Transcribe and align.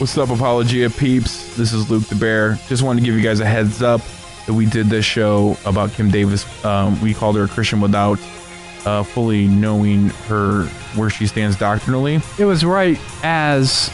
What's 0.00 0.16
up, 0.16 0.30
Apologia 0.30 0.88
peeps? 0.88 1.54
This 1.56 1.74
is 1.74 1.90
Luke 1.90 2.04
the 2.04 2.14
Bear. 2.14 2.58
Just 2.68 2.82
wanted 2.82 3.00
to 3.00 3.04
give 3.06 3.14
you 3.14 3.20
guys 3.22 3.40
a 3.40 3.44
heads 3.44 3.82
up 3.82 4.00
that 4.46 4.54
we 4.54 4.64
did 4.64 4.86
this 4.86 5.04
show 5.04 5.58
about 5.66 5.92
Kim 5.92 6.10
Davis. 6.10 6.46
Um, 6.64 6.98
we 7.02 7.12
called 7.12 7.36
her 7.36 7.44
a 7.44 7.48
Christian 7.48 7.82
without 7.82 8.18
uh, 8.86 9.02
fully 9.02 9.46
knowing 9.46 10.08
her 10.28 10.64
where 10.96 11.10
she 11.10 11.26
stands 11.26 11.56
doctrinally. 11.58 12.20
It 12.38 12.46
was 12.46 12.64
right 12.64 12.98
as 13.22 13.90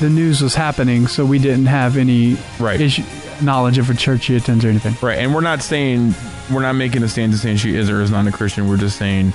the 0.00 0.10
news 0.10 0.42
was 0.42 0.56
happening, 0.56 1.06
so 1.06 1.24
we 1.24 1.38
didn't 1.38 1.66
have 1.66 1.96
any 1.96 2.36
Right. 2.58 2.80
issue, 2.80 3.04
knowledge 3.40 3.78
of 3.78 3.88
a 3.88 3.94
church 3.94 4.22
she 4.24 4.34
attends 4.34 4.64
or 4.64 4.68
anything. 4.68 4.96
Right, 5.00 5.20
and 5.20 5.32
we're 5.32 5.42
not 5.42 5.62
saying 5.62 6.12
we're 6.52 6.62
not 6.62 6.72
making 6.74 7.04
a 7.04 7.08
stand 7.08 7.30
to 7.32 7.38
saying 7.38 7.58
she 7.58 7.76
is 7.76 7.88
or 7.88 8.02
is 8.02 8.10
not 8.10 8.26
a 8.26 8.32
Christian. 8.32 8.68
We're 8.68 8.78
just 8.78 8.98
saying 8.98 9.32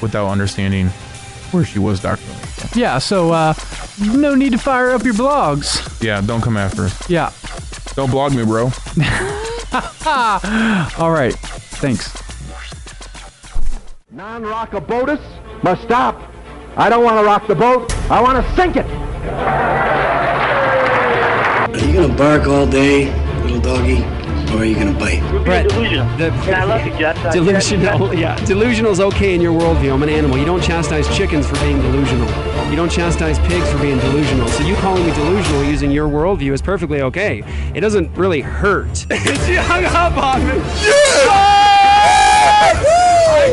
without 0.00 0.28
understanding 0.28 0.88
where 1.50 1.64
she 1.64 1.78
was 1.78 2.00
doctrinally. 2.00 2.40
Yeah, 2.74 2.98
so 2.98 3.32
uh, 3.32 3.52
no 4.00 4.34
need 4.34 4.52
to 4.52 4.58
fire 4.58 4.90
up 4.90 5.04
your 5.04 5.14
blogs. 5.14 6.02
Yeah, 6.02 6.20
don't 6.20 6.40
come 6.40 6.56
after 6.56 6.84
us. 6.84 7.10
Yeah. 7.10 7.32
Don't 7.94 8.10
blog 8.10 8.34
me, 8.34 8.44
bro. 8.44 8.64
All 10.98 11.10
right. 11.10 11.34
Thanks. 11.80 12.12
Non-rockabotus 14.10 15.62
must 15.62 15.82
stop. 15.82 16.20
I 16.76 16.88
don't 16.88 17.04
want 17.04 17.18
to 17.18 17.24
rock 17.24 17.46
the 17.46 17.54
boat. 17.54 17.94
I 18.10 18.20
want 18.20 18.44
to 18.44 18.56
sink 18.56 18.76
it. 18.76 18.86
Are 21.70 21.78
you 21.78 21.92
gonna 21.92 22.14
bark 22.16 22.46
all 22.46 22.66
day, 22.66 23.12
little 23.42 23.60
doggy, 23.60 24.02
or 24.52 24.58
are 24.58 24.64
you 24.64 24.74
gonna 24.74 24.98
bite? 24.98 25.20
Brett, 25.44 25.68
the, 25.68 26.30
I 26.54 26.64
love 26.64 26.84
you, 26.84 26.92
Jeff. 26.98 27.32
Delusional, 27.32 28.14
yeah, 28.18 28.36
delusional 28.44 28.90
is 28.90 29.00
okay 29.00 29.34
in 29.34 29.40
your 29.40 29.58
worldview. 29.58 29.92
I'm 29.92 30.02
an 30.02 30.08
animal. 30.08 30.38
You 30.38 30.44
don't 30.44 30.62
chastise 30.62 31.06
chickens 31.16 31.46
for 31.46 31.54
being 31.60 31.80
delusional. 31.80 32.28
You 32.70 32.76
don't 32.76 32.90
chastise 32.90 33.38
pigs 33.40 33.70
for 33.70 33.78
being 33.78 33.98
delusional. 33.98 34.48
So 34.48 34.64
you 34.64 34.74
calling 34.76 35.04
me 35.06 35.12
delusional 35.12 35.64
using 35.64 35.90
your 35.90 36.08
worldview 36.08 36.52
is 36.52 36.62
perfectly 36.62 37.02
okay. 37.02 37.42
It 37.74 37.80
doesn't 37.80 38.16
really 38.16 38.40
hurt. 38.40 38.96
she 39.46 39.54
hung 39.54 39.84
up 39.84 40.16
on 40.16 40.46
me. 40.46 40.60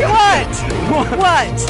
What? 0.04 1.18
What? 1.18 1.68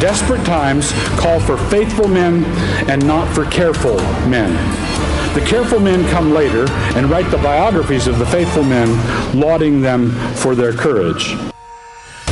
Desperate 0.00 0.44
times 0.46 0.92
call 1.20 1.40
for 1.40 1.58
faithful 1.68 2.08
men 2.08 2.44
and 2.88 3.06
not 3.06 3.28
for 3.34 3.44
careful 3.46 3.96
men. 4.28 4.50
The 5.34 5.44
careful 5.46 5.78
men 5.78 6.08
come 6.10 6.32
later 6.32 6.66
and 6.96 7.08
write 7.08 7.30
the 7.30 7.38
biographies 7.38 8.08
of 8.08 8.18
the 8.18 8.26
faithful 8.26 8.64
men, 8.64 8.88
lauding 9.38 9.80
them 9.80 10.10
for 10.34 10.56
their 10.56 10.72
courage. 10.72 11.36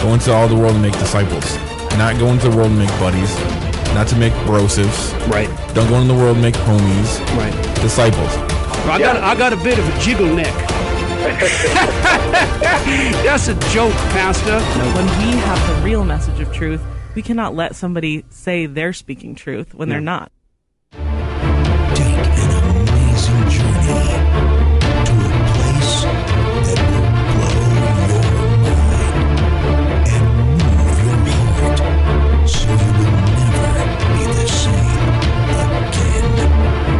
Go 0.03 0.15
into 0.15 0.33
all 0.33 0.49
the 0.49 0.57
world 0.57 0.75
and 0.75 0.83
make 0.83 0.99
disciples. 0.99 1.57
Not 1.97 2.19
go 2.19 2.27
into 2.29 2.49
the 2.49 2.57
world 2.57 2.71
and 2.71 2.79
make 2.79 2.91
buddies. 2.99 3.33
Not 3.95 4.09
to 4.09 4.17
make 4.17 4.33
brosives. 4.47 5.13
Right. 5.29 5.49
Don't 5.75 5.89
go 5.89 5.97
into 5.97 6.13
the 6.13 6.19
world 6.19 6.37
and 6.37 6.43
make 6.43 6.55
homies. 6.55 7.21
Right. 7.37 7.53
Disciples. 7.77 8.37
I 8.89 8.99
got 8.99 9.17
I 9.17 9.37
got 9.37 9.53
a 9.53 9.57
bit 9.57 9.79
of 9.79 9.89
a 9.89 10.01
jiggle 10.01 10.35
neck. 10.35 10.55
That's 13.25 13.49
a 13.49 13.55
joke, 13.71 13.93
Pastor. 14.11 14.61
When 14.61 15.07
we 15.19 15.37
have 15.39 15.69
the 15.69 15.83
real 15.83 16.05
message 16.05 16.41
of 16.41 16.53
truth, 16.53 16.81
we 17.15 17.23
cannot 17.23 17.55
let 17.55 17.77
somebody 17.77 18.25
say 18.31 18.67
they're 18.67 18.93
speaking 18.93 19.35
truth 19.35 19.75
when 19.75 19.89
they're 19.89 20.01
not. 20.01 20.33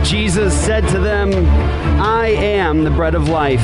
Jesus 0.09 0.59
said 0.65 0.89
to 0.89 0.99
them, 0.99 1.31
I 2.01 2.29
am 2.29 2.83
the 2.83 2.91
bread 2.91 3.15
of 3.15 3.29
life. 3.29 3.61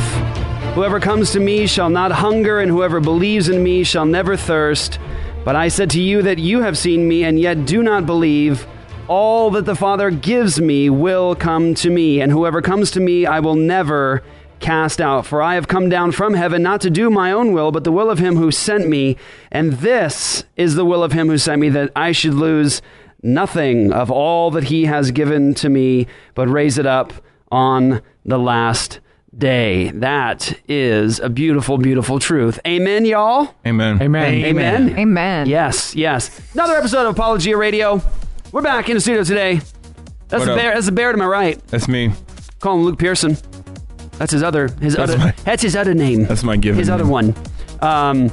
Whoever 0.74 1.00
comes 1.00 1.30
to 1.30 1.40
me 1.40 1.66
shall 1.66 1.88
not 1.88 2.12
hunger, 2.12 2.60
and 2.60 2.70
whoever 2.70 3.00
believes 3.00 3.48
in 3.48 3.62
me 3.62 3.82
shall 3.82 4.04
never 4.04 4.36
thirst. 4.36 4.98
But 5.42 5.56
I 5.56 5.68
said 5.68 5.88
to 5.92 6.02
you 6.02 6.20
that 6.20 6.38
you 6.38 6.60
have 6.60 6.76
seen 6.76 7.08
me, 7.08 7.24
and 7.24 7.40
yet 7.40 7.64
do 7.64 7.82
not 7.82 8.04
believe. 8.04 8.66
All 9.08 9.50
that 9.52 9.64
the 9.64 9.74
Father 9.74 10.10
gives 10.10 10.60
me 10.60 10.90
will 10.90 11.34
come 11.34 11.74
to 11.76 11.88
me, 11.88 12.20
and 12.20 12.30
whoever 12.30 12.60
comes 12.60 12.90
to 12.90 13.00
me 13.00 13.24
I 13.24 13.40
will 13.40 13.54
never 13.54 14.22
cast 14.60 15.00
out. 15.00 15.24
For 15.24 15.40
I 15.40 15.54
have 15.54 15.66
come 15.66 15.88
down 15.88 16.12
from 16.12 16.34
heaven 16.34 16.62
not 16.62 16.82
to 16.82 16.90
do 16.90 17.08
my 17.08 17.32
own 17.32 17.54
will, 17.54 17.72
but 17.72 17.84
the 17.84 17.92
will 17.92 18.10
of 18.10 18.18
him 18.18 18.36
who 18.36 18.50
sent 18.50 18.86
me. 18.86 19.16
And 19.50 19.72
this 19.74 20.44
is 20.56 20.74
the 20.74 20.84
will 20.84 21.02
of 21.02 21.12
him 21.12 21.28
who 21.28 21.38
sent 21.38 21.62
me, 21.62 21.70
that 21.70 21.90
I 21.96 22.12
should 22.12 22.34
lose 22.34 22.82
nothing 23.24 23.92
of 23.92 24.10
all 24.10 24.50
that 24.52 24.64
he 24.64 24.84
has 24.84 25.10
given 25.10 25.54
to 25.54 25.68
me, 25.68 26.06
but 26.34 26.48
raise 26.48 26.78
it 26.78 26.86
up 26.86 27.12
on 27.50 28.02
the 28.24 28.38
last 28.38 29.00
day. 29.36 29.90
That 29.90 30.56
is 30.68 31.18
a 31.18 31.28
beautiful, 31.28 31.78
beautiful 31.78 32.18
truth. 32.20 32.60
Amen, 32.66 33.04
y'all. 33.04 33.52
Amen. 33.66 34.00
Amen. 34.00 34.34
Amen. 34.44 34.98
Amen. 34.98 35.48
Yes, 35.48 35.96
yes. 35.96 36.40
Another 36.54 36.74
episode 36.74 37.06
of 37.08 37.14
Apologia 37.16 37.56
Radio. 37.56 38.00
We're 38.52 38.62
back 38.62 38.88
in 38.88 38.94
the 38.94 39.00
studio 39.00 39.24
today. 39.24 39.60
That's 40.28 40.40
What 40.46 40.54
the 40.54 40.56
bear. 40.56 40.74
That's 40.74 40.86
the 40.86 40.92
bear 40.92 41.10
to 41.12 41.18
my 41.18 41.26
right. 41.26 41.60
That's 41.68 41.88
me. 41.88 42.12
Call 42.60 42.76
him 42.78 42.84
Luke 42.84 42.98
Pearson. 42.98 43.36
That's 44.18 44.32
his 44.32 44.42
other. 44.44 44.68
His 44.80 44.94
That's 44.94 45.10
other. 45.12 45.18
my- 45.18 45.34
that's 45.44 45.62
his 45.62 45.74
other 45.74 45.92
name. 45.94 46.24
That's 46.26 46.44
my 46.44 46.56
given 46.56 46.78
His 46.78 46.88
other 46.88 47.04
one. 47.06 47.34
Um, 47.80 48.32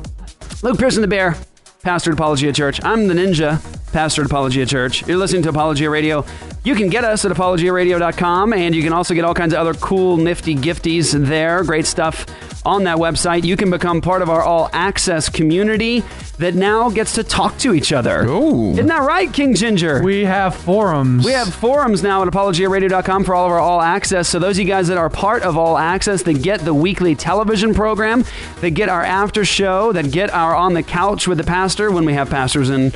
Luke 0.62 0.78
Pearson, 0.78 1.02
the 1.02 1.08
bear, 1.08 1.36
pastor 1.82 2.12
at 2.12 2.14
Apologia 2.14 2.54
Church. 2.54 2.80
I'm 2.84 3.08
the 3.08 3.16
ninja, 3.16 3.60
pastor 3.92 4.22
at 4.22 4.28
Apologia 4.28 4.66
Church. 4.66 5.08
You're 5.08 5.18
listening 5.18 5.44
to 5.44 5.50
Apologia 5.50 5.90
Radio. 5.90 6.26
You 6.64 6.76
can 6.76 6.90
get 6.90 7.04
us 7.04 7.26
at 7.26 7.32
apologiaradio.com, 7.32 8.54
and 8.54 8.76
you 8.76 8.84
can 8.84 8.94
also 8.94 9.14
get 9.14 9.26
all 9.26 9.34
kinds 9.34 9.54
of 9.54 9.60
other 9.60 9.74
cool, 9.74 10.18
nifty 10.18 10.56
gifties 10.56 11.12
there. 11.28 11.64
Great 11.64 11.86
stuff 11.86 12.26
on 12.66 12.84
that 12.84 12.98
website. 12.98 13.44
You 13.44 13.58
can 13.58 13.70
become 13.72 14.02
part 14.02 14.22
of 14.22 14.30
our 14.30 14.44
all 14.44 14.70
access 14.72 15.30
community 15.30 16.04
that 16.38 16.56
now 16.56 16.90
gets 16.90 17.14
to 17.14 17.24
talk 17.24 17.58
to 17.60 17.74
each 17.74 17.92
other. 17.92 18.24
Ooh. 18.26 18.72
Isn't 18.72 18.88
that 18.88 19.02
right, 19.02 19.32
King 19.32 19.56
Ginger? 19.56 20.04
We 20.04 20.26
have 20.26 20.56
forums. 20.56 21.26
We 21.26 21.32
have 21.32 21.54
forums 21.54 22.04
now 22.04 22.22
at 22.22 22.28
apologiaradio.com 22.28 23.24
for 23.24 23.36
all 23.36 23.46
of 23.46 23.52
our 23.52 23.60
all 23.60 23.82
access. 23.82 24.28
So 24.28 24.40
those 24.40 24.58
of 24.58 24.60
you 24.60 24.68
guys 24.68 24.88
that 24.88 24.98
are 24.98 25.10
part 25.10 25.44
of 25.44 25.58
all 25.58 25.78
access, 25.78 26.24
that 26.24 26.42
get 26.42 26.62
the 26.62 26.74
weekly 26.74 27.16
television 27.16 27.74
program, 27.74 28.24
that 28.62 28.72
get 28.72 28.90
our 28.90 29.04
after 29.04 29.46
show, 29.46 29.92
that 29.94 30.12
get 30.12 30.32
our 30.32 30.56
on 30.56 30.74
the 30.74 30.84
couch 30.84 31.28
with 31.28 31.38
the 31.38 31.44
pastor 31.44 31.92
when 31.92 32.06
we 32.06 32.14
have 32.14 32.30
pastors 32.30 32.70
in 32.70 32.92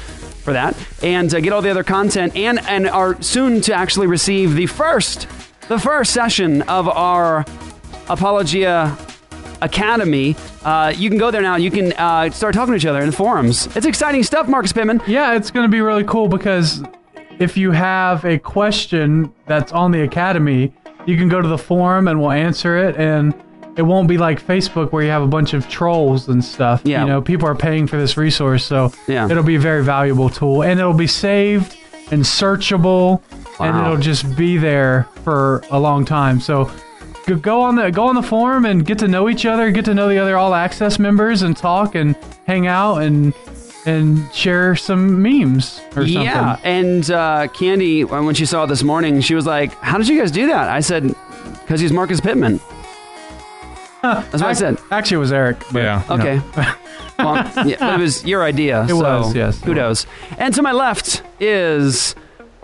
for 0.46 0.54
that, 0.54 0.78
and 1.04 1.34
uh, 1.34 1.42
get 1.42 1.52
all 1.52 1.62
the 1.62 1.72
other 1.72 1.84
content, 1.84 2.36
and 2.36 2.60
and 2.60 2.88
are 2.88 3.22
soon 3.22 3.60
to 3.62 3.74
actually 3.74 4.08
receive 4.08 4.56
the 4.56 4.68
first 4.68 5.28
the 5.68 5.80
first 5.80 6.14
session 6.14 6.62
of 6.64 6.88
our 6.88 7.44
apologia 8.08 8.96
academy. 9.62 10.36
Uh, 10.64 10.94
you 10.96 11.10
can 11.10 11.18
go 11.18 11.32
there 11.32 11.42
now. 11.42 11.56
You 11.56 11.72
can 11.72 11.92
uh, 11.94 12.30
start 12.30 12.54
talking 12.54 12.74
to 12.74 12.78
each 12.78 12.86
other 12.86 13.00
in 13.00 13.08
the 13.08 13.16
forums. 13.16 13.68
It's 13.76 13.86
exciting 13.86 14.24
stuff 14.24 14.48
marcus 14.48 14.72
pittman. 14.72 15.02
Yeah, 15.08 15.36
it's 15.36 15.50
going 15.50 15.66
to 15.66 15.72
be 15.72 15.82
really 15.82 16.04
cool 16.04 16.28
because 16.28 16.84
if 17.40 17.58
you 17.58 17.72
have 17.72 18.24
a 18.24 18.38
question 18.38 19.34
that's 19.48 19.72
on 19.72 19.92
the 19.92 20.02
academy, 20.02 20.74
you 21.08 21.18
can 21.18 21.28
go 21.28 21.42
to 21.42 21.48
the 21.48 21.58
forum 21.58 22.08
and 22.08 22.20
we'll 22.22 22.32
answer 22.32 22.78
it. 22.78 22.96
And 22.98 23.34
it 23.78 23.82
won't 23.82 24.08
be 24.08 24.18
like 24.18 24.42
Facebook 24.46 24.92
where 24.92 25.04
you 25.04 25.10
have 25.10 25.22
a 25.24 25.28
bunch 25.28 25.54
of 25.54 25.68
trolls 25.70 26.28
and 26.30 26.44
stuff. 26.44 26.82
Yeah. 26.86 27.02
You 27.02 27.08
know, 27.10 27.22
people 27.22 27.48
are 27.48 27.56
paying 27.56 27.88
for 27.88 27.98
this 27.98 28.16
resource, 28.18 28.64
so 28.64 28.92
Yeah. 29.08 29.28
it'll 29.30 29.44
be 29.44 29.56
a 29.56 29.60
very 29.60 29.84
valuable 29.84 30.30
tool 30.30 30.64
and 30.64 30.80
it'll 30.80 30.94
be 30.94 31.08
saved 31.08 31.76
and 32.12 32.24
searchable 32.24 33.22
and 33.60 33.76
it'll 33.78 33.98
just 33.98 34.36
be 34.36 34.58
there 34.58 35.08
for 35.24 35.64
a 35.72 35.80
long 35.80 36.06
time. 36.06 36.40
So 36.40 36.70
go- 37.26 37.36
go 37.36 37.62
on 37.62 37.76
the 37.76 37.90
go 37.92 38.08
on 38.08 38.16
the 38.16 38.22
forum 38.24 38.66
and 38.66 38.86
get 38.86 39.00
to 39.00 39.08
know 39.08 39.28
each 39.30 39.46
other, 39.46 39.72
get 39.72 39.86
to 39.86 39.94
know 39.94 40.08
the 40.08 40.20
other 40.20 40.38
all 40.38 40.54
access 40.54 41.00
members 41.00 41.42
and 41.42 41.56
talk 41.58 41.96
and 41.96 42.16
hang 42.48 42.68
out 42.68 42.98
and 43.00 43.34
and 43.88 44.28
share 44.34 44.76
some 44.76 45.22
memes 45.22 45.80
or 45.96 46.08
something. 46.08 46.24
Yeah, 46.24 46.58
and 46.64 47.10
uh, 47.12 47.48
Candy, 47.54 48.04
when 48.04 48.34
she 48.34 48.46
saw 48.46 48.64
it 48.64 48.68
this 48.68 48.82
morning, 48.82 49.22
she 49.22 49.36
was 49.36 49.46
like, 49.46 49.74
"How 49.82 49.98
did 50.00 50.08
you 50.08 50.20
guys 50.20 50.32
do 50.32 50.48
that?" 50.48 50.70
I 50.70 50.80
said, 50.80 51.14
"Because 51.62 51.80
he's 51.82 51.92
Marcus 51.92 52.20
Pittman." 52.20 52.60
That's 54.14 54.34
what 54.34 54.44
I 54.44 54.54
said. 54.54 54.78
Actually, 54.92 55.16
it 55.16 55.20
was 55.20 55.32
Eric. 55.32 55.58
but, 55.72 55.80
Yeah. 55.84 56.02
you 56.04 56.18
know. 56.18 56.24
Okay. 56.24 56.42
well, 57.20 57.36
yeah, 57.68 57.76
but 57.80 58.00
it 58.00 58.04
was 58.04 58.26
your 58.26 58.44
idea. 58.44 58.84
It 58.84 58.90
so 58.90 58.98
was, 59.02 59.36
yes. 59.36 59.60
Kudos. 59.62 60.06
And 60.38 60.54
to 60.54 60.62
my 60.62 60.72
left 60.72 61.24
is 61.40 62.16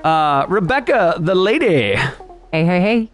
uh, 0.04 0.46
Rebecca, 0.50 1.16
the 1.20 1.36
lady. 1.36 1.96
Hey, 2.52 2.66
hey, 2.66 2.82
hey. 2.82 3.10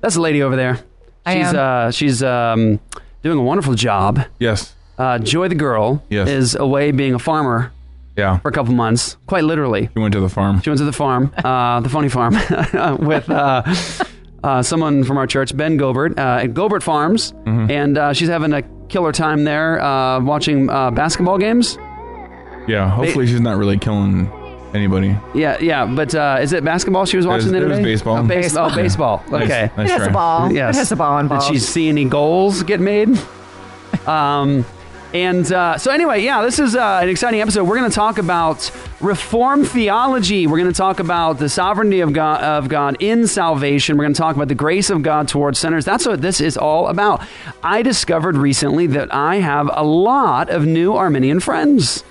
That's 0.00 0.14
the 0.16 0.20
lady 0.20 0.42
over 0.42 0.56
there. 0.56 0.80
I 1.24 1.34
She's 1.36 1.46
am. 1.54 1.56
uh, 1.56 1.90
she's 1.92 2.22
um, 2.22 2.80
doing 3.22 3.38
a 3.38 3.42
wonderful 3.42 3.74
job. 3.74 4.20
Yes. 4.38 4.74
Uh, 4.98 5.18
Joy 5.18 5.48
the 5.48 5.54
girl 5.54 6.02
Yes. 6.10 6.28
is 6.28 6.54
away 6.54 6.90
being 6.90 7.14
a 7.14 7.18
farmer 7.18 7.72
Yeah. 8.16 8.38
for 8.38 8.48
a 8.48 8.52
couple 8.52 8.74
months, 8.74 9.16
quite 9.26 9.44
literally. 9.44 9.88
He 9.94 10.00
went 10.00 10.12
to 10.14 10.20
the 10.20 10.28
farm. 10.28 10.60
She 10.62 10.70
went 10.70 10.78
to 10.78 10.84
the 10.84 10.92
farm, 10.92 11.32
uh, 11.44 11.80
the 11.80 11.88
funny 11.88 12.08
farm, 12.08 12.34
with 12.98 13.30
uh, 13.30 13.62
uh, 14.42 14.62
someone 14.62 15.04
from 15.04 15.18
our 15.18 15.26
church, 15.26 15.56
Ben 15.56 15.76
Gobert, 15.76 16.18
uh, 16.18 16.40
at 16.42 16.54
Gobert 16.54 16.82
Farms, 16.82 17.32
Mm-hmm. 17.32 17.70
and 17.70 17.98
uh, 17.98 18.12
she's 18.12 18.28
having 18.28 18.52
a 18.52 18.62
killer 18.88 19.12
time 19.12 19.44
there 19.44 19.80
uh, 19.80 20.20
watching 20.20 20.68
uh, 20.70 20.90
basketball 20.90 21.38
games. 21.38 21.78
Yeah. 22.68 22.88
Hopefully 22.88 23.26
she's 23.26 23.40
not 23.40 23.56
really 23.56 23.78
killing 23.78 24.30
anybody. 24.74 25.16
Yeah, 25.34 25.58
yeah, 25.60 25.84
but 25.86 26.14
uh, 26.14 26.38
is 26.40 26.52
it 26.52 26.64
basketball 26.64 27.04
she 27.06 27.16
was 27.16 27.26
watching 27.26 27.46
was- 27.46 27.52
the 27.52 27.56
it 27.58 27.60
other 27.64 27.68
was 27.70 27.78
day? 27.78 27.84
baseball. 27.84 28.16
Oh, 28.18 28.22
base- 28.26 28.56
oh, 28.56 28.74
baseball. 28.74 29.22
Nice- 29.30 29.42
Okay. 29.44 29.70
nice 29.76 29.90
It 29.90 29.98
has 29.98 30.06
a 30.06 30.10
ball. 30.10 30.52
Yes. 30.52 30.74
It 30.76 30.78
has 30.78 30.92
a 30.92 30.96
ball 30.96 31.18
involved. 31.18 31.46
Did 31.48 31.54
she 31.54 31.58
see 31.60 31.88
any 31.88 32.04
goals 32.04 32.62
get 32.62 32.80
made? 32.80 33.08
um, 34.06 34.64
and 35.14 35.50
uh, 35.52 35.76
so 35.78 35.90
anyway, 35.90 36.22
yeah, 36.22 36.42
this 36.42 36.58
is 36.58 36.74
uh, 36.74 37.00
an 37.02 37.08
exciting 37.08 37.40
episode. 37.40 37.64
We're 37.64 37.76
going 37.76 37.90
to 37.90 37.94
talk 37.94 38.18
about 38.18 38.70
reform 39.00 39.64
theology. 39.64 40.46
We're 40.46 40.58
going 40.58 40.72
to 40.72 40.76
talk 40.76 41.00
about 41.00 41.38
the 41.38 41.48
sovereignty 41.48 42.00
of 42.00 42.12
God, 42.12 42.40
of 42.42 42.68
God 42.68 42.96
in 43.00 43.26
salvation. 43.26 43.96
We're 43.96 44.04
going 44.04 44.14
to 44.14 44.18
talk 44.18 44.36
about 44.36 44.48
the 44.48 44.54
grace 44.54 44.88
of 44.90 45.02
God 45.02 45.28
towards 45.28 45.58
sinners. 45.58 45.84
That's 45.84 46.06
what 46.06 46.22
this 46.22 46.40
is 46.40 46.56
all 46.56 46.88
about. 46.88 47.22
I 47.62 47.82
discovered 47.82 48.36
recently 48.36 48.86
that 48.88 49.12
I 49.12 49.36
have 49.36 49.70
a 49.72 49.84
lot 49.84 50.48
of 50.48 50.64
new 50.64 50.94
Arminian 50.94 51.40
friends. 51.40 52.04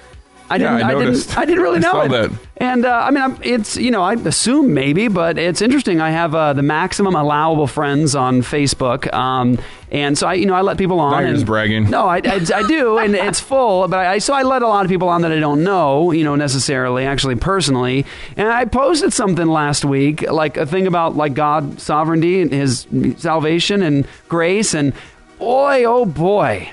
I 0.51 0.57
didn't. 0.57 0.83
I 0.83 0.93
didn't. 0.93 1.37
I 1.37 1.45
didn't 1.45 1.63
really 1.63 1.77
I 1.77 1.79
know 1.79 1.91
saw 1.91 2.01
it. 2.03 2.09
that. 2.09 2.31
And 2.57 2.85
uh, 2.85 2.91
I 2.91 3.09
mean, 3.09 3.23
I'm, 3.23 3.39
it's 3.41 3.77
you 3.77 3.89
know, 3.89 4.03
I 4.03 4.13
assume 4.13 4.73
maybe, 4.73 5.07
but 5.07 5.37
it's 5.37 5.61
interesting. 5.61 5.99
I 6.01 6.11
have 6.11 6.35
uh, 6.35 6.53
the 6.53 6.61
maximum 6.61 7.15
allowable 7.15 7.67
friends 7.67 8.15
on 8.15 8.41
Facebook, 8.41 9.11
um, 9.13 9.57
and 9.89 10.17
so 10.17 10.27
I, 10.27 10.35
you 10.35 10.45
know, 10.45 10.53
I 10.53 10.61
let 10.61 10.77
people 10.77 10.99
on. 10.99 11.11
Now 11.11 11.19
you're 11.19 11.29
and, 11.29 11.37
just 11.37 11.45
bragging. 11.45 11.89
No, 11.89 12.05
I, 12.05 12.17
I, 12.17 12.45
I 12.53 12.67
do, 12.67 12.97
and 12.99 13.15
it's 13.15 13.39
full. 13.39 13.87
But 13.87 14.05
I 14.05 14.17
so 14.19 14.33
I 14.33 14.43
let 14.43 14.61
a 14.61 14.67
lot 14.67 14.85
of 14.85 14.91
people 14.91 15.09
on 15.09 15.21
that 15.21 15.31
I 15.31 15.39
don't 15.39 15.63
know, 15.63 16.11
you 16.11 16.23
know, 16.23 16.35
necessarily, 16.35 17.05
actually 17.05 17.35
personally. 17.35 18.05
And 18.37 18.47
I 18.49 18.65
posted 18.65 19.13
something 19.13 19.47
last 19.47 19.85
week, 19.85 20.29
like 20.29 20.57
a 20.57 20.65
thing 20.65 20.85
about 20.85 21.15
like 21.15 21.33
God 21.33 21.79
sovereignty 21.79 22.41
and 22.41 22.51
His 22.51 22.85
salvation 23.17 23.81
and 23.81 24.05
grace, 24.27 24.73
and 24.73 24.93
boy, 25.39 25.83
oh 25.85 26.05
boy, 26.05 26.71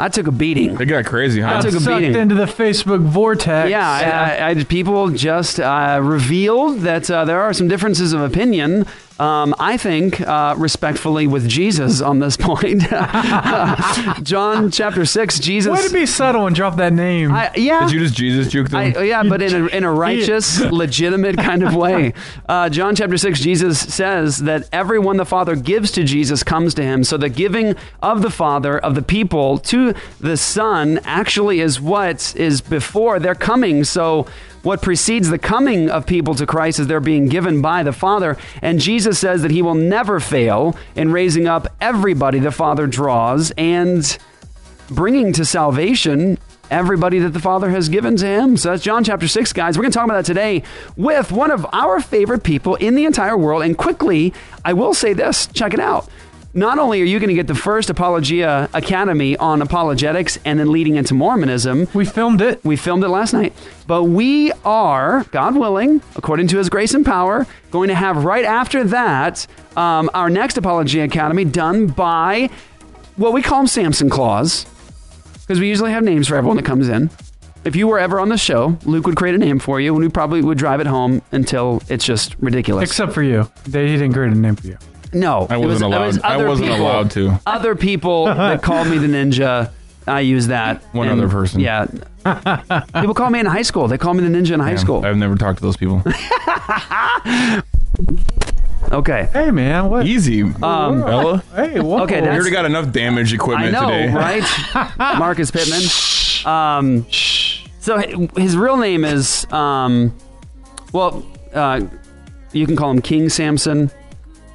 I 0.00 0.08
took 0.08 0.26
a 0.26 0.32
beating. 0.32 0.80
It 0.80 0.86
got 0.86 1.04
crazy, 1.04 1.42
huh? 1.42 1.58
I 1.58 1.60
took 1.60 1.74
a 1.74 1.80
Sucked 1.80 2.00
beating. 2.00 2.16
into 2.16 2.34
the 2.34 2.46
Facebook 2.46 3.02
vortex. 3.02 3.68
Yeah, 3.68 3.86
I, 3.86 4.46
I, 4.46 4.48
I, 4.48 4.64
people 4.64 5.10
just 5.10 5.60
uh, 5.60 6.00
revealed 6.02 6.80
that 6.80 7.10
uh, 7.10 7.26
there 7.26 7.40
are 7.42 7.52
some 7.52 7.68
differences 7.68 8.14
of 8.14 8.22
opinion. 8.22 8.86
Um, 9.20 9.54
I 9.58 9.76
think, 9.76 10.22
uh, 10.22 10.54
respectfully, 10.56 11.26
with 11.26 11.46
Jesus 11.46 12.00
on 12.00 12.20
this 12.20 12.36
point. 12.40 12.80
John 14.22 14.70
chapter 14.70 15.04
six, 15.04 15.38
Jesus. 15.38 15.70
Way 15.70 15.86
to 15.86 15.92
be 15.92 16.06
subtle 16.06 16.46
and 16.46 16.56
drop 16.56 16.76
that 16.76 16.94
name. 16.94 17.30
I, 17.30 17.50
yeah. 17.54 17.80
Did 17.80 17.92
you 17.92 18.00
just 18.00 18.14
Jesus 18.14 18.48
juke 18.48 18.70
them? 18.70 18.80
I, 18.96 19.02
yeah, 19.02 19.22
but 19.22 19.42
in 19.42 19.54
a, 19.54 19.66
in 19.66 19.84
a 19.84 19.92
righteous, 20.00 20.60
legitimate 20.60 21.36
kind 21.36 21.62
of 21.62 21.74
way. 21.74 22.14
Uh, 22.48 22.70
John 22.70 22.96
chapter 22.96 23.18
6, 23.18 23.38
Jesus 23.40 23.78
says 23.78 24.38
that 24.38 24.66
everyone 24.72 25.18
the 25.18 25.26
Father 25.26 25.54
gives 25.54 25.90
to 25.92 26.02
Jesus 26.04 26.42
comes 26.42 26.72
to 26.74 26.82
him. 26.82 27.04
So 27.04 27.18
the 27.18 27.28
giving 27.28 27.74
of 28.02 28.22
the 28.22 28.30
Father, 28.30 28.78
of 28.78 28.94
the 28.94 29.02
people 29.02 29.58
to 29.58 29.94
the 30.18 30.38
Son, 30.38 30.98
actually 31.04 31.60
is 31.60 31.78
what 31.78 32.34
is 32.36 32.62
before 32.62 33.18
their 33.18 33.34
coming. 33.34 33.84
So 33.84 34.26
what 34.62 34.82
precedes 34.82 35.30
the 35.30 35.38
coming 35.38 35.90
of 35.90 36.06
people 36.06 36.34
to 36.34 36.46
Christ 36.46 36.78
is 36.78 36.86
they're 36.86 37.00
being 37.00 37.28
given 37.28 37.62
by 37.62 37.82
the 37.82 37.92
Father. 37.92 38.36
And 38.62 38.80
Jesus 38.80 39.18
says 39.18 39.42
that 39.42 39.50
he 39.50 39.62
will 39.62 39.74
never 39.74 40.20
fail 40.20 40.76
in 40.94 41.12
raising 41.12 41.46
up 41.46 41.66
everybody 41.80 42.38
the 42.38 42.50
Father 42.50 42.86
draws 42.86 43.52
and 43.52 44.18
bringing 44.90 45.32
to 45.34 45.44
salvation 45.44 46.38
everybody 46.70 47.18
that 47.18 47.30
the 47.30 47.40
Father 47.40 47.70
has 47.70 47.88
given 47.88 48.16
to 48.16 48.26
him. 48.26 48.56
So 48.56 48.70
that's 48.70 48.82
John 48.82 49.02
chapter 49.02 49.26
6, 49.26 49.52
guys. 49.52 49.76
We're 49.76 49.82
going 49.82 49.92
to 49.92 49.98
talk 49.98 50.04
about 50.04 50.16
that 50.16 50.26
today 50.26 50.62
with 50.96 51.32
one 51.32 51.50
of 51.50 51.66
our 51.72 52.00
favorite 52.00 52.44
people 52.44 52.76
in 52.76 52.94
the 52.94 53.04
entire 53.04 53.36
world. 53.36 53.62
And 53.62 53.76
quickly, 53.76 54.32
I 54.64 54.72
will 54.72 54.94
say 54.94 55.12
this 55.12 55.46
check 55.48 55.74
it 55.74 55.80
out. 55.80 56.08
Not 56.52 56.80
only 56.80 57.00
are 57.00 57.04
you 57.04 57.20
going 57.20 57.28
to 57.28 57.34
get 57.34 57.46
the 57.46 57.54
first 57.54 57.90
Apologia 57.90 58.68
Academy 58.74 59.36
on 59.36 59.62
apologetics 59.62 60.36
and 60.44 60.58
then 60.58 60.72
leading 60.72 60.96
into 60.96 61.14
Mormonism, 61.14 61.86
we 61.94 62.04
filmed 62.04 62.40
it. 62.40 62.64
we 62.64 62.74
filmed 62.74 63.04
it 63.04 63.08
last 63.08 63.32
night, 63.32 63.52
but 63.86 64.04
we 64.04 64.50
are, 64.64 65.22
God 65.30 65.54
willing, 65.54 66.02
according 66.16 66.48
to 66.48 66.58
His 66.58 66.68
grace 66.68 66.92
and 66.92 67.06
power, 67.06 67.46
going 67.70 67.88
to 67.88 67.94
have 67.94 68.24
right 68.24 68.44
after 68.44 68.82
that 68.84 69.46
um, 69.76 70.10
our 70.12 70.28
next 70.28 70.58
Apologia 70.58 71.04
Academy 71.04 71.44
done 71.44 71.86
by 71.86 72.50
what 73.14 73.32
we 73.32 73.42
call 73.42 73.58
them 73.58 73.66
Samson 73.68 74.10
Claus 74.10 74.66
because 75.42 75.60
we 75.60 75.68
usually 75.68 75.92
have 75.92 76.02
names 76.02 76.26
for 76.26 76.34
everyone 76.34 76.56
that 76.56 76.66
comes 76.66 76.88
in. 76.88 77.10
If 77.64 77.76
you 77.76 77.86
were 77.86 78.00
ever 78.00 78.18
on 78.18 78.28
the 78.28 78.38
show, 78.38 78.76
Luke 78.84 79.06
would 79.06 79.16
create 79.16 79.36
a 79.36 79.38
name 79.38 79.60
for 79.60 79.80
you, 79.80 79.94
and 79.94 80.02
we 80.02 80.08
probably 80.08 80.42
would 80.42 80.58
drive 80.58 80.80
it 80.80 80.86
home 80.88 81.22
until 81.30 81.80
it's 81.88 82.04
just 82.04 82.34
ridiculous. 82.40 82.88
Except 82.90 83.12
for 83.12 83.22
you. 83.22 83.48
They, 83.66 83.86
he 83.86 83.92
didn't 83.98 84.14
create 84.14 84.32
a 84.32 84.34
name 84.34 84.56
for 84.56 84.66
you. 84.66 84.78
No, 85.12 85.46
I 85.50 85.56
was- 85.56 85.66
wasn't 85.82 85.94
it 85.94 85.98
was 85.98 86.16
allowed. 86.16 86.30
I 86.32 86.44
wasn't 86.46 86.70
people- 86.70 86.86
allowed 86.86 87.10
to. 87.12 87.40
Other 87.46 87.74
people 87.74 88.26
that 88.26 88.62
called 88.62 88.88
me 88.88 88.98
the 88.98 89.06
ninja, 89.08 89.70
I 90.06 90.20
use 90.20 90.46
that. 90.48 90.82
One 90.94 91.08
And, 91.08 91.20
other 91.20 91.30
person. 91.30 91.60
Yeah. 91.60 91.86
people 92.94 93.14
call 93.14 93.30
me 93.30 93.38
in 93.40 93.46
high 93.46 93.62
school. 93.62 93.86
They 93.88 93.98
call 93.98 94.14
me 94.14 94.26
the 94.26 94.34
ninja 94.36 94.52
in 94.52 94.60
high 94.60 94.70
Yeah, 94.72 94.76
school. 94.76 95.04
I've 95.06 95.16
never 95.16 95.36
talked 95.36 95.58
to 95.58 95.62
those 95.62 95.76
people. 95.76 96.02
Okay. 98.92 99.28
Hey, 99.32 99.50
man. 99.52 99.88
What? 99.88 100.04
Easy, 100.06 100.42
um, 100.42 100.52
Bella. 101.02 101.44
Hey, 101.54 101.78
what? 101.78 102.02
Okay, 102.04 102.20
We 102.22 102.26
already 102.28 102.50
got 102.50 102.64
enough 102.64 102.90
damage 102.90 103.32
I 103.32 103.36
equipment 103.36 103.72
know, 103.72 103.88
today. 103.88 104.08
right? 104.12 104.92
Marcus 105.18 105.50
Pittman. 105.52 105.82
Um, 106.44 107.06
so 107.78 107.98
his 108.36 108.56
real 108.56 108.76
name 108.78 109.04
is, 109.04 109.46
um, 109.52 110.12
well, 110.92 111.24
uh, 111.54 111.82
you 112.52 112.66
can 112.66 112.74
call 112.74 112.90
him 112.90 113.00
King 113.00 113.28
Samson. 113.28 113.92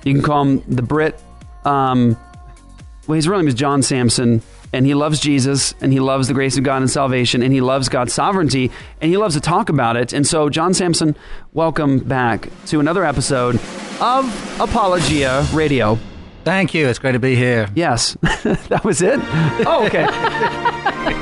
You 0.06 0.14
can 0.14 0.22
call 0.24 0.44
him 0.44 0.64
the 0.68 0.82
Brit. 0.82 1.20
Um, 1.66 2.16
well, 3.08 3.16
his 3.16 3.28
real 3.28 3.40
name 3.40 3.48
is 3.48 3.54
John 3.56 3.82
Samson, 3.82 4.42
and 4.72 4.86
he 4.86 4.94
loves 4.94 5.20
Jesus, 5.20 5.74
and 5.82 5.92
he 5.92 6.00
loves 6.00 6.28
the 6.28 6.34
grace 6.34 6.58
of 6.58 6.64
God 6.64 6.78
and 6.78 6.90
salvation, 6.90 7.42
and 7.44 7.52
he 7.52 7.60
loves 7.62 7.90
God's 7.90 8.14
sovereignty, 8.14 8.72
and 9.02 9.10
he 9.12 9.18
loves 9.18 9.34
to 9.36 9.42
talk 9.42 9.70
about 9.70 9.98
it. 9.98 10.14
And 10.14 10.26
so, 10.26 10.50
John 10.50 10.74
Samson, 10.74 11.16
welcome 11.54 12.00
back 12.00 12.50
to 12.68 12.80
another 12.80 13.04
episode 13.04 13.56
of 14.00 14.62
Apologia 14.62 15.46
Radio. 15.54 15.98
Thank 16.44 16.76
you. 16.76 16.88
It's 16.88 17.00
great 17.00 17.14
to 17.14 17.20
be 17.20 17.36
here. 17.36 17.68
Yes, 17.74 18.16
that 18.22 18.82
was 18.86 19.02
it. 19.02 19.20
Oh, 19.66 19.86
okay. 19.88 20.06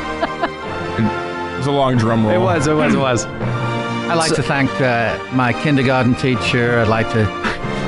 It 1.54 1.58
was 1.58 1.68
a 1.68 1.72
long 1.72 1.96
drum 1.98 2.26
roll. 2.26 2.36
It 2.36 2.40
was, 2.44 2.68
it 2.68 2.74
was, 2.74 2.94
it 2.94 2.98
was. 2.98 3.26
I'd 3.26 4.16
like 4.16 4.32
So- 4.32 4.36
to 4.36 4.44
thank 4.44 4.70
uh, 4.82 5.18
my 5.34 5.54
kindergarten 5.54 6.14
teacher. 6.16 6.80
I'd 6.80 6.90
like 6.90 7.10
to 7.14 7.24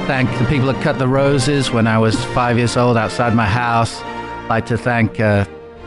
thank 0.05 0.29
the 0.37 0.45
people 0.45 0.67
that 0.67 0.79
cut 0.83 0.99
the 0.99 1.07
roses 1.07 1.71
when 1.71 1.87
I 1.87 1.97
was 1.97 2.23
five 2.25 2.59
years 2.59 2.77
old 2.77 2.95
outside 2.95 3.33
my 3.33 3.47
house. 3.47 3.99
I'd 4.03 4.49
like 4.49 4.67
to 4.67 4.77
thank 4.77 5.19
uh, 5.19 5.45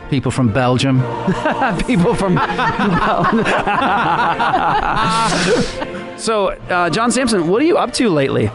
people 0.09 0.29
from 0.29 0.51
Belgium. 0.51 0.99
People 1.87 2.13
from. 2.15 2.35
so, 6.17 6.49
uh, 6.69 6.89
John 6.89 7.11
Samson, 7.11 7.47
what 7.47 7.61
are 7.61 7.65
you 7.65 7.77
up 7.77 7.93
to 7.93 8.09
lately? 8.09 8.47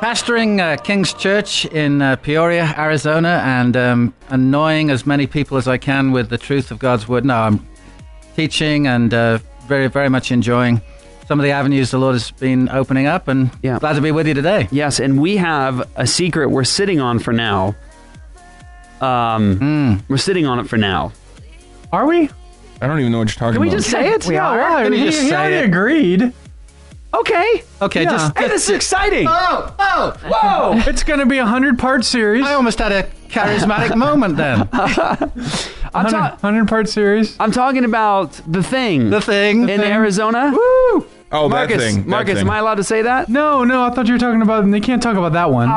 Pastoring 0.00 0.60
uh, 0.60 0.76
King's 0.82 1.14
Church 1.14 1.64
in 1.66 2.02
uh, 2.02 2.16
Peoria, 2.16 2.74
Arizona, 2.76 3.40
and 3.46 3.76
um, 3.76 4.14
annoying 4.28 4.90
as 4.90 5.06
many 5.06 5.26
people 5.26 5.56
as 5.56 5.66
I 5.66 5.78
can 5.78 6.12
with 6.12 6.28
the 6.28 6.38
truth 6.38 6.70
of 6.70 6.78
God's 6.78 7.08
Word. 7.08 7.24
No, 7.24 7.36
I'm 7.36 7.66
teaching 8.36 8.86
and 8.86 9.14
uh, 9.14 9.38
very, 9.66 9.86
very 9.86 10.10
much 10.10 10.30
enjoying 10.30 10.82
some 11.26 11.38
of 11.40 11.44
the 11.44 11.50
avenues 11.52 11.90
the 11.90 11.98
Lord 11.98 12.14
has 12.14 12.30
been 12.32 12.68
opening 12.68 13.06
up, 13.06 13.28
and 13.28 13.50
Yeah. 13.62 13.78
glad 13.78 13.94
to 13.94 14.00
be 14.00 14.10
with 14.12 14.26
you 14.26 14.34
today. 14.34 14.68
Yes, 14.70 15.00
and 15.00 15.20
we 15.20 15.36
have 15.38 15.88
a 15.96 16.06
secret 16.06 16.50
we're 16.50 16.64
sitting 16.64 17.00
on 17.00 17.18
for 17.18 17.32
now. 17.32 17.74
Um, 19.00 19.56
Hmm. 19.58 19.94
We're 20.08 20.16
sitting 20.18 20.46
on 20.46 20.58
it 20.58 20.68
for 20.68 20.76
now. 20.76 21.12
Are 21.92 22.06
we? 22.06 22.30
I 22.80 22.86
don't 22.86 22.98
even 23.00 23.12
know 23.12 23.18
what 23.18 23.28
you're 23.28 23.34
talking 23.34 23.48
about. 23.48 23.52
Can 23.54 23.60
we 23.62 23.68
about. 23.68 23.76
just 23.78 23.90
say 23.90 24.08
it? 24.10 24.26
We 24.26 24.36
are. 24.36 24.58
Why? 24.58 24.84
Can 24.84 24.92
he, 24.92 25.04
just 25.04 25.22
he 25.22 25.28
say 25.28 25.36
already 25.36 25.56
it? 25.56 25.64
agreed. 25.66 26.32
Okay. 27.14 27.62
Okay, 27.82 28.02
Yeah. 28.04 28.10
just, 28.10 28.38
Hey, 28.38 28.48
this 28.48 28.64
is 28.68 28.74
exciting. 28.76 29.26
Oh, 29.28 29.74
oh, 29.78 30.14
Whoa! 30.26 30.82
It's 30.86 31.02
going 31.04 31.20
to 31.20 31.26
be 31.26 31.38
a 31.38 31.44
hundred 31.46 31.78
part 31.78 32.04
series. 32.04 32.44
I 32.46 32.54
almost 32.54 32.78
had 32.78 32.90
a 32.92 33.06
charismatic 33.32 33.96
moment 33.96 34.36
then. 34.36 34.68
I'm, 34.72 36.04
100, 36.04 36.10
ta- 36.10 36.30
100 36.40 36.68
part 36.68 36.88
series. 36.88 37.36
I'm 37.40 37.50
talking 37.52 37.84
about 37.84 38.32
the 38.46 38.62
thing 38.62 39.10
The 39.10 39.20
thing. 39.20 39.68
in 39.68 39.80
Arizona. 39.80 40.50
Woo! 40.52 41.06
Oh, 41.34 41.48
Marcus, 41.48 41.78
that 41.78 41.82
thing. 41.82 41.96
that 42.02 42.06
Marcus, 42.08 42.34
thing. 42.34 42.46
am 42.46 42.50
I 42.50 42.58
allowed 42.58 42.74
to 42.74 42.84
say 42.84 43.02
that? 43.02 43.30
No, 43.30 43.64
no, 43.64 43.82
I 43.84 43.90
thought 43.90 44.06
you 44.06 44.12
were 44.12 44.18
talking 44.18 44.42
about. 44.42 44.70
They 44.70 44.80
can't 44.80 45.02
talk 45.02 45.16
about 45.16 45.32
that 45.32 45.50
one. 45.50 45.66
Oh. 45.68 45.72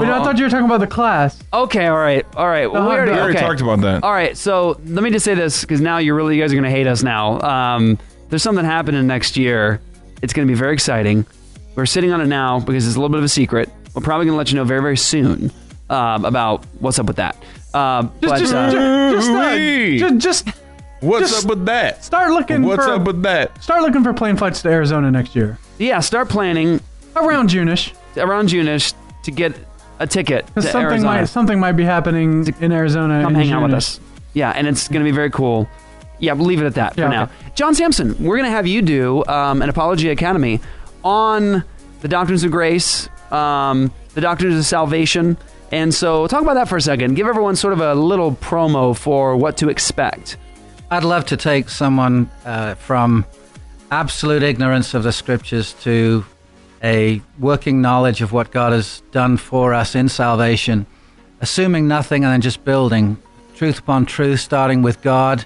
But 0.00 0.08
I 0.08 0.24
thought 0.24 0.38
you 0.38 0.44
were 0.44 0.50
talking 0.50 0.64
about 0.64 0.80
the 0.80 0.86
class. 0.86 1.38
Okay, 1.52 1.86
all 1.86 1.98
right, 1.98 2.24
all 2.36 2.46
right. 2.48 2.72
Well, 2.72 2.82
we 2.82 2.88
Uh-huh, 2.88 2.96
already, 2.96 3.10
We 3.12 3.18
already 3.18 3.36
okay. 3.38 3.46
talked 3.46 3.60
about 3.60 3.80
that. 3.82 4.02
All 4.02 4.12
right, 4.12 4.34
so 4.36 4.80
let 4.86 5.04
me 5.04 5.10
just 5.10 5.26
say 5.26 5.34
this 5.34 5.60
because 5.60 5.82
now 5.82 5.98
you're 5.98 6.14
really 6.14 6.36
you 6.36 6.42
guys 6.42 6.52
are 6.52 6.56
gonna 6.56 6.70
hate 6.70 6.86
us 6.86 7.02
now. 7.02 7.38
Um, 7.42 7.98
there's 8.30 8.42
something 8.42 8.64
happening 8.64 9.06
next 9.06 9.36
year. 9.36 9.80
It's 10.22 10.32
gonna 10.32 10.46
be 10.48 10.54
very 10.54 10.72
exciting. 10.72 11.26
We're 11.74 11.84
sitting 11.86 12.10
on 12.12 12.22
it 12.22 12.26
now 12.26 12.60
because 12.60 12.86
it's 12.86 12.96
a 12.96 12.98
little 12.98 13.10
bit 13.10 13.18
of 13.18 13.24
a 13.24 13.28
secret. 13.28 13.68
We're 13.94 14.00
probably 14.02 14.24
gonna 14.26 14.38
let 14.38 14.50
you 14.52 14.56
know 14.56 14.64
very 14.64 14.80
very 14.80 14.96
soon 14.96 15.52
um, 15.94 16.24
about 16.24 16.64
what's 16.80 16.98
up 16.98 17.06
with 17.06 17.16
that. 17.16 17.36
Um, 17.72 18.12
Just, 18.20 18.32
but, 18.32 18.38
just, 18.38 18.54
uh, 18.54 18.70
just, 18.70 19.26
just, 19.26 19.30
uh, 19.30 20.18
just, 20.18 20.44
just 20.46 20.58
What's 21.00 21.30
just 21.30 21.44
up 21.44 21.50
with 21.50 21.66
that? 21.66 22.04
start 22.04 22.30
looking 22.30 22.62
What's 22.62 22.84
for. 22.84 22.92
up 22.92 23.04
with 23.04 23.22
that? 23.22 23.62
start 23.62 23.82
looking 23.82 24.02
for 24.02 24.12
plane 24.14 24.36
flights 24.36 24.62
to 24.62 24.68
Arizona 24.70 25.10
next 25.10 25.34
year 25.36 25.58
yeah, 25.78 26.00
start 26.00 26.28
planning 26.28 26.80
around 27.16 27.48
June-ish. 27.48 27.92
around 28.16 28.48
June-ish 28.48 28.92
to 29.24 29.30
get 29.30 29.52
a 29.98 30.06
ticket 30.06 30.46
to 30.54 30.62
something 30.62 30.80
Arizona. 30.82 31.04
might 31.20 31.24
something 31.26 31.58
might 31.60 31.72
be 31.72 31.84
happening 31.84 32.46
in 32.60 32.70
Arizona. 32.72 33.22
Come 33.22 33.34
in 33.34 33.40
hang 33.42 33.52
out 33.52 33.62
with 33.64 33.74
us. 33.74 33.98
Yeah, 34.34 34.50
and 34.50 34.66
it's 34.66 34.86
gonna 34.88 35.04
be 35.04 35.10
very 35.10 35.30
cool. 35.30 35.68
Yeah, 36.20 36.32
we'll 36.34 36.46
leave 36.46 36.62
it 36.62 36.66
at 36.66 36.74
that 36.74 36.96
Yeah, 36.96 37.06
for 37.06 37.10
now. 37.10 37.30
John 37.54 37.74
Samson, 37.74 38.14
we're 38.24 38.36
going 38.36 38.48
to 38.48 38.56
have 38.56 38.66
you 38.68 38.82
do 38.82 39.24
um, 39.26 39.62
an 39.62 39.68
Apologia 39.68 40.12
Academy 40.12 40.60
on 41.02 41.64
the 42.02 42.08
doctrines 42.08 42.44
of 42.44 42.50
grace, 42.52 43.08
um, 43.32 43.92
the 44.14 44.20
doctrines 44.20 44.56
of 44.56 44.64
salvation. 44.64 45.36
And 45.72 45.92
so, 45.92 46.26
talk 46.26 46.42
about 46.42 46.54
that 46.54 46.68
for 46.68 46.76
a 46.76 46.80
second. 46.80 47.14
Give 47.14 47.26
everyone 47.26 47.56
sort 47.56 47.72
of 47.72 47.80
a 47.80 47.94
little 47.94 48.32
promo 48.32 48.96
for 48.96 49.36
what 49.36 49.56
to 49.58 49.68
expect. 49.68 50.36
I'd 50.90 51.04
love 51.04 51.26
to 51.26 51.36
take 51.36 51.68
someone 51.68 52.30
uh, 52.44 52.74
from 52.74 53.24
absolute 53.90 54.42
ignorance 54.42 54.94
of 54.94 55.02
the 55.02 55.12
scriptures 55.12 55.72
to 55.82 56.24
a 56.82 57.22
working 57.38 57.80
knowledge 57.80 58.20
of 58.20 58.32
what 58.32 58.50
God 58.50 58.72
has 58.72 59.02
done 59.10 59.36
for 59.36 59.72
us 59.72 59.94
in 59.94 60.08
salvation, 60.08 60.86
assuming 61.40 61.88
nothing 61.88 62.24
and 62.24 62.32
then 62.32 62.40
just 62.42 62.64
building 62.64 63.16
truth 63.54 63.78
upon 63.78 64.04
truth, 64.04 64.40
starting 64.40 64.82
with 64.82 65.00
God. 65.00 65.44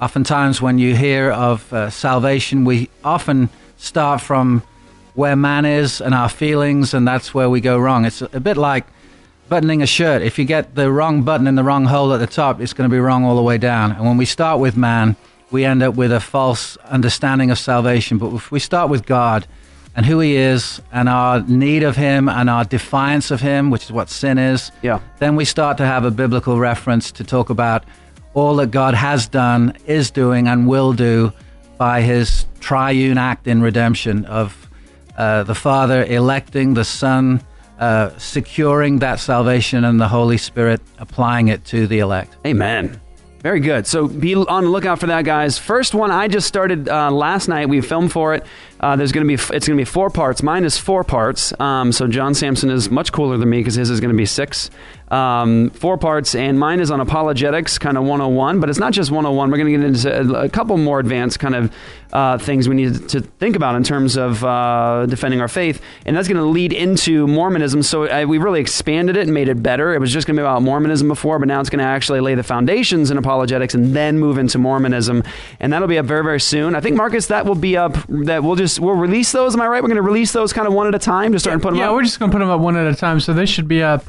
Oftentimes, 0.00 0.60
when 0.60 0.78
you 0.78 0.94
hear 0.94 1.30
of 1.30 1.72
uh, 1.72 1.88
salvation, 1.88 2.64
we 2.64 2.90
often 3.02 3.48
start 3.76 4.20
from 4.20 4.62
where 5.14 5.36
man 5.36 5.64
is 5.64 6.00
and 6.00 6.14
our 6.14 6.28
feelings, 6.28 6.92
and 6.92 7.06
that's 7.06 7.32
where 7.32 7.48
we 7.48 7.60
go 7.60 7.78
wrong. 7.78 8.04
It's 8.04 8.20
a 8.20 8.40
bit 8.40 8.56
like 8.56 8.86
buttoning 9.48 9.82
a 9.82 9.86
shirt. 9.86 10.22
If 10.22 10.38
you 10.38 10.44
get 10.44 10.74
the 10.74 10.90
wrong 10.90 11.22
button 11.22 11.46
in 11.46 11.54
the 11.54 11.64
wrong 11.64 11.84
hole 11.84 12.12
at 12.12 12.18
the 12.20 12.26
top, 12.26 12.60
it's 12.60 12.72
going 12.72 12.88
to 12.88 12.94
be 12.94 12.98
wrong 13.00 13.24
all 13.24 13.36
the 13.36 13.42
way 13.42 13.58
down. 13.58 13.92
And 13.92 14.04
when 14.04 14.16
we 14.16 14.24
start 14.24 14.60
with 14.60 14.76
man, 14.76 15.16
we 15.50 15.64
end 15.64 15.82
up 15.82 15.94
with 15.94 16.12
a 16.12 16.20
false 16.20 16.76
understanding 16.88 17.50
of 17.50 17.58
salvation. 17.58 18.18
But 18.18 18.32
if 18.34 18.50
we 18.50 18.58
start 18.58 18.90
with 18.90 19.06
God 19.06 19.46
and 19.94 20.04
who 20.06 20.18
He 20.20 20.36
is 20.36 20.80
and 20.92 21.08
our 21.08 21.40
need 21.42 21.82
of 21.82 21.96
Him 21.96 22.28
and 22.28 22.48
our 22.50 22.64
defiance 22.64 23.30
of 23.30 23.40
Him, 23.40 23.70
which 23.70 23.84
is 23.84 23.92
what 23.92 24.08
sin 24.08 24.38
is, 24.38 24.72
Yeah. 24.82 24.98
then 25.18 25.36
we 25.36 25.44
start 25.44 25.76
to 25.78 25.86
have 25.86 26.04
a 26.04 26.10
biblical 26.10 26.58
reference 26.58 27.12
to 27.12 27.24
talk 27.24 27.50
about 27.50 27.84
all 28.32 28.56
that 28.56 28.72
God 28.72 28.94
has 28.94 29.28
done, 29.28 29.76
is 29.86 30.10
doing, 30.10 30.48
and 30.48 30.66
will 30.66 30.92
do 30.92 31.32
by 31.78 32.00
His 32.00 32.46
triune 32.58 33.18
act 33.18 33.46
in 33.46 33.62
redemption 33.62 34.24
of 34.24 34.68
uh, 35.16 35.44
the 35.44 35.54
Father 35.54 36.04
electing 36.04 36.74
the 36.74 36.84
Son, 36.84 37.40
uh, 37.78 38.16
securing 38.18 39.00
that 39.00 39.20
salvation, 39.20 39.84
and 39.84 40.00
the 40.00 40.08
Holy 40.08 40.38
Spirit 40.38 40.80
applying 40.98 41.48
it 41.48 41.64
to 41.66 41.86
the 41.86 41.98
elect. 41.98 42.36
Amen. 42.46 43.00
Very 43.44 43.60
good. 43.60 43.86
So 43.86 44.08
be 44.08 44.34
on 44.34 44.64
the 44.64 44.70
lookout 44.70 45.00
for 45.00 45.06
that, 45.08 45.26
guys. 45.26 45.58
First 45.58 45.94
one 45.94 46.10
I 46.10 46.28
just 46.28 46.48
started 46.48 46.88
uh, 46.88 47.10
last 47.10 47.46
night. 47.46 47.68
We 47.68 47.82
filmed 47.82 48.10
for 48.10 48.32
it. 48.32 48.46
Uh, 48.80 48.96
there's 48.96 49.12
going 49.12 49.26
to 49.26 49.28
be 49.28 49.34
it's 49.34 49.68
going 49.68 49.76
to 49.76 49.80
be 49.80 49.84
four 49.84 50.08
parts. 50.08 50.42
Mine 50.42 50.64
is 50.64 50.78
four 50.78 51.04
parts. 51.04 51.52
Um, 51.60 51.92
so 51.92 52.06
John 52.06 52.32
Samson 52.32 52.70
is 52.70 52.90
much 52.90 53.12
cooler 53.12 53.36
than 53.36 53.50
me 53.50 53.58
because 53.58 53.74
his 53.74 53.90
is 53.90 54.00
going 54.00 54.12
to 54.12 54.16
be 54.16 54.24
six. 54.24 54.70
Um, 55.14 55.70
four 55.70 55.96
parts, 55.96 56.34
and 56.34 56.58
mine 56.58 56.80
is 56.80 56.90
on 56.90 56.98
apologetics, 56.98 57.78
kind 57.78 57.96
of 57.96 58.02
101. 58.02 58.58
But 58.58 58.68
it's 58.68 58.80
not 58.80 58.92
just 58.92 59.12
101. 59.12 59.48
We're 59.48 59.56
going 59.56 59.72
to 59.72 59.78
get 59.78 59.86
into 59.86 60.40
a, 60.40 60.48
couple 60.48 60.76
more 60.76 60.98
advanced 60.98 61.38
kind 61.38 61.54
of 61.54 61.72
uh, 62.12 62.38
things 62.38 62.68
we 62.68 62.74
need 62.74 63.08
to 63.10 63.20
think 63.20 63.54
about 63.54 63.76
in 63.76 63.84
terms 63.84 64.16
of 64.16 64.42
uh, 64.44 65.06
defending 65.06 65.40
our 65.40 65.46
faith, 65.46 65.80
and 66.04 66.16
that's 66.16 66.26
going 66.26 66.38
to 66.38 66.44
lead 66.44 66.72
into 66.72 67.28
Mormonism. 67.28 67.84
So 67.84 68.08
uh, 68.08 68.26
we 68.26 68.38
really 68.38 68.60
expanded 68.60 69.16
it 69.16 69.22
and 69.22 69.32
made 69.32 69.48
it 69.48 69.62
better. 69.62 69.94
It 69.94 70.00
was 70.00 70.12
just 70.12 70.26
going 70.26 70.34
to 70.34 70.40
be 70.40 70.44
about 70.44 70.62
Mormonism 70.62 71.06
before, 71.06 71.38
but 71.38 71.46
now 71.46 71.60
it's 71.60 71.70
going 71.70 71.78
to 71.78 71.84
actually 71.84 72.20
lay 72.20 72.34
the 72.34 72.42
foundations 72.42 73.12
in 73.12 73.18
apologetics 73.18 73.74
and 73.74 73.94
then 73.94 74.18
move 74.18 74.36
into 74.36 74.58
Mormonism, 74.58 75.22
and 75.60 75.72
that'll 75.72 75.86
be 75.86 75.98
up 75.98 76.06
very 76.06 76.24
very 76.24 76.40
soon. 76.40 76.74
I 76.74 76.80
think 76.80 76.96
Marcus, 76.96 77.28
that 77.28 77.46
will 77.46 77.54
be 77.54 77.76
up. 77.76 77.94
That 78.08 78.42
we'll 78.42 78.56
just 78.56 78.80
we'll 78.80 78.96
release 78.96 79.30
those. 79.30 79.54
Am 79.54 79.60
I 79.60 79.68
right? 79.68 79.80
We're 79.80 79.88
going 79.88 79.96
to 79.96 80.02
release 80.02 80.32
those 80.32 80.52
kind 80.52 80.66
of 80.66 80.74
one 80.74 80.88
at 80.88 80.94
a 80.96 80.98
time 80.98 81.30
to 81.32 81.38
start 81.38 81.54
and 81.54 81.62
put 81.62 81.70
them 81.70 81.78
yeah, 81.78 81.84
up. 81.84 81.90
Yeah, 81.90 81.94
we're 81.94 82.02
just 82.02 82.18
gonna 82.18 82.32
put 82.32 82.40
them 82.40 82.50
up 82.50 82.60
one 82.60 82.76
at 82.76 82.92
a 82.92 82.96
time, 82.96 83.20
so 83.20 83.32
they 83.32 83.46
should 83.46 83.68
be 83.68 83.80
up 83.80 84.04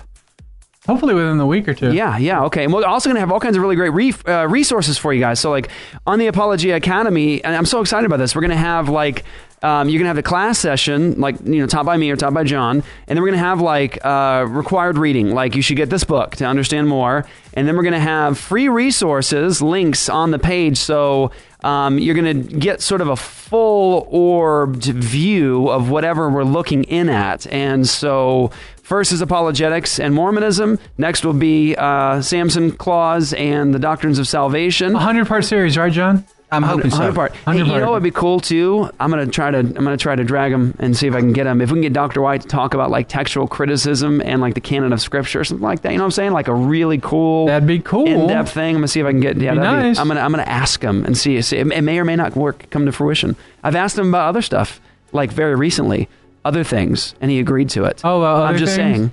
hopefully 0.87 1.13
within 1.13 1.37
the 1.37 1.45
week 1.45 1.67
or 1.67 1.73
two. 1.73 1.93
Yeah, 1.93 2.17
yeah, 2.17 2.43
okay. 2.43 2.63
And 2.63 2.73
we're 2.73 2.85
also 2.85 3.09
going 3.09 3.15
to 3.15 3.19
have 3.21 3.31
all 3.31 3.39
kinds 3.39 3.55
of 3.55 3.61
really 3.61 3.75
great 3.75 3.89
re- 3.89 4.13
uh, 4.27 4.47
resources 4.47 4.97
for 4.97 5.13
you 5.13 5.19
guys. 5.19 5.39
So, 5.39 5.51
like 5.51 5.69
on 6.05 6.19
the 6.19 6.27
Apologia 6.27 6.75
Academy, 6.75 7.43
and 7.43 7.55
I'm 7.55 7.65
so 7.65 7.81
excited 7.81 8.05
about 8.05 8.17
this. 8.17 8.35
We're 8.35 8.41
going 8.41 8.51
to 8.51 8.57
have 8.57 8.89
like 8.89 9.23
um, 9.65 9.89
you're 9.89 9.97
going 9.97 10.05
to 10.05 10.09
have 10.09 10.15
the 10.15 10.23
class 10.23 10.59
session, 10.59 11.19
like 11.19 11.37
you 11.43 11.59
know, 11.59 11.65
taught 11.65 11.85
by 11.85 11.97
me 11.97 12.11
or 12.11 12.15
taught 12.15 12.33
by 12.35 12.43
John, 12.43 12.83
and 13.07 13.17
then 13.17 13.21
we're 13.21 13.29
going 13.29 13.39
to 13.39 13.45
have 13.45 13.61
like 13.61 13.97
uh, 14.05 14.45
required 14.47 14.97
reading, 14.97 15.33
like 15.33 15.55
you 15.55 15.63
should 15.63 15.77
get 15.77 15.89
this 15.89 16.03
book 16.03 16.35
to 16.35 16.45
understand 16.45 16.87
more, 16.87 17.25
and 17.55 17.67
then 17.67 17.75
we're 17.75 17.83
going 17.83 17.93
to 17.93 17.99
have 17.99 18.37
free 18.37 18.69
resources, 18.69 19.61
links 19.61 20.07
on 20.07 20.31
the 20.31 20.39
page, 20.39 20.77
so. 20.77 21.31
Um, 21.63 21.97
you're 21.97 22.13
going 22.13 22.47
to 22.47 22.57
get 22.57 22.79
sort 22.79 23.01
of 23.01 23.07
a 23.07 23.15
full 23.15 24.05
orbed 24.11 24.83
view 24.83 25.67
of 25.69 25.89
whatever 25.89 26.29
we're 26.29 26.43
looking 26.43 26.83
in 26.83 27.09
at. 27.09 27.47
And 27.47 27.87
so, 27.87 28.51
first 28.85 29.11
is 29.11 29.19
apologetics 29.21 29.99
and 29.99 30.13
Mormonism. 30.13 30.79
Next 30.97 31.25
will 31.25 31.33
be 31.33 31.75
uh, 31.75 32.21
Samson 32.21 32.71
Clause 32.71 33.33
and 33.33 33.73
the 33.73 33.79
doctrines 33.79 34.19
of 34.19 34.27
salvation. 34.27 34.95
A 34.95 34.99
hundred 34.99 35.27
part 35.27 35.43
series, 35.43 35.77
right, 35.77 35.91
John? 35.91 36.23
I'm 36.51 36.61
hoping 36.61 36.91
so. 36.91 36.97
100 36.99 37.15
part. 37.15 37.31
Hey, 37.33 37.39
100 37.45 37.73
you 37.73 37.79
know 37.81 37.91
would 37.91 38.03
be 38.03 38.11
cool 38.11 38.39
too? 38.39 38.89
I'm 38.99 39.09
gonna 39.09 39.25
try 39.25 39.49
to 39.49 39.57
I'm 39.57 39.73
gonna 39.73 39.97
try 39.97 40.15
to 40.15 40.23
drag 40.23 40.53
him 40.53 40.75
and 40.79 40.95
see 40.95 41.07
if 41.07 41.15
I 41.15 41.19
can 41.19 41.33
get 41.33 41.47
him. 41.47 41.59
If 41.59 41.69
we 41.71 41.75
can 41.75 41.81
get 41.81 41.93
Dr. 41.93 42.21
White 42.21 42.43
to 42.43 42.47
talk 42.47 42.75
about 42.75 42.91
like 42.91 43.09
textual 43.09 43.47
criticism 43.47 44.21
and 44.21 44.41
like 44.41 44.53
the 44.53 44.61
canon 44.61 44.93
of 44.93 45.01
scripture 45.01 45.39
or 45.39 45.43
something 45.43 45.63
like 45.63 45.81
that. 45.81 45.91
You 45.91 45.97
know 45.97 46.03
what 46.03 46.07
I'm 46.07 46.11
saying? 46.11 46.31
Like 46.33 46.47
a 46.47 46.53
really 46.53 46.99
cool 46.99 47.47
That'd 47.47 47.67
be 47.67 47.79
cool. 47.79 48.05
in-depth 48.05 48.51
thing. 48.51 48.75
I'm 48.75 48.81
gonna 48.81 48.87
see 48.87 48.99
if 48.99 49.05
I 49.07 49.11
can 49.11 49.19
get. 49.21 49.37
Yeah, 49.37 49.53
Be 49.53 49.59
nice. 49.59 49.97
I'm 49.97 50.07
gonna 50.07 50.21
I'm 50.21 50.31
gonna 50.31 50.43
ask 50.43 50.81
him 50.81 51.03
and 51.03 51.17
see. 51.17 51.41
see 51.41 51.57
it, 51.57 51.67
it 51.67 51.81
may 51.81 51.97
or 51.97 52.05
may 52.05 52.15
not 52.15 52.35
work. 52.35 52.69
Come 52.69 52.85
to 52.85 52.91
fruition. 52.91 53.35
I've 53.63 53.75
asked 53.75 53.97
him 53.97 54.09
about 54.09 54.29
other 54.29 54.43
stuff, 54.43 54.79
like 55.11 55.31
very 55.31 55.55
recently, 55.55 56.07
other 56.45 56.63
things, 56.63 57.13
and 57.19 57.29
he 57.29 57.39
agreed 57.39 57.69
to 57.71 57.83
it. 57.85 57.99
Oh, 58.05 58.21
uh, 58.23 58.35
I'm 58.43 58.49
other 58.49 58.57
just 58.59 58.75
things? 58.77 58.97
saying. 58.97 59.11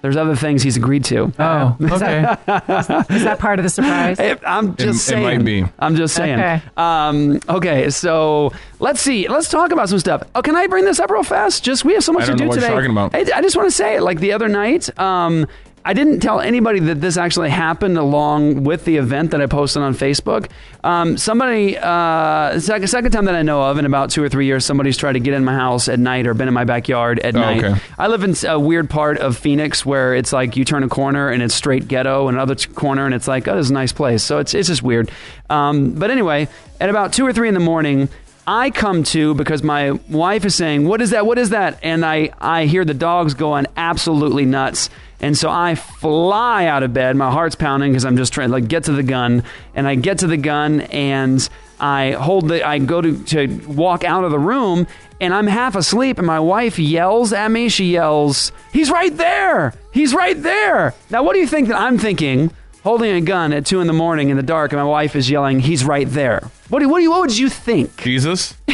There's 0.00 0.16
other 0.16 0.34
things 0.34 0.64
he's 0.64 0.76
agreed 0.76 1.04
to. 1.04 1.32
Oh, 1.38 1.76
okay. 1.80 2.22
Is 3.14 3.22
that 3.22 3.36
part 3.38 3.60
of 3.60 3.62
the 3.62 3.68
surprise? 3.68 4.18
Hey, 4.18 4.34
I'm 4.44 4.74
just 4.74 4.80
It- 4.80 4.88
it 4.88 4.94
saying. 5.14 5.22
might 5.22 5.44
be. 5.44 5.64
I'm 5.78 5.94
just 5.94 6.16
saying. 6.16 6.40
Okay. 6.40 6.60
Um, 6.76 7.38
okay, 7.48 7.88
so 7.90 8.52
let's 8.80 9.00
see. 9.00 9.28
Let's 9.28 9.48
talk 9.48 9.70
about 9.70 9.88
some 9.88 10.00
stuff. 10.00 10.24
Oh, 10.34 10.42
can 10.42 10.56
I 10.56 10.66
bring 10.66 10.84
this 10.86 10.98
up 10.98 11.08
real 11.08 11.22
fast? 11.22 11.62
Just 11.62 11.84
we 11.84 11.94
have 11.94 12.02
so 12.02 12.12
much 12.12 12.24
I 12.24 12.26
don't 12.26 12.38
to 12.38 12.44
know 12.46 12.46
do 12.46 12.48
what 12.48 12.54
you're 12.56 12.68
today. 12.68 12.74
talking 12.74 12.90
about. 12.90 13.14
I, 13.14 13.38
I 13.38 13.42
just 13.42 13.54
want 13.54 13.68
to 13.68 13.76
say 13.76 13.94
it. 13.94 14.02
Like 14.02 14.18
the 14.18 14.32
other 14.32 14.48
night, 14.48 14.90
um, 14.98 15.46
I 15.84 15.94
didn't 15.94 16.20
tell 16.20 16.38
anybody 16.40 16.78
that 16.78 17.00
this 17.00 17.16
actually 17.16 17.50
happened 17.50 17.98
along 17.98 18.62
with 18.62 18.84
the 18.84 18.98
event 18.98 19.32
that 19.32 19.40
I 19.40 19.46
posted 19.46 19.82
on 19.82 19.94
Facebook. 19.94 20.48
Um, 20.84 21.16
somebody, 21.18 21.76
uh, 21.76 22.60
second, 22.60 22.86
second 22.86 23.10
time 23.10 23.24
that 23.24 23.34
I 23.34 23.42
know 23.42 23.62
of 23.62 23.78
in 23.78 23.84
about 23.84 24.10
two 24.10 24.22
or 24.22 24.28
three 24.28 24.46
years, 24.46 24.64
somebody's 24.64 24.96
tried 24.96 25.14
to 25.14 25.20
get 25.20 25.34
in 25.34 25.44
my 25.44 25.54
house 25.54 25.88
at 25.88 25.98
night 25.98 26.28
or 26.28 26.34
been 26.34 26.46
in 26.46 26.54
my 26.54 26.62
backyard 26.64 27.18
at 27.18 27.34
Oh, 27.34 27.40
night. 27.40 27.64
okay. 27.64 27.80
I 27.98 28.06
live 28.06 28.22
in 28.22 28.34
a 28.46 28.60
weird 28.60 28.88
part 28.90 29.18
of 29.18 29.36
Phoenix 29.36 29.84
where 29.84 30.14
it's 30.14 30.32
like 30.32 30.56
you 30.56 30.64
turn 30.64 30.84
a 30.84 30.88
corner 30.88 31.28
and 31.30 31.42
it's 31.42 31.54
straight 31.54 31.88
ghetto, 31.88 32.28
and 32.28 32.36
another 32.36 32.54
t- 32.54 32.72
corner 32.72 33.04
and 33.04 33.14
it's 33.14 33.26
like, 33.26 33.48
oh, 33.48 33.56
this 33.56 33.66
is 33.66 33.70
a 33.70 33.74
nice 33.74 33.92
place. 33.92 34.22
So 34.22 34.38
it's 34.38 34.54
it's 34.54 34.68
just 34.68 34.84
weird. 34.84 35.10
Um, 35.50 35.94
but 35.94 36.12
anyway, 36.12 36.46
at 36.80 36.90
about 36.90 37.12
two 37.12 37.26
or 37.26 37.32
three 37.32 37.48
in 37.48 37.54
the 37.54 37.60
morning. 37.60 38.08
I 38.44 38.70
come 38.70 39.04
to 39.04 39.34
because 39.36 39.62
my 39.62 39.92
wife 40.10 40.44
is 40.44 40.56
saying, 40.56 40.88
"What 40.88 41.00
is 41.00 41.10
that? 41.10 41.24
What 41.26 41.38
is 41.38 41.50
that?" 41.50 41.78
And 41.80 42.04
I 42.04 42.30
I 42.40 42.64
hear 42.66 42.84
the 42.84 42.92
dogs 42.92 43.34
going 43.34 43.66
absolutely 43.76 44.46
nuts. 44.46 44.90
And 45.22 45.38
so 45.38 45.48
I 45.48 45.76
fly 45.76 46.66
out 46.66 46.82
of 46.82 46.92
bed. 46.92 47.16
My 47.16 47.30
heart's 47.30 47.54
pounding 47.54 47.92
because 47.92 48.04
I'm 48.04 48.16
just 48.16 48.32
trying 48.32 48.48
to 48.48 48.52
like 48.52 48.66
get 48.66 48.84
to 48.84 48.92
the 48.92 49.04
gun. 49.04 49.44
And 49.74 49.86
I 49.86 49.94
get 49.94 50.18
to 50.18 50.26
the 50.26 50.36
gun 50.36 50.82
and 50.82 51.48
I 51.78 52.12
hold 52.12 52.48
the 52.48 52.66
I 52.66 52.78
go 52.78 53.00
to 53.00 53.22
to 53.24 53.46
walk 53.68 54.04
out 54.04 54.24
of 54.24 54.30
the 54.30 54.38
room 54.38 54.86
and 55.20 55.32
I'm 55.32 55.46
half 55.46 55.76
asleep 55.76 56.18
and 56.18 56.26
my 56.26 56.40
wife 56.40 56.78
yells 56.78 57.32
at 57.32 57.50
me. 57.50 57.68
She 57.68 57.92
yells, 57.92 58.52
"He's 58.72 58.90
right 58.90 59.16
there! 59.16 59.74
He's 59.92 60.12
right 60.12 60.40
there!" 60.40 60.94
Now, 61.10 61.22
what 61.22 61.34
do 61.34 61.38
you 61.38 61.46
think 61.46 61.68
that 61.68 61.78
I'm 61.80 61.98
thinking? 61.98 62.50
Holding 62.82 63.12
a 63.12 63.20
gun 63.20 63.52
at 63.52 63.64
two 63.64 63.80
in 63.80 63.86
the 63.86 63.92
morning 63.92 64.30
in 64.30 64.36
the 64.36 64.42
dark, 64.42 64.72
and 64.72 64.80
my 64.80 64.84
wife 64.84 65.14
is 65.14 65.30
yelling, 65.30 65.60
"He's 65.60 65.84
right 65.84 66.08
there!" 66.08 66.50
What 66.68 66.80
do, 66.80 66.88
what 66.88 66.98
do 66.98 67.04
you, 67.04 67.10
what 67.10 67.20
would 67.20 67.38
you 67.38 67.48
think? 67.48 67.96
Jesus? 67.98 68.54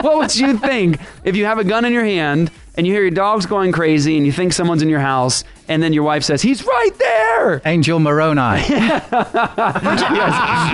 what 0.00 0.16
would 0.16 0.34
you 0.34 0.58
think 0.58 0.98
if 1.24 1.36
you 1.36 1.44
have 1.44 1.58
a 1.58 1.64
gun 1.64 1.84
in 1.84 1.92
your 1.92 2.04
hand 2.04 2.50
and 2.76 2.86
you 2.86 2.92
hear 2.92 3.02
your 3.02 3.10
dogs 3.10 3.46
going 3.46 3.72
crazy 3.72 4.16
and 4.16 4.26
you 4.26 4.32
think 4.32 4.52
someone's 4.52 4.82
in 4.82 4.88
your 4.88 5.00
house 5.00 5.44
and 5.68 5.82
then 5.82 5.92
your 5.92 6.04
wife 6.04 6.22
says, 6.22 6.42
He's 6.42 6.64
right 6.64 6.90
there? 6.98 7.62
Angel 7.64 7.98
Moroni. 7.98 8.38
yes, 8.68 9.08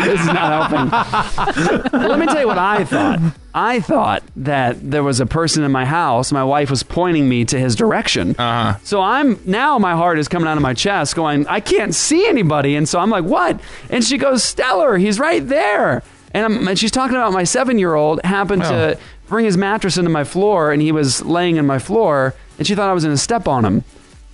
this 0.04 0.20
is 0.20 0.26
not 0.26 0.70
helping. 0.70 2.00
Let 2.08 2.18
me 2.18 2.26
tell 2.26 2.40
you 2.40 2.46
what 2.46 2.58
I 2.58 2.84
thought. 2.84 3.20
I 3.54 3.80
thought 3.80 4.22
that 4.36 4.90
there 4.90 5.02
was 5.02 5.20
a 5.20 5.26
person 5.26 5.62
in 5.62 5.72
my 5.72 5.84
house. 5.84 6.32
My 6.32 6.44
wife 6.44 6.70
was 6.70 6.82
pointing 6.82 7.28
me 7.28 7.44
to 7.46 7.58
his 7.58 7.76
direction. 7.76 8.34
Uh-huh. 8.38 8.78
So 8.82 9.00
I'm 9.00 9.38
now 9.44 9.78
my 9.78 9.92
heart 9.92 10.18
is 10.18 10.28
coming 10.28 10.48
out 10.48 10.56
of 10.56 10.62
my 10.62 10.74
chest, 10.74 11.14
going, 11.14 11.46
I 11.46 11.60
can't 11.60 11.94
see 11.94 12.26
anybody. 12.26 12.76
And 12.76 12.88
so 12.88 12.98
I'm 12.98 13.10
like, 13.10 13.24
what? 13.24 13.60
And 13.90 14.02
she 14.02 14.18
goes, 14.18 14.42
Stellar, 14.42 14.96
he's 14.96 15.18
right 15.18 15.46
there. 15.46 16.02
And, 16.34 16.46
I'm, 16.46 16.68
and 16.68 16.78
she's 16.78 16.90
talking 16.90 17.16
about 17.16 17.32
my 17.32 17.44
seven 17.44 17.78
year 17.78 17.94
old 17.94 18.22
happened 18.24 18.62
to 18.62 18.98
bring 19.32 19.44
his 19.46 19.56
mattress 19.56 19.96
into 19.98 20.10
my 20.10 20.22
floor, 20.24 20.70
and 20.70 20.80
he 20.80 20.92
was 20.92 21.24
laying 21.24 21.56
in 21.56 21.66
my 21.66 21.80
floor, 21.80 22.34
and 22.58 22.66
she 22.66 22.76
thought 22.76 22.88
I 22.88 22.92
was 22.92 23.02
going 23.02 23.16
to 23.16 23.20
step 23.20 23.48
on 23.48 23.64
him. 23.64 23.82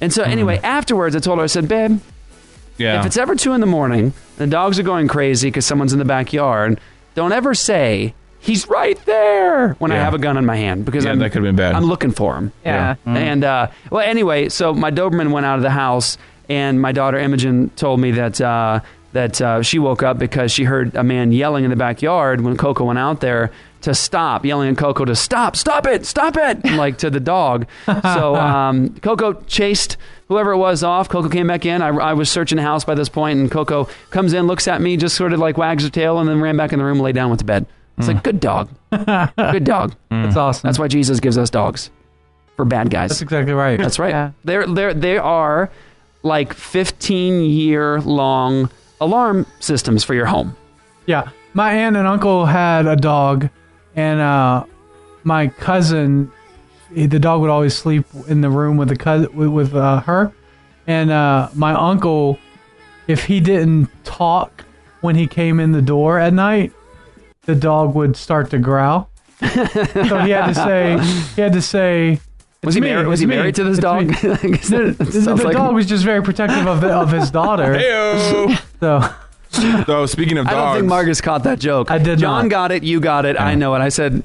And 0.01 0.13
so 0.13 0.23
anyway, 0.23 0.61
afterwards, 0.63 1.17
I 1.17 1.21
told 1.21 1.39
her, 1.39 1.45
I 1.45 1.47
said, 1.49 1.67
babe, 1.69 2.01
Yeah. 2.77 3.01
if 3.01 3.07
it's 3.07 3.17
ever 3.17 3.35
two 3.35 3.53
in 3.55 3.61
the 3.61 3.67
morning, 3.67 4.03
and 4.03 4.13
the 4.37 4.47
dogs 4.47 4.79
are 4.79 4.83
going 4.85 5.09
crazy 5.09 5.49
because 5.49 5.65
someone's 5.67 5.93
in 5.95 5.99
the 5.99 6.05
backyard, 6.05 6.79
don't 7.15 7.33
ever 7.33 7.55
say 7.55 8.15
he's 8.41 8.69
right 8.69 8.99
there 9.07 9.73
when 9.81 9.91
I 9.91 9.97
Yeah. 9.97 10.05
have 10.05 10.15
a 10.15 10.19
gun 10.19 10.37
in 10.37 10.45
my 10.47 10.57
hand 10.57 10.85
because 10.85 11.05
Yeah, 11.05 11.13
I'm, 11.13 11.19
that 11.19 11.31
could've 11.31 11.43
been 11.43 11.57
bad. 11.57 11.75
I'm 11.75 11.85
looking 11.85 12.13
for 12.13 12.37
him. 12.37 12.53
Yeah. 12.65 12.95
And 13.07 13.43
uh, 13.43 13.69
well, 13.91 14.07
anyway, 14.07 14.49
so 14.51 14.73
my 14.75 14.91
Doberman 14.93 15.33
went 15.33 15.47
out 15.47 15.57
of 15.57 15.63
the 15.63 15.71
house, 15.71 16.19
and 16.49 16.81
my 16.81 16.93
daughter 16.93 17.19
Imogen 17.19 17.71
told 17.77 17.99
me 17.99 18.13
that 18.13 18.41
uh, 18.41 18.81
that 19.13 19.41
uh, 19.41 19.63
she 19.63 19.79
woke 19.81 20.03
up 20.05 20.19
because 20.19 20.53
she 20.53 20.65
heard 20.65 20.95
a 20.95 21.03
man 21.03 21.33
yelling 21.33 21.65
in 21.65 21.71
the 21.71 21.77
backyard 21.77 22.41
when 22.43 22.57
Coco 22.57 22.85
went 22.85 22.99
out 22.99 23.21
there 23.21 23.51
to 23.83 23.95
stop, 23.95 24.45
yelling 24.45 24.71
at 24.71 24.77
Coco 24.79 25.05
to 25.05 25.15
stop, 25.15 25.57
stop 25.57 25.87
it, 25.87 26.05
stop 26.07 26.37
it, 26.37 26.65
like 26.73 26.99
to 26.99 27.11
the 27.11 27.21
dog. 27.21 27.67
So 27.87 28.35
um, 28.37 28.95
Coco 29.01 29.35
chased 29.47 29.97
whoever 30.29 30.53
it 30.53 30.59
was 30.59 30.83
off. 30.83 31.09
Coco 31.09 31.29
came 31.29 31.47
back 31.47 31.65
in. 31.65 31.81
I, 31.83 31.89
I 31.89 32.13
was 32.13 32.31
searching 32.31 32.57
the 32.57 32.63
house 32.63 32.85
by 32.85 32.95
this 32.95 33.09
point, 33.09 33.39
and 33.39 33.51
Coco 33.51 33.89
comes 34.11 34.33
in, 34.33 34.47
looks 34.47 34.67
at 34.69 34.81
me, 34.81 34.97
just 34.97 35.17
sort 35.17 35.33
of 35.33 35.39
like 35.39 35.57
wags 35.57 35.85
her 35.85 35.91
tail, 35.91 36.19
and 36.19 36.29
then 36.29 36.41
ran 36.41 36.57
back 36.57 36.73
in 36.73 36.79
the 36.79 36.85
room, 36.85 36.99
and 36.99 37.05
lay 37.05 37.13
down, 37.13 37.31
went 37.31 37.41
to 37.41 37.47
bed. 37.47 37.67
It's 37.99 38.07
like 38.07 38.23
good 38.23 38.39
dog, 38.39 38.69
good 39.37 39.65
dog. 39.65 39.95
That's 40.09 40.37
awesome. 40.37 40.69
That's 40.69 40.79
why 40.79 40.87
Jesus 40.87 41.19
gives 41.19 41.37
us 41.37 41.51
dogs 41.51 41.91
for 42.55 42.65
bad 42.65 42.91
guys. 42.91 43.11
That's 43.11 43.23
exactly 43.23 43.53
right. 43.53 43.77
That's 43.77 43.99
right. 43.99 44.11
Yeah. 44.11 44.31
They're 44.45 44.67
they're 44.67 44.95
they 44.95 45.19
are 45.19 45.71
like 46.23 46.53
15 46.53 47.43
year 47.43 48.01
long 48.01 48.71
alarm 49.01 49.47
systems 49.59 50.05
for 50.05 50.15
your 50.15 50.27
home. 50.27 50.57
Yeah, 51.07 51.31
my 51.55 51.73
aunt 51.73 51.97
and 51.97 52.07
uncle 52.07 52.47
had 52.47 52.87
a 52.87 52.95
dog, 52.95 53.49
and 53.99 54.21
uh, 54.21 54.65
my 55.25 55.49
cousin, 55.49 56.31
the 56.93 57.19
dog 57.19 57.41
would 57.41 57.51
always 57.51 57.77
sleep 57.77 58.07
in 58.29 58.41
the 58.41 58.49
room 58.51 58.77
with 58.77 58.89
the 58.89 58.97
cousin 58.97 59.35
with, 59.37 59.49
with 59.49 59.75
uh, 59.75 60.01
her, 60.03 60.33
and 60.87 61.11
uh, 61.11 61.49
my 61.55 61.73
uncle, 61.75 62.39
if 63.09 63.25
he 63.25 63.41
didn't 63.41 63.89
talk 64.05 64.65
when 65.01 65.17
he 65.17 65.27
came 65.27 65.59
in 65.61 65.73
the 65.73 65.83
door 65.83 66.19
at 66.19 66.33
night, 66.33 66.73
the 67.43 67.55
dog 67.55 67.95
would 67.97 68.17
start 68.17 68.51
to 68.51 68.59
growl. 68.59 69.11
so 69.41 69.47
he 70.21 70.31
had 70.31 70.47
to 70.47 70.55
say, 70.55 70.99
he 71.35 71.41
had 71.43 71.53
to 71.53 71.63
say. 71.63 72.21
Was 72.65 72.75
he 72.75 72.81
me, 72.81 72.89
married- 72.91 73.07
was 73.07 73.21
he 73.21 73.27
me, 73.27 73.37
married 73.37 73.55
to 73.55 73.65
this 73.65 73.79
it's 73.79 73.83
dog? 73.83 74.07
the 74.23 74.95
the- 74.99 75.21
the 75.35 75.45
like- 75.45 75.57
dog 75.57 75.75
was 75.75 75.87
just 75.87 76.05
very 76.05 76.23
protective 76.23 76.67
of, 76.67 76.81
the, 76.81 76.89
of 76.93 77.11
his 77.13 77.31
daughter. 77.31 77.75
Heyo. 77.75 78.57
So 78.81 79.15
So 79.87 80.07
speaking 80.07 80.39
of 80.39 80.47
dogs, 80.47 80.55
I 80.57 80.65
don't 80.65 80.75
think 80.77 80.89
Marcus 80.89 81.21
caught 81.21 81.43
that 81.45 81.59
joke. 81.59 81.91
I 81.91 81.99
did 81.99 82.19
John 82.19 82.45
not. 82.45 82.51
got 82.51 82.73
it. 82.73 82.83
You 82.83 83.01
got 83.01 83.25
it. 83.27 83.39
I 83.41 83.55
know 83.55 83.75
it. 83.75 83.81
I 83.81 83.89
said, 83.89 84.23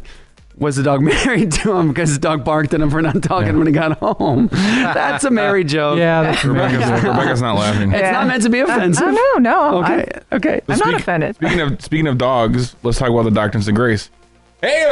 was 0.58 0.76
the 0.76 0.84
dog 0.84 1.02
married 1.04 1.52
to 1.54 1.72
him 1.74 1.88
because 1.90 2.14
the 2.14 2.20
dog 2.20 2.44
barked 2.44 2.74
at 2.74 2.82
him 2.82 2.90
for 2.90 3.02
not 3.02 3.22
talking 3.24 3.58
when 3.58 3.66
he 3.68 3.74
got 3.74 3.98
home? 4.00 4.48
That's 4.52 5.24
a 5.24 5.32
married 5.32 5.68
joke. 5.70 5.98
yeah, 5.98 6.22
that's 6.24 6.46
Rebecca's, 6.46 7.04
Rebecca's 7.04 7.42
not 7.42 7.56
laughing. 7.58 7.92
It's 7.92 8.12
not 8.12 8.28
meant 8.28 8.44
to 8.44 8.50
be 8.50 8.60
offensive. 8.60 9.08
No, 9.14 9.34
no. 9.40 9.84
Okay. 9.84 10.08
Okay. 10.32 10.62
I'm, 10.68 10.74
I'm 10.74 10.92
not 10.92 10.94
offended. 11.02 11.36
Speaking 11.36 11.62
of 11.62 11.82
speaking 11.82 12.08
of 12.08 12.18
dogs, 12.18 12.76
let's 12.84 12.98
talk 13.00 13.10
about 13.10 13.24
the 13.24 13.32
doctrines 13.32 13.68
of 13.68 13.76
grace. 13.76 14.10
Hey, 14.62 14.86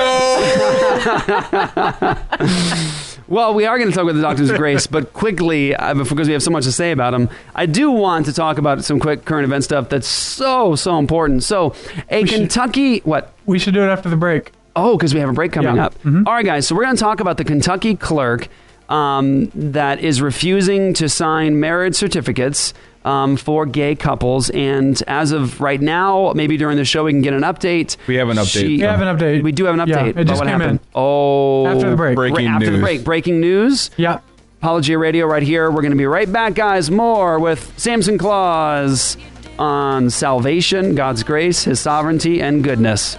Well, 3.31 3.53
we 3.53 3.65
are 3.65 3.77
going 3.77 3.89
to 3.89 3.95
talk 3.95 4.03
about 4.03 4.15
the 4.15 4.21
Doctors 4.21 4.51
Grace, 4.51 4.87
but 4.87 5.13
quickly, 5.13 5.73
uh, 5.73 5.93
because 5.93 6.27
we 6.27 6.33
have 6.33 6.43
so 6.43 6.51
much 6.51 6.65
to 6.65 6.71
say 6.73 6.91
about 6.91 7.11
them, 7.11 7.29
I 7.55 7.65
do 7.65 7.89
want 7.89 8.25
to 8.25 8.33
talk 8.33 8.57
about 8.57 8.83
some 8.83 8.99
quick 8.99 9.23
current 9.23 9.45
event 9.45 9.63
stuff 9.63 9.87
that's 9.87 10.05
so, 10.05 10.75
so 10.75 10.97
important. 10.99 11.41
So, 11.41 11.73
a 12.09 12.25
should- 12.25 12.29
Kentucky, 12.29 12.99
what? 12.99 13.31
we 13.45 13.57
should 13.57 13.73
do 13.73 13.83
it 13.83 13.87
after 13.87 14.09
the 14.09 14.17
break. 14.17 14.51
Oh, 14.75 14.97
because 14.97 15.13
we 15.13 15.21
have 15.21 15.29
a 15.29 15.33
break 15.33 15.53
coming 15.53 15.77
Yeah. 15.77 15.85
up. 15.85 15.95
All 16.05 16.33
right, 16.33 16.43
guys. 16.45 16.67
So 16.67 16.75
we're 16.75 16.83
going 16.83 16.97
to 16.97 16.99
talk 17.01 17.21
about 17.21 17.37
the 17.37 17.45
Kentucky 17.45 17.95
clerk 17.95 18.49
um, 18.89 19.49
that 19.55 20.01
is 20.01 20.21
refusing 20.21 20.93
to 20.95 21.07
sign 21.07 21.57
marriage 21.57 21.95
certificates 21.95 22.73
um, 23.03 23.35
for 23.37 23.65
gay 23.65 23.95
couples. 23.95 24.49
And 24.51 25.01
as 25.07 25.31
of 25.31 25.59
right 25.61 25.81
now, 25.81 26.33
maybe 26.35 26.57
during 26.57 26.77
the 26.77 26.85
show 26.85 27.03
we 27.05 27.11
can 27.13 27.21
get 27.21 27.33
an 27.33 27.41
update. 27.41 27.97
We 28.07 28.15
have 28.15 28.29
an 28.29 28.37
update. 28.37 28.61
She- 28.61 28.67
We 28.77 28.79
have 28.81 29.01
an 29.01 29.17
update. 29.17 29.43
We 29.43 29.51
do 29.51 29.65
have 29.65 29.77
an 29.79 29.87
Yeah, 29.87 29.95
update. 29.97 30.07
it 30.07 30.11
about 30.11 30.27
just 30.27 30.39
what 30.41 30.47
came 30.47 30.59
happened. 30.59 30.79
in. 30.79 30.87
Oh, 30.95 31.67
After 31.67 31.89
the 31.89 31.95
break. 31.95 32.15
Breaking 32.15 32.47
After 32.47 32.65
the 32.67 32.71
news. 32.73 32.81
break, 32.81 33.03
breaking 33.03 33.39
news. 33.41 33.89
Yeah. 33.97 34.19
Apologia 34.61 34.97
Radio 34.99 35.25
right 35.25 35.41
here. 35.41 35.71
We're 35.71 35.81
going 35.81 35.91
to 35.91 35.97
be 35.97 36.05
right 36.05 36.31
back, 36.31 36.53
guys. 36.53 36.91
More 36.91 37.39
with 37.39 37.73
Samson 37.77 38.17
Claus 38.19 39.17
on 39.57 40.09
salvation, 40.11 40.93
God's 40.93 41.23
grace, 41.23 41.63
His 41.63 41.79
sovereignty, 41.79 42.41
and 42.41 42.63
goodness. 42.63 43.17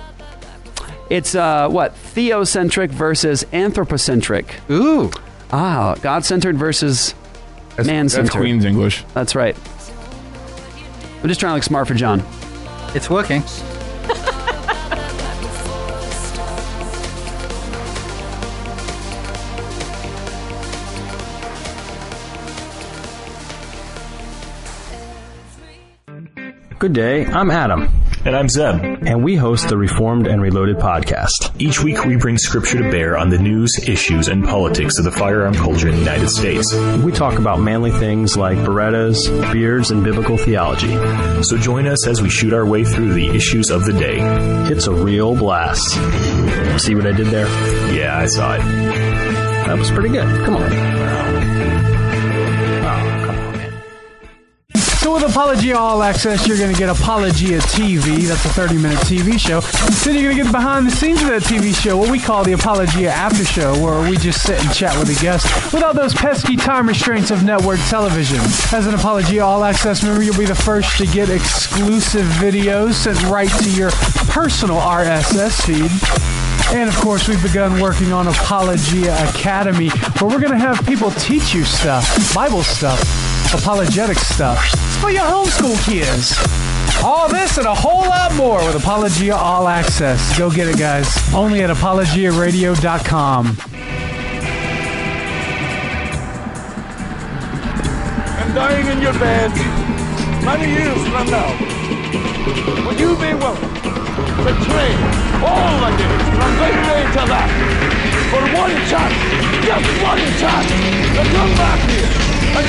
It's 1.11 1.35
uh, 1.35 1.69
what 1.69 1.95
theocentric 1.95 2.91
versus 2.91 3.45
anthropocentric. 3.53 4.55
Ooh. 4.71 5.11
Ah, 5.51 5.95
God 6.01 6.25
centered 6.25 6.57
versus 6.57 7.15
That's, 7.77 7.87
man 7.87 8.05
that's 8.05 8.15
centered. 8.15 8.33
Queen's 8.33 8.65
English. 8.65 9.05
That's 9.15 9.35
right. 9.35 9.57
I'm 11.23 11.29
just 11.29 11.41
trying 11.41 11.53
to 11.53 11.55
look 11.55 11.63
smart 11.63 11.89
for 11.89 11.95
John. 11.95 12.23
It's 12.95 13.09
working. 13.09 13.43
Good 26.79 26.93
day, 26.95 27.27
I'm 27.27 27.51
Adam. 27.53 27.89
And 28.25 28.37
I'm 28.37 28.49
Zeb. 28.49 28.81
And 29.05 29.25
we 29.25 29.35
host 29.35 29.69
the 29.69 29.77
Reformed 29.77 30.29
and 30.29 30.41
Reloaded 30.41 30.77
podcast. 30.77 31.53
Each 31.59 31.83
week 31.83 32.05
we 32.05 32.15
bring 32.15 32.39
scripture 32.39 32.79
to 32.81 32.89
bear 32.89 33.19
on 33.19 33.31
the 33.31 33.39
news, 33.39 33.81
issues, 33.89 34.29
and 34.29 34.45
politics 34.45 34.97
of 34.99 35.05
the 35.05 35.11
firearm 35.11 35.55
culture 35.55 35.89
in 35.89 35.95
the 35.95 36.01
United 36.01 36.29
States. 36.29 36.73
We 37.03 37.11
talk 37.11 37.41
about 37.41 37.59
manly 37.59 37.91
things 37.91 38.37
like 38.37 38.59
Berettas, 38.59 39.53
beards, 39.53 39.91
and 39.91 40.05
biblical 40.05 40.37
theology. 40.37 40.93
So 41.43 41.57
join 41.59 41.89
us 41.89 42.07
as 42.07 42.23
we 42.23 42.31
shoot 42.31 42.53
our 42.53 42.65
way 42.65 42.85
through 42.85 43.13
the 43.13 43.29
issues 43.31 43.71
of 43.71 43.85
the 43.85 43.93
day. 43.93 44.19
It's 44.71 44.87
a 44.87 44.95
real 44.95 45.35
blast. 45.35 45.91
See 46.81 46.95
what 46.95 47.09
I 47.09 47.13
did 47.13 47.27
there? 47.27 47.49
Yeah, 47.93 48.17
I 48.17 48.27
saw 48.27 48.55
it. 48.55 48.59
That 49.67 49.77
was 49.77 49.91
pretty 49.91 50.11
good. 50.11 50.45
Come 50.45 50.57
on. 50.57 51.42
So 55.03 55.13
with 55.15 55.25
Apologia 55.25 55.77
All 55.77 56.01
Access, 56.01 56.47
you're 56.47 56.57
going 56.57 56.73
to 56.73 56.79
get 56.79 56.89
Apologia 56.89 57.59
TV. 57.59 58.23
That's 58.29 58.45
a 58.45 58.49
30-minute 58.51 59.01
TV 59.01 59.37
show. 59.37 59.61
Then 60.05 60.15
you're 60.15 60.33
going 60.33 60.37
to 60.37 60.43
get 60.45 60.53
behind 60.53 60.87
the 60.87 60.93
scenes 60.93 61.21
of 61.23 61.27
that 61.27 61.43
TV 61.43 61.75
show, 61.75 61.97
what 61.97 62.09
we 62.09 62.21
call 62.21 62.45
the 62.45 62.53
Apologia 62.53 63.11
After 63.11 63.45
Show, 63.45 63.73
where 63.83 64.09
we 64.09 64.17
just 64.17 64.45
sit 64.45 64.65
and 64.65 64.73
chat 64.73 64.97
with 64.97 65.11
a 65.11 65.21
guest 65.21 65.73
without 65.73 65.97
those 65.97 66.15
pesky 66.15 66.55
time 66.55 66.87
restraints 66.87 67.33
of 67.33 67.43
network 67.43 67.81
television. 67.89 68.39
As 68.71 68.87
an 68.87 68.95
Apologia 68.95 69.45
All 69.45 69.65
Access 69.65 70.05
member, 70.05 70.23
you'll 70.23 70.39
be 70.39 70.45
the 70.45 70.55
first 70.55 70.97
to 70.99 71.07
get 71.07 71.31
exclusive 71.31 72.27
videos 72.39 72.93
sent 72.93 73.21
right 73.25 73.51
to 73.59 73.71
your 73.73 73.91
personal 74.31 74.77
RSS 74.77 75.67
feed. 75.67 75.91
And 76.79 76.89
of 76.89 76.95
course, 77.01 77.27
we've 77.27 77.43
begun 77.43 77.81
working 77.81 78.13
on 78.13 78.29
Apologia 78.29 79.15
Academy, 79.31 79.89
where 80.21 80.31
we're 80.31 80.41
going 80.41 80.53
to 80.53 80.59
have 80.59 80.87
people 80.87 81.11
teach 81.11 81.53
you 81.53 81.65
stuff, 81.65 82.33
Bible 82.37 82.63
stuff, 82.63 83.01
apologetic 83.55 84.19
stuff. 84.19 84.59
It's 84.73 84.97
for 84.97 85.11
your 85.11 85.25
homeschool 85.25 85.77
kids. 85.85 86.37
All 87.03 87.29
this 87.29 87.59
and 87.59 87.67
a 87.67 87.75
whole 87.75 88.03
lot 88.03 88.35
more 88.35 88.65
with 88.65 88.77
Apologia 88.77 89.35
All 89.35 89.69
Access. 89.69 90.39
Go 90.39 90.51
get 90.51 90.69
it, 90.69 90.79
guys. 90.79 91.07
Only 91.35 91.63
at 91.63 91.71
apologiaradio.com. 91.71 93.59
and 98.43 98.55
dying 98.55 98.87
in 98.87 99.03
your 99.03 99.13
bed 99.15 99.51
many 100.45 100.73
years 100.73 101.03
from 101.09 101.27
now, 101.31 101.51
would 102.87 102.99
you 102.99 103.15
be 103.17 103.33
willing 103.35 103.75
to 104.45 104.53
trade 104.67 105.01
all 105.45 105.79
the 105.81 105.91
days 105.97 106.27
from 106.37 106.53
this 106.59 106.77
day 106.87 107.03
to 107.17 107.23
that 107.31 107.51
for 108.31 108.43
one 108.57 108.75
chance, 108.91 109.15
just 109.67 109.89
one 110.03 110.23
chance, 110.41 110.69
to 111.17 111.23
come 111.37 111.53
back 111.57 111.81
here 111.91 112.32
our 112.57 112.63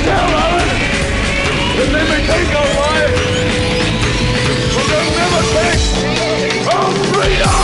they 1.76 2.04
may 2.08 2.22
take 2.26 2.50
our 2.54 2.70
lives, 2.80 3.20
but 4.74 4.84
they'll 4.88 5.12
never 5.20 5.42
take 5.52 5.82
our 6.74 6.90
freedom! 7.12 7.62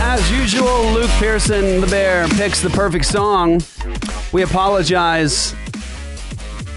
As 0.00 0.30
usual, 0.30 0.92
Luke 0.92 1.10
Pearson, 1.18 1.80
the 1.80 1.86
bear, 1.86 2.26
picks 2.28 2.60
the 2.60 2.70
perfect 2.70 3.04
song. 3.06 3.60
We 4.32 4.42
apologize, 4.42 5.54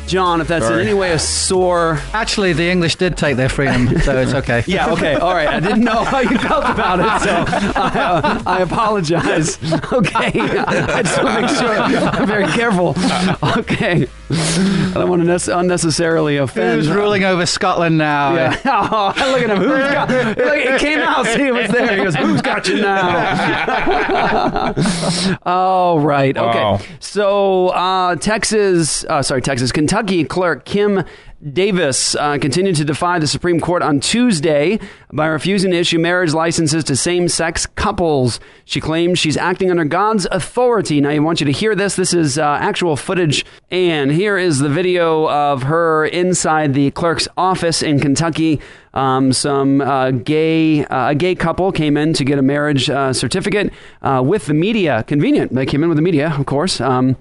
John, 0.07 0.41
if 0.41 0.47
that's 0.47 0.65
Sorry. 0.65 0.81
in 0.81 0.87
any 0.87 0.97
way 0.97 1.11
a 1.11 1.19
sore. 1.19 1.99
Actually, 2.13 2.53
the 2.53 2.69
English 2.69 2.95
did 2.97 3.17
take 3.17 3.37
their 3.37 3.49
freedom, 3.49 3.87
so 4.01 4.17
it's 4.19 4.33
okay. 4.41 4.63
Yeah, 4.67 4.91
okay, 4.91 5.15
all 5.15 5.33
right. 5.33 5.47
I 5.47 5.59
didn't 5.59 5.83
know 5.83 6.03
how 6.03 6.19
you 6.19 6.37
felt 6.37 6.65
about 6.65 6.99
it, 6.99 7.21
so 7.23 7.45
I, 7.79 7.99
uh, 7.99 8.43
I 8.45 8.61
apologize. 8.61 9.57
Okay, 9.91 10.31
I 10.39 11.01
just 11.03 11.23
want 11.23 11.35
to 11.35 11.41
make 11.41 11.49
sure 11.51 11.77
I'm 11.79 12.27
very 12.27 12.47
careful. 12.47 12.95
Okay, 13.57 14.07
I 14.29 14.91
don't 14.95 15.09
want 15.09 15.21
to 15.23 15.27
nece- 15.27 15.55
unnecessarily 15.55 16.37
offend. 16.37 16.77
Who's 16.81 16.89
ruling 16.89 17.23
over 17.23 17.45
Scotland 17.45 17.97
now? 17.97 18.33
Yeah. 18.35 18.55
Oh, 18.95 19.13
look 19.31 19.41
at 19.43 19.49
him. 19.49 19.57
Who's 19.57 19.91
got? 19.91 20.09
Like, 20.09 20.65
it 20.65 20.79
came 20.79 20.99
out. 20.99 21.25
See, 21.27 21.47
it 21.47 21.53
was 21.53 21.69
there. 21.69 21.95
He 21.97 22.03
goes, 22.03 22.15
"Who's 22.15 22.41
got 22.41 22.67
you 22.67 22.81
now?" 22.81 24.73
oh, 25.45 25.99
right. 25.99 26.35
Okay. 26.37 26.59
Wow. 26.59 26.79
So, 26.99 27.69
uh, 27.69 28.15
Texas, 28.15 29.03
uh, 29.05 29.21
sorry, 29.21 29.41
Texas, 29.41 29.71
Kentucky 29.71 30.23
clerk 30.25 30.65
Kim 30.65 31.03
Davis 31.51 32.15
uh, 32.15 32.39
continued 32.39 32.75
to 32.77 32.83
defy 32.83 33.19
the 33.19 33.27
Supreme 33.27 33.59
Court 33.59 33.83
on 33.83 33.99
Tuesday 33.99 34.79
by 35.13 35.27
refusing 35.27 35.71
to 35.71 35.77
issue 35.77 35.99
marriage 35.99 36.33
licenses 36.33 36.83
to 36.85 36.95
same 36.95 37.27
sex 37.27 37.67
couples. 37.67 38.39
She 38.65 38.81
claims 38.81 39.19
she's 39.19 39.37
acting 39.37 39.69
under 39.69 39.85
God's 39.85 40.25
authority. 40.31 40.99
Now, 41.01 41.09
I 41.09 41.19
want 41.19 41.39
you 41.39 41.45
to 41.45 41.51
hear 41.51 41.75
this. 41.75 41.95
This 41.95 42.15
is 42.15 42.39
uh, 42.39 42.57
actual 42.59 42.95
footage, 42.95 43.45
and 43.69 44.11
here 44.11 44.39
is 44.39 44.57
the 44.57 44.69
video 44.69 45.29
of 45.29 45.63
her 45.63 46.07
inside 46.07 46.73
the 46.73 46.89
clerk's 46.91 47.27
office 47.37 47.83
in 47.83 47.99
Kentucky. 47.99 48.59
Um, 48.95 49.31
some 49.31 49.81
uh, 49.81 50.11
gay 50.11 50.83
uh, 50.85 51.09
a 51.09 51.15
gay 51.15 51.35
couple 51.35 51.71
came 51.71 51.95
in 51.95 52.13
to 52.13 52.23
get 52.23 52.39
a 52.39 52.41
marriage 52.41 52.89
uh, 52.89 53.13
certificate 53.13 53.71
uh, 54.01 54.23
with 54.25 54.47
the 54.47 54.53
media. 54.55 55.03
Convenient. 55.03 55.53
They 55.53 55.67
came 55.67 55.83
in 55.83 55.89
with 55.89 55.97
the 55.97 56.01
media, 56.01 56.33
of 56.39 56.45
course. 56.47 56.81
Um, 56.81 57.17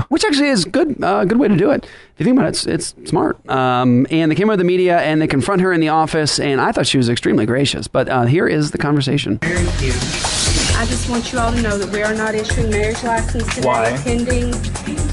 which 0.08 0.24
actually 0.24 0.48
is 0.48 0.64
good, 0.64 1.02
uh, 1.02 1.24
good 1.24 1.38
way 1.38 1.48
to 1.48 1.56
do 1.56 1.70
it. 1.70 1.84
If 1.84 1.90
you 2.20 2.24
think 2.26 2.36
about 2.38 2.46
it, 2.46 2.66
it's, 2.66 2.66
it's 2.94 3.10
smart. 3.10 3.38
Um, 3.48 4.06
and 4.10 4.30
they 4.30 4.34
came 4.34 4.48
with 4.48 4.58
the 4.58 4.64
media 4.64 4.98
and 5.00 5.20
they 5.20 5.26
confront 5.26 5.60
her 5.62 5.72
in 5.72 5.80
the 5.80 5.88
office, 5.88 6.38
and 6.38 6.60
I 6.60 6.72
thought 6.72 6.86
she 6.86 6.98
was 6.98 7.08
extremely 7.08 7.46
gracious. 7.46 7.88
But 7.88 8.08
uh, 8.08 8.24
here 8.24 8.46
is 8.46 8.70
the 8.70 8.78
conversation. 8.78 9.38
I 9.42 10.86
just 10.86 11.08
want 11.08 11.32
you 11.32 11.38
all 11.38 11.52
to 11.52 11.62
know 11.62 11.78
that 11.78 11.90
we 11.92 12.02
are 12.02 12.14
not 12.14 12.34
issuing 12.34 12.70
marriage 12.70 13.02
license 13.02 13.54
today. 13.54 13.66
Why? 13.66 13.96
Pending, 14.02 14.52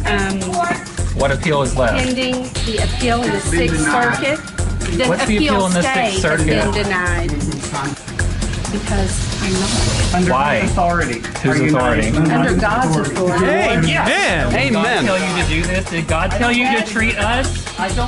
um, 0.06 0.39
What 1.20 1.32
appeal 1.32 1.62
is 1.62 1.76
left? 1.78 2.04
pending 2.04 2.34
the 2.65 2.78
appeal 2.84 3.24
in 3.24 3.32
the 3.32 3.39
Sixth 3.39 3.80
Circuit. 3.86 4.39
The 4.98 5.06
What's 5.08 5.26
the 5.26 5.38
appeal 5.38 5.65
in 5.67 5.74
the 5.74 5.82
stay 5.84 6.12
Sixth 6.12 6.24
has 6.24 6.46
been 6.46 6.62
Circuit? 6.74 6.84
denied. 6.84 8.11
Because 8.71 9.41
I'm 9.43 9.53
not. 9.53 10.15
Under 10.15 10.31
Why? 10.31 10.60
whose 10.62 10.71
authority? 10.71 11.19
Whose 11.19 11.60
authority? 11.60 12.07
Under 12.07 12.55
God's 12.55 12.95
authority. 12.95 13.45
Hey, 13.45 13.81
yes. 13.86 14.53
Did 14.53 14.73
God 14.73 14.86
Amen. 14.86 15.05
tell 15.05 15.19
you 15.19 15.43
to 15.43 15.49
do 15.49 15.62
this? 15.63 15.89
Did 15.89 16.07
God 16.07 16.31
tell 16.31 16.51
you 16.51 16.65
to 16.79 16.86
treat 16.86 17.17
us 17.17 17.65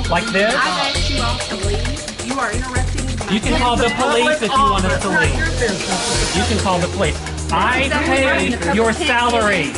like 0.08 0.24
this? 0.32 0.54
I've 0.54 0.96
asked 0.96 1.10
you 1.10 1.22
all 1.22 1.38
to 1.38 1.56
leave. 1.66 2.26
You 2.26 2.40
are 2.40 2.50
interrupting. 2.52 3.04
Me. 3.04 3.34
You 3.34 3.40
can 3.40 3.58
call 3.60 3.76
the 3.76 3.90
police 3.96 4.40
if 4.40 4.50
you 4.50 4.58
want 4.58 4.84
us 4.84 5.02
to 5.02 5.08
leave. 5.08 5.36
You 6.36 6.44
can 6.48 6.58
call 6.64 6.78
the 6.78 6.88
police. 6.88 7.18
I 7.52 7.88
pay 7.90 8.74
your 8.74 8.92
salary. 8.92 9.70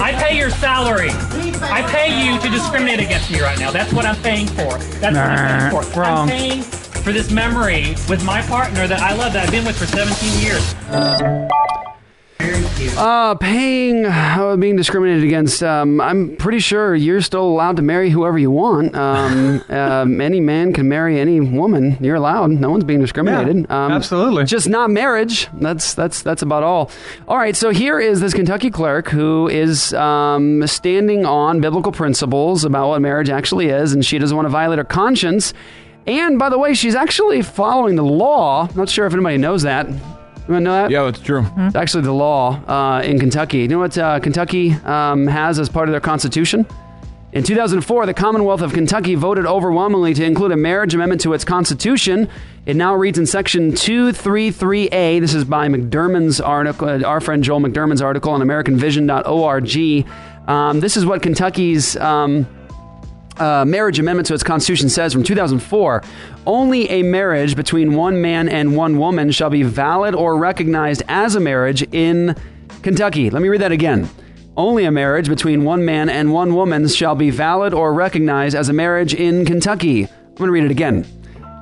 I 0.00 0.12
pay 0.12 0.38
your 0.38 0.50
salary. 0.50 1.10
I 1.12 1.82
pay 1.90 2.24
you 2.24 2.38
to 2.40 2.48
discriminate 2.48 3.00
against 3.00 3.30
me 3.30 3.40
right 3.40 3.58
now. 3.58 3.70
That's 3.70 3.92
what 3.92 4.06
I'm 4.06 4.16
paying 4.22 4.46
for. 4.46 4.78
That's 5.00 5.14
what 5.14 5.16
I'm 5.16 5.70
paying 5.70 5.92
for. 5.92 6.00
Wrong. 6.00 6.18
I'm 6.18 6.28
paying 6.28 6.62
for 7.10 7.14
this 7.14 7.32
memory 7.32 7.96
with 8.08 8.24
my 8.24 8.40
partner 8.42 8.86
that 8.86 9.00
I 9.00 9.12
love 9.14 9.32
that 9.32 9.46
I've 9.46 9.50
been 9.50 9.64
with 9.64 9.76
for 9.76 9.86
17 9.86 10.40
years. 10.40 10.74
Uh, 12.96 13.34
paying, 13.34 14.06
uh, 14.06 14.56
being 14.56 14.76
discriminated 14.76 15.24
against. 15.24 15.60
Um, 15.60 16.00
I'm 16.00 16.36
pretty 16.36 16.60
sure 16.60 16.94
you're 16.94 17.20
still 17.20 17.42
allowed 17.42 17.76
to 17.76 17.82
marry 17.82 18.10
whoever 18.10 18.38
you 18.38 18.52
want. 18.52 18.94
Um, 18.94 19.64
um, 19.70 20.20
any 20.20 20.38
man 20.38 20.72
can 20.72 20.88
marry 20.88 21.18
any 21.18 21.40
woman. 21.40 21.96
You're 22.00 22.14
allowed. 22.14 22.50
No 22.50 22.70
one's 22.70 22.84
being 22.84 23.00
discriminated. 23.00 23.68
um, 23.70 23.90
absolutely. 23.90 24.44
Just 24.44 24.68
not 24.68 24.88
marriage. 24.90 25.48
That's 25.54 25.94
that's 25.94 26.22
that's 26.22 26.42
about 26.42 26.62
all. 26.62 26.92
All 27.26 27.38
right. 27.38 27.56
So 27.56 27.70
here 27.70 27.98
is 27.98 28.20
this 28.20 28.34
Kentucky 28.34 28.70
clerk 28.70 29.08
who 29.08 29.48
is 29.48 29.92
um, 29.94 30.64
standing 30.68 31.26
on 31.26 31.60
biblical 31.60 31.90
principles 31.90 32.64
about 32.64 32.88
what 32.88 33.02
marriage 33.02 33.30
actually 33.30 33.68
is, 33.68 33.94
and 33.94 34.04
she 34.04 34.18
doesn't 34.18 34.36
want 34.36 34.46
to 34.46 34.50
violate 34.50 34.78
her 34.78 34.84
conscience. 34.84 35.52
And 36.10 36.40
by 36.40 36.48
the 36.48 36.58
way, 36.58 36.74
she's 36.74 36.96
actually 36.96 37.40
following 37.40 37.94
the 37.94 38.02
law. 38.02 38.68
Not 38.74 38.88
sure 38.88 39.06
if 39.06 39.12
anybody 39.12 39.38
knows 39.38 39.62
that. 39.62 39.88
You 39.88 39.94
want 39.94 40.46
to 40.46 40.60
know 40.60 40.72
that? 40.72 40.90
Yeah, 40.90 41.06
it's 41.06 41.20
true. 41.20 41.46
It's 41.56 41.76
actually 41.76 42.02
the 42.02 42.12
law 42.12 42.60
uh, 42.66 43.00
in 43.02 43.20
Kentucky. 43.20 43.58
You 43.58 43.68
know 43.68 43.78
what 43.78 43.96
uh, 43.96 44.18
Kentucky 44.18 44.72
um, 44.72 45.28
has 45.28 45.60
as 45.60 45.68
part 45.68 45.88
of 45.88 45.92
their 45.92 46.00
constitution? 46.00 46.66
In 47.32 47.44
2004, 47.44 48.06
the 48.06 48.14
Commonwealth 48.14 48.60
of 48.60 48.72
Kentucky 48.72 49.14
voted 49.14 49.46
overwhelmingly 49.46 50.12
to 50.14 50.24
include 50.24 50.50
a 50.50 50.56
marriage 50.56 50.94
amendment 50.94 51.20
to 51.20 51.32
its 51.32 51.44
constitution. 51.44 52.28
It 52.66 52.74
now 52.74 52.96
reads 52.96 53.16
in 53.16 53.26
section 53.26 53.70
233A. 53.70 55.20
This 55.20 55.32
is 55.32 55.44
by 55.44 55.68
McDurmon's 55.68 56.40
article, 56.40 56.88
uh, 56.88 57.02
our 57.04 57.20
friend 57.20 57.44
Joel 57.44 57.60
McDurmon's 57.60 58.02
article 58.02 58.32
on 58.32 58.40
AmericanVision.org. 58.40 60.08
Um, 60.48 60.80
this 60.80 60.96
is 60.96 61.06
what 61.06 61.22
Kentucky's 61.22 61.96
um, 61.98 62.48
uh, 63.38 63.64
marriage 63.64 63.98
amendment 63.98 64.26
to 64.26 64.34
its 64.34 64.42
constitution 64.42 64.88
says 64.88 65.12
from 65.12 65.22
2004 65.22 66.02
only 66.46 66.88
a 66.90 67.02
marriage 67.02 67.56
between 67.56 67.94
one 67.94 68.20
man 68.20 68.48
and 68.48 68.76
one 68.76 68.98
woman 68.98 69.30
shall 69.30 69.50
be 69.50 69.62
valid 69.62 70.14
or 70.14 70.36
recognized 70.36 71.02
as 71.08 71.34
a 71.34 71.40
marriage 71.40 71.82
in 71.92 72.34
Kentucky. 72.82 73.30
Let 73.30 73.42
me 73.42 73.48
read 73.48 73.60
that 73.60 73.72
again. 73.72 74.08
Only 74.56 74.84
a 74.84 74.90
marriage 74.90 75.28
between 75.28 75.64
one 75.64 75.84
man 75.84 76.08
and 76.08 76.32
one 76.32 76.54
woman 76.54 76.88
shall 76.88 77.14
be 77.14 77.30
valid 77.30 77.72
or 77.72 77.94
recognized 77.94 78.56
as 78.56 78.68
a 78.68 78.72
marriage 78.72 79.14
in 79.14 79.44
Kentucky. 79.44 80.04
I'm 80.04 80.34
going 80.34 80.48
to 80.48 80.52
read 80.52 80.64
it 80.64 80.70
again. 80.70 81.06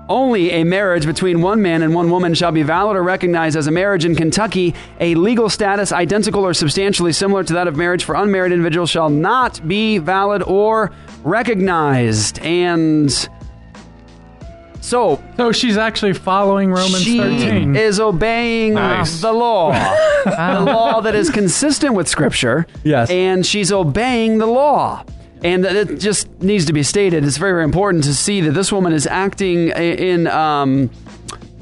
Only 0.09 0.51
a 0.53 0.65
marriage 0.65 1.05
between 1.05 1.43
one 1.43 1.61
man 1.61 1.83
and 1.83 1.95
one 1.95 2.11
woman 2.11 2.33
shall 2.33 2.51
be 2.53 2.63
valid 2.63 2.97
or 2.97 3.03
recognized 3.03 3.57
as 3.57 3.67
a 3.67 3.71
marriage 3.71 4.05
in 4.07 4.15
Kentucky. 4.15 4.75
A 5.01 5.15
legal 5.15 5.51
status 5.51 5.93
identical 5.93 6.45
or 6.47 6.55
substantially 6.55 7.13
similar 7.13 7.45
to 7.45 7.53
that 7.55 7.69
of 7.69 7.77
marriage 7.77 8.05
for 8.05 8.15
unmarried 8.15 8.53
individuals 8.53 8.89
shall 8.89 9.11
not 9.11 9.67
be 9.69 9.99
valid 9.99 10.43
or 10.45 10.93
recognized. 11.25 12.39
And 12.41 13.11
so, 14.81 15.23
So 15.37 15.53
she's 15.53 15.77
actually 15.77 16.15
following 16.15 16.71
Romans 16.71 17.03
she 17.03 17.19
13. 17.19 17.77
is 17.77 18.01
obeying 18.01 18.75
Nice. 18.75 19.21
the 19.21 19.33
law, 19.33 19.73
the 20.25 20.61
law 20.65 21.03
that 21.03 21.15
is 21.15 21.29
consistent 21.29 21.95
with 21.95 22.09
Scripture. 22.09 22.67
Yes. 22.83 23.11
and 23.11 23.45
she's 23.45 23.71
obeying 23.73 24.39
the 24.39 24.47
law. 24.47 25.05
And 25.43 25.65
it 25.65 26.01
just 26.01 26.29
needs 26.41 26.65
to 26.67 26.73
be 26.73 26.83
stated. 26.83 27.25
It's 27.25 27.37
very, 27.37 27.53
very 27.53 27.65
important 27.65 28.05
to 28.05 28.15
see 28.15 28.41
that 28.43 28.53
this 28.53 28.73
woman 28.73 28.93
is 28.93 29.07
acting 29.07 29.69
in 29.69 30.27
um, 30.27 30.91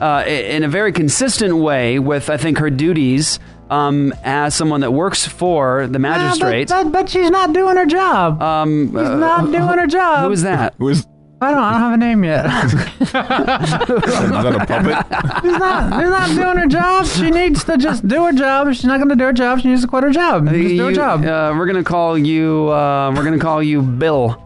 uh, 0.01 0.25
in 0.27 0.63
a 0.65 0.69
very 0.69 0.93
consistent 0.93 1.57
way 1.57 1.99
with, 1.99 2.31
I 2.31 2.37
think, 2.37 2.59
her 2.59 2.71
duties 2.71 3.39
um, 3.71 4.15
as 4.25 4.55
someone 4.55 4.81
that 4.83 4.93
works 4.93 5.27
for 5.27 5.87
the 5.89 5.99
magistrate. 5.99 6.69
but, 6.69 6.93
but 6.93 7.09
she's 7.09 7.31
not 7.31 7.53
doing 7.53 7.77
her 7.77 7.87
job. 7.87 8.41
um, 8.43 8.87
She's 8.89 8.93
not 8.95 9.47
doing 9.47 9.79
her 9.79 9.87
job. 9.87 10.27
Who 10.27 10.33
is 10.33 10.43
that? 10.43 10.75
Who 10.79 10.89
is 10.91 11.07
I 11.39 11.51
don't. 11.51 11.63
I 11.63 11.71
don't 11.73 11.81
have 11.81 11.93
a 11.93 11.97
name 11.99 12.25
yet. 12.25 12.47
is 13.01 13.13
that 13.13 14.57
a 14.59 14.67
puppet? 14.67 15.43
she's 15.43 15.59
not. 15.59 16.01
She's 16.01 16.11
not 16.11 16.29
doing 16.31 16.57
her 16.57 16.67
job. 16.67 17.07
She 17.07 17.31
needs 17.31 17.63
to 17.65 17.77
just 17.77 18.09
do 18.09 18.25
her 18.25 18.33
job. 18.33 18.69
If 18.69 18.77
she's 18.77 18.85
not 18.87 18.97
going 18.99 19.11
to 19.11 19.17
do 19.17 19.25
her 19.25 19.33
job, 19.35 19.61
she 19.61 19.69
needs 19.69 19.83
to 19.83 19.89
quit 19.89 20.03
her 20.05 20.11
job. 20.11 20.47
Just 20.47 20.57
do 20.57 20.85
her 20.85 20.91
You- 20.91 20.95
job. 20.97 21.25
Uh, 21.25 21.55
we're 21.57 21.67
gonna 21.67 21.85
call 21.85 22.17
you. 22.17 22.69
Uh, 22.71 23.13
we're 23.15 23.25
gonna 23.25 23.39
call 23.39 23.63
you 23.63 23.83
Bill. 23.83 24.43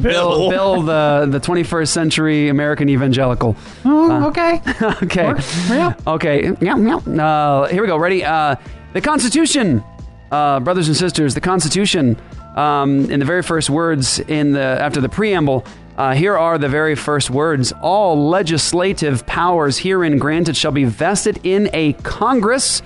Bill, 0.00 0.48
Bill, 0.48 0.80
the 0.82 1.26
the 1.30 1.38
21st 1.40 1.88
century 1.88 2.48
American 2.48 2.88
evangelical. 2.88 3.56
Oh, 3.84 4.28
okay. 4.28 4.60
okay. 5.02 5.34
Yeah. 5.68 5.94
Okay. 6.06 6.52
Yeah. 6.60 6.76
Yeah. 6.78 6.96
Uh, 7.24 7.66
here 7.68 7.82
we 7.82 7.88
go. 7.88 7.96
Ready? 7.98 8.24
Uh, 8.24 8.54
the 8.94 9.00
Constitution, 9.00 9.82
uh, 10.30 10.60
brothers 10.60 10.86
and 10.88 10.96
sisters. 10.96 11.34
The 11.34 11.40
Constitution. 11.40 12.16
Um, 12.56 13.10
in 13.10 13.18
the 13.18 13.24
very 13.24 13.42
first 13.42 13.70
words 13.70 14.18
in 14.20 14.52
the 14.52 14.60
after 14.60 15.00
the 15.00 15.08
preamble. 15.08 15.64
Uh, 16.02 16.14
here 16.14 16.36
are 16.36 16.58
the 16.58 16.68
very 16.68 16.96
first 16.96 17.30
words. 17.30 17.72
All 17.80 18.28
legislative 18.28 19.24
powers 19.24 19.78
herein 19.78 20.18
granted 20.18 20.56
shall 20.56 20.72
be 20.72 20.82
vested 20.82 21.38
in 21.44 21.70
a 21.72 21.92
Congress. 22.02 22.82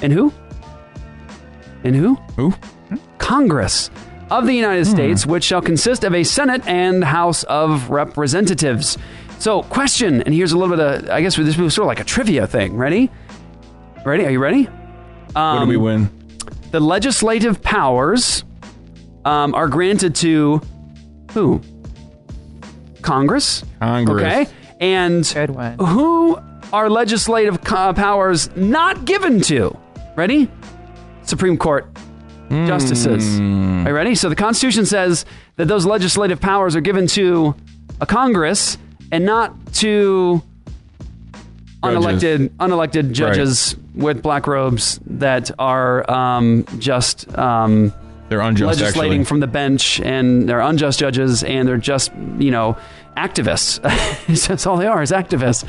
And 0.00 0.14
who? 0.14 0.32
And 1.84 1.94
who? 1.94 2.14
Who? 2.36 2.54
Congress 3.18 3.90
of 4.30 4.46
the 4.46 4.54
United 4.54 4.86
Hmm. 4.86 4.92
States, 4.94 5.26
which 5.26 5.44
shall 5.44 5.60
consist 5.60 6.04
of 6.04 6.14
a 6.14 6.24
Senate 6.24 6.66
and 6.66 7.04
House 7.04 7.42
of 7.44 7.90
Representatives. 7.90 8.96
So, 9.38 9.64
question, 9.64 10.22
and 10.22 10.34
here's 10.34 10.52
a 10.52 10.56
little 10.56 10.74
bit 10.74 10.82
of, 11.04 11.10
I 11.10 11.20
guess 11.20 11.36
this 11.36 11.58
was 11.58 11.74
sort 11.74 11.84
of 11.84 11.88
like 11.88 12.00
a 12.00 12.04
trivia 12.04 12.46
thing. 12.46 12.78
Ready? 12.78 13.10
Ready? 14.06 14.24
Are 14.24 14.30
you 14.30 14.38
ready? 14.38 14.68
Um, 15.36 15.58
What 15.58 15.64
do 15.64 15.68
we 15.68 15.76
win? 15.76 16.08
The 16.70 16.80
legislative 16.80 17.60
powers 17.60 18.42
um, 19.26 19.54
are 19.54 19.68
granted 19.68 20.14
to 20.24 20.62
who? 21.34 21.60
Congress. 23.02 23.64
Congress. 23.80 24.22
Okay. 24.24 24.50
And 24.80 25.26
who 25.78 26.38
are 26.72 26.88
legislative 26.90 27.62
co- 27.62 27.92
powers 27.92 28.54
not 28.56 29.04
given 29.04 29.40
to? 29.42 29.76
Ready? 30.16 30.48
Supreme 31.24 31.56
Court 31.56 31.86
justices. 32.50 33.38
Are 33.40 33.88
you 33.88 33.94
ready? 33.94 34.14
So 34.14 34.28
the 34.28 34.36
Constitution 34.36 34.84
says 34.86 35.24
that 35.56 35.68
those 35.68 35.86
legislative 35.86 36.40
powers 36.40 36.76
are 36.76 36.80
given 36.80 37.06
to 37.08 37.54
a 38.00 38.06
Congress 38.06 38.76
and 39.10 39.24
not 39.24 39.54
to 39.74 40.42
unelected 41.82 42.48
unelected 42.58 43.12
judges 43.12 43.76
with 43.94 44.22
black 44.22 44.46
robes 44.46 45.00
that 45.06 45.50
are 45.58 46.08
um, 46.10 46.64
just 46.78 47.26
um, 47.38 47.92
they're 48.32 48.40
unjust 48.40 48.80
legislating 48.80 49.20
actually. 49.20 49.24
from 49.26 49.40
the 49.40 49.46
bench 49.46 50.00
and 50.00 50.48
they're 50.48 50.60
unjust 50.60 50.98
judges 50.98 51.44
and 51.44 51.68
they're 51.68 51.76
just 51.76 52.10
you 52.38 52.50
know 52.50 52.76
activists. 53.16 53.78
That's 54.48 54.66
all 54.66 54.78
they 54.78 54.86
are 54.86 55.02
is 55.02 55.10
activists. 55.12 55.68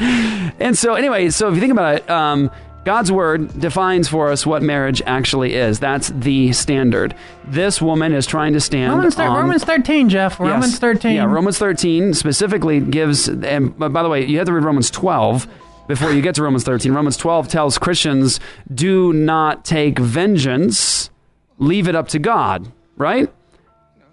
And 0.59 0.77
so 0.77 0.93
anyway, 0.93 1.29
so 1.29 1.49
if 1.49 1.55
you 1.55 1.59
think 1.59 1.73
about 1.73 1.95
it, 1.95 2.09
um, 2.09 2.49
God's 2.85 3.11
word 3.11 3.59
defines 3.59 4.07
for 4.07 4.29
us 4.31 4.45
what 4.45 4.61
marriage 4.61 5.01
actually 5.05 5.53
is. 5.55 5.79
That's 5.79 6.07
the 6.09 6.53
standard. 6.53 7.15
This 7.45 7.81
woman 7.81 8.13
is 8.13 8.25
trying 8.25 8.53
to 8.53 8.61
stand 8.61 8.93
Romans, 8.93 9.15
thir- 9.15 9.23
on 9.23 9.37
Romans 9.37 9.63
13, 9.65 10.09
Jeff. 10.09 10.39
Romans 10.39 10.71
Yes. 10.71 10.79
13. 10.79 11.15
Yeah, 11.15 11.25
Romans 11.25 11.57
13 11.57 12.13
specifically 12.13 12.79
gives, 12.79 13.27
and 13.27 13.77
by 13.77 14.03
the 14.03 14.09
way, 14.09 14.25
you 14.25 14.37
have 14.37 14.47
to 14.47 14.53
read 14.53 14.63
Romans 14.65 14.89
12 14.91 15.47
before 15.87 16.11
you 16.11 16.21
get 16.21 16.35
to 16.35 16.43
Romans 16.43 16.63
13. 16.65 16.93
Romans 16.93 17.15
12 17.17 17.47
tells 17.47 17.77
Christians, 17.77 18.39
do 18.73 19.11
not 19.13 19.63
take 19.65 19.97
vengeance, 19.99 21.09
leave 21.57 21.87
it 21.87 21.95
up 21.95 22.09
to 22.09 22.19
God, 22.19 22.71
right? 22.95 23.31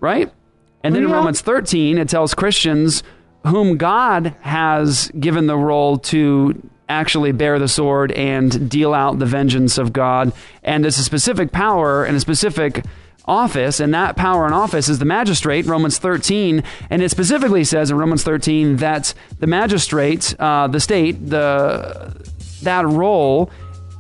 Right? 0.01 0.33
And 0.83 0.95
then 0.95 1.05
in 1.05 1.11
Romans 1.11 1.41
13, 1.41 1.99
it 1.99 2.09
tells 2.09 2.35
Christians 2.35 3.03
whom 3.47 3.77
God 3.77 4.35
has 4.41 5.11
given 5.19 5.47
the 5.47 5.57
role 5.57 5.99
to 5.99 6.71
actually 6.89 7.33
bear 7.33 7.59
the 7.59 7.69
sword 7.69 8.13
and 8.13 8.69
deal 8.69 8.93
out 8.93 9.19
the 9.19 9.27
vengeance 9.27 9.79
of 9.79 9.93
God. 9.93 10.33
And 10.63 10.85
it's 10.85 10.99
a 10.99 11.05
specific 11.05 11.53
power 11.53 12.05
and 12.05 12.17
a 12.17 12.21
specific 12.21 12.85
office, 13.27 13.79
and 13.79 13.95
that 13.95 14.17
power 14.17 14.45
and 14.45 14.53
office 14.53 14.89
is 14.89 14.99
the 14.99 15.05
magistrate, 15.05 15.67
Romans 15.67 15.99
13. 15.99 16.65
And 16.91 17.03
it 17.03 17.11
specifically 17.11 17.65
says 17.65 17.91
in 17.91 17.97
Romans 17.97 18.25
13 18.25 18.77
that 18.77 19.15
the 19.39 19.47
magistrate, 19.47 20.35
uh, 20.39 20.67
the 20.67 20.81
state, 20.81 21.31
the 21.31 22.15
that 22.63 22.87
role 22.87 23.51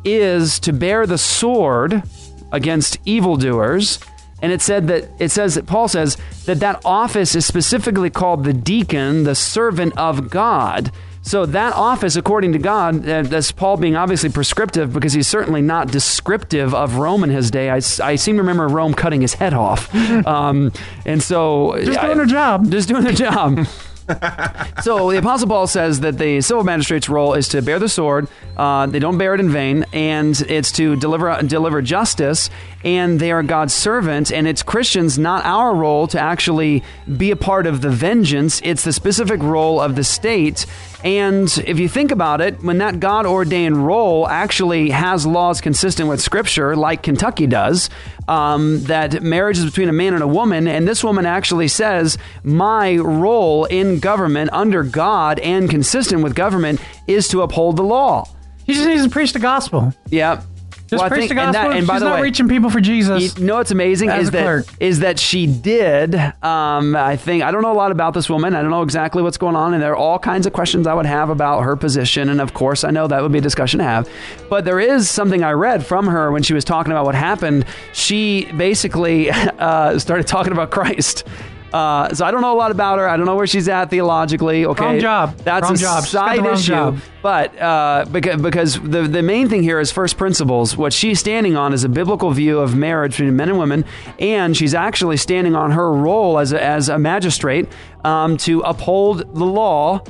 is 0.05 0.59
to 0.61 0.72
bear 0.72 1.07
the 1.07 1.16
sword 1.16 2.03
against 2.52 2.98
evildoers. 3.04 3.98
And 4.42 4.52
it 4.52 4.62
said 4.62 4.88
that 4.88 5.08
it 5.18 5.30
says 5.30 5.54
that 5.56 5.66
Paul 5.66 5.86
says 5.88 6.16
that 6.46 6.60
that 6.60 6.80
office 6.84 7.34
is 7.34 7.44
specifically 7.44 8.08
called 8.10 8.44
the 8.44 8.54
deacon, 8.54 9.24
the 9.24 9.34
servant 9.34 9.96
of 9.98 10.30
God. 10.30 10.90
So 11.22 11.44
that 11.44 11.74
office, 11.74 12.16
according 12.16 12.52
to 12.52 12.58
God, 12.58 13.06
uh, 13.06 13.20
that's 13.20 13.52
Paul 13.52 13.76
being 13.76 13.94
obviously 13.94 14.30
prescriptive 14.30 14.94
because 14.94 15.12
he's 15.12 15.28
certainly 15.28 15.60
not 15.60 15.88
descriptive 15.92 16.74
of 16.74 16.96
Rome 16.96 17.22
in 17.22 17.28
his 17.28 17.50
day. 17.50 17.68
I 17.68 17.80
seem 17.80 18.36
to 18.36 18.42
remember 18.42 18.66
Rome 18.68 18.94
cutting 18.94 19.20
his 19.20 19.34
head 19.34 19.52
off, 19.52 19.94
um, 20.26 20.72
and 21.04 21.22
so 21.22 21.76
Just 21.84 21.98
I- 21.98 22.06
doing 22.06 22.16
their 22.16 22.26
job. 22.26 22.70
just 22.70 22.88
doing 22.88 23.04
their 23.04 23.12
job. 23.12 23.66
so 24.83 25.11
the 25.11 25.18
Apostle 25.18 25.49
Paul 25.49 25.66
says 25.66 26.01
that 26.01 26.18
the 26.18 26.40
civil 26.40 26.64
magistrate's 26.64 27.09
role 27.09 27.35
is 27.35 27.49
to 27.49 27.62
bear 27.62 27.79
the 27.79 27.88
sword. 27.88 28.29
Uh, 28.57 28.87
they 28.87 28.99
don't 28.99 29.18
bear 29.18 29.35
it 29.35 29.40
in 29.40 29.51
vain, 29.51 29.85
and 29.92 30.40
it's 30.42 30.73
to 30.73 30.96
deliver 30.96 31.40
deliver 31.42 31.83
justice. 31.83 32.51
And 32.82 33.20
they 33.20 33.30
are 33.30 33.42
God's 33.42 33.74
servants. 33.74 34.30
and 34.30 34.46
it's 34.46 34.62
Christians, 34.62 35.18
not 35.18 35.44
our 35.44 35.74
role, 35.74 36.06
to 36.08 36.18
actually 36.18 36.82
be 37.16 37.30
a 37.30 37.36
part 37.36 37.66
of 37.66 37.80
the 37.80 37.90
vengeance. 37.90 38.60
It's 38.64 38.84
the 38.84 38.92
specific 38.92 39.42
role 39.42 39.80
of 39.80 39.96
the 39.96 40.04
state. 40.04 40.66
And 41.04 41.48
if 41.66 41.78
you 41.78 41.88
think 41.88 42.10
about 42.10 42.40
it, 42.40 42.62
when 42.62 42.78
that 42.78 43.00
God 43.00 43.26
ordained 43.26 43.86
role 43.86 44.28
actually 44.28 44.90
has 44.90 45.26
laws 45.26 45.60
consistent 45.60 46.08
with 46.08 46.20
Scripture, 46.20 46.76
like 46.76 47.02
Kentucky 47.02 47.46
does, 47.46 47.88
um, 48.28 48.82
that 48.84 49.22
marriage 49.22 49.58
is 49.58 49.64
between 49.64 49.88
a 49.88 49.92
man 49.92 50.14
and 50.14 50.22
a 50.22 50.28
woman, 50.28 50.68
and 50.68 50.86
this 50.86 51.02
woman 51.02 51.26
actually 51.26 51.68
says, 51.68 52.18
My 52.44 52.96
role 52.96 53.64
in 53.64 53.98
government 53.98 54.50
under 54.52 54.82
God 54.82 55.38
and 55.40 55.68
consistent 55.70 56.22
with 56.22 56.34
government 56.34 56.80
is 57.06 57.28
to 57.28 57.42
uphold 57.42 57.76
the 57.76 57.82
law. 57.82 58.26
She 58.66 58.74
just 58.74 58.86
needs 58.86 59.02
to 59.02 59.10
preach 59.10 59.32
the 59.32 59.38
gospel. 59.40 59.92
Yeah. 60.10 60.42
Just 60.90 61.00
Well, 61.00 61.09
preach 61.09 61.29
think- 61.29 61.35
the 61.35 61.40
and 61.40 61.55
that- 61.55 61.70
and 61.70 61.87
by 61.87 61.94
She's 61.94 62.00
the 62.03 62.09
not 62.09 62.14
way- 62.16 62.22
reaching 62.22 62.48
people 62.48 62.68
for 62.68 62.81
Jesus. 62.81 63.38
You 63.38 63.44
know 63.44 63.55
what's 63.55 63.70
amazing 63.70 64.11
is 64.11 64.33
that 64.33 64.42
clerk. 64.42 64.66
is 64.81 65.00
that 65.00 65.20
she 65.20 65.46
did. 65.46 66.14
Um, 66.42 66.96
I 66.96 67.14
think 67.16 67.44
I 67.44 67.53
don't 67.53 67.62
know 67.62 67.70
a 67.70 67.74
lot 67.74 67.92
about 67.92 68.12
this 68.12 68.29
woman. 68.29 68.57
I 68.57 68.61
don't 68.62 68.70
know 68.72 68.83
exactly 68.83 69.22
what's 69.22 69.37
going 69.38 69.55
on, 69.55 69.72
and 69.72 69.81
there 69.83 69.92
are 69.92 69.96
all 69.96 70.18
kinds 70.18 70.46
of 70.46 70.53
questions 70.53 70.88
I 70.88 70.94
would 70.94 71.07
have 71.07 71.31
about 71.31 71.61
her 71.62 71.76
position. 71.76 72.29
And 72.29 72.40
of 72.40 72.55
course, 72.55 72.83
I 72.83 72.90
know 72.90 73.07
that 73.07 73.22
would 73.22 73.31
be 73.31 73.38
a 73.38 73.40
discussion 73.40 73.79
to 73.79 73.85
have. 73.85 74.09
But 74.48 74.64
there 74.64 74.81
is 74.81 75.09
something 75.09 75.44
I 75.44 75.53
read 75.53 75.87
from 75.87 76.09
her 76.09 76.33
when 76.33 76.42
she 76.42 76.55
was 76.55 76.64
talking 76.64 76.90
about 76.92 77.05
what 77.05 77.14
happened. 77.14 77.66
She 77.92 78.48
basically 78.57 79.31
uh, 79.59 79.96
started 80.00 80.26
talking 80.26 80.53
about 80.53 80.70
Christ. 80.72 81.24
Uh, 81.72 82.12
so 82.12 82.24
I 82.24 82.30
don't 82.30 82.40
know 82.40 82.52
a 82.52 82.59
lot 82.59 82.70
about 82.70 82.98
her. 82.98 83.09
I 83.09 83.16
don't 83.16 83.26
know 83.26 83.37
where 83.37 83.46
she's 83.46 83.68
at 83.68 83.90
theologically. 83.90 84.66
Okay, 84.66 84.85
Wrong 84.85 84.98
job. 84.98 85.37
That's 85.38 85.64
Wrong 85.64 85.74
a 85.74 85.78
job. 85.78 86.04
She's 86.04 86.12
got 86.12 86.37
the 86.37 86.42
side 86.42 86.52
issue. 86.52 86.72
job. 86.72 86.98
But 87.22 87.59
uh, 87.61 88.06
because, 88.11 88.42
because 88.42 88.80
the, 88.80 89.02
the 89.02 89.22
main 89.22 89.48
thing 89.48 89.62
here 89.62 89.78
is 89.78 89.92
first 89.92 90.16
principles. 90.16 90.76
What 90.76 90.92
she's 90.92 91.20
standing 91.20 91.56
on 91.56 91.72
is 91.72 91.85
a 91.85 91.88
biblical 91.88 92.30
view 92.33 92.59
of 92.59 92.74
marriage 92.74 93.12
between 93.12 93.37
men 93.37 93.50
and 93.50 93.59
women, 93.59 93.85
and 94.18 94.56
she's 94.56 94.74
actually 94.74 95.16
standing 95.16 95.54
on 95.54 95.70
her 95.72 95.92
role 95.92 96.38
as 96.38 96.52
a, 96.52 96.62
as 96.62 96.88
a 96.88 96.98
magistrate 96.98 97.68
um, 98.04 98.37
to 98.38 98.61
uphold 98.61 99.18
the 99.35 99.44
law 99.44 100.02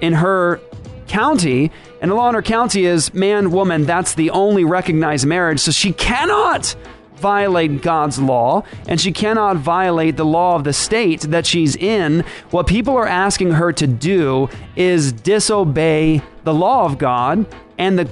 in 0.00 0.12
her 0.12 0.60
county. 1.06 1.70
And 2.02 2.10
the 2.10 2.14
law 2.14 2.28
in 2.28 2.34
her 2.34 2.42
county 2.42 2.84
is 2.84 3.14
man, 3.14 3.52
woman. 3.52 3.84
That's 3.84 4.14
the 4.14 4.30
only 4.30 4.64
recognized 4.64 5.26
marriage. 5.26 5.60
So 5.60 5.70
she 5.70 5.92
cannot 5.92 6.76
violate 7.18 7.82
God's 7.82 8.18
law 8.18 8.62
and 8.88 9.00
she 9.00 9.12
cannot 9.12 9.56
violate 9.56 10.16
the 10.16 10.24
law 10.24 10.56
of 10.56 10.64
the 10.64 10.72
state 10.72 11.22
that 11.22 11.46
she's 11.46 11.76
in. 11.76 12.24
What 12.50 12.66
people 12.66 12.96
are 12.96 13.06
asking 13.06 13.52
her 13.52 13.72
to 13.72 13.86
do 13.86 14.48
is 14.74 15.12
disobey 15.12 16.22
the 16.44 16.54
law 16.54 16.84
of 16.84 16.98
God 16.98 17.46
and 17.78 17.98
the 17.98 18.08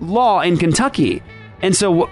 law 0.00 0.40
in 0.40 0.56
Kentucky. 0.56 1.22
And 1.62 1.74
so 1.74 2.10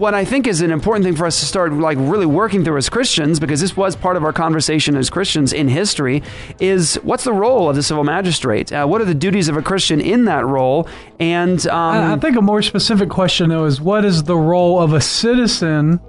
what 0.00 0.14
I 0.14 0.24
think 0.24 0.46
is 0.46 0.62
an 0.62 0.70
important 0.70 1.04
thing 1.04 1.14
for 1.14 1.26
us 1.26 1.40
to 1.40 1.44
start 1.44 1.74
like 1.74 1.98
really 2.00 2.24
working 2.24 2.64
through 2.64 2.78
as 2.78 2.88
Christians 2.88 3.38
because 3.38 3.60
this 3.60 3.76
was 3.76 3.94
part 3.94 4.16
of 4.16 4.24
our 4.24 4.32
conversation 4.32 4.96
as 4.96 5.10
Christians 5.10 5.52
in 5.52 5.68
history 5.68 6.22
is 6.58 6.94
what's 7.02 7.24
the 7.24 7.34
role 7.34 7.68
of 7.68 7.76
the 7.76 7.82
civil 7.82 8.02
magistrate? 8.02 8.72
Uh, 8.72 8.86
what 8.86 9.02
are 9.02 9.04
the 9.04 9.14
duties 9.14 9.48
of 9.48 9.58
a 9.58 9.62
Christian 9.62 10.00
in 10.00 10.24
that 10.24 10.46
role? 10.46 10.88
And 11.18 11.66
um, 11.66 11.78
I 11.78 12.12
I 12.14 12.16
think 12.16 12.38
a 12.38 12.40
more 12.40 12.62
specific 12.62 13.10
question, 13.10 13.50
though, 13.50 13.66
is 13.66 13.78
what 13.78 14.06
is 14.06 14.22
the 14.22 14.38
role 14.38 14.80
of 14.80 14.94
a 14.94 15.02
citizen 15.02 16.00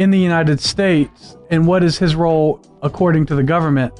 in 0.00 0.10
the 0.10 0.18
United 0.18 0.58
States 0.58 1.36
and 1.48 1.64
what 1.64 1.84
is 1.84 1.96
his 1.96 2.16
role 2.16 2.60
according 2.82 3.26
to 3.26 3.36
the 3.36 3.44
government? 3.44 3.94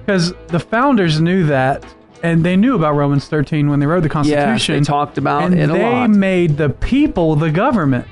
Because 0.00 0.32
the 0.48 0.58
founders 0.58 1.20
knew 1.20 1.46
that 1.46 1.86
and 2.24 2.44
they 2.44 2.56
knew 2.56 2.74
about 2.74 2.96
Romans 2.96 3.28
13 3.28 3.70
when 3.70 3.78
they 3.78 3.86
wrote 3.86 4.02
the 4.02 4.08
Constitution. 4.08 4.80
they 4.80 4.84
talked 4.84 5.16
about 5.16 5.44
and 5.44 5.54
it 5.60 5.70
a 5.70 5.72
they 5.74 5.82
lot. 5.84 6.10
made 6.10 6.56
the 6.56 6.70
people 6.70 7.36
the 7.36 7.52
government. 7.52 8.08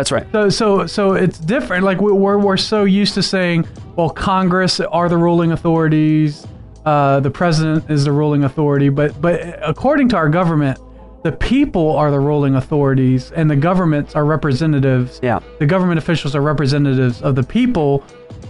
That's 0.00 0.10
right. 0.12 0.26
So, 0.32 0.48
so, 0.48 0.86
so 0.86 1.12
it's 1.12 1.38
different. 1.38 1.84
Like 1.84 2.00
we- 2.00 2.12
we're 2.12 2.38
we're 2.38 2.56
so 2.56 2.84
used 2.84 3.12
to 3.14 3.22
saying, 3.22 3.66
well, 3.96 4.08
Congress 4.08 4.80
are 4.80 5.08
the 5.10 5.18
ruling 5.18 5.52
authorities, 5.52 6.46
uh, 6.86 7.20
the 7.20 7.30
president 7.30 7.90
is 7.90 8.04
the 8.06 8.12
ruling 8.12 8.44
authority, 8.44 8.88
but 8.88 9.20
but 9.20 9.58
according 9.62 10.08
to 10.10 10.16
our 10.16 10.30
government, 10.30 10.78
the 11.22 11.32
people 11.32 11.94
are 11.96 12.10
the 12.10 12.18
ruling 12.20 12.54
authorities, 12.54 13.30
and 13.32 13.50
the 13.50 13.56
governments 13.56 14.16
are 14.16 14.24
representatives. 14.24 15.20
Yeah. 15.22 15.40
The 15.58 15.66
government 15.66 15.98
officials 15.98 16.34
are 16.34 16.40
representatives 16.40 17.20
of 17.20 17.34
the 17.34 17.42
people, 17.42 18.02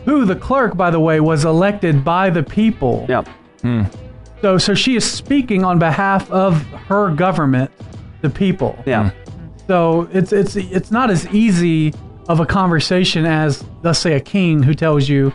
who 0.04 0.24
the 0.24 0.36
clerk, 0.36 0.76
by 0.76 0.90
the 0.92 1.00
way, 1.00 1.18
was 1.18 1.44
elected 1.44 2.04
by 2.04 2.30
the 2.30 2.44
people. 2.44 3.06
Yep. 3.08 3.28
So, 4.40 4.56
so 4.56 4.72
she 4.74 4.94
is 4.96 5.04
speaking 5.04 5.64
on 5.64 5.78
behalf 5.80 6.30
of 6.30 6.62
her 6.88 7.10
government, 7.14 7.70
the 8.22 8.30
people. 8.30 8.78
Yeah. 8.86 9.10
So 9.70 10.08
it's 10.12 10.32
it's 10.32 10.56
it's 10.56 10.90
not 10.90 11.10
as 11.10 11.28
easy 11.28 11.94
of 12.26 12.40
a 12.40 12.44
conversation 12.44 13.24
as 13.24 13.64
let's 13.84 14.00
say 14.00 14.14
a 14.14 14.20
king 14.20 14.64
who 14.64 14.74
tells 14.74 15.08
you 15.08 15.32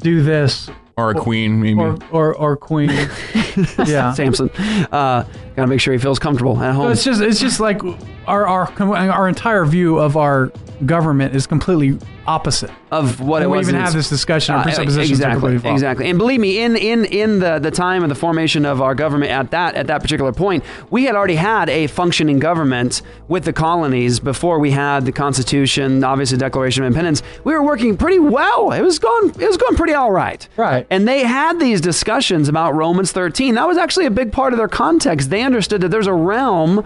do 0.00 0.20
this 0.20 0.68
or 0.96 1.12
a 1.12 1.14
queen 1.14 1.60
maybe 1.62 1.78
or 1.78 1.96
or, 2.10 2.34
or 2.34 2.56
queen. 2.56 2.90
yeah. 3.86 4.12
Samson. 4.14 4.50
Uh, 4.90 5.22
gotta 5.54 5.68
make 5.68 5.80
sure 5.80 5.92
he 5.92 5.98
feels 6.00 6.18
comfortable 6.18 6.60
at 6.60 6.72
So 6.72 6.76
home. 6.76 6.90
it's 6.90 7.04
just 7.04 7.20
it's 7.22 7.38
just 7.38 7.60
like 7.60 7.80
our 8.26 8.48
our 8.48 8.68
our 8.82 9.28
entire 9.28 9.64
view 9.64 9.96
of 10.00 10.16
our 10.16 10.50
government 10.84 11.36
is 11.36 11.46
completely 11.46 12.04
opposite 12.28 12.70
of 12.90 13.20
what 13.20 13.42
it 13.42 13.48
we 13.50 13.56
was. 13.56 13.68
even 13.68 13.80
have 13.80 13.94
this 13.94 14.08
discussion. 14.08 14.54
Uh, 14.54 14.62
presuppositions 14.62 15.22
are 15.22 15.32
exactly, 15.32 15.70
exactly. 15.70 16.10
And 16.10 16.18
believe 16.18 16.40
me, 16.40 16.60
in 16.60 16.76
in 16.76 17.06
in 17.06 17.38
the 17.38 17.58
the 17.58 17.70
time 17.70 18.02
of 18.02 18.10
the 18.10 18.14
formation 18.14 18.66
of 18.66 18.82
our 18.82 18.94
government 18.94 19.32
at 19.32 19.50
that 19.50 19.74
at 19.74 19.86
that 19.86 20.02
particular 20.02 20.32
point, 20.32 20.62
we 20.90 21.04
had 21.04 21.16
already 21.16 21.36
had 21.36 21.70
a 21.70 21.86
functioning 21.86 22.38
government 22.38 23.02
with 23.28 23.44
the 23.44 23.52
colonies 23.52 24.20
before 24.20 24.58
we 24.58 24.70
had 24.70 25.06
the 25.06 25.12
Constitution, 25.12 26.04
obviously 26.04 26.36
Declaration 26.36 26.84
of 26.84 26.88
Independence. 26.88 27.22
We 27.44 27.54
were 27.54 27.62
working 27.62 27.96
pretty 27.96 28.18
well. 28.18 28.72
It 28.72 28.82
was 28.82 28.98
going 28.98 29.30
it 29.30 29.46
was 29.46 29.56
going 29.56 29.76
pretty 29.76 29.94
all 29.94 30.12
right. 30.12 30.46
Right. 30.56 30.86
And 30.90 31.08
they 31.08 31.24
had 31.24 31.58
these 31.58 31.80
discussions 31.80 32.48
about 32.48 32.74
Romans 32.74 33.10
13. 33.10 33.54
That 33.54 33.66
was 33.66 33.78
actually 33.78 34.06
a 34.06 34.10
big 34.10 34.32
part 34.32 34.52
of 34.52 34.58
their 34.58 34.68
context. 34.68 35.30
They 35.30 35.42
understood 35.42 35.80
that 35.80 35.88
there's 35.88 36.06
a 36.06 36.12
realm 36.12 36.84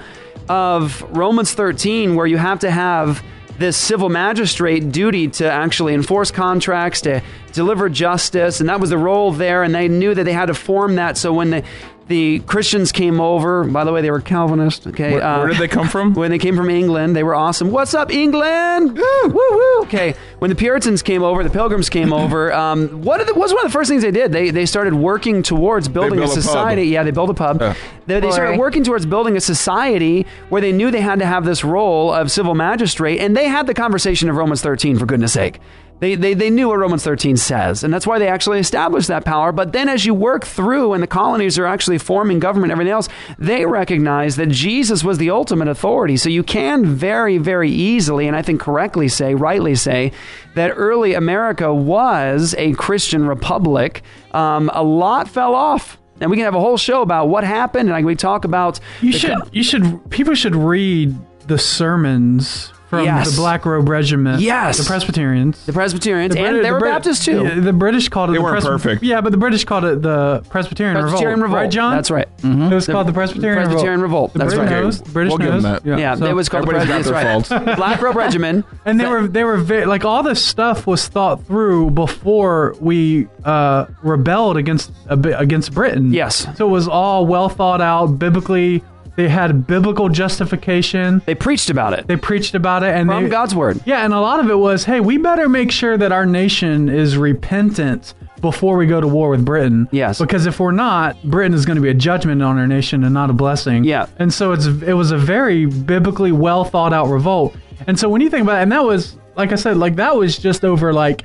of 0.49 1.03
Romans 1.17 1.53
13 1.53 2.15
where 2.15 2.27
you 2.27 2.37
have 2.37 2.61
to 2.61 2.71
have 2.71 3.23
this 3.59 3.77
civil 3.77 4.09
magistrate 4.09 4.93
duty 4.93 5.29
to 5.29 5.51
actually 5.51 5.95
enforce 5.95 6.31
contracts, 6.31 7.03
to 7.03 7.23
deliver 7.53 7.89
justice, 7.89 8.61
and 8.61 8.69
that 8.69 8.81
was 8.81 8.91
the 8.91 8.99
role 8.99 9.33
there. 9.33 9.63
And 9.63 9.75
they 9.75 9.89
knew 9.89 10.15
that 10.15 10.25
they 10.25 10.33
had 10.33 10.47
to 10.47 10.55
form 10.55 10.97
that 10.97 11.17
so 11.17 11.33
when 11.33 11.51
the 11.51 11.65
the 12.13 12.41
Christians 12.41 12.93
came 12.93 13.21
over. 13.21 13.65
By 13.65 13.85
the 13.85 13.93
way, 13.93 14.03
they 14.03 14.11
were 14.11 14.21
Calvinist. 14.21 14.87
Okay, 14.87 15.15
Where- 15.15 15.39
where 15.39 15.49
did 15.49 15.57
they 15.59 15.69
come 15.69 15.89
from? 15.89 16.13
When 16.23 16.31
they 16.31 16.39
came 16.39 16.57
from 16.57 16.69
England, 16.69 17.17
they 17.17 17.23
were 17.25 17.35
awesome. 17.35 17.71
What's 17.71 17.95
up, 17.95 18.13
England? 18.13 18.97
Woo, 18.99 19.05
woo, 19.29 19.33
woo. 19.51 19.81
Okay, 19.85 20.15
when 20.39 20.51
the 20.51 20.55
Puritans 20.57 21.01
came 21.03 21.23
over, 21.23 21.43
the 21.43 21.51
Pilgrims 21.51 21.89
came 21.89 22.13
over. 22.13 22.53
Um, 22.63 23.03
what 23.03 23.21
are 23.21 23.25
the, 23.25 23.35
was 23.35 23.53
one 23.53 23.65
of 23.65 23.73
the 23.73 23.77
first 23.79 23.89
things 23.91 24.03
they 24.03 24.11
did? 24.11 24.31
They 24.31 24.51
they 24.51 24.67
started 24.67 24.95
working 24.95 25.43
towards 25.43 25.89
building 25.89 26.19
a 26.19 26.23
built 26.23 26.33
a 26.33 26.35
pub. 26.35 26.43
society. 26.43 26.83
Yeah, 26.85 27.03
they 27.03 27.11
built 27.11 27.31
a 27.31 27.35
pub. 27.35 27.59
They, 28.07 28.21
they 28.21 28.31
started 28.31 28.59
working 28.59 28.85
towards 28.85 29.07
building 29.07 29.37
a 29.37 29.41
society 29.41 30.27
where 30.51 30.61
they 30.61 30.71
knew 30.73 30.91
they 30.91 31.01
had 31.01 31.19
to 31.21 31.27
have 31.27 31.45
this 31.45 31.65
role 31.65 32.13
of 32.13 32.31
civil 32.31 32.55
magistrate, 32.55 33.21
and 33.21 33.35
they 33.37 33.49
had 33.49 33.67
the 33.67 33.75
conversation 33.75 34.29
of 34.29 34.37
Romans 34.37 34.61
13, 34.61 34.99
for 34.99 35.07
goodness 35.07 35.33
sake. 35.33 35.61
They, 36.03 36.17
they, 36.17 36.35
they 36.35 36.51
knew 36.51 36.67
what 36.67 36.79
Romans 36.79 37.05
13 37.05 37.37
says, 37.37 37.85
and 37.85 37.95
that's 37.95 38.09
why 38.09 38.19
they 38.19 38.27
actually 38.27 38.59
established 38.59 39.07
that 39.07 39.25
power. 39.25 39.53
But 39.53 39.73
then, 39.73 39.89
as 39.89 40.05
you 40.05 40.15
work 40.15 40.45
through 40.45 40.95
and 40.95 41.01
the 41.03 41.07
colonies 41.07 41.61
are 41.61 41.65
actually 41.67 41.99
forming 41.99 42.41
government 42.41 42.73
and 42.73 42.73
everything 42.73 42.93
else, 42.93 43.09
they 43.39 43.65
recognize 43.67 44.35
that 44.35 44.49
Jesus 44.49 45.05
was 45.05 45.19
the 45.19 45.31
ultimate 45.31 45.69
authority. 45.69 46.17
So 46.17 46.29
you 46.29 46.43
can 46.43 46.85
very, 46.87 47.39
very 47.39 47.71
easily, 47.71 48.27
and 48.27 48.35
I 48.35 48.43
think 48.43 48.61
correctly 48.61 49.07
say, 49.07 49.37
rightly 49.37 49.77
say, 49.77 50.11
that 50.57 50.73
early 50.75 51.15
America 51.15 51.73
was 51.73 52.53
a 52.59 52.73
Christian 52.73 53.25
republic. 53.25 54.03
Um, 54.33 54.73
a 54.75 54.83
lot 54.83 55.29
fell 55.29 55.55
off. 55.55 55.99
And 56.21 56.33
we 56.33 56.37
can 56.37 56.45
have 56.47 56.55
a 56.57 56.61
whole 56.61 56.77
show 56.79 57.03
about 57.03 57.29
what 57.29 57.45
happened, 57.45 57.89
and 57.89 57.95
I, 57.97 58.03
we 58.03 58.17
talk 58.17 58.45
about 58.45 58.81
You 59.03 59.13
should. 59.13 59.31
co- 59.41 59.49
You 59.53 59.63
should. 59.63 60.11
People 60.11 60.35
should 60.35 60.57
read 60.57 61.15
the 61.47 61.59
sermons 61.59 62.73
from 62.93 63.05
Yes. 63.07 63.31
the 63.31 63.37
Black 63.39 63.65
Robe 63.65 63.89
Regiment. 63.89 64.43
Yes. 64.43 64.77
the 64.77 64.85
Presbyterians. 64.85 65.65
the 65.65 65.73
Presbyterians, 65.73 66.35
The 66.35 66.41
and 66.43 66.51
Brit- 66.53 66.63
they 66.63 66.69
the 66.69 66.75
were 66.75 66.79
Brit- 66.81 66.93
Baptists 66.93 67.25
too. 67.25 67.43
Yeah, 67.43 67.55
the 67.59 67.73
British 67.73 68.11
called 68.11 68.29
it. 68.29 68.33
They 68.35 68.39
the 68.39 68.43
weren't 68.45 68.53
Presby- 68.61 68.69
perfect. 68.71 69.03
Yeah, 69.03 69.23
but 69.23 69.33
the 69.33 69.39
British 69.39 69.65
called 69.65 69.85
it 69.87 70.03
the 70.03 70.43
Presbyterian, 70.51 71.01
Presbyterian 71.01 71.41
Revolt. 71.41 71.57
right, 71.57 71.71
John? 71.71 71.95
That's 71.95 72.11
right. 72.11 72.29
It 72.45 72.75
was 72.75 72.85
The 72.85 72.93
called 72.93 73.07
the 73.09 73.15
Presbyterian, 73.15 73.63
Presbyterian 73.65 74.01
Revolt. 74.03 74.35
The 74.35 74.41
That's 74.41 74.55
British 74.55 74.71
right. 74.73 74.83
knows. 74.83 75.01
The 75.01 75.11
British 75.11 75.31
We'll 75.31 75.39
give 75.39 75.49
knows. 75.55 75.63
them 75.63 75.81
that. 75.87 75.99
Yeah, 75.99 76.15
so- 76.17 76.27
it 76.27 76.35
was 76.35 76.49
called 76.51 76.65
the 76.69 76.75
Everybody's 76.77 77.07
got 77.07 77.13
Pres- 77.15 77.49
their 77.49 77.59
that's 77.59 77.67
right. 77.67 77.77
Black 77.77 78.03
Robe 78.03 78.17
Regiment. 78.17 78.67
and 78.85 79.01
they 79.01 79.07
were 79.07 79.27
they 79.27 79.45
were 79.45 79.57
very, 79.57 79.87
like 79.87 80.05
all 80.05 80.23
this 80.23 80.45
stuff 80.45 80.87
was 80.87 81.09
thought 81.09 81.47
through 81.47 81.93
before 81.93 82.75
we 82.79 83.27
uh, 83.47 83.87
rebelled 84.03 84.59
against 84.59 84.93
against 85.09 85.73
Britain. 85.73 86.13
Yes. 86.13 86.47
so 86.59 86.67
it 86.67 86.71
was 86.71 86.89
all 86.89 87.25
well 87.27 87.49
thought 87.49 87.81
out 87.81 88.19
biblically. 88.19 88.85
They 89.17 89.29
had 89.29 89.67
biblical 89.67 90.09
justification. 90.09 91.23
They 91.27 91.35
preached 91.35 91.69
about 91.69 91.93
it 91.93 92.07
They 92.07 92.17
preached 92.17 92.55
about 92.55 92.83
it, 92.83 92.95
and 92.95 93.09
from 93.09 93.25
they, 93.25 93.31
God's 93.31 93.55
word. 93.55 93.81
Yeah, 93.85 94.05
and 94.05 94.15
a 94.15 94.21
lot 94.21 94.41
of 94.41 94.49
it 94.51 94.55
was, 94.55 94.85
hey, 94.85 95.01
we 95.01 95.19
better 95.19 95.49
make 95.49 95.71
sure 95.71 95.99
that 95.99 96.13
our 96.13 96.25
nation 96.25 96.89
is 96.89 97.17
repentant 97.17 98.15
before 98.41 98.77
we 98.77 98.87
go 98.87 99.01
to 99.01 99.07
war 99.07 99.31
with 99.31 99.45
Britain. 99.45 99.89
Yes. 99.93 100.19
Because 100.19 100.47
if 100.47 100.59
we're 100.59 100.73
not, 100.73 101.23
Britain 101.23 101.55
is 101.55 101.65
going 101.65 101.77
to 101.77 101.83
be 101.83 101.91
a 101.91 101.95
judgment 101.95 102.43
on 102.43 102.59
our 102.59 102.67
nation 102.67 103.05
and 103.05 103.15
not 103.15 103.31
a 103.31 103.33
blessing. 103.33 103.85
Yeah. 103.85 104.07
And 104.19 104.33
so 104.33 104.53
it's 104.53 104.67
it 104.67 104.95
was 104.95 105.13
a 105.13 105.17
very 105.17 105.67
biblically 105.67 106.33
well 106.33 106.65
thought 106.65 106.93
out 106.93 107.07
revolt. 107.07 107.55
And 107.87 107.99
so 107.99 108.09
when 108.09 108.21
you 108.21 108.29
think 108.29 108.43
about 108.43 108.59
it, 108.59 108.63
and 108.63 108.73
that 108.73 108.85
was 108.85 109.17
like 109.37 109.53
I 109.53 109.55
said, 109.55 109.77
like 109.77 109.97
that 109.97 110.17
was 110.17 110.37
just 110.37 110.65
over 110.65 110.93
like 110.93 111.25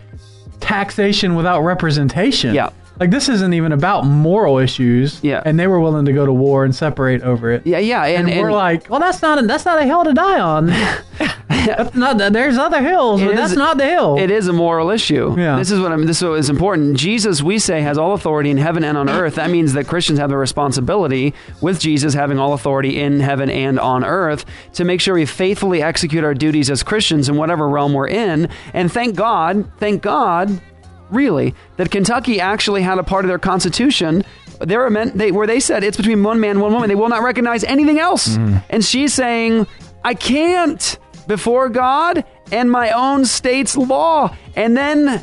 taxation 0.59 1.35
without 1.35 1.61
representation. 1.61 2.53
Yeah. 2.53 2.69
Like 2.99 3.11
this 3.11 3.29
isn't 3.29 3.53
even 3.53 3.71
about 3.71 4.05
moral 4.05 4.57
issues. 4.57 5.23
Yeah. 5.23 5.41
And 5.45 5.59
they 5.59 5.67
were 5.67 5.79
willing 5.79 6.05
to 6.05 6.13
go 6.13 6.25
to 6.25 6.33
war 6.33 6.65
and 6.65 6.75
separate 6.75 7.21
over 7.21 7.51
it. 7.51 7.65
Yeah, 7.65 7.79
yeah, 7.79 8.05
and, 8.05 8.29
And, 8.29 8.41
we're 8.41 8.51
like, 8.51 8.89
well, 8.89 8.99
that's 8.99 9.21
not 9.21 9.41
a, 9.41 9.45
that's 9.45 9.65
not 9.65 9.79
a 9.79 9.85
hill 9.85 10.03
to 10.03 10.13
die 10.13 10.39
on. 10.39 10.67
that's 11.47 11.95
not. 11.95 12.17
There's 12.33 12.57
other 12.57 12.81
hills, 12.81 13.21
but 13.21 13.31
is- 13.31 13.35
that's 13.35 13.55
not 13.55 13.77
the 13.77 13.85
hill. 13.85 14.17
It 14.17 14.31
is 14.31 14.47
a 14.47 14.53
moral 14.53 14.89
issue. 14.89 15.35
Yeah. 15.37 15.57
This 15.57 15.71
is 15.71 15.79
what 15.79 15.91
I'm. 15.91 16.05
This 16.05 16.21
is 16.21 16.27
what 16.27 16.39
is 16.39 16.49
important. 16.49 16.97
Jesus, 16.97 17.41
we 17.41 17.59
say, 17.59 17.81
has 17.81 17.97
all 17.97 18.13
authority 18.13 18.49
in 18.49 18.57
heaven 18.57 18.83
and 18.83 18.97
on 18.97 19.09
earth. 19.09 19.35
That 19.35 19.49
means 19.49 19.73
that 19.73 19.87
Christians 19.87 20.19
have 20.19 20.29
the 20.29 20.37
responsibility, 20.37 21.33
with 21.61 21.79
Jesus 21.79 22.13
having 22.13 22.39
all 22.39 22.53
authority 22.53 22.99
in 22.99 23.19
heaven 23.19 23.49
and 23.49 23.79
on 23.79 24.03
earth, 24.03 24.45
to 24.73 24.85
make 24.85 25.01
sure 25.01 25.13
we 25.15 25.25
faithfully 25.25 25.81
execute 25.81 26.23
our 26.23 26.33
duties 26.33 26.69
as 26.69 26.83
Christians 26.83 27.29
in 27.29 27.35
whatever 27.35 27.67
realm 27.69 27.93
we're 27.93 28.07
in. 28.07 28.49
And 28.73 28.91
thank 28.91 29.15
God, 29.15 29.69
thank 29.77 30.01
God, 30.01 30.61
really, 31.09 31.55
that 31.77 31.91
Kentucky 31.91 32.39
actually 32.39 32.81
had 32.81 32.97
a 32.97 33.03
part 33.03 33.25
of 33.25 33.29
their 33.29 33.39
constitution. 33.39 34.23
There 34.59 34.83
are 34.83 34.89
men 34.89 35.11
they, 35.15 35.31
where 35.31 35.47
they 35.47 35.59
said 35.59 35.83
it's 35.83 35.97
between 35.97 36.23
one 36.23 36.39
man, 36.39 36.59
one 36.59 36.73
woman. 36.73 36.89
They 36.89 36.95
will 36.95 37.09
not 37.09 37.21
recognize 37.21 37.63
anything 37.63 37.99
else. 37.99 38.37
Mm. 38.37 38.63
And 38.69 38.83
she's 38.83 39.13
saying, 39.13 39.67
I 40.03 40.13
can't 40.13 40.97
before 41.27 41.69
God 41.69 42.25
and 42.51 42.71
my 42.71 42.91
own 42.91 43.25
state's 43.25 43.77
law. 43.77 44.35
And 44.55 44.75
then 44.75 45.21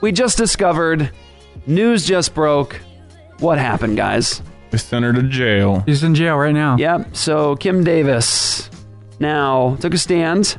we 0.00 0.10
just 0.10 0.36
discovered, 0.38 1.10
news 1.66 2.04
just 2.04 2.34
broke. 2.34 2.80
What 3.38 3.58
happened, 3.58 3.96
guys? 3.96 4.42
They 4.70 4.78
sent 4.78 5.04
her 5.04 5.12
to 5.12 5.22
jail. 5.22 5.80
He's 5.86 6.02
in 6.02 6.14
jail 6.14 6.36
right 6.36 6.54
now. 6.54 6.76
Yep. 6.76 7.14
So 7.14 7.56
Kim 7.56 7.84
Davis 7.84 8.70
now 9.20 9.76
took 9.80 9.94
a 9.94 9.98
stand, 9.98 10.56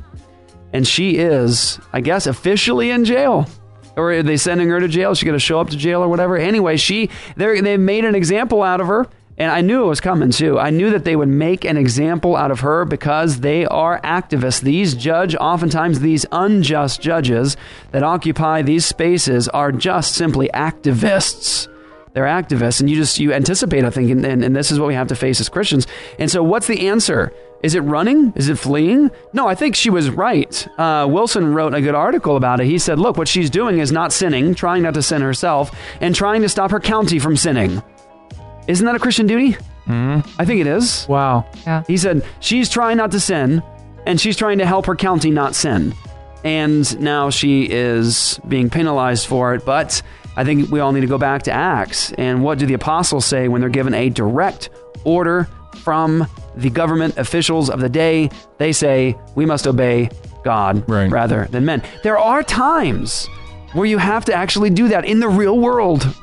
and 0.72 0.88
she 0.88 1.18
is, 1.18 1.80
I 1.92 2.02
guess, 2.02 2.28
officially 2.28 2.92
in 2.92 3.06
jail. 3.06 3.48
Or 3.96 4.12
are 4.12 4.24
they 4.24 4.38
sending 4.38 4.70
her 4.70 4.80
to 4.80 4.88
jail? 4.88 5.12
Is 5.12 5.20
she 5.20 5.26
going 5.26 5.38
to 5.38 5.40
show 5.40 5.60
up 5.60 5.70
to 5.70 5.78
jail 5.78 6.02
or 6.02 6.08
whatever? 6.08 6.38
Anyway, 6.38 6.78
she 6.78 7.10
they 7.36 7.78
made 7.78 8.06
an 8.06 8.16
example 8.16 8.64
out 8.64 8.82
of 8.82 8.88
her, 8.88 9.08
and 9.38 9.52
I 9.52 9.62
knew 9.62 9.84
it 9.84 9.88
was 9.88 10.02
coming 10.02 10.32
too. 10.32 10.60
I 10.60 10.70
knew 10.70 10.90
that 10.92 11.06
they 11.06 11.16
would 11.16 11.28
make 11.30 11.66
an 11.66 11.78
example 11.78 12.36
out 12.36 12.52
of 12.52 12.62
her 12.62 12.86
because 12.86 13.40
they 13.40 13.66
are 13.66 14.00
activists. 14.02 14.62
These 14.62 14.96
judge, 14.96 15.36
oftentimes 15.36 16.00
these 16.00 16.26
unjust 16.32 17.02
judges 17.02 17.58
that 17.92 18.04
occupy 18.04 18.62
these 18.62 18.86
spaces, 18.86 19.48
are 19.50 19.72
just 19.72 20.16
simply 20.16 20.50
activists 20.54 21.68
they're 22.14 22.26
activists 22.26 22.80
and 22.80 22.90
you 22.90 22.96
just 22.96 23.20
you 23.20 23.34
anticipate 23.34 23.84
i 23.84 23.90
think 23.90 24.10
and, 24.10 24.26
and, 24.26 24.44
and 24.44 24.56
this 24.56 24.72
is 24.72 24.80
what 24.80 24.88
we 24.88 24.94
have 24.94 25.08
to 25.08 25.16
face 25.16 25.40
as 25.40 25.50
christians 25.50 25.88
and 26.20 26.30
so 26.30 26.44
what's 26.44 26.68
the 26.68 26.88
answer 26.88 27.34
is 27.64 27.76
it 27.76 27.82
running 27.82 28.32
is 28.36 28.50
it 28.50 28.58
fleeing 28.58 29.10
no 29.34 29.48
i 29.48 29.56
think 29.56 29.76
she 29.76 29.90
was 29.90 30.10
right 30.10 30.68
uh, 30.80 31.06
wilson 31.10 31.54
wrote 31.54 31.74
a 31.74 31.82
good 31.82 31.96
article 31.96 32.36
about 32.38 32.60
it 32.60 32.66
he 32.66 32.78
said 32.78 33.00
look 33.00 33.18
what 33.18 33.28
she's 33.28 33.50
doing 33.50 33.80
is 33.80 33.92
not 33.92 34.12
sinning 34.14 34.54
trying 34.54 34.84
not 34.84 34.94
to 34.94 35.02
sin 35.02 35.22
herself 35.22 35.72
and 36.02 36.14
trying 36.16 36.42
to 36.42 36.50
stop 36.50 36.72
her 36.72 36.80
county 36.80 37.20
from 37.20 37.36
sinning 37.36 37.82
isn't 38.68 38.86
that 38.86 38.96
a 38.96 39.00
christian 39.00 39.28
duty 39.28 39.54
mm-hmm. 39.88 40.20
i 40.40 40.46
think 40.46 40.62
it 40.62 40.68
is 40.68 41.08
Wow. 41.08 41.46
Yeah. 41.66 41.84
he 41.88 41.98
said 41.98 42.26
she's 42.40 42.70
trying 42.70 42.98
not 42.98 43.12
to 43.12 43.20
sin 43.20 43.64
and 44.06 44.20
she's 44.20 44.36
trying 44.38 44.58
to 44.58 44.66
help 44.66 44.86
her 44.86 44.96
county 44.96 45.32
not 45.32 45.56
sin. 45.56 45.94
And 46.44 47.00
now 47.00 47.30
she 47.30 47.70
is 47.70 48.40
being 48.48 48.70
penalized 48.70 49.28
for 49.28 49.54
it. 49.56 49.66
But 49.66 50.02
I 50.36 50.44
think 50.44 50.72
we 50.72 50.80
all 50.80 50.92
need 50.92 51.02
to 51.02 51.08
go 51.08 51.18
back 51.18 51.44
to 51.44 51.52
Acts. 51.52 52.12
And 52.14 52.44
what 52.44 52.58
do 52.60 52.66
the 52.66 52.74
apostles 52.74 53.26
say 53.26 53.48
when 53.48 53.62
they're 53.62 53.70
given 53.70 53.94
a 53.94 54.10
direct 54.10 54.70
order 55.04 55.48
from 55.84 56.28
the 56.56 56.70
government 56.70 57.18
officials 57.18 57.70
of 57.70 57.80
the 57.80 57.90
day? 57.90 58.30
They 58.58 58.72
say, 58.72 59.16
we 59.36 59.46
must 59.46 59.68
obey 59.68 60.10
God 60.44 60.88
Right. 60.90 61.10
rather 61.12 61.46
than 61.52 61.66
men. 61.66 61.84
There 62.04 62.18
are 62.18 62.44
times 62.44 63.28
where 63.74 63.86
you 63.86 63.98
have 63.98 64.26
to 64.26 64.34
actually 64.34 64.70
do 64.70 64.88
that 64.90 65.06
in 65.06 65.20
the 65.20 65.28
real 65.28 65.60
world. 65.60 66.04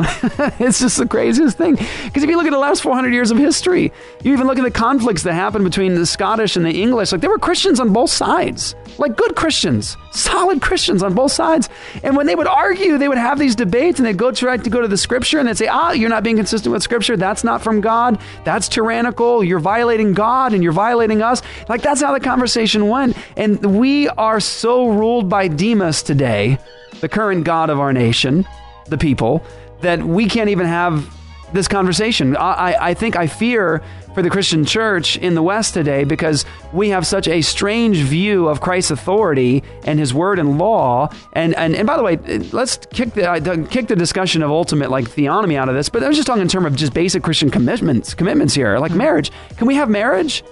it's 0.59 0.81
just 0.81 0.99
the 0.99 1.07
craziest 1.07 1.59
thing. 1.59 1.75
Because 1.75 2.23
if 2.23 2.31
you 2.31 2.37
look 2.37 2.47
at 2.47 2.53
the 2.53 2.59
last 2.59 2.83
400 2.83 3.13
years 3.13 3.31
of 3.31 3.39
history, 3.39 3.93
you 4.23 4.33
even 4.33 4.47
look 4.47 4.59
at 4.59 4.63
the 4.63 4.71
conflicts 4.71 5.23
that 5.25 5.35
happened 5.35 5.65
between 5.65 5.95
the 5.95 6.07
Scottish 6.07 6.57
and 6.57 6.65
the 6.65 6.83
English, 6.83 7.13
like 7.13 7.21
there 7.21 7.31
were 7.31 7.39
Christians 7.39 7.81
on 7.81 7.93
both 7.93 8.11
sides, 8.11 8.75
like 8.99 9.17
good 9.17 9.35
Christians, 9.35 9.97
solid 10.13 10.63
Christians 10.63 11.03
on 11.03 11.15
both 11.15 11.33
sides. 11.33 11.69
And 12.03 12.17
when 12.17 12.27
they 12.27 12.35
would 12.35 12.47
argue, 12.47 12.99
they 12.99 13.09
would 13.09 13.19
have 13.19 13.39
these 13.39 13.57
debates 13.57 13.99
and 13.99 14.07
they'd 14.07 14.17
go 14.17 14.31
try 14.31 14.57
to 14.57 14.71
go 14.71 14.81
to 14.81 14.89
the 14.89 14.97
scripture 14.97 15.39
and 15.39 15.49
they'd 15.49 15.57
say, 15.57 15.69
ah, 15.69 15.93
you're 15.93 16.09
not 16.09 16.23
being 16.23 16.37
consistent 16.37 16.73
with 16.73 16.83
scripture. 16.83 17.17
That's 17.17 17.45
not 17.45 17.63
from 17.63 17.81
God. 17.81 18.21
That's 18.45 18.69
tyrannical. 18.69 19.43
You're 19.43 19.59
violating 19.59 20.15
God 20.15 20.55
and 20.55 20.63
you're 20.63 20.73
violating 20.73 21.23
us. 21.23 21.43
Like 21.69 21.83
that's 21.83 22.01
how 22.01 22.13
the 22.13 22.21
conversation 22.21 22.89
went. 22.89 23.17
And 23.37 23.79
we 23.79 24.09
are 24.09 24.41
so 24.41 24.89
ruled 24.89 25.29
by 25.29 25.49
Demos 25.49 26.03
today 26.03 26.59
the 27.01 27.09
current 27.09 27.45
God 27.45 27.71
of 27.71 27.79
our 27.81 27.93
nation, 27.93 28.47
the 28.87 28.99
people, 28.99 29.43
that 29.81 30.03
we 30.03 30.27
can't 30.27 30.51
even 30.51 30.67
have 30.67 31.09
this 31.53 31.69
conversation. 31.69 32.37
I, 32.37 32.77
I, 32.81 32.95
think 32.95 33.17
I 33.17 33.27
fear 33.27 33.83
for 34.15 34.23
the 34.23 34.31
Christian 34.31 34.65
church 34.65 35.17
in 35.17 35.35
the 35.35 35.43
West 35.43 35.75
today 35.75 36.05
because 36.05 36.45
we 36.73 36.91
have 36.91 37.07
such 37.07 37.29
a 37.29 37.43
strange 37.43 37.99
view 37.99 38.49
of 38.49 38.61
Christ's 38.61 38.93
authority 38.93 39.63
and 39.85 39.99
his 39.99 40.15
word 40.15 40.39
and 40.39 40.59
law. 40.59 41.13
And, 41.33 41.55
and, 41.57 41.75
and 41.75 41.87
by 41.87 41.97
the 41.97 42.03
way, 42.03 42.17
let's 42.53 42.77
kick 42.93 43.15
the, 43.15 43.29
uh, 43.29 43.67
kick 43.67 43.89
the 43.89 43.97
discussion 43.97 44.43
of 44.43 44.51
ultimate 44.51 44.91
like 44.91 45.07
theonomy 45.07 45.57
out 45.57 45.69
of 45.69 45.75
this, 45.75 45.89
but 45.89 46.03
I 46.03 46.09
was 46.09 46.17
just 46.17 46.27
talking 46.27 46.43
in 46.43 46.49
terms 46.49 46.67
of 46.67 46.77
just 46.77 46.95
basic 46.95 47.23
Christian 47.23 47.51
commitments, 47.51 48.15
commitments 48.15 48.55
here, 48.55 48.79
like 48.79 48.93
marriage. 48.93 49.31
Can 49.57 49.67
we 49.67 49.75
have 49.75 49.89
marriage? 49.89 50.45